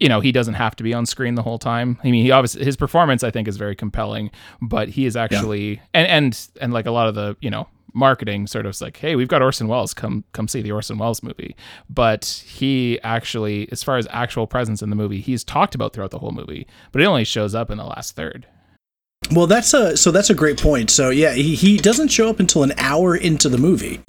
you 0.00 0.08
know 0.08 0.20
he 0.20 0.32
doesn't 0.32 0.54
have 0.54 0.76
to 0.76 0.82
be 0.82 0.92
on 0.94 1.06
screen 1.06 1.34
the 1.34 1.42
whole 1.42 1.58
time. 1.58 1.98
I 2.02 2.10
mean, 2.10 2.24
he 2.24 2.30
obviously 2.30 2.64
his 2.64 2.76
performance 2.76 3.24
I 3.24 3.30
think 3.30 3.48
is 3.48 3.56
very 3.56 3.76
compelling, 3.76 4.30
but 4.60 4.88
he 4.88 5.06
is 5.06 5.16
actually 5.16 5.74
yeah. 5.74 5.80
and 5.94 6.06
and 6.08 6.48
and 6.60 6.72
like 6.72 6.86
a 6.86 6.90
lot 6.90 7.08
of 7.08 7.14
the 7.14 7.36
you 7.40 7.50
know 7.50 7.68
marketing 7.96 8.46
sort 8.46 8.66
of 8.66 8.78
like, 8.80 8.98
hey, 8.98 9.16
we've 9.16 9.26
got 9.26 9.42
Orson 9.42 9.68
Welles, 9.68 9.94
come 9.94 10.22
come 10.32 10.46
see 10.46 10.62
the 10.62 10.70
Orson 10.70 10.98
Welles 10.98 11.22
movie. 11.22 11.56
But 11.88 12.44
he 12.46 13.00
actually, 13.02 13.68
as 13.72 13.82
far 13.82 13.96
as 13.96 14.06
actual 14.10 14.46
presence 14.46 14.82
in 14.82 14.90
the 14.90 14.96
movie, 14.96 15.20
he's 15.20 15.42
talked 15.42 15.74
about 15.74 15.92
throughout 15.92 16.10
the 16.10 16.18
whole 16.18 16.32
movie, 16.32 16.66
but 16.92 17.00
he 17.00 17.06
only 17.06 17.24
shows 17.24 17.54
up 17.54 17.70
in 17.70 17.78
the 17.78 17.84
last 17.84 18.14
third. 18.14 18.46
Well, 19.30 19.46
that's 19.46 19.74
a 19.74 19.96
so 19.96 20.10
that's 20.10 20.30
a 20.30 20.34
great 20.34 20.60
point. 20.60 20.90
So 20.90 21.10
yeah, 21.10 21.32
he, 21.32 21.54
he 21.54 21.76
doesn't 21.76 22.08
show 22.08 22.28
up 22.28 22.40
until 22.40 22.62
an 22.62 22.72
hour 22.78 23.16
into 23.16 23.48
the 23.48 23.58
movie, 23.58 24.00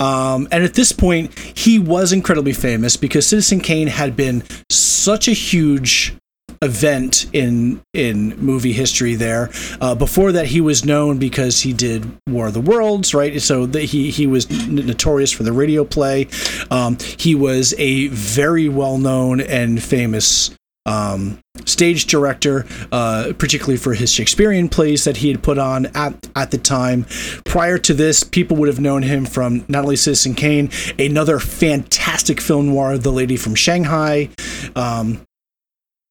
um, 0.00 0.48
and 0.50 0.64
at 0.64 0.74
this 0.74 0.92
point, 0.92 1.36
he 1.38 1.78
was 1.78 2.12
incredibly 2.12 2.52
famous 2.52 2.96
because 2.96 3.26
Citizen 3.26 3.60
Kane 3.60 3.88
had 3.88 4.16
been 4.16 4.42
such 4.70 5.28
a 5.28 5.32
huge 5.32 6.16
event 6.62 7.26
in 7.32 7.80
in 7.92 8.36
movie 8.38 8.72
history 8.72 9.14
there. 9.14 9.50
Uh, 9.80 9.94
before 9.94 10.32
that, 10.32 10.46
he 10.46 10.60
was 10.60 10.84
known 10.84 11.18
because 11.18 11.60
he 11.60 11.72
did 11.72 12.10
War 12.28 12.48
of 12.48 12.54
the 12.54 12.60
Worlds, 12.60 13.14
right? 13.14 13.40
So 13.40 13.66
he 13.66 14.10
he 14.10 14.26
was 14.26 14.48
notorious 14.68 15.32
for 15.32 15.42
the 15.42 15.52
radio 15.52 15.84
play. 15.84 16.28
Um, 16.70 16.98
he 17.18 17.34
was 17.34 17.74
a 17.78 18.08
very 18.08 18.68
well 18.68 18.98
known 18.98 19.40
and 19.40 19.82
famous 19.82 20.50
um, 20.86 21.38
stage 21.64 22.06
director, 22.06 22.66
uh, 22.92 23.32
particularly 23.38 23.76
for 23.76 23.94
his 23.94 24.12
Shakespearean 24.12 24.68
plays 24.68 25.04
that 25.04 25.18
he 25.18 25.28
had 25.28 25.42
put 25.42 25.58
on 25.58 25.86
at, 25.94 26.28
at 26.36 26.50
the 26.50 26.58
time. 26.58 27.06
Prior 27.44 27.78
to 27.78 27.94
this, 27.94 28.22
people 28.22 28.56
would 28.56 28.68
have 28.68 28.80
known 28.80 29.02
him 29.02 29.24
from 29.24 29.64
not 29.68 29.84
only 29.84 29.96
Citizen 29.96 30.34
Kane, 30.34 30.70
another 30.98 31.38
fantastic 31.38 32.40
film 32.40 32.68
noir, 32.68 32.98
The 32.98 33.12
Lady 33.12 33.36
from 33.36 33.54
Shanghai. 33.54 34.28
Um, 34.74 35.26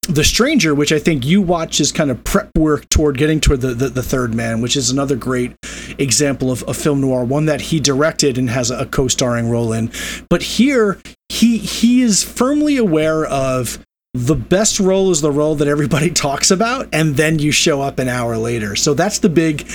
the 0.08 0.24
Stranger, 0.24 0.76
which 0.76 0.92
I 0.92 1.00
think 1.00 1.26
you 1.26 1.42
watch 1.42 1.80
as 1.80 1.92
kind 1.92 2.12
of 2.12 2.24
prep 2.24 2.52
work 2.58 2.88
toward 2.90 3.18
getting 3.18 3.40
toward 3.40 3.62
the, 3.62 3.74
the, 3.74 3.90
the 3.90 4.04
Third 4.04 4.36
Man, 4.36 4.62
which 4.62 4.76
is 4.76 4.92
another 4.92 5.16
great 5.16 5.56
example 5.98 6.52
of 6.52 6.64
a 6.68 6.74
film 6.74 7.02
noir, 7.02 7.24
one 7.24 7.46
that 7.46 7.62
he 7.62 7.80
directed 7.80 8.38
and 8.38 8.50
has 8.50 8.70
a 8.70 8.86
co-starring 8.86 9.50
role 9.50 9.74
in. 9.74 9.92
But 10.30 10.44
here, 10.44 11.00
he 11.30 11.58
he 11.58 12.02
is 12.02 12.24
firmly 12.24 12.78
aware 12.78 13.26
of 13.26 13.85
the 14.16 14.36
best 14.36 14.80
role 14.80 15.12
is 15.12 15.20
the 15.20 15.32
role 15.32 15.56
that 15.56 15.68
everybody 15.68 16.10
talks 16.12 16.50
about 16.50 16.88
and 16.94 17.18
then 17.18 17.38
you 17.38 17.52
show 17.52 17.82
up 17.82 18.00
an 18.00 18.08
hour 18.08 18.38
later. 18.38 18.76
So 18.76 18.94
that's 18.94 19.20
the 19.20 19.30
big 19.30 19.68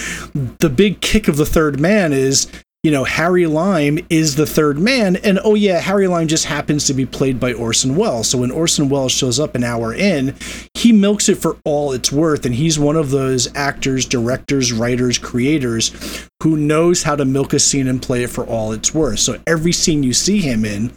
the 0.61 0.73
big 0.75 1.01
kick 1.01 1.29
of 1.29 1.37
the 1.37 1.47
third 1.47 1.79
man 1.79 2.13
is 2.13 2.51
you 2.83 2.91
know 2.91 3.05
harry 3.05 3.47
lime 3.47 3.99
is 4.09 4.37
the 4.37 4.47
third 4.47 4.79
man 4.79 5.17
and 5.17 5.39
oh 5.45 5.55
yeah 5.55 5.79
harry 5.79 6.09
lime 6.09 6.27
just 6.27 6.47
happens 6.47 6.87
to 6.87 6.95
be 6.95 7.05
played 7.05 7.39
by 7.39 7.53
orson 7.53 7.97
welles. 7.97 8.31
So 8.31 8.39
when 8.39 8.51
orson 8.51 8.89
welles 8.89 9.13
shows 9.13 9.39
up 9.39 9.55
an 9.55 9.63
hour 9.63 9.93
in 9.93 10.35
he 10.73 10.91
milks 10.91 11.29
it 11.29 11.37
for 11.37 11.59
all 11.65 11.93
it's 11.93 12.11
worth 12.11 12.47
and 12.47 12.55
he's 12.55 12.79
one 12.79 12.97
of 12.97 13.11
those 13.11 13.55
actors 13.55 14.07
directors 14.07 14.73
writers 14.73 15.19
creators 15.19 16.27
who 16.43 16.57
knows 16.57 17.03
how 17.03 17.15
to 17.15 17.27
milk 17.27 17.53
a 17.53 17.59
scene 17.59 17.87
and 17.87 18.01
play 18.01 18.23
it 18.23 18.31
for 18.31 18.47
all 18.47 18.73
it's 18.73 18.95
worth. 18.95 19.19
So 19.19 19.39
every 19.47 19.73
scene 19.73 20.03
you 20.03 20.15
see 20.15 20.41
him 20.41 20.65
in 20.65 20.93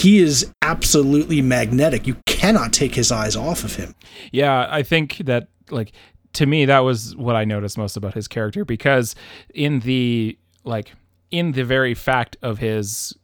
he 0.00 0.18
is 0.18 0.50
absolutely 0.62 1.42
magnetic. 1.42 2.06
You 2.06 2.16
cannot 2.26 2.72
take 2.72 2.94
his 2.94 3.12
eyes 3.12 3.36
off 3.36 3.64
of 3.64 3.76
him. 3.76 3.94
Yeah, 4.32 4.66
I 4.70 4.82
think 4.82 5.18
that 5.18 5.48
like 5.70 5.92
to 6.34 6.46
me 6.46 6.64
that 6.64 6.80
was 6.80 7.14
what 7.16 7.36
I 7.36 7.44
noticed 7.44 7.76
most 7.76 7.96
about 7.96 8.14
his 8.14 8.26
character 8.26 8.64
because 8.64 9.14
in 9.54 9.80
the 9.80 10.38
like 10.64 10.92
in 11.30 11.52
the 11.52 11.64
very 11.64 11.94
fact 11.94 12.36
of 12.40 12.58
his 12.58 13.14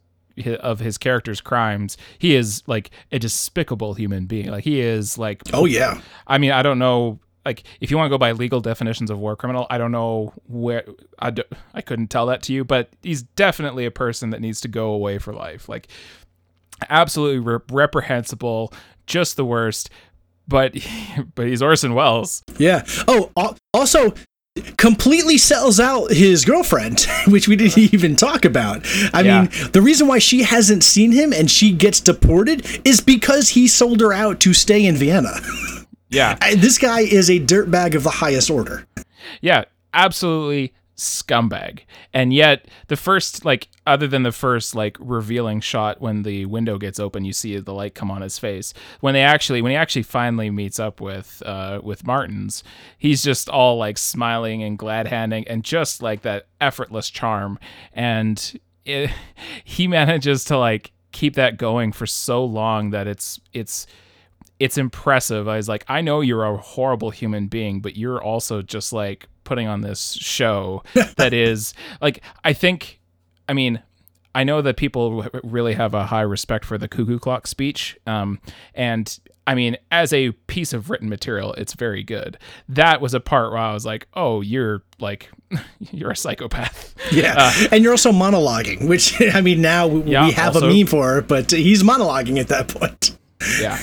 of 0.59 0.79
his 0.79 0.99
character's 0.99 1.41
crimes, 1.41 1.97
he 2.19 2.35
is 2.35 2.61
like 2.67 2.91
a 3.11 3.17
despicable 3.17 3.95
human 3.95 4.27
being. 4.27 4.51
Like 4.51 4.63
he 4.63 4.79
is 4.79 5.17
like 5.17 5.41
Oh 5.53 5.65
yeah. 5.65 5.99
I 6.27 6.37
mean, 6.37 6.51
I 6.51 6.61
don't 6.61 6.79
know 6.79 7.19
like 7.47 7.63
if 7.79 7.89
you 7.89 7.97
want 7.97 8.07
to 8.07 8.13
go 8.13 8.17
by 8.17 8.33
legal 8.33 8.59
definitions 8.59 9.09
of 9.09 9.17
war 9.17 9.35
criminal, 9.35 9.65
I 9.69 9.77
don't 9.77 9.91
know 9.91 10.33
where 10.47 10.83
I, 11.17 11.31
do, 11.31 11.43
I 11.73 11.81
couldn't 11.81 12.09
tell 12.09 12.25
that 12.25 12.43
to 12.43 12.53
you, 12.53 12.65
but 12.65 12.89
he's 13.01 13.23
definitely 13.23 13.85
a 13.85 13.91
person 13.91 14.31
that 14.31 14.41
needs 14.41 14.59
to 14.61 14.67
go 14.67 14.91
away 14.91 15.17
for 15.17 15.33
life. 15.33 15.69
Like 15.69 15.87
absolutely 16.89 17.39
re- 17.39 17.59
reprehensible, 17.71 18.73
just 19.05 19.35
the 19.35 19.45
worst. 19.45 19.89
But 20.47 20.75
but 21.35 21.47
he's 21.47 21.61
Orson 21.61 21.93
Welles. 21.93 22.43
Yeah. 22.57 22.85
Oh, 23.07 23.31
also 23.73 24.13
completely 24.77 25.37
sells 25.37 25.79
out 25.79 26.11
his 26.11 26.43
girlfriend, 26.43 27.01
which 27.27 27.47
we 27.47 27.55
didn't 27.55 27.77
even 27.93 28.15
talk 28.15 28.45
about. 28.45 28.85
I 29.13 29.21
yeah. 29.21 29.41
mean, 29.41 29.71
the 29.71 29.81
reason 29.81 30.07
why 30.07 30.19
she 30.19 30.43
hasn't 30.43 30.83
seen 30.83 31.11
him 31.11 31.33
and 31.33 31.49
she 31.49 31.71
gets 31.71 31.99
deported 31.99 32.65
is 32.85 33.01
because 33.01 33.49
he 33.49 33.67
sold 33.67 34.01
her 34.01 34.13
out 34.13 34.39
to 34.41 34.53
stay 34.53 34.85
in 34.85 34.95
Vienna. 34.95 35.35
Yeah. 36.09 36.37
this 36.55 36.77
guy 36.77 37.01
is 37.01 37.29
a 37.29 37.39
dirtbag 37.39 37.93
of 37.93 38.03
the 38.03 38.09
highest 38.09 38.49
order. 38.49 38.87
Yeah, 39.41 39.65
absolutely 39.93 40.73
scumbag. 40.97 41.81
And 42.13 42.33
yet 42.33 42.67
the 42.87 42.95
first 42.95 43.45
like 43.45 43.69
other 43.85 44.07
than 44.07 44.23
the 44.23 44.31
first 44.31 44.75
like 44.75 44.97
revealing 44.99 45.61
shot 45.61 46.01
when 46.01 46.23
the 46.23 46.45
window 46.45 46.77
gets 46.77 46.99
open, 46.99 47.23
you 47.23 47.33
see 47.33 47.57
the 47.59 47.73
light 47.73 47.95
come 47.95 48.09
on 48.09 48.21
his 48.21 48.39
face. 48.39 48.73
When 48.99 49.13
they 49.13 49.21
actually 49.21 49.61
when 49.61 49.71
he 49.71 49.75
actually 49.75 50.03
finally 50.03 50.49
meets 50.49 50.79
up 50.79 50.99
with 50.99 51.41
uh 51.45 51.81
with 51.83 52.05
Martins, 52.05 52.63
he's 52.97 53.23
just 53.23 53.47
all 53.47 53.77
like 53.77 53.97
smiling 53.97 54.63
and 54.63 54.77
glad 54.77 55.07
handing 55.07 55.47
and 55.47 55.63
just 55.63 56.01
like 56.01 56.23
that 56.23 56.47
effortless 56.59 57.09
charm. 57.09 57.59
And 57.93 58.59
it, 58.85 59.11
he 59.63 59.87
manages 59.87 60.43
to 60.45 60.57
like 60.57 60.91
keep 61.11 61.35
that 61.35 61.57
going 61.57 61.91
for 61.91 62.05
so 62.05 62.43
long 62.43 62.89
that 62.89 63.07
it's 63.07 63.39
it's 63.53 63.87
it's 64.59 64.77
impressive. 64.77 65.47
I 65.47 65.57
was 65.57 65.69
like, 65.69 65.85
I 65.87 66.01
know 66.01 66.21
you're 66.21 66.43
a 66.43 66.57
horrible 66.57 67.11
human 67.11 67.47
being, 67.47 67.79
but 67.79 67.95
you're 67.95 68.21
also 68.21 68.61
just 68.61 68.91
like 68.91 69.27
putting 69.43 69.67
on 69.67 69.81
this 69.81 70.13
show 70.13 70.83
that 71.15 71.33
is 71.33 71.73
like 72.01 72.21
I 72.43 72.53
think 72.53 72.99
I 73.47 73.53
mean 73.53 73.81
I 74.35 74.43
know 74.43 74.61
that 74.61 74.77
people 74.77 75.25
really 75.43 75.73
have 75.73 75.93
a 75.93 76.05
high 76.05 76.21
respect 76.21 76.65
for 76.65 76.77
the 76.77 76.87
cuckoo 76.87 77.17
clock 77.17 77.47
speech 77.47 77.97
um, 78.05 78.39
and 78.75 79.17
I 79.47 79.55
mean 79.55 79.77
as 79.89 80.11
a 80.11 80.31
piece 80.31 80.73
of 80.73 80.89
written 80.89 81.07
material 81.07 81.53
it's 81.53 81.73
very 81.73 82.03
good. 82.03 82.37
That 82.67 82.99
was 82.99 83.13
a 83.13 83.21
part 83.21 83.51
where 83.51 83.61
I 83.61 83.73
was 83.73 83.85
like 83.85 84.07
oh 84.15 84.41
you're 84.41 84.83
like 84.99 85.29
you're 85.79 86.11
a 86.11 86.17
psychopath. 86.17 86.93
Yeah 87.13 87.35
uh, 87.37 87.67
and 87.71 87.83
you're 87.83 87.93
also 87.93 88.11
monologuing 88.11 88.89
which 88.89 89.15
I 89.33 89.39
mean 89.39 89.61
now 89.61 89.87
we, 89.87 90.11
yeah, 90.11 90.25
we 90.25 90.33
have 90.33 90.55
also, 90.55 90.69
a 90.69 90.73
meme 90.73 90.87
for 90.87 91.19
it 91.19 91.29
but 91.29 91.51
he's 91.51 91.83
monologuing 91.83 92.37
at 92.37 92.49
that 92.49 92.67
point. 92.67 93.17
Yeah 93.61 93.79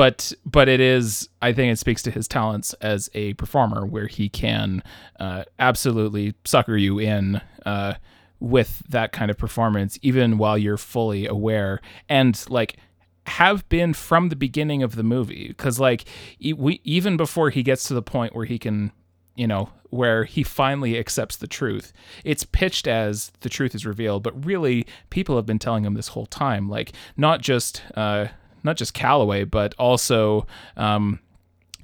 but 0.00 0.32
but 0.46 0.66
it 0.66 0.80
is 0.80 1.28
I 1.42 1.52
think 1.52 1.70
it 1.70 1.78
speaks 1.78 2.00
to 2.04 2.10
his 2.10 2.26
talents 2.26 2.72
as 2.80 3.10
a 3.12 3.34
performer 3.34 3.84
where 3.84 4.06
he 4.06 4.30
can 4.30 4.82
uh, 5.18 5.44
absolutely 5.58 6.32
sucker 6.46 6.74
you 6.74 6.98
in 6.98 7.42
uh, 7.66 7.94
with 8.38 8.82
that 8.88 9.12
kind 9.12 9.30
of 9.30 9.36
performance 9.36 9.98
even 10.00 10.38
while 10.38 10.56
you're 10.56 10.78
fully 10.78 11.26
aware 11.26 11.82
and 12.08 12.42
like 12.48 12.78
have 13.26 13.68
been 13.68 13.92
from 13.92 14.30
the 14.30 14.36
beginning 14.36 14.82
of 14.82 14.96
the 14.96 15.02
movie. 15.02 15.48
Because 15.48 15.78
like 15.78 16.06
we 16.40 16.80
even 16.82 17.18
before 17.18 17.50
he 17.50 17.62
gets 17.62 17.84
to 17.88 17.92
the 17.92 18.00
point 18.00 18.34
where 18.34 18.46
he 18.46 18.58
can 18.58 18.92
you 19.34 19.46
know 19.46 19.68
where 19.90 20.24
he 20.24 20.42
finally 20.42 20.98
accepts 20.98 21.36
the 21.36 21.46
truth 21.46 21.92
it's 22.24 22.44
pitched 22.44 22.86
as 22.88 23.32
the 23.40 23.48
truth 23.48 23.74
is 23.74 23.86
revealed 23.86 24.22
but 24.22 24.44
really 24.44 24.86
people 25.08 25.36
have 25.36 25.46
been 25.46 25.58
telling 25.58 25.84
him 25.84 25.94
this 25.94 26.08
whole 26.08 26.26
time 26.26 26.68
like 26.68 26.92
not 27.16 27.40
just 27.40 27.82
uh 27.96 28.26
not 28.62 28.76
just 28.76 28.94
Calloway, 28.94 29.44
but 29.44 29.74
also 29.78 30.46
um, 30.76 31.20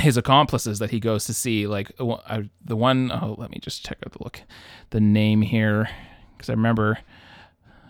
his 0.00 0.16
accomplices 0.16 0.78
that 0.78 0.90
he 0.90 1.00
goes 1.00 1.24
to 1.26 1.34
see. 1.34 1.66
Like 1.66 1.92
uh, 1.98 2.42
the 2.64 2.76
one, 2.76 3.10
oh, 3.12 3.34
let 3.38 3.50
me 3.50 3.58
just 3.60 3.84
check 3.84 3.98
out 4.04 4.12
the 4.12 4.22
look, 4.22 4.42
the 4.90 5.00
name 5.00 5.42
here, 5.42 5.88
because 6.36 6.50
I 6.50 6.52
remember 6.52 6.98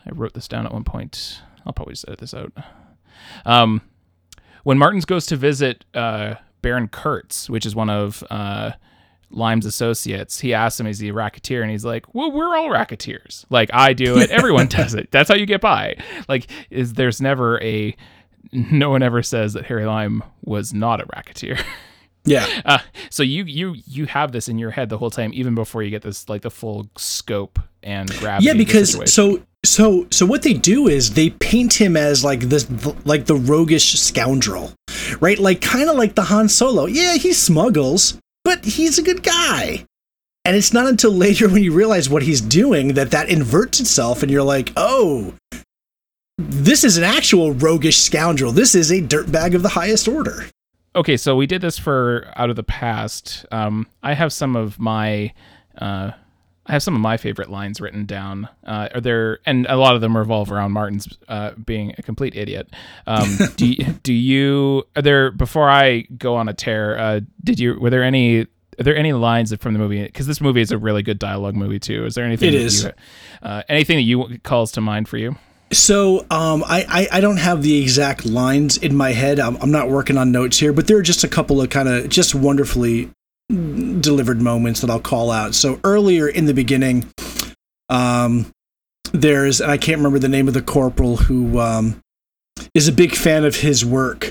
I 0.07 0.11
wrote 0.13 0.35
this 0.35 0.49
down 0.49 0.67
at 0.67 0.73
one 0.73 0.85
point. 0.85 1.41
I'll 1.65 1.73
probably 1.73 1.95
just 1.95 2.07
edit 2.07 2.21
this 2.21 2.35
out. 2.35 2.53
Um, 3.45 3.83
when 4.63 4.79
Martins 4.79 5.05
goes 5.05 5.27
to 5.27 5.37
visit 5.37 5.85
uh, 5.95 6.35
Baron 6.63 6.89
Kurtz, 6.89 7.51
which 7.51 7.67
is 7.67 7.75
one 7.75 7.91
of 7.91 8.23
uh, 8.31 8.73
Lime's 9.31 9.67
associates, 9.67 10.41
he 10.41 10.55
asks 10.55 10.79
him, 10.79 10.87
is 10.87 11.01
he 11.01 11.09
a 11.09 11.13
racketeer? 11.13 11.63
And 11.63 11.71
he's 11.71 11.85
like, 11.85 12.15
well, 12.15 12.31
we're 12.31 12.57
all 12.57 12.71
racketeers. 12.71 13.47
Like, 13.51 13.71
I 13.73 13.93
do 13.93 14.19
it. 14.19 14.31
Everyone 14.33 14.67
does 14.69 14.95
it. 14.95 15.11
That's 15.11 15.29
how 15.29 15.35
you 15.35 15.47
get 15.47 15.61
by. 15.61 15.97
Like, 16.29 16.49
is 16.71 16.95
there's 16.95 17.21
never 17.21 17.61
a 17.63 17.97
no 18.73 18.91
one 18.91 19.03
ever 19.03 19.23
says 19.23 19.53
that 19.55 19.67
Harry 19.67 19.87
Lime 19.87 20.23
was 20.45 20.73
not 20.73 21.01
a 21.01 21.07
racketeer. 21.15 21.59
Yeah. 22.27 22.47
Uh, 22.65 22.79
so 23.09 23.23
you 23.23 23.45
you 23.45 23.77
you 23.87 24.07
have 24.07 24.33
this 24.33 24.49
in 24.49 24.59
your 24.59 24.73
head 24.73 24.89
the 24.89 24.99
whole 24.99 25.11
time, 25.11 25.31
even 25.33 25.55
before 25.55 25.83
you 25.83 25.91
get 25.91 26.03
this 26.03 26.29
like 26.29 26.43
the 26.43 26.51
full 26.51 26.91
scope 26.99 27.59
and 27.83 28.11
gravity. 28.19 28.47
Yeah, 28.49 28.55
because 28.55 29.13
so 29.13 29.43
so 29.65 30.07
so 30.11 30.27
what 30.27 30.43
they 30.43 30.53
do 30.53 30.89
is 30.89 31.15
they 31.15 31.31
paint 31.31 31.81
him 31.81 31.97
as 31.97 32.25
like 32.25 32.41
this 32.41 32.69
like 33.05 33.27
the 33.27 33.37
roguish 33.37 33.93
scoundrel, 33.93 34.73
right? 35.21 35.39
Like 35.39 35.61
kind 35.61 35.89
of 35.89 35.97
like 35.97 36.15
the 36.15 36.25
Han 36.25 36.49
Solo. 36.49 36.87
Yeah, 36.87 37.15
he 37.15 37.33
smuggles, 37.33 38.19
but 38.45 38.65
he's 38.65 38.99
a 38.99 39.03
good 39.03 39.23
guy. 39.23 39.87
And 40.45 40.55
it's 40.57 40.73
not 40.73 40.87
until 40.87 41.13
later 41.13 41.49
when 41.51 41.63
you 41.63 41.73
realize 41.73 42.11
what 42.11 42.23
he's 42.23 42.41
doing 42.41 42.95
that 42.95 43.13
that 43.13 43.29
inverts 43.29 43.81
itself, 43.81 44.23
and 44.23 44.31
you're 44.31 44.43
like, 44.43 44.73
oh, 44.77 45.35
this 46.39 46.85
is 46.85 46.99
an 46.99 47.05
actual 47.05 47.53
roguish 47.53 47.99
scoundrel. 47.99 48.53
This 48.53 48.75
is 48.75 48.91
a 48.91 49.01
dirtbag 49.01 49.55
of 49.55 49.63
the 49.63 49.71
highest 49.71 50.07
order. 50.07 50.47
Okay, 50.95 51.17
so 51.17 51.37
we 51.37 51.47
did 51.47 51.61
this 51.61 51.79
for 51.79 52.31
out 52.37 52.51
of 52.51 52.57
the 52.57 52.63
past. 52.63 53.45
Um, 53.51 53.87
I 54.03 54.15
have 54.15 54.33
some 54.33 54.57
of 54.57 54.79
my. 54.79 55.33
Uh, 55.77 56.13
I 56.69 56.73
have 56.73 56.83
some 56.83 56.97
of 56.97 57.01
my 57.01 57.17
favorite 57.17 57.49
lines 57.49 57.81
written 57.81 58.07
down. 58.07 58.49
Uh, 58.65 58.89
are 58.95 59.01
there, 59.01 59.39
and 59.47 59.67
a 59.67 59.77
lot 59.77 59.95
of 59.95 60.01
them 60.01 60.17
revolve 60.17 60.51
around 60.51 60.73
Martins 60.73 61.07
uh, 61.29 61.53
being 61.53 61.95
a 61.97 62.03
complete 62.03 62.35
idiot. 62.35 62.69
Um, 63.07 63.39
do 63.57 63.67
you, 63.67 63.85
do 64.03 64.13
you? 64.13 64.85
Are 64.97 65.03
there? 65.03 65.31
Before 65.31 65.71
I 65.71 66.03
go 66.19 66.35
on 66.35 66.49
a 66.49 66.55
tear, 66.55 66.99
uh, 66.99 67.21
did 67.45 67.61
you? 67.61 67.79
Were 67.79 67.91
there 67.91 68.03
any? 68.03 68.47
Are 68.79 68.83
there 68.83 68.97
any 68.97 69.13
lines 69.15 69.55
from 69.55 69.73
the 69.73 69.79
movie? 69.79 70.03
Because 70.03 70.27
this 70.27 70.41
movie 70.41 70.61
is 70.61 70.71
a 70.71 70.77
really 70.77 71.03
good 71.03 71.19
dialogue 71.19 71.55
movie 71.55 71.79
too. 71.79 72.05
Is 72.05 72.15
there 72.15 72.25
anything? 72.25 72.51
It 72.51 72.53
that 72.53 72.65
is. 72.65 72.85
You, 72.85 72.93
uh, 73.43 73.63
anything 73.69 73.97
that 73.97 74.03
you 74.03 74.39
calls 74.43 74.73
to 74.73 74.81
mind 74.81 75.09
for 75.09 75.17
you? 75.17 75.37
So 75.73 76.27
um, 76.31 76.63
I, 76.65 76.85
I, 76.89 77.19
I 77.19 77.21
don't 77.21 77.39
have 77.39 77.63
the 77.63 77.83
exact 77.83 78.25
lines 78.25 78.77
in 78.77 78.95
my 78.95 79.13
head. 79.13 79.41
I'm, 79.41 79.57
I'm 79.57 79.73
not 79.73 79.91
working 79.91 80.17
on 80.17 80.31
notes 80.31 80.59
here, 80.59 80.73
but 80.73 80.87
there 80.87 80.97
are 80.97 81.03
just 81.03 81.25
a 81.25 81.29
couple 81.29 81.61
of 81.61 81.71
kind 81.71 81.89
of 81.89 82.09
just 82.09 82.35
wonderfully 82.35 83.11
delivered 83.49 84.41
moments 84.41 84.81
that 84.81 84.91
I'll 84.91 85.01
call 85.01 85.31
out. 85.31 85.55
So 85.55 85.81
earlier 85.85 86.29
in 86.29 86.47
the 86.47 86.55
beginning, 86.55 87.07
um, 87.89 88.47
there's 89.13 89.61
and 89.61 89.71
I 89.71 89.77
can't 89.77 89.99
remember 89.99 90.19
the 90.19 90.29
name 90.29 90.49
of 90.49 90.55
the 90.55 90.63
corporal 90.63 91.17
who 91.17 91.59
um, 91.61 92.01
is 92.75 92.89
a 92.89 92.93
big 92.93 93.15
fan 93.15 93.45
of 93.45 93.57
his 93.57 93.85
work. 93.85 94.31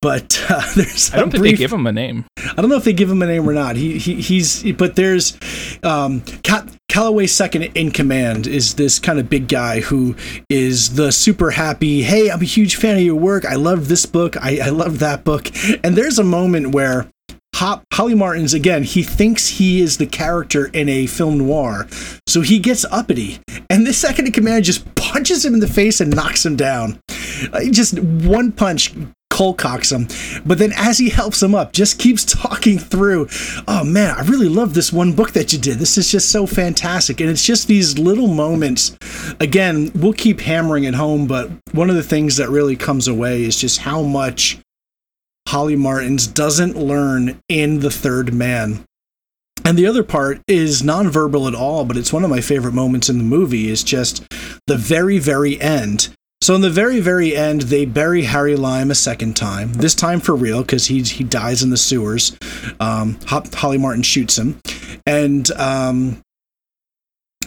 But 0.00 0.44
uh, 0.50 0.62
there's 0.76 1.12
I 1.12 1.18
don't 1.18 1.30
think 1.30 1.42
brief, 1.42 1.52
they 1.54 1.58
give 1.58 1.72
him 1.72 1.86
a 1.86 1.92
name. 1.92 2.26
I 2.38 2.60
don't 2.60 2.68
know 2.68 2.76
if 2.76 2.84
they 2.84 2.92
give 2.92 3.10
him 3.10 3.22
a 3.22 3.26
name 3.26 3.48
or 3.48 3.54
not. 3.54 3.76
He, 3.76 3.98
he 3.98 4.20
he's 4.20 4.72
but 4.72 4.96
there's 4.96 5.38
um, 5.82 6.20
Cal- 6.42 6.66
Calloway's 6.94 7.34
second 7.34 7.64
in 7.74 7.90
command 7.90 8.46
is 8.46 8.74
this 8.74 9.00
kind 9.00 9.18
of 9.18 9.28
big 9.28 9.48
guy 9.48 9.80
who 9.80 10.14
is 10.48 10.94
the 10.94 11.10
super 11.10 11.50
happy. 11.50 12.04
Hey, 12.04 12.30
I'm 12.30 12.40
a 12.40 12.44
huge 12.44 12.76
fan 12.76 12.94
of 12.96 13.02
your 13.02 13.16
work. 13.16 13.44
I 13.44 13.56
love 13.56 13.88
this 13.88 14.06
book. 14.06 14.36
I, 14.36 14.60
I 14.62 14.68
love 14.68 15.00
that 15.00 15.24
book. 15.24 15.50
And 15.82 15.96
there's 15.96 16.20
a 16.20 16.22
moment 16.22 16.68
where 16.68 17.10
Hop, 17.56 17.82
Holly 17.92 18.14
Martins 18.14 18.54
again. 18.54 18.84
He 18.84 19.02
thinks 19.02 19.48
he 19.48 19.80
is 19.80 19.98
the 19.98 20.06
character 20.06 20.66
in 20.66 20.88
a 20.88 21.08
film 21.08 21.38
noir, 21.38 21.88
so 22.28 22.42
he 22.42 22.60
gets 22.60 22.84
uppity, 22.84 23.40
and 23.68 23.84
this 23.84 23.98
second 23.98 24.26
in 24.26 24.32
command 24.32 24.64
just 24.64 24.94
punches 24.94 25.44
him 25.44 25.54
in 25.54 25.60
the 25.60 25.66
face 25.66 26.00
and 26.00 26.14
knocks 26.14 26.46
him 26.46 26.54
down. 26.54 27.00
Uh, 27.52 27.64
just 27.72 27.98
one 27.98 28.52
punch 28.52 28.92
cold 29.34 29.58
cocks 29.58 29.90
him. 29.90 30.06
But 30.46 30.58
then 30.58 30.72
as 30.76 30.98
he 30.98 31.10
helps 31.10 31.42
him 31.42 31.56
up, 31.56 31.72
just 31.72 31.98
keeps 31.98 32.24
talking 32.42 32.78
through, 32.78 33.28
oh 33.66 33.82
man, 33.84 34.14
I 34.16 34.22
really 34.22 34.48
love 34.48 34.74
this 34.74 34.92
one 34.92 35.12
book 35.12 35.32
that 35.32 35.52
you 35.52 35.58
did. 35.58 35.78
This 35.78 35.98
is 35.98 36.10
just 36.10 36.30
so 36.30 36.46
fantastic. 36.46 37.20
And 37.20 37.28
it's 37.28 37.44
just 37.44 37.66
these 37.66 37.98
little 37.98 38.28
moments. 38.28 38.96
Again, 39.40 39.90
we'll 39.94 40.12
keep 40.12 40.40
hammering 40.40 40.84
it 40.84 40.94
home, 40.94 41.26
but 41.26 41.50
one 41.72 41.90
of 41.90 41.96
the 41.96 42.02
things 42.02 42.36
that 42.36 42.48
really 42.48 42.76
comes 42.76 43.08
away 43.08 43.42
is 43.42 43.60
just 43.60 43.80
how 43.80 44.02
much 44.02 44.58
Holly 45.48 45.76
Martins 45.76 46.26
doesn't 46.26 46.76
learn 46.76 47.40
in 47.48 47.80
The 47.80 47.90
Third 47.90 48.32
Man. 48.32 48.84
And 49.64 49.76
the 49.76 49.86
other 49.86 50.04
part 50.04 50.42
is 50.46 50.82
nonverbal 50.82 51.48
at 51.48 51.54
all, 51.54 51.84
but 51.84 51.96
it's 51.96 52.12
one 52.12 52.22
of 52.22 52.30
my 52.30 52.40
favorite 52.40 52.74
moments 52.74 53.08
in 53.08 53.18
the 53.18 53.24
movie 53.24 53.68
is 53.68 53.82
just 53.82 54.24
the 54.66 54.76
very, 54.76 55.18
very 55.18 55.60
end. 55.60 56.14
So 56.44 56.54
in 56.54 56.60
the 56.60 56.68
very, 56.68 57.00
very 57.00 57.34
end, 57.34 57.62
they 57.62 57.86
bury 57.86 58.24
Harry 58.24 58.54
Lime 58.54 58.90
a 58.90 58.94
second 58.94 59.34
time. 59.34 59.72
This 59.72 59.94
time 59.94 60.20
for 60.20 60.36
real, 60.36 60.60
because 60.60 60.88
he 60.88 61.00
he 61.00 61.24
dies 61.24 61.62
in 61.62 61.70
the 61.70 61.78
sewers. 61.78 62.36
Um, 62.78 63.18
Holly 63.24 63.78
Martin 63.78 64.02
shoots 64.02 64.36
him, 64.36 64.60
and 65.06 65.50
um, 65.52 66.22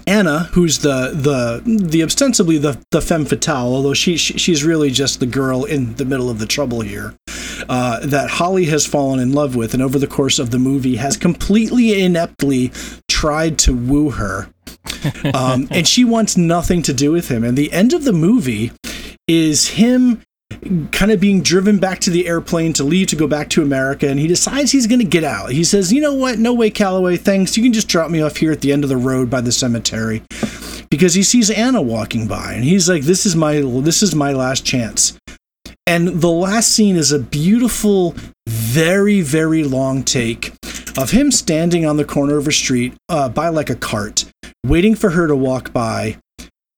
Anna, 0.08 0.50
who's 0.54 0.80
the 0.80 1.12
the 1.14 1.62
the 1.64 2.04
ostensibly 2.04 2.58
the 2.58 2.84
the 2.90 3.00
femme 3.00 3.26
fatale, 3.26 3.68
although 3.68 3.94
she, 3.94 4.18
she 4.18 4.40
she's 4.40 4.64
really 4.64 4.90
just 4.90 5.20
the 5.20 5.28
girl 5.28 5.64
in 5.64 5.94
the 5.98 6.06
middle 6.06 6.32
of 6.32 6.40
the 6.40 6.48
trouble 6.48 6.82
here, 6.82 7.14
uh, 7.70 8.00
that 8.00 8.32
Holly 8.32 8.66
has 8.66 8.88
fallen 8.88 9.20
in 9.20 9.32
love 9.32 9.56
with, 9.56 9.76
and 9.76 9.84
over 9.84 10.00
the 10.00 10.08
course 10.08 10.40
of 10.40 10.50
the 10.50 10.58
movie 10.58 10.96
has 10.96 11.18
completely 11.18 12.02
ineptly 12.02 12.72
tried 13.08 13.60
to 13.60 13.76
woo 13.76 14.10
her, 14.10 14.50
um, 15.36 15.68
and 15.70 15.88
she 15.88 16.04
wants 16.04 16.36
nothing 16.36 16.82
to 16.82 16.94
do 16.94 17.12
with 17.12 17.30
him. 17.30 17.44
And 17.44 17.56
the 17.56 17.72
end 17.72 17.94
of 17.94 18.04
the 18.04 18.14
movie 18.14 18.72
is 19.28 19.70
him 19.70 20.22
kind 20.92 21.12
of 21.12 21.20
being 21.20 21.42
driven 21.42 21.78
back 21.78 22.00
to 22.00 22.10
the 22.10 22.28
airplane 22.28 22.74
to 22.74 22.84
leave 22.84 23.08
to 23.08 23.16
go 23.16 23.28
back 23.28 23.50
to 23.50 23.62
America, 23.62 24.08
and 24.08 24.20
he 24.20 24.28
decides 24.28 24.72
he's 24.72 24.88
going 24.88 25.00
to 25.00 25.06
get 25.06 25.24
out. 25.24 25.52
He 25.52 25.64
says, 25.64 25.92
"You 25.92 26.02
know 26.02 26.14
what? 26.14 26.40
No 26.40 26.54
way, 26.54 26.70
Calloway. 26.70 27.18
Thanks. 27.18 27.58
You 27.58 27.64
can 27.64 27.74
just 27.74 27.88
drop 27.88 28.10
me 28.10 28.22
off 28.22 28.38
here 28.38 28.52
at 28.52 28.62
the 28.62 28.72
end 28.72 28.84
of 28.84 28.90
the 28.90 28.98
road 28.98 29.30
by 29.30 29.42
the 29.42 29.52
cemetery." 29.52 30.24
Because 30.90 31.16
he 31.16 31.24
sees 31.24 31.50
Anna 31.50 31.82
walking 31.82 32.28
by, 32.28 32.54
and 32.54 32.64
he's 32.64 32.90
like, 32.90 33.04
"This 33.04 33.26
is 33.26 33.36
my 33.36 33.62
this 33.62 34.02
is 34.02 34.16
my 34.16 34.32
last 34.32 34.66
chance." 34.66 35.18
And 35.86 36.08
the 36.08 36.30
last 36.30 36.72
scene 36.72 36.96
is 36.96 37.12
a 37.12 37.20
beautiful, 37.20 38.16
very 38.48 39.22
very 39.22 39.64
long 39.64 40.04
take 40.04 40.54
of 40.98 41.12
him 41.12 41.32
standing 41.32 41.86
on 41.86 41.98
the 41.98 42.06
corner 42.06 42.38
of 42.38 42.48
a 42.48 42.52
street 42.52 42.94
uh, 43.10 43.30
by 43.30 43.50
like 43.50 43.70
a 43.70 43.76
cart, 43.76 44.26
waiting 44.66 44.96
for 44.96 45.12
her 45.12 45.28
to 45.28 45.36
walk 45.36 45.72
by 45.72 46.18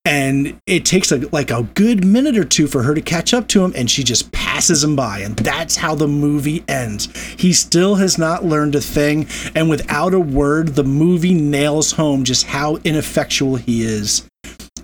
and 0.06 0.60
it 0.66 0.86
takes 0.86 1.12
a, 1.12 1.18
like 1.32 1.52
a 1.52 1.64
good 1.76 2.06
minute 2.06 2.38
or 2.38 2.44
two 2.44 2.68
for 2.68 2.84
her 2.84 2.94
to 2.96 3.02
catch 3.02 3.34
up 3.34 3.48
to 3.50 3.64
him 3.64 3.74
and 3.76 3.92
she 3.92 4.04
just 4.04 4.32
passes 4.32 4.84
him 4.84 4.96
by. 4.96 5.20
And 5.20 5.36
that's 5.38 5.76
how 5.76 5.96
the 5.96 6.08
movie 6.08 6.64
ends. 6.68 7.14
He 7.38 7.54
still 7.54 7.96
has 7.96 8.18
not 8.18 8.46
learned 8.46 8.76
a 8.76 8.82
thing 8.82 9.28
and 9.56 9.70
without 9.70 10.14
a 10.14 10.20
word 10.20 10.70
the 10.70 10.84
movie 10.84 11.34
nails 11.34 11.92
home 11.92 12.24
just 12.24 12.46
how 12.48 12.78
ineffectual 12.78 13.58
he 13.58 13.84
is. 13.84 14.28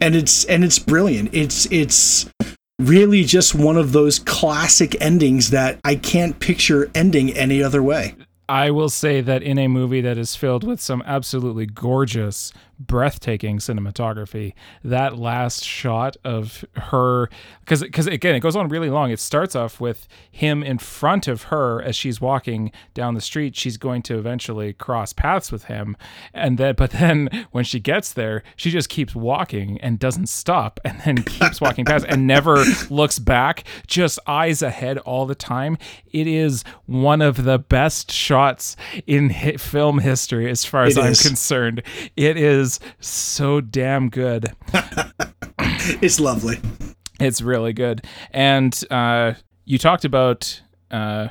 And 0.02 0.16
it's 0.16 0.44
and 0.46 0.64
it's 0.64 0.78
brilliant. 0.78 1.34
It's 1.34 1.66
it's 1.72 2.30
really 2.80 3.24
just 3.24 3.56
one 3.56 3.78
of 3.78 3.94
those 3.94 4.20
classic 4.20 5.02
endings 5.02 5.52
that 5.52 5.80
i 5.86 5.96
can't 5.96 6.42
picture 6.42 6.92
ending 6.94 7.32
any 7.34 7.64
other 7.64 7.82
way. 7.82 8.14
I 8.48 8.70
will 8.72 8.90
say 8.90 9.22
that 9.22 9.42
in 9.42 9.58
a 9.58 9.68
movie 9.68 10.02
that 10.02 10.18
is 10.18 10.36
filled 10.36 10.64
with 10.64 10.80
some 10.80 11.02
absolutely 11.06 11.66
gorgeous, 11.66 12.54
breathtaking 12.80 13.58
cinematography, 13.60 14.54
that 14.84 15.18
last 15.18 15.64
shot 15.64 16.18
of 16.24 16.66
her, 16.76 17.30
because 17.62 17.82
because 17.82 18.08
again 18.08 18.36
it 18.36 18.40
goes 18.42 18.56
on 18.56 18.68
really 18.70 18.90
long. 18.90 19.12
It 19.12 19.20
starts 19.20 19.56
off 19.56 19.80
with 19.80 20.08
him 20.32 20.64
in 20.64 20.78
front 20.78 21.28
of 21.28 21.44
her 21.44 21.82
as 21.82 21.96
she's 21.96 22.20
walking 22.20 22.72
down 22.94 23.14
the 23.14 23.22
street. 23.22 23.56
She's 23.56 23.78
going 23.78 24.02
to 24.04 24.18
eventually 24.18 24.74
cross 24.74 25.14
paths 25.14 25.52
with 25.52 25.66
him, 25.66 25.96
and 26.34 26.58
then 26.58 26.76
but 26.76 26.92
then 26.92 27.48
when 27.52 27.64
she 27.64 27.80
gets 27.80 28.14
there, 28.14 28.44
she 28.56 28.72
just 28.72 28.90
keeps 28.90 29.16
walking 29.16 29.80
and 29.82 30.00
doesn't 30.00 30.28
stop, 30.28 30.80
and 30.86 31.00
then 31.02 31.24
keeps 31.24 31.62
walking 31.62 31.86
past 31.86 32.06
and 32.08 32.28
never 32.28 32.64
looks 32.90 33.20
back, 33.20 33.64
just 33.88 34.20
eyes 34.28 34.62
ahead 34.62 34.98
all 35.00 35.26
the 35.26 35.36
time. 35.36 35.78
It 36.12 36.28
is 36.28 36.64
one 36.86 37.22
of 37.22 37.44
the 37.44 37.60
best 37.60 38.12
shots 38.12 38.76
in 39.06 39.30
film 39.58 40.00
history, 40.00 40.50
as 40.50 40.66
far 40.66 40.84
as 40.86 40.98
It 40.98 41.04
I'm 41.04 41.12
is. 41.12 41.22
concerned. 41.22 41.84
It 42.16 42.38
is 42.38 42.65
so 43.00 43.62
damn 43.62 44.10
good. 44.10 44.54
it's 46.02 46.20
lovely 46.20 46.60
It's 47.20 47.42
really 47.42 47.74
good. 47.74 48.06
And 48.32 48.80
uh, 48.90 49.34
you 49.66 49.78
talked 49.78 50.06
about. 50.06 50.62
Uh, 50.92 51.30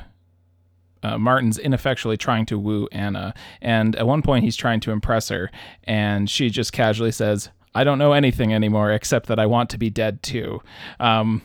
uh, 1.03 1.19
Martins 1.19 1.59
ineffectually 1.59 2.17
trying 2.17 2.47
to 2.47 2.57
woo 2.57 2.87
Anna, 2.91 3.35
and 3.61 3.95
at 3.95 4.07
one 4.07 4.23
point 4.23 4.43
he's 4.43 4.55
trying 4.55 4.79
to 4.79 4.91
impress 4.91 5.29
her, 5.29 5.51
and 5.83 6.27
she 6.27 6.49
just 6.49 6.73
casually 6.73 7.11
says, 7.11 7.49
"I 7.75 7.83
don't 7.83 7.99
know 7.99 8.13
anything 8.13 8.51
anymore 8.51 8.91
except 8.91 9.27
that 9.27 9.37
I 9.37 9.45
want 9.45 9.69
to 9.69 9.77
be 9.77 9.91
dead 9.91 10.23
too." 10.23 10.63
Um, 10.99 11.43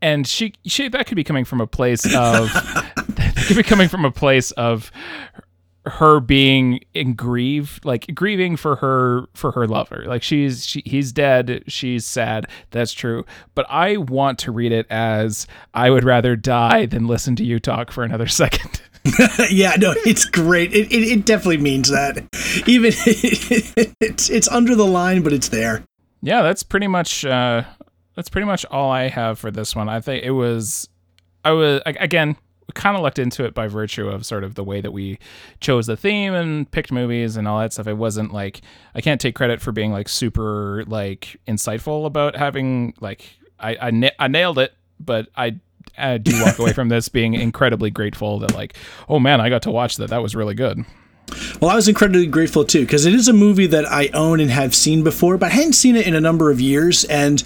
and 0.00 0.28
she, 0.28 0.52
she 0.64 0.88
that 0.88 1.08
could 1.08 1.16
be 1.16 1.24
coming 1.24 1.44
from 1.44 1.60
a 1.60 1.66
place 1.66 2.04
of 2.04 2.52
that 2.52 3.44
could 3.48 3.56
be 3.56 3.64
coming 3.64 3.88
from 3.88 4.04
a 4.04 4.12
place 4.12 4.52
of 4.52 4.92
her 5.86 6.18
being 6.18 6.80
in 6.94 7.14
grief 7.14 7.78
like 7.84 8.06
grieving 8.14 8.56
for 8.56 8.76
her 8.76 9.26
for 9.34 9.52
her 9.52 9.66
lover 9.66 10.04
like 10.06 10.22
she's 10.22 10.64
she, 10.64 10.82
he's 10.86 11.12
dead 11.12 11.62
she's 11.66 12.06
sad 12.06 12.46
that's 12.70 12.92
true 12.92 13.24
but 13.54 13.66
i 13.68 13.96
want 13.96 14.38
to 14.38 14.50
read 14.50 14.72
it 14.72 14.86
as 14.88 15.46
i 15.74 15.90
would 15.90 16.02
rather 16.04 16.36
die 16.36 16.86
than 16.86 17.06
listen 17.06 17.36
to 17.36 17.44
you 17.44 17.58
talk 17.58 17.90
for 17.90 18.02
another 18.02 18.26
second 18.42 18.80
yeah, 19.50 19.76
no, 19.78 19.92
it's 20.06 20.24
great. 20.24 20.72
It, 20.72 20.90
it, 20.90 21.02
it 21.06 21.26
definitely 21.26 21.58
means 21.58 21.90
that. 21.90 22.26
Even 22.66 22.90
it's 24.00 24.30
it's 24.30 24.48
under 24.48 24.74
the 24.74 24.86
line, 24.86 25.20
but 25.20 25.34
it's 25.34 25.50
there. 25.50 25.84
yeah 26.22 26.40
that's 26.40 26.62
pretty 26.62 26.86
much 26.86 27.22
uh 27.22 27.62
that's 28.16 28.30
pretty 28.30 28.46
much 28.46 28.64
all 28.70 28.90
i 28.90 29.08
have 29.08 29.38
for 29.38 29.50
this 29.50 29.76
one 29.76 29.90
i 29.90 30.00
think 30.00 30.24
it 30.24 30.30
was 30.30 30.88
i 31.44 31.50
was 31.50 31.82
again 31.84 32.34
kind 32.72 32.96
of 32.96 33.02
looked 33.02 33.18
into 33.18 33.44
it 33.44 33.54
by 33.54 33.68
virtue 33.68 34.08
of 34.08 34.24
sort 34.24 34.42
of 34.42 34.54
the 34.54 34.64
way 34.64 34.80
that 34.80 34.92
we 34.92 35.18
chose 35.60 35.86
the 35.86 35.96
theme 35.96 36.34
and 36.34 36.70
picked 36.70 36.90
movies 36.90 37.36
and 37.36 37.46
all 37.46 37.60
that 37.60 37.72
stuff 37.72 37.86
it 37.86 37.94
wasn't 37.94 38.32
like 38.32 38.62
i 38.94 39.00
can't 39.00 39.20
take 39.20 39.34
credit 39.34 39.60
for 39.60 39.70
being 39.70 39.92
like 39.92 40.08
super 40.08 40.82
like 40.86 41.36
insightful 41.46 42.06
about 42.06 42.36
having 42.36 42.94
like 43.00 43.36
i 43.60 43.76
i, 43.82 43.90
na- 43.90 44.10
I 44.18 44.28
nailed 44.28 44.58
it 44.58 44.72
but 44.98 45.28
i 45.36 45.56
I 45.98 46.18
do 46.18 46.32
walk 46.42 46.58
away 46.58 46.72
from 46.72 46.88
this 46.88 47.08
being 47.08 47.34
incredibly 47.34 47.90
grateful 47.90 48.38
that 48.40 48.54
like, 48.54 48.74
oh 49.08 49.20
man, 49.20 49.40
I 49.40 49.48
got 49.48 49.62
to 49.62 49.70
watch 49.70 49.96
that. 49.98 50.10
That 50.10 50.22
was 50.22 50.34
really 50.34 50.54
good. 50.54 50.84
Well, 51.60 51.70
I 51.70 51.74
was 51.74 51.88
incredibly 51.88 52.26
grateful 52.26 52.64
too 52.64 52.80
because 52.80 53.06
it 53.06 53.14
is 53.14 53.28
a 53.28 53.32
movie 53.32 53.66
that 53.66 53.86
I 53.86 54.08
own 54.08 54.40
and 54.40 54.50
have 54.50 54.74
seen 54.74 55.02
before, 55.02 55.38
but 55.38 55.52
I 55.52 55.54
hadn't 55.54 55.72
seen 55.74 55.96
it 55.96 56.06
in 56.06 56.14
a 56.14 56.20
number 56.20 56.50
of 56.50 56.60
years. 56.60 57.04
And 57.04 57.42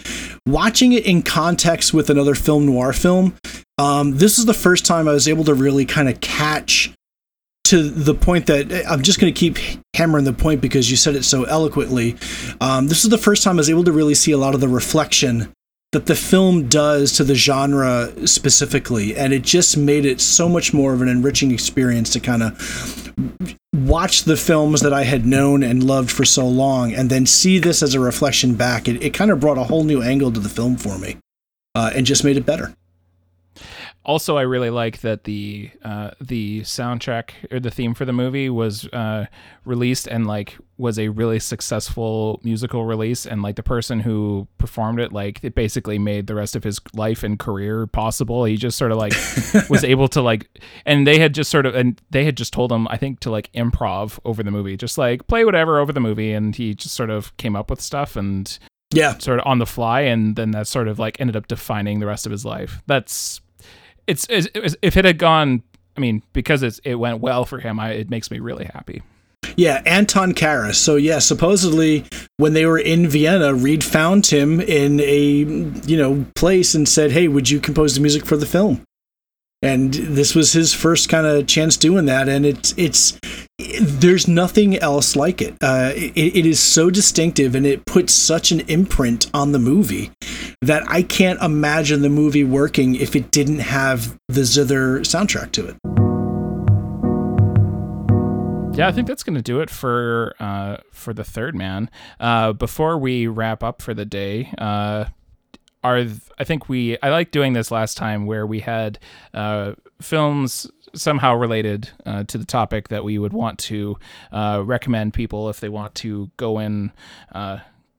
watching 0.47 0.93
it 0.93 1.07
in 1.07 1.23
context 1.23 1.95
with 1.95 2.11
another 2.11 2.35
film 2.35 2.67
noir 2.67 2.93
film, 2.93 3.37
um, 3.79 4.17
this 4.17 4.39
is 4.39 4.45
the 4.45 4.55
first 4.55 4.85
time 4.85 5.09
I 5.09 5.13
was 5.13 5.29
able 5.29 5.45
to 5.45 5.55
really 5.55 5.87
kind 5.87 6.09
of 6.09 6.21
catch 6.21 6.93
to 7.65 7.83
the 7.83 8.15
point 8.15 8.47
that 8.47 8.73
eh, 8.73 8.83
I'm 8.89 9.03
just 9.03 9.21
going 9.21 9.33
to 9.33 9.39
keep 9.39 9.59
hammering 9.95 10.25
the 10.25 10.33
point 10.33 10.61
because 10.61 10.91
you 10.91 10.97
said 10.97 11.15
it 11.15 11.25
so 11.25 11.45
eloquently. 11.45 12.17
Um, 12.61 12.89
this 12.89 13.05
is 13.05 13.11
the 13.11 13.19
first 13.19 13.43
time 13.43 13.57
I 13.57 13.61
was 13.61 13.71
able 13.71 13.85
to 13.85 13.93
really 13.93 14.15
see 14.15 14.33
a 14.33 14.39
lot 14.39 14.55
of 14.55 14.61
the 14.61 14.69
reflection 14.69 15.53
that 15.93 16.07
the 16.07 16.15
film 16.15 16.69
does 16.69 17.13
to 17.15 17.25
the 17.25 17.35
genre 17.35 18.13
specifically 18.27 19.17
and 19.17 19.33
it 19.33 19.43
just 19.43 19.77
made 19.77 20.05
it 20.05 20.21
so 20.21 20.49
much 20.49 20.75
more 20.75 20.93
of 20.93 21.01
an 21.01 21.09
enriching 21.09 21.51
experience 21.51 22.11
to 22.13 22.21
kind 22.21 22.43
of 22.43 23.15
watch 23.75 24.25
the 24.25 24.37
films 24.37 24.83
that 24.83 24.93
I 24.93 25.05
had 25.05 25.25
known 25.25 25.63
and 25.63 25.83
loved 25.83 26.11
for 26.11 26.27
so 26.27 26.47
long 26.47 26.93
and 26.93 27.09
then 27.09 27.25
see 27.25 27.59
this 27.59 27.83
as 27.83 27.95
a 27.95 28.01
reflection 28.01 28.55
back 28.55 28.87
it, 28.87 29.03
it 29.03 29.15
kind 29.15 29.31
of 29.31 29.41
brought 29.41 29.57
a 29.57 29.65
whole 29.65 29.85
new 29.85 30.03
angle 30.03 30.31
to 30.31 30.41
the 30.41 30.51
film 30.51 30.77
for 30.77 30.99
me 30.99 31.17
uh, 31.75 31.91
and 31.95 32.05
just 32.05 32.23
made 32.23 32.37
it 32.37 32.45
better 32.45 32.75
also, 34.09 34.39
I 34.39 34.43
really 34.43 34.71
like 34.71 35.03
that 35.03 35.25
the 35.25 35.71
uh, 35.85 36.13
the 36.19 36.63
soundtrack 36.63 37.33
or 37.53 37.61
the 37.61 37.71
theme 37.71 37.93
for 37.93 38.07
the 38.07 38.13
movie 38.15 38.49
was 38.49 38.87
uh, 38.87 39.27
released 39.67 40.07
and 40.07 40.27
like 40.27 40.57
was 40.79 40.99
a 40.99 41.09
really 41.09 41.39
successful 41.39 42.41
musical 42.43 42.87
release, 42.87 43.27
and 43.27 43.43
like 43.43 43.57
the 43.57 43.63
person 43.63 44.01
who 44.01 44.49
performed 44.57 44.99
it, 44.99 45.13
like 45.13 45.41
it 45.43 45.55
basically 45.55 45.99
made 45.99 46.27
the 46.27 46.35
rest 46.35 46.57
of 46.57 46.65
his 46.65 46.81
life 46.95 47.23
and 47.23 47.39
career 47.39 47.87
possible. 47.87 48.45
He 48.45 48.57
just 48.57 48.79
sort 48.79 48.93
of 48.93 48.97
like 48.97 49.13
was 49.69 49.85
able 49.85 50.09
to 50.09 50.23
like, 50.23 50.49
and 50.87 51.07
they 51.07 51.19
had 51.19 51.35
just 51.35 51.51
sort 51.51 51.67
of 51.67 51.75
and 51.75 52.01
they 52.09 52.25
had 52.25 52.35
just 52.35 52.55
told 52.55 52.73
him, 52.73 52.89
I 52.89 52.97
think, 52.97 53.21
to 53.21 53.31
like 53.31 53.53
improv 53.53 54.19
over 54.25 54.43
the 54.43 54.51
movie, 54.51 54.79
just 54.79 54.97
like 54.97 55.27
play 55.27 55.45
whatever 55.45 55.79
over 55.79 55.93
the 55.93 56.01
movie, 56.01 56.33
and 56.33 56.57
he 56.57 56.75
just 56.75 56.95
sort 56.95 57.11
of 57.11 57.37
came 57.37 57.55
up 57.55 57.69
with 57.69 57.83
stuff 57.83 58.17
and 58.17 58.59
yeah, 58.91 59.19
sort 59.19 59.39
of 59.39 59.47
on 59.47 59.59
the 59.59 59.67
fly, 59.67 60.01
and 60.01 60.35
then 60.35 60.53
that 60.53 60.67
sort 60.67 60.89
of 60.89 60.99
like 60.99 61.21
ended 61.21 61.37
up 61.37 61.47
defining 61.47 62.01
the 62.01 62.07
rest 62.07 62.25
of 62.25 62.33
his 62.33 62.47
life. 62.47 62.81
That's 62.87 63.43
it's, 64.09 64.27
it's, 64.29 64.77
if 64.83 64.97
it 64.97 65.05
had 65.05 65.19
gone, 65.19 65.63
I 65.97 66.01
mean, 66.01 66.23
because 66.33 66.63
it's, 66.63 66.81
it 66.81 66.97
went 66.97 67.21
well 67.21 67.45
for 67.45 67.59
him, 67.59 67.79
I, 67.79 67.93
it 67.93 68.11
makes 68.11 68.31
me 68.31 68.41
really 68.41 68.65
happy. 68.65 69.03
Yeah, 69.57 69.83
Anton 69.87 70.35
Karas. 70.35 70.75
So 70.75 70.97
yeah, 70.97 71.21
supposedly 71.21 72.05
when 72.37 72.55
they 72.55 72.67
were 72.67 72.79
in 72.79 73.09
Vienna, 73.09 73.55
Reed 73.55 73.83
found 73.83 74.27
him 74.27 74.61
in 74.61 75.01
a 75.01 75.21
you 75.21 75.97
know 75.97 76.27
place 76.35 76.75
and 76.75 76.89
said, 76.89 77.13
"Hey, 77.13 77.29
would 77.29 77.51
you 77.51 77.59
compose 77.59 77.95
the 77.95 78.01
music 78.01 78.27
for 78.27 78.37
the 78.37 78.47
film?" 78.47 78.85
and 79.63 79.93
this 79.95 80.35
was 80.35 80.53
his 80.53 80.73
first 80.73 81.09
kind 81.09 81.27
of 81.27 81.47
chance 81.47 81.77
doing 81.77 82.07
that 82.07 82.29
and 82.29 82.47
it's 82.47 82.75
it's 82.77 83.19
there's 83.81 84.29
nothing 84.29 84.77
else 84.79 85.17
like 85.17 85.43
it. 85.43 85.57
Uh, 85.61 85.93
it 85.95 86.37
it 86.37 86.47
is 86.47 86.61
so 86.61 86.91
distinctive 86.91 87.55
and 87.55 87.67
it 87.67 87.85
puts 87.87 88.15
such 88.15 88.53
an 88.53 88.61
imprint 88.61 89.29
on 89.35 89.53
the 89.53 89.59
movie 89.59 90.11
that 90.61 90.83
i 90.89 91.03
can't 91.03 91.41
imagine 91.41 92.03
the 92.03 92.09
movie 92.09 92.45
working 92.45 92.95
if 92.95 93.15
it 93.15 93.31
didn't 93.31 93.61
have 93.61 94.19
the 94.29 94.45
zither 94.45 95.01
soundtrack 95.01 95.53
to 95.53 95.67
it 95.67 95.77
yeah, 98.79 98.87
I 98.87 98.93
think 98.93 99.09
that's 99.09 99.25
going 99.25 99.35
to 99.35 99.43
do 99.43 99.59
it 99.59 99.71
for 99.71 100.37
uh, 100.39 100.77
for 100.93 101.13
the 101.13 101.25
third 101.25 101.57
man. 101.57 101.91
Uh, 102.21 102.53
before 102.53 102.97
we 102.97 103.27
wrap 103.27 103.65
up 103.65 103.83
for 103.83 103.93
the 103.93 104.05
day, 104.05 104.53
uh, 104.57 105.07
are 105.85 106.05
I 106.39 106.45
think 106.45 106.69
we 106.69 106.99
I 107.03 107.11
like 107.11 107.31
doing 107.31 107.53
this 107.53 107.71
last 107.71 107.97
time 107.97 108.27
where 108.27 108.47
we 108.47 108.61
had 108.61 108.99
uh, 109.35 109.73
films 110.01 110.71
somehow 110.95 111.35
related 111.35 111.91
uh, 112.07 112.25
to 112.25 112.39
the 112.39 112.45
topic 112.45 112.89
that 112.89 113.05
we 113.05 113.19
would 113.19 113.33
want 113.33 113.59
to 113.59 113.97
uh, 114.33 114.63
recommend 114.65 115.15
people 115.15 115.49
if 115.49 115.61
they 115.61 115.69
want 115.69 115.95
to 115.97 116.31
go 116.37 116.59
in 116.59 116.93
uh, 117.33 117.59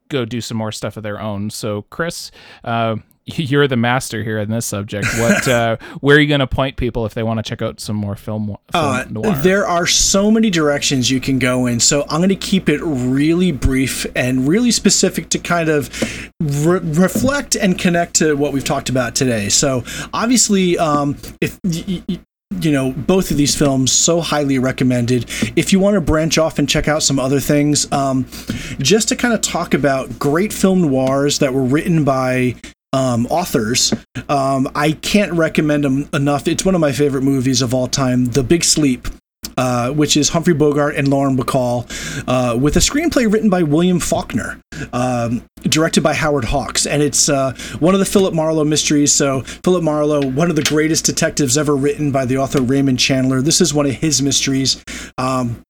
go 0.10 0.26
do 0.26 0.42
some 0.42 0.58
more 0.58 0.72
stuff 0.72 0.98
of 0.98 1.04
their 1.04 1.20
own. 1.20 1.50
So 1.50 1.84
Chris, 1.84 2.32
uh, 2.64 2.98
you're 3.36 3.68
the 3.68 3.78
master 3.78 4.24
here 4.24 4.40
in 4.40 4.50
this 4.50 4.66
subject. 4.66 5.08
What, 5.18 5.48
uh, 5.48 5.78
where 6.02 6.18
are 6.18 6.20
you 6.20 6.28
going 6.28 6.40
to 6.40 6.48
point 6.48 6.78
people 6.78 7.06
if 7.06 7.14
they 7.14 7.24
want 7.24 7.38
to 7.38 7.44
check 7.44 7.62
out 7.62 7.80
some 7.80 7.96
more 7.96 8.16
film, 8.16 8.48
film 8.48 8.58
uh, 8.74 9.06
noir? 9.10 9.36
There 9.38 9.68
are 9.68 9.88
so 9.88 10.32
many 10.32 10.50
directions 10.50 11.10
you 11.10 11.20
can 11.20 11.40
go 11.40 11.66
in. 11.66 11.80
So 11.80 12.04
I'm 12.10 12.20
going 12.20 12.30
to 12.30 12.36
keep 12.36 12.70
it 12.70 12.82
really 12.84 13.52
brief 13.52 14.06
and 14.16 14.48
really 14.48 14.72
specific 14.72 15.30
to 15.30 15.40
kind 15.40 15.70
of 15.70 15.90
re- 16.40 16.80
reflect 16.80 17.56
and 17.56 17.78
connect 17.78 18.16
to 18.16 18.36
what 18.36 18.54
we've 18.54 18.64
talked 18.64 18.90
about 18.90 19.16
today. 19.16 19.50
So 19.50 19.84
obviously, 20.14 20.78
um, 20.78 21.18
if 21.42 21.60
y- 21.64 22.04
y- 22.08 22.20
you 22.62 22.72
know 22.72 22.92
both 22.92 23.30
of 23.30 23.38
these 23.38 23.56
films 23.56 23.92
so 23.92 24.22
highly 24.22 24.58
recommended 24.58 25.30
if 25.56 25.72
you 25.72 25.80
want 25.80 25.94
to 25.94 26.02
branch 26.02 26.40
off 26.40 26.58
and 26.58 26.68
check 26.68 26.88
out 26.88 27.04
some 27.04 27.20
other 27.20 27.40
things 27.40 27.90
um, 27.92 28.26
just 28.80 29.08
to 29.10 29.16
kind 29.16 29.36
of 29.36 29.42
talk 29.42 29.76
about 29.76 30.18
great 30.18 30.52
film 30.52 30.82
noirs 30.82 31.40
that 31.40 31.54
were 31.54 31.64
written 31.64 32.04
by 32.04 32.56
um, 32.94 33.26
authors. 33.28 33.94
Um, 34.28 34.70
I 34.76 34.94
can't 34.94 35.34
recommend 35.34 35.84
them 35.84 36.10
enough. 36.14 36.48
It's 36.48 36.66
one 36.66 36.76
of 36.76 36.82
my 36.82 36.92
favorite 36.92 37.24
movies 37.24 37.62
of 37.62 37.74
all 37.74 37.88
time, 37.88 38.26
The 38.26 38.44
Big 38.44 38.64
Sleep. 38.64 39.08
Uh, 39.58 39.92
which 39.92 40.16
is 40.16 40.30
Humphrey 40.30 40.54
Bogart 40.54 40.96
and 40.96 41.10
Lauren 41.10 41.36
Bacall, 41.36 41.86
uh, 42.28 42.56
with 42.58 42.78
a 42.78 42.80
screenplay 42.80 43.30
written 43.30 43.50
by 43.50 43.62
William 43.62 44.00
Faulkner, 44.00 44.62
um, 44.94 45.44
directed 45.64 46.02
by 46.02 46.14
Howard 46.14 46.46
Hawks. 46.46 46.86
And 46.86 47.04
it's 47.04 47.28
uh, 47.28 47.54
one 47.80 47.94
of 47.94 48.00
the 48.00 48.06
Philip 48.06 48.34
Marlowe 48.34 48.64
mysteries. 48.64 49.12
So, 49.12 49.42
Philip 49.42 49.84
Marlowe, 49.84 50.26
one 50.26 50.50
of 50.50 50.56
the 50.56 50.64
greatest 50.64 51.04
detectives 51.06 51.58
ever 51.58 51.76
written 51.76 52.10
by 52.10 52.24
the 52.24 52.38
author 52.38 52.62
Raymond 52.62 53.00
Chandler. 53.00 53.42
This 53.42 53.60
is 53.60 53.74
one 53.74 53.86
of 53.86 53.96
his 53.96 54.22
mysteries. 54.22 54.82
Um, 55.18 55.62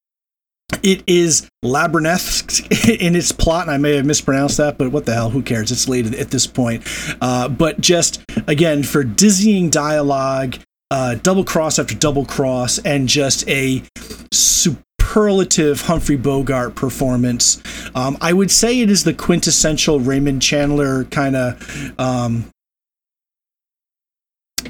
it 0.84 1.04
is 1.08 1.50
labyrinth 1.64 2.60
in 2.90 3.16
its 3.16 3.32
plot, 3.32 3.64
and 3.64 3.72
I 3.72 3.78
may 3.78 3.96
have 3.96 4.06
mispronounced 4.06 4.58
that, 4.58 4.78
but 4.78 4.92
what 4.92 5.06
the 5.06 5.14
hell? 5.14 5.30
Who 5.30 5.42
cares? 5.42 5.72
It's 5.72 5.88
late 5.88 6.14
at 6.14 6.32
this 6.32 6.48
point. 6.48 6.84
Uh, 7.22 7.50
but 7.50 7.82
just 7.82 8.22
again, 8.48 8.84
for 8.84 9.04
dizzying 9.04 9.70
dialogue, 9.70 10.58
uh, 10.92 11.16
double 11.16 11.44
cross 11.44 11.80
after 11.80 11.96
double 11.96 12.26
cross, 12.26 12.80
and 12.80 13.08
just 13.08 13.48
a 13.48 13.84
superlative 14.32 15.82
Humphrey 15.82 16.18
Bogart 16.18 16.76
performance. 16.76 17.62
Um, 17.96 18.18
I 18.22 18.34
would 18.34 18.52
say 18.52 18.80
it 18.80 18.90
is 18.90 19.04
the 19.04 19.14
quintessential 19.14 20.00
Raymond 20.00 20.42
Chandler 20.42 21.06
kind 21.06 21.36
of 21.36 22.00
um, 22.00 22.50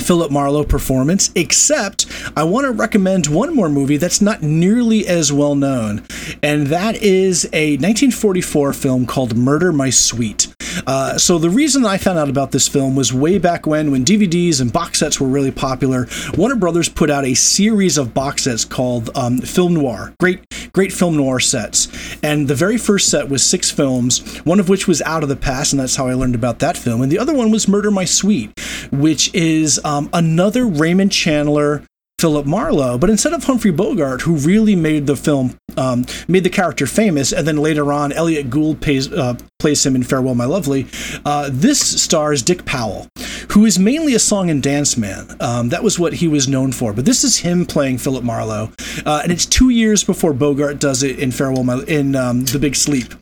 Philip 0.10 0.31
Marlowe 0.31 0.64
performance, 0.64 1.30
except 1.36 2.07
I 2.36 2.41
want 2.41 2.65
to 2.65 2.72
recommend 2.72 3.27
one 3.27 3.53
more 3.53 3.69
movie 3.69 3.98
that's 3.98 4.22
not 4.22 4.41
nearly 4.41 5.06
as 5.06 5.31
well 5.31 5.53
known, 5.53 6.03
and 6.41 6.65
that 6.65 6.95
is 6.95 7.45
a 7.53 7.73
1944 7.73 8.73
film 8.73 9.06
called 9.06 9.38
Murder 9.38 9.72
My 9.72 9.91
Sweet. 9.91 10.48
Uh, 10.88 11.18
so 11.18 11.38
the 11.38 11.49
reason 11.49 11.86
I 11.86 11.98
found 11.98 12.19
out 12.19 12.30
about 12.30 12.52
this 12.52 12.68
film 12.68 12.95
was 12.95 13.14
way 13.14 13.38
back 13.38 13.65
when, 13.65 13.91
when 13.91 14.06
DVDs 14.06 14.61
and 14.61 14.72
box 14.72 14.99
sets 14.99 15.19
were 15.19 15.27
really 15.27 15.52
popular. 15.52 16.07
Warner 16.38 16.56
Brothers 16.56 16.90
put 16.90 17.10
out 17.10 17.26
a 17.26 17.34
series 17.34 17.98
of 17.98 18.14
box 18.14 18.44
sets 18.44 18.65
called 18.65 19.10
um, 19.15 19.40
Film 19.40 19.76
Noir. 19.76 20.14
Great, 20.19 20.41
great 20.73 20.91
film 20.91 21.18
noir 21.18 21.40
sets. 21.40 21.88
And 22.23 22.48
the 22.48 22.56
very 22.56 22.77
first 22.77 23.10
set 23.10 23.30
was 23.30 23.44
six 23.44 23.72
films, 23.72 24.38
one 24.40 24.60
of 24.60 24.69
which 24.69 24.88
was 24.88 25.02
Out 25.03 25.23
of 25.23 25.30
the 25.30 25.36
Past, 25.36 25.73
and 25.73 25.80
that's 25.80 25.95
how 25.95 26.07
I 26.07 26.14
learned 26.14 26.36
about 26.36 26.60
that 26.60 26.77
film. 26.77 27.02
And 27.02 27.11
the 27.11 27.19
other 27.19 27.34
one 27.34 27.52
was 27.52 27.68
Murder 27.68 27.91
My 27.91 28.06
Sweet, 28.06 28.52
which 28.91 29.34
is 29.34 29.80
um, 29.84 29.98
another 30.13 30.65
Raymond 30.65 31.11
Chandler 31.11 31.84
Philip 32.19 32.45
Marlowe, 32.45 32.97
but 32.97 33.09
instead 33.09 33.31
of 33.31 33.45
Humphrey 33.45 33.71
Bogart, 33.71 34.21
who 34.21 34.35
really 34.35 34.76
made 34.76 35.07
the 35.07 35.15
film, 35.15 35.57
um, 35.77 36.05
made 36.27 36.43
the 36.43 36.49
character 36.49 36.85
famous, 36.85 37.31
and 37.31 37.47
then 37.47 37.55
later 37.55 37.93
on 37.93 38.11
Elliott 38.11 38.49
Gould 38.49 38.81
pays, 38.81 39.11
uh, 39.11 39.38
plays 39.57 39.85
him 39.85 39.95
in 39.95 40.03
Farewell 40.03 40.35
My 40.35 40.43
Lovely, 40.43 40.85
uh, 41.23 41.49
this 41.49 41.80
stars 41.80 42.43
Dick 42.43 42.65
Powell, 42.65 43.07
who 43.51 43.65
is 43.65 43.80
mainly 43.80 44.15
a 44.15 44.19
song 44.19 44.49
and 44.49 44.61
dance 44.61 44.97
man. 44.97 45.34
Um, 45.39 45.69
that 45.69 45.81
was 45.81 45.97
what 45.97 46.15
he 46.15 46.27
was 46.27 46.49
known 46.49 46.73
for, 46.73 46.91
but 46.91 47.05
this 47.05 47.23
is 47.23 47.38
him 47.38 47.65
playing 47.65 47.99
Philip 47.99 48.26
Marlowe, 48.26 48.73
uh, 49.05 49.21
and 49.23 49.31
it's 49.31 49.45
two 49.45 49.69
years 49.69 50.03
before 50.03 50.34
Bogart 50.34 50.77
does 50.77 51.03
it 51.03 51.19
in 51.19 51.31
Farewell 51.31 51.63
My 51.63 51.81
in 51.88 52.17
um, 52.17 52.43
The 52.43 52.59
Big 52.59 52.76
Sleep. 52.76 53.13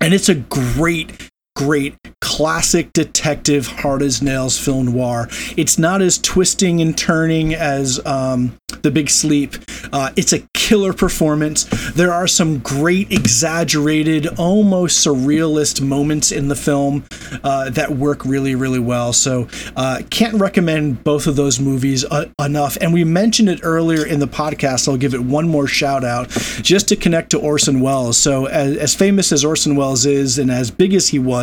And 0.00 0.14
it's 0.14 0.30
a 0.30 0.34
great 0.34 1.30
great 1.54 1.96
classic 2.20 2.92
detective 2.92 3.66
hard 3.66 4.00
as 4.00 4.22
nails 4.22 4.58
film 4.58 4.86
noir. 4.86 5.28
It's 5.56 5.78
not 5.78 6.00
as 6.00 6.18
twisting 6.18 6.80
and 6.80 6.96
turning 6.96 7.54
as 7.54 8.04
um, 8.06 8.58
The 8.82 8.90
Big 8.90 9.10
Sleep. 9.10 9.56
Uh, 9.92 10.10
it's 10.16 10.32
a 10.32 10.40
killer 10.54 10.92
performance. 10.92 11.64
There 11.92 12.12
are 12.12 12.26
some 12.26 12.60
great, 12.60 13.12
exaggerated, 13.12 14.28
almost 14.38 15.06
surrealist 15.06 15.82
moments 15.82 16.32
in 16.32 16.48
the 16.48 16.54
film 16.54 17.04
uh, 17.44 17.68
that 17.70 17.90
work 17.90 18.24
really, 18.24 18.54
really 18.54 18.78
well. 18.78 19.12
So, 19.12 19.48
uh, 19.76 20.02
can't 20.08 20.40
recommend 20.40 21.04
both 21.04 21.26
of 21.26 21.36
those 21.36 21.60
movies 21.60 22.04
uh, 22.04 22.30
enough. 22.38 22.78
And 22.80 22.94
we 22.94 23.04
mentioned 23.04 23.48
it 23.50 23.60
earlier 23.62 24.06
in 24.06 24.20
the 24.20 24.28
podcast. 24.28 24.88
I'll 24.88 24.96
give 24.96 25.14
it 25.14 25.20
one 25.20 25.48
more 25.48 25.66
shout 25.66 26.04
out 26.04 26.30
just 26.62 26.88
to 26.88 26.96
connect 26.96 27.30
to 27.30 27.38
Orson 27.38 27.80
Welles. 27.80 28.16
So, 28.16 28.46
as, 28.46 28.76
as 28.76 28.94
famous 28.94 29.32
as 29.32 29.44
Orson 29.44 29.76
Welles 29.76 30.06
is 30.06 30.38
and 30.38 30.50
as 30.50 30.70
big 30.70 30.94
as 30.94 31.08
he 31.08 31.18
was, 31.18 31.41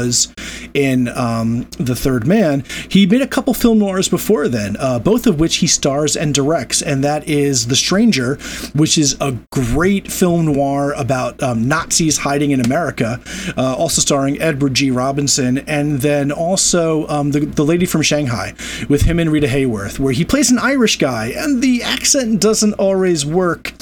in 0.74 1.08
um, 1.10 1.68
The 1.78 1.96
Third 1.96 2.28
Man, 2.28 2.64
he 2.90 3.06
made 3.06 3.22
a 3.22 3.28
couple 3.28 3.54
film 3.54 3.80
noirs 3.80 4.10
before 4.10 4.48
then, 4.48 4.76
uh, 4.78 5.00
both 5.00 5.28
of 5.28 5.40
which 5.40 5.58
he 5.58 5.68
stars 5.68 6.16
and 6.16 6.34
directs, 6.34 6.82
and 6.82 7.04
that 7.04 7.28
is 7.28 7.68
The 7.68 7.76
Stranger, 7.76 8.36
which 8.74 8.98
is 8.98 9.18
a 9.20 9.38
great 9.52 10.12
film 10.12 10.46
noir 10.54 10.94
about 10.94 11.42
um, 11.42 11.68
Nazis 11.68 12.20
hiding 12.20 12.52
in 12.52 12.60
America, 12.60 13.20
uh, 13.58 13.76
also 13.76 14.02
starring 14.02 14.42
Edward 14.42 14.74
G. 14.74 14.92
Robinson, 14.92 15.60
and 15.60 16.02
then 16.02 16.32
also 16.32 17.08
um, 17.08 17.32
the, 17.32 17.42
the 17.42 17.66
Lady 17.66 17.86
from 17.86 18.02
Shanghai 18.02 18.54
with 18.88 19.04
him 19.04 19.20
and 19.20 19.32
Rita 19.32 19.48
Hayworth, 19.48 20.00
where 20.00 20.14
he 20.14 20.26
plays 20.26 20.52
an 20.52 20.60
Irish 20.60 20.98
guy, 20.98 21.34
and 21.36 21.62
the 21.62 21.84
accent 21.84 22.42
doesn't 22.42 22.74
always 22.74 23.26
work. 23.26 23.74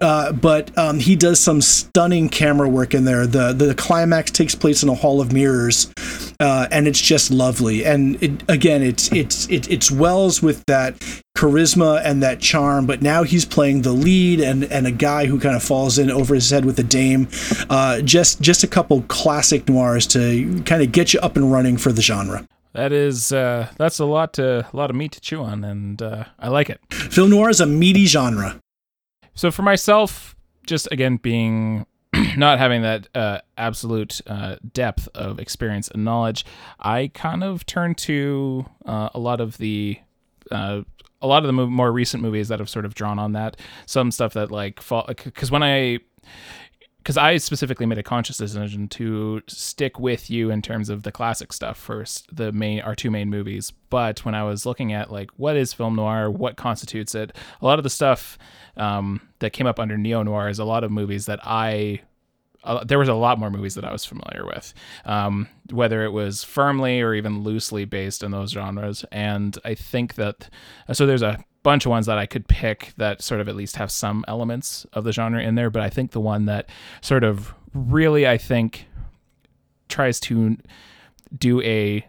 Uh, 0.00 0.32
but 0.32 0.76
um, 0.78 0.98
he 0.98 1.14
does 1.14 1.38
some 1.38 1.60
stunning 1.60 2.30
camera 2.30 2.66
work 2.66 2.94
in 2.94 3.04
there. 3.04 3.26
The 3.26 3.52
the 3.52 3.74
climax 3.74 4.30
takes 4.30 4.54
place 4.54 4.82
in 4.82 4.88
a 4.88 4.94
hall 4.94 5.20
of 5.20 5.30
mirrors, 5.30 5.59
uh, 6.40 6.66
and 6.70 6.88
it's 6.88 7.00
just 7.00 7.30
lovely. 7.30 7.84
And 7.84 8.22
it, 8.22 8.42
again, 8.48 8.82
it's 8.82 9.12
it's 9.12 9.48
it, 9.48 9.70
it's 9.70 9.90
Welles 9.90 10.42
with 10.42 10.64
that 10.66 10.98
charisma 11.36 12.00
and 12.04 12.22
that 12.22 12.40
charm, 12.40 12.86
but 12.86 13.02
now 13.02 13.22
he's 13.22 13.44
playing 13.44 13.82
the 13.82 13.92
lead 13.92 14.40
and 14.40 14.64
and 14.64 14.86
a 14.86 14.90
guy 14.90 15.26
who 15.26 15.38
kind 15.38 15.56
of 15.56 15.62
falls 15.62 15.98
in 15.98 16.10
over 16.10 16.34
his 16.34 16.50
head 16.50 16.64
with 16.64 16.78
a 16.78 16.82
dame. 16.82 17.28
Uh, 17.68 18.00
just 18.00 18.40
just 18.40 18.64
a 18.64 18.68
couple 18.68 19.02
classic 19.02 19.68
noirs 19.68 20.06
to 20.08 20.62
kind 20.64 20.82
of 20.82 20.92
get 20.92 21.12
you 21.12 21.20
up 21.20 21.36
and 21.36 21.52
running 21.52 21.76
for 21.76 21.92
the 21.92 22.02
genre. 22.02 22.46
That 22.72 22.92
is 22.92 23.32
uh, 23.32 23.68
that's 23.76 23.98
a 23.98 24.04
lot 24.04 24.34
to 24.34 24.66
a 24.72 24.76
lot 24.76 24.90
of 24.90 24.96
meat 24.96 25.12
to 25.12 25.20
chew 25.20 25.42
on, 25.42 25.64
and 25.64 26.00
uh, 26.00 26.24
I 26.38 26.48
like 26.48 26.70
it. 26.70 26.80
Film 26.90 27.30
noir 27.30 27.50
is 27.50 27.60
a 27.60 27.66
meaty 27.66 28.06
genre. 28.06 28.60
So 29.34 29.50
for 29.50 29.62
myself, 29.62 30.36
just 30.66 30.88
again 30.92 31.16
being 31.16 31.86
not 32.36 32.58
having 32.58 32.82
that 32.82 33.08
uh, 33.14 33.40
absolute 33.56 34.20
uh, 34.26 34.56
depth 34.72 35.08
of 35.14 35.38
experience 35.38 35.88
and 35.88 36.04
knowledge, 36.04 36.44
I 36.78 37.10
kind 37.14 37.44
of 37.44 37.66
turn 37.66 37.94
to 37.96 38.66
uh, 38.84 39.10
a 39.14 39.18
lot 39.18 39.40
of 39.40 39.58
the 39.58 39.98
uh, 40.50 40.82
a 41.22 41.26
lot 41.26 41.44
of 41.44 41.46
the 41.46 41.52
more 41.52 41.92
recent 41.92 42.22
movies 42.22 42.48
that 42.48 42.58
have 42.58 42.68
sort 42.68 42.84
of 42.84 42.94
drawn 42.94 43.18
on 43.18 43.32
that. 43.32 43.56
Some 43.86 44.10
stuff 44.10 44.32
that 44.34 44.50
like 44.50 44.80
fall 44.80 45.04
because 45.06 45.50
when 45.50 45.62
I 45.62 45.98
because 46.98 47.16
I 47.16 47.38
specifically 47.38 47.86
made 47.86 47.98
a 47.98 48.02
conscious 48.02 48.36
decision 48.36 48.86
to 48.88 49.40
stick 49.46 49.98
with 49.98 50.30
you 50.30 50.50
in 50.50 50.60
terms 50.60 50.90
of 50.90 51.02
the 51.02 51.10
classic 51.10 51.52
stuff 51.52 51.78
first, 51.78 52.34
the 52.34 52.52
main 52.52 52.80
our 52.80 52.94
two 52.94 53.10
main 53.10 53.30
movies. 53.30 53.72
But 53.90 54.24
when 54.24 54.34
I 54.34 54.44
was 54.44 54.66
looking 54.66 54.92
at 54.92 55.10
like 55.10 55.30
what 55.36 55.56
is 55.56 55.72
film 55.72 55.96
noir, 55.96 56.30
what 56.30 56.56
constitutes 56.56 57.14
it, 57.14 57.36
a 57.60 57.64
lot 57.64 57.78
of 57.78 57.84
the 57.84 57.90
stuff 57.90 58.38
um, 58.76 59.20
that 59.40 59.52
came 59.52 59.66
up 59.66 59.78
under 59.78 59.96
neo 59.96 60.22
noir 60.22 60.48
is 60.48 60.58
a 60.58 60.64
lot 60.64 60.84
of 60.84 60.90
movies 60.90 61.26
that 61.26 61.40
I 61.42 62.00
uh, 62.64 62.84
there 62.84 62.98
was 62.98 63.08
a 63.08 63.14
lot 63.14 63.38
more 63.38 63.50
movies 63.50 63.74
that 63.74 63.84
I 63.84 63.92
was 63.92 64.04
familiar 64.04 64.44
with, 64.44 64.74
um, 65.04 65.48
whether 65.70 66.04
it 66.04 66.10
was 66.10 66.44
firmly 66.44 67.00
or 67.00 67.14
even 67.14 67.42
loosely 67.42 67.84
based 67.84 68.22
in 68.22 68.30
those 68.30 68.52
genres. 68.52 69.04
And 69.10 69.56
I 69.64 69.74
think 69.74 70.14
that 70.14 70.50
so 70.92 71.06
there's 71.06 71.22
a 71.22 71.42
bunch 71.62 71.86
of 71.86 71.90
ones 71.90 72.06
that 72.06 72.18
I 72.18 72.26
could 72.26 72.48
pick 72.48 72.92
that 72.96 73.22
sort 73.22 73.40
of 73.40 73.48
at 73.48 73.56
least 73.56 73.76
have 73.76 73.90
some 73.90 74.24
elements 74.28 74.86
of 74.92 75.04
the 75.04 75.12
genre 75.12 75.42
in 75.42 75.54
there. 75.54 75.70
But 75.70 75.82
I 75.82 75.90
think 75.90 76.12
the 76.12 76.20
one 76.20 76.46
that 76.46 76.68
sort 77.00 77.24
of 77.24 77.54
really, 77.74 78.26
I 78.26 78.38
think, 78.38 78.86
tries 79.88 80.20
to 80.20 80.56
do 81.36 81.60
a, 81.62 82.06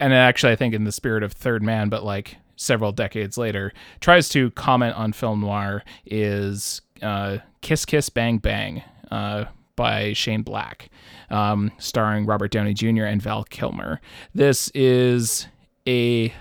and 0.00 0.12
actually, 0.12 0.52
I 0.52 0.56
think 0.56 0.74
in 0.74 0.84
the 0.84 0.92
spirit 0.92 1.22
of 1.22 1.32
Third 1.32 1.62
Man, 1.62 1.88
but 1.88 2.04
like 2.04 2.36
several 2.56 2.92
decades 2.92 3.36
later, 3.36 3.72
tries 4.00 4.28
to 4.30 4.50
comment 4.52 4.96
on 4.96 5.12
film 5.12 5.40
noir 5.40 5.82
is 6.06 6.80
uh, 7.02 7.38
Kiss 7.60 7.84
Kiss 7.84 8.08
Bang 8.08 8.38
Bang 8.38 8.82
uh, 9.12 9.44
by 9.76 10.14
Shane 10.14 10.42
Black, 10.42 10.88
um, 11.30 11.70
starring 11.78 12.24
Robert 12.24 12.50
Downey 12.50 12.72
Jr. 12.74 13.04
and 13.04 13.20
Val 13.20 13.44
Kilmer. 13.44 14.00
This 14.34 14.70
is 14.74 15.46
a 15.86 16.32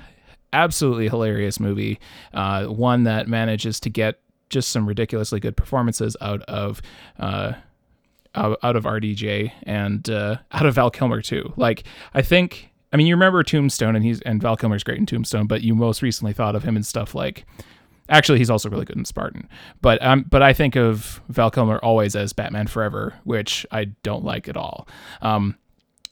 absolutely 0.53 1.09
hilarious 1.09 1.59
movie. 1.59 1.99
Uh, 2.33 2.65
one 2.65 3.03
that 3.03 3.27
manages 3.27 3.79
to 3.81 3.89
get 3.89 4.19
just 4.49 4.69
some 4.69 4.87
ridiculously 4.87 5.39
good 5.39 5.55
performances 5.57 6.15
out 6.21 6.41
of 6.43 6.81
uh, 7.19 7.53
out 8.35 8.75
of 8.77 8.85
RDJ 8.85 9.51
and 9.63 10.09
uh, 10.09 10.37
out 10.53 10.65
of 10.65 10.75
Val 10.75 10.89
Kilmer 10.89 11.21
too. 11.21 11.53
Like 11.57 11.83
I 12.13 12.21
think, 12.21 12.69
I 12.93 12.97
mean, 12.97 13.07
you 13.07 13.15
remember 13.15 13.43
Tombstone, 13.43 13.97
and 13.97 14.05
he's 14.05 14.21
and 14.21 14.41
Val 14.41 14.55
Kilmer's 14.55 14.83
great 14.83 14.97
in 14.97 15.05
Tombstone, 15.05 15.47
but 15.47 15.61
you 15.61 15.75
most 15.75 16.01
recently 16.01 16.31
thought 16.31 16.55
of 16.55 16.63
him 16.63 16.77
in 16.77 16.83
stuff 16.83 17.13
like. 17.13 17.45
Actually, 18.09 18.39
he's 18.39 18.49
also 18.49 18.69
really 18.69 18.85
good 18.85 18.97
in 18.97 19.05
Spartan, 19.05 19.47
but 19.81 20.01
um, 20.03 20.25
but 20.29 20.41
I 20.41 20.53
think 20.53 20.75
of 20.75 21.21
Val 21.29 21.49
Kilmer 21.49 21.77
always 21.79 22.15
as 22.15 22.33
Batman 22.33 22.67
Forever, 22.67 23.13
which 23.23 23.65
I 23.71 23.85
don't 24.03 24.25
like 24.25 24.49
at 24.49 24.57
all. 24.57 24.87
Um, 25.21 25.55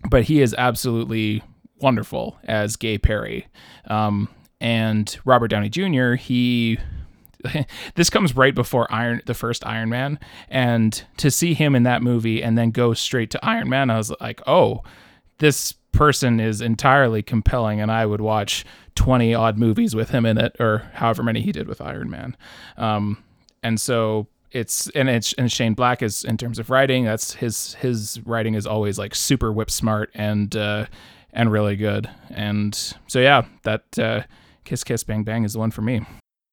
but 0.10 0.24
he 0.24 0.42
is 0.42 0.56
absolutely 0.58 1.44
wonderful 1.82 2.38
as 2.46 2.76
Gay 2.76 2.98
Perry. 2.98 3.48
Um, 3.88 4.30
and 4.62 5.18
Robert 5.26 5.50
Downey 5.50 5.70
Jr. 5.70 6.14
He 6.14 6.78
this 7.96 8.10
comes 8.10 8.36
right 8.36 8.54
before 8.54 8.92
Iron 8.92 9.22
the 9.26 9.34
first 9.34 9.66
Iron 9.66 9.90
Man, 9.90 10.20
and 10.50 11.02
to 11.18 11.32
see 11.32 11.54
him 11.54 11.76
in 11.76 11.84
that 11.84 12.02
movie 12.02 12.44
and 12.44 12.58
then 12.58 12.72
go 12.72 12.94
straight 12.94 13.32
to 13.32 13.46
Iron 13.46 13.70
Man, 13.70 13.90
I 13.90 13.98
was 13.98 14.12
like, 14.20 14.42
oh, 14.48 14.84
this 15.38 15.74
person 15.92 16.40
is 16.40 16.62
entirely 16.62 17.24
compelling, 17.24 17.80
and 17.80 17.92
I 17.92 18.06
would 18.06 18.22
watch 18.22 18.66
twenty 18.96 19.34
odd 19.34 19.58
movies 19.58 19.96
with 19.96 20.10
him 20.10 20.26
in 20.26 20.38
it, 20.38 20.56
or 20.60 20.90
however 20.94 21.24
many 21.24 21.42
he 21.42 21.52
did 21.52 21.68
with 21.68 21.82
Iron 21.82 22.10
Man. 22.10 22.38
Um, 22.78 23.24
and 23.64 23.80
so 23.80 24.28
it's 24.52 24.90
and 24.90 25.10
it's 25.10 25.34
and 25.34 25.52
Shane 25.52 25.74
Black 25.74 26.02
is 26.02 26.24
in 26.24 26.38
terms 26.38 26.60
of 26.60 26.70
writing. 26.70 27.06
That's 27.06 27.34
his 27.36 27.76
his 27.76 28.20
writing 28.26 28.56
is 28.56 28.66
always 28.66 28.98
like 28.98 29.16
super 29.16 29.52
whip 29.52 29.72
smart 29.72 30.12
and. 30.14 30.56
Uh, 30.56 30.86
and 31.34 31.52
really 31.52 31.76
good. 31.76 32.10
And 32.30 32.74
so 33.08 33.20
yeah, 33.20 33.46
that 33.64 34.00
uh, 34.00 34.24
Kiss 34.64 34.84
Kiss 34.84 35.04
Bang 35.04 35.24
Bang 35.24 35.44
is 35.44 35.54
the 35.54 35.60
one 35.60 35.72
for 35.72 35.82
me. 35.82 36.02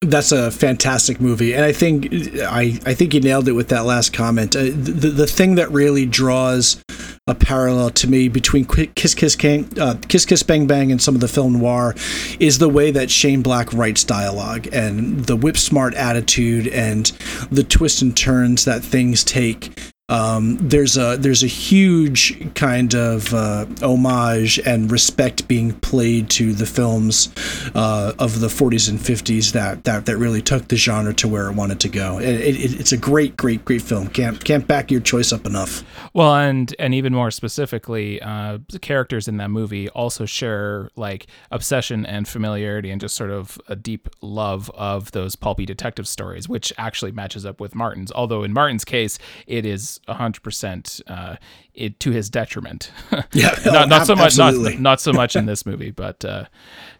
That's 0.01 0.31
a 0.31 0.51
fantastic 0.51 1.19
movie, 1.19 1.53
and 1.53 1.65
I 1.65 1.71
think 1.71 2.09
I 2.13 2.79
I 2.85 2.93
think 2.93 3.15
you 3.15 3.19
nailed 3.19 3.47
it 3.47 3.53
with 3.53 3.69
that 3.69 3.85
last 3.85 4.13
comment. 4.13 4.55
Uh, 4.55 4.65
the 4.65 5.09
the 5.09 5.25
thing 5.25 5.55
that 5.55 5.71
really 5.71 6.05
draws 6.05 6.79
a 7.27 7.35
parallel 7.35 7.89
to 7.91 8.07
me 8.07 8.29
between 8.29 8.65
Kiss 8.65 9.13
Kiss 9.13 9.35
uh, 9.43 9.95
Kiss 10.07 10.25
Kiss 10.25 10.43
Bang 10.43 10.65
Bang 10.65 10.91
and 10.91 11.01
some 11.01 11.15
of 11.15 11.21
the 11.21 11.27
film 11.27 11.59
noir 11.59 11.93
is 12.39 12.57
the 12.57 12.69
way 12.69 12.91
that 12.91 13.11
Shane 13.11 13.41
Black 13.41 13.73
writes 13.73 14.03
dialogue 14.03 14.67
and 14.71 15.25
the 15.25 15.35
whip 15.35 15.57
smart 15.57 15.93
attitude 15.95 16.67
and 16.67 17.07
the 17.51 17.63
twists 17.63 18.01
and 18.01 18.15
turns 18.15 18.65
that 18.65 18.83
things 18.83 19.23
take 19.23 19.93
um, 20.09 20.57
there's 20.61 20.95
a 20.95 21.17
there's 21.17 21.43
a 21.43 21.47
huge 21.47 22.53
kind 22.55 22.95
of 22.95 23.33
uh, 23.33 23.65
homage 23.81 24.57
and 24.59 24.89
respect 24.89 25.49
being 25.49 25.73
played 25.73 26.29
to 26.29 26.53
the 26.53 26.65
films 26.65 27.27
uh, 27.75 28.13
of 28.17 28.39
the 28.39 28.47
40s 28.47 28.89
and 28.89 28.99
50s 28.99 29.51
that, 29.51 29.83
that 29.83 30.05
that 30.05 30.15
really 30.15 30.41
took 30.41 30.69
the 30.69 30.77
genre 30.77 31.13
to 31.15 31.27
where 31.27 31.49
it 31.49 31.55
wanted 31.55 31.81
to 31.81 31.89
go. 31.89 32.19
It, 32.19 32.23
it, 32.23 32.79
it's 32.79 32.93
a 32.93 32.97
great, 32.97 33.35
great, 33.35 33.65
great 33.65 33.81
film. 33.81 34.07
Can't 34.07 34.41
can't 34.45 34.65
back 34.65 34.91
your 34.91 35.01
choice 35.01 35.33
up 35.33 35.45
enough. 35.45 35.83
Well, 36.13 36.35
and 36.35 36.73
and 36.79 36.93
even 36.93 37.13
more 37.13 37.29
specifically, 37.29 38.21
uh, 38.21 38.59
the 38.69 38.79
characters 38.79 39.27
in 39.27 39.35
that 39.37 39.49
movie 39.49 39.89
also 39.89 40.25
share 40.25 40.89
like 40.95 41.27
obsession 41.51 42.05
and 42.05 42.29
familiarity 42.29 42.91
and 42.91 43.01
just 43.01 43.17
sort 43.17 43.31
of 43.31 43.59
a 43.67 43.75
deep 43.75 44.07
love 44.21 44.71
of 44.73 45.11
those 45.11 45.35
pulpy 45.35 45.65
detective 45.65 46.07
stories, 46.07 46.47
which 46.47 46.71
actually 46.77 47.11
matches 47.11 47.45
up 47.45 47.59
with 47.59 47.75
Martin's. 47.75 48.09
Although 48.13 48.43
in 48.43 48.53
Martin's 48.53 48.85
case, 48.85 49.19
it 49.47 49.65
is 49.65 49.96
hundred 50.07 50.41
percent 50.43 51.01
uh, 51.07 51.35
it 51.73 51.99
to 52.01 52.11
his 52.11 52.29
detriment. 52.29 52.91
yeah, 53.33 53.55
not, 53.65 53.75
oh, 53.75 53.85
not 53.85 54.07
so 54.07 54.15
much, 54.15 54.37
not, 54.37 54.53
not 54.79 55.01
so 55.01 55.13
much 55.13 55.35
in 55.35 55.45
this 55.45 55.65
movie, 55.65 55.91
but 55.91 56.23
uh, 56.25 56.45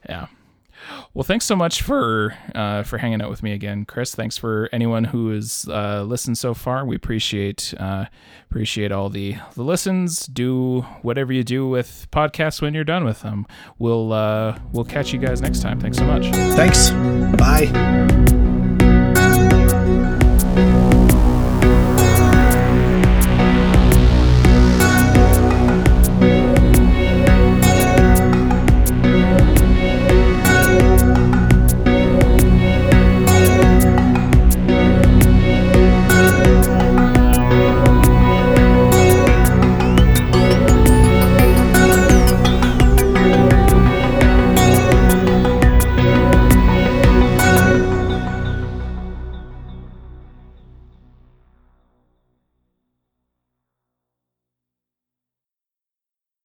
yeah. 0.08 0.28
Well, 1.14 1.24
thanks 1.24 1.46
so 1.46 1.56
much 1.56 1.82
for 1.82 2.36
uh, 2.56 2.84
for 2.84 2.98
hanging 2.98 3.22
out 3.22 3.30
with 3.30 3.44
me 3.44 3.54
again, 3.54 3.86
Chris. 3.86 4.16
Thanks 4.16 4.38
for 4.38 4.70
anyone 4.72 5.06
who 5.06 5.32
has 5.32 5.68
uh, 5.70 6.04
listened 6.04 6.38
so 6.38 6.54
far. 6.54 6.86
We 6.86 6.96
appreciate 6.96 7.74
uh, 7.78 8.06
appreciate 8.50 8.92
all 8.92 9.10
the 9.10 9.36
the 9.56 9.64
listens. 9.64 10.26
Do 10.28 10.82
whatever 11.02 11.34
you 11.34 11.44
do 11.44 11.68
with 11.68 12.08
podcasts 12.12 12.62
when 12.62 12.74
you're 12.74 12.84
done 12.84 13.04
with 13.04 13.22
them. 13.22 13.46
We'll 13.80 14.14
uh, 14.14 14.60
we'll 14.72 14.86
catch 14.86 15.14
you 15.14 15.20
guys 15.20 15.42
next 15.42 15.62
time. 15.62 15.80
Thanks 15.80 15.98
so 15.98 16.06
much. 16.06 16.26
Thanks. 16.56 16.92
Bye. 17.38 18.36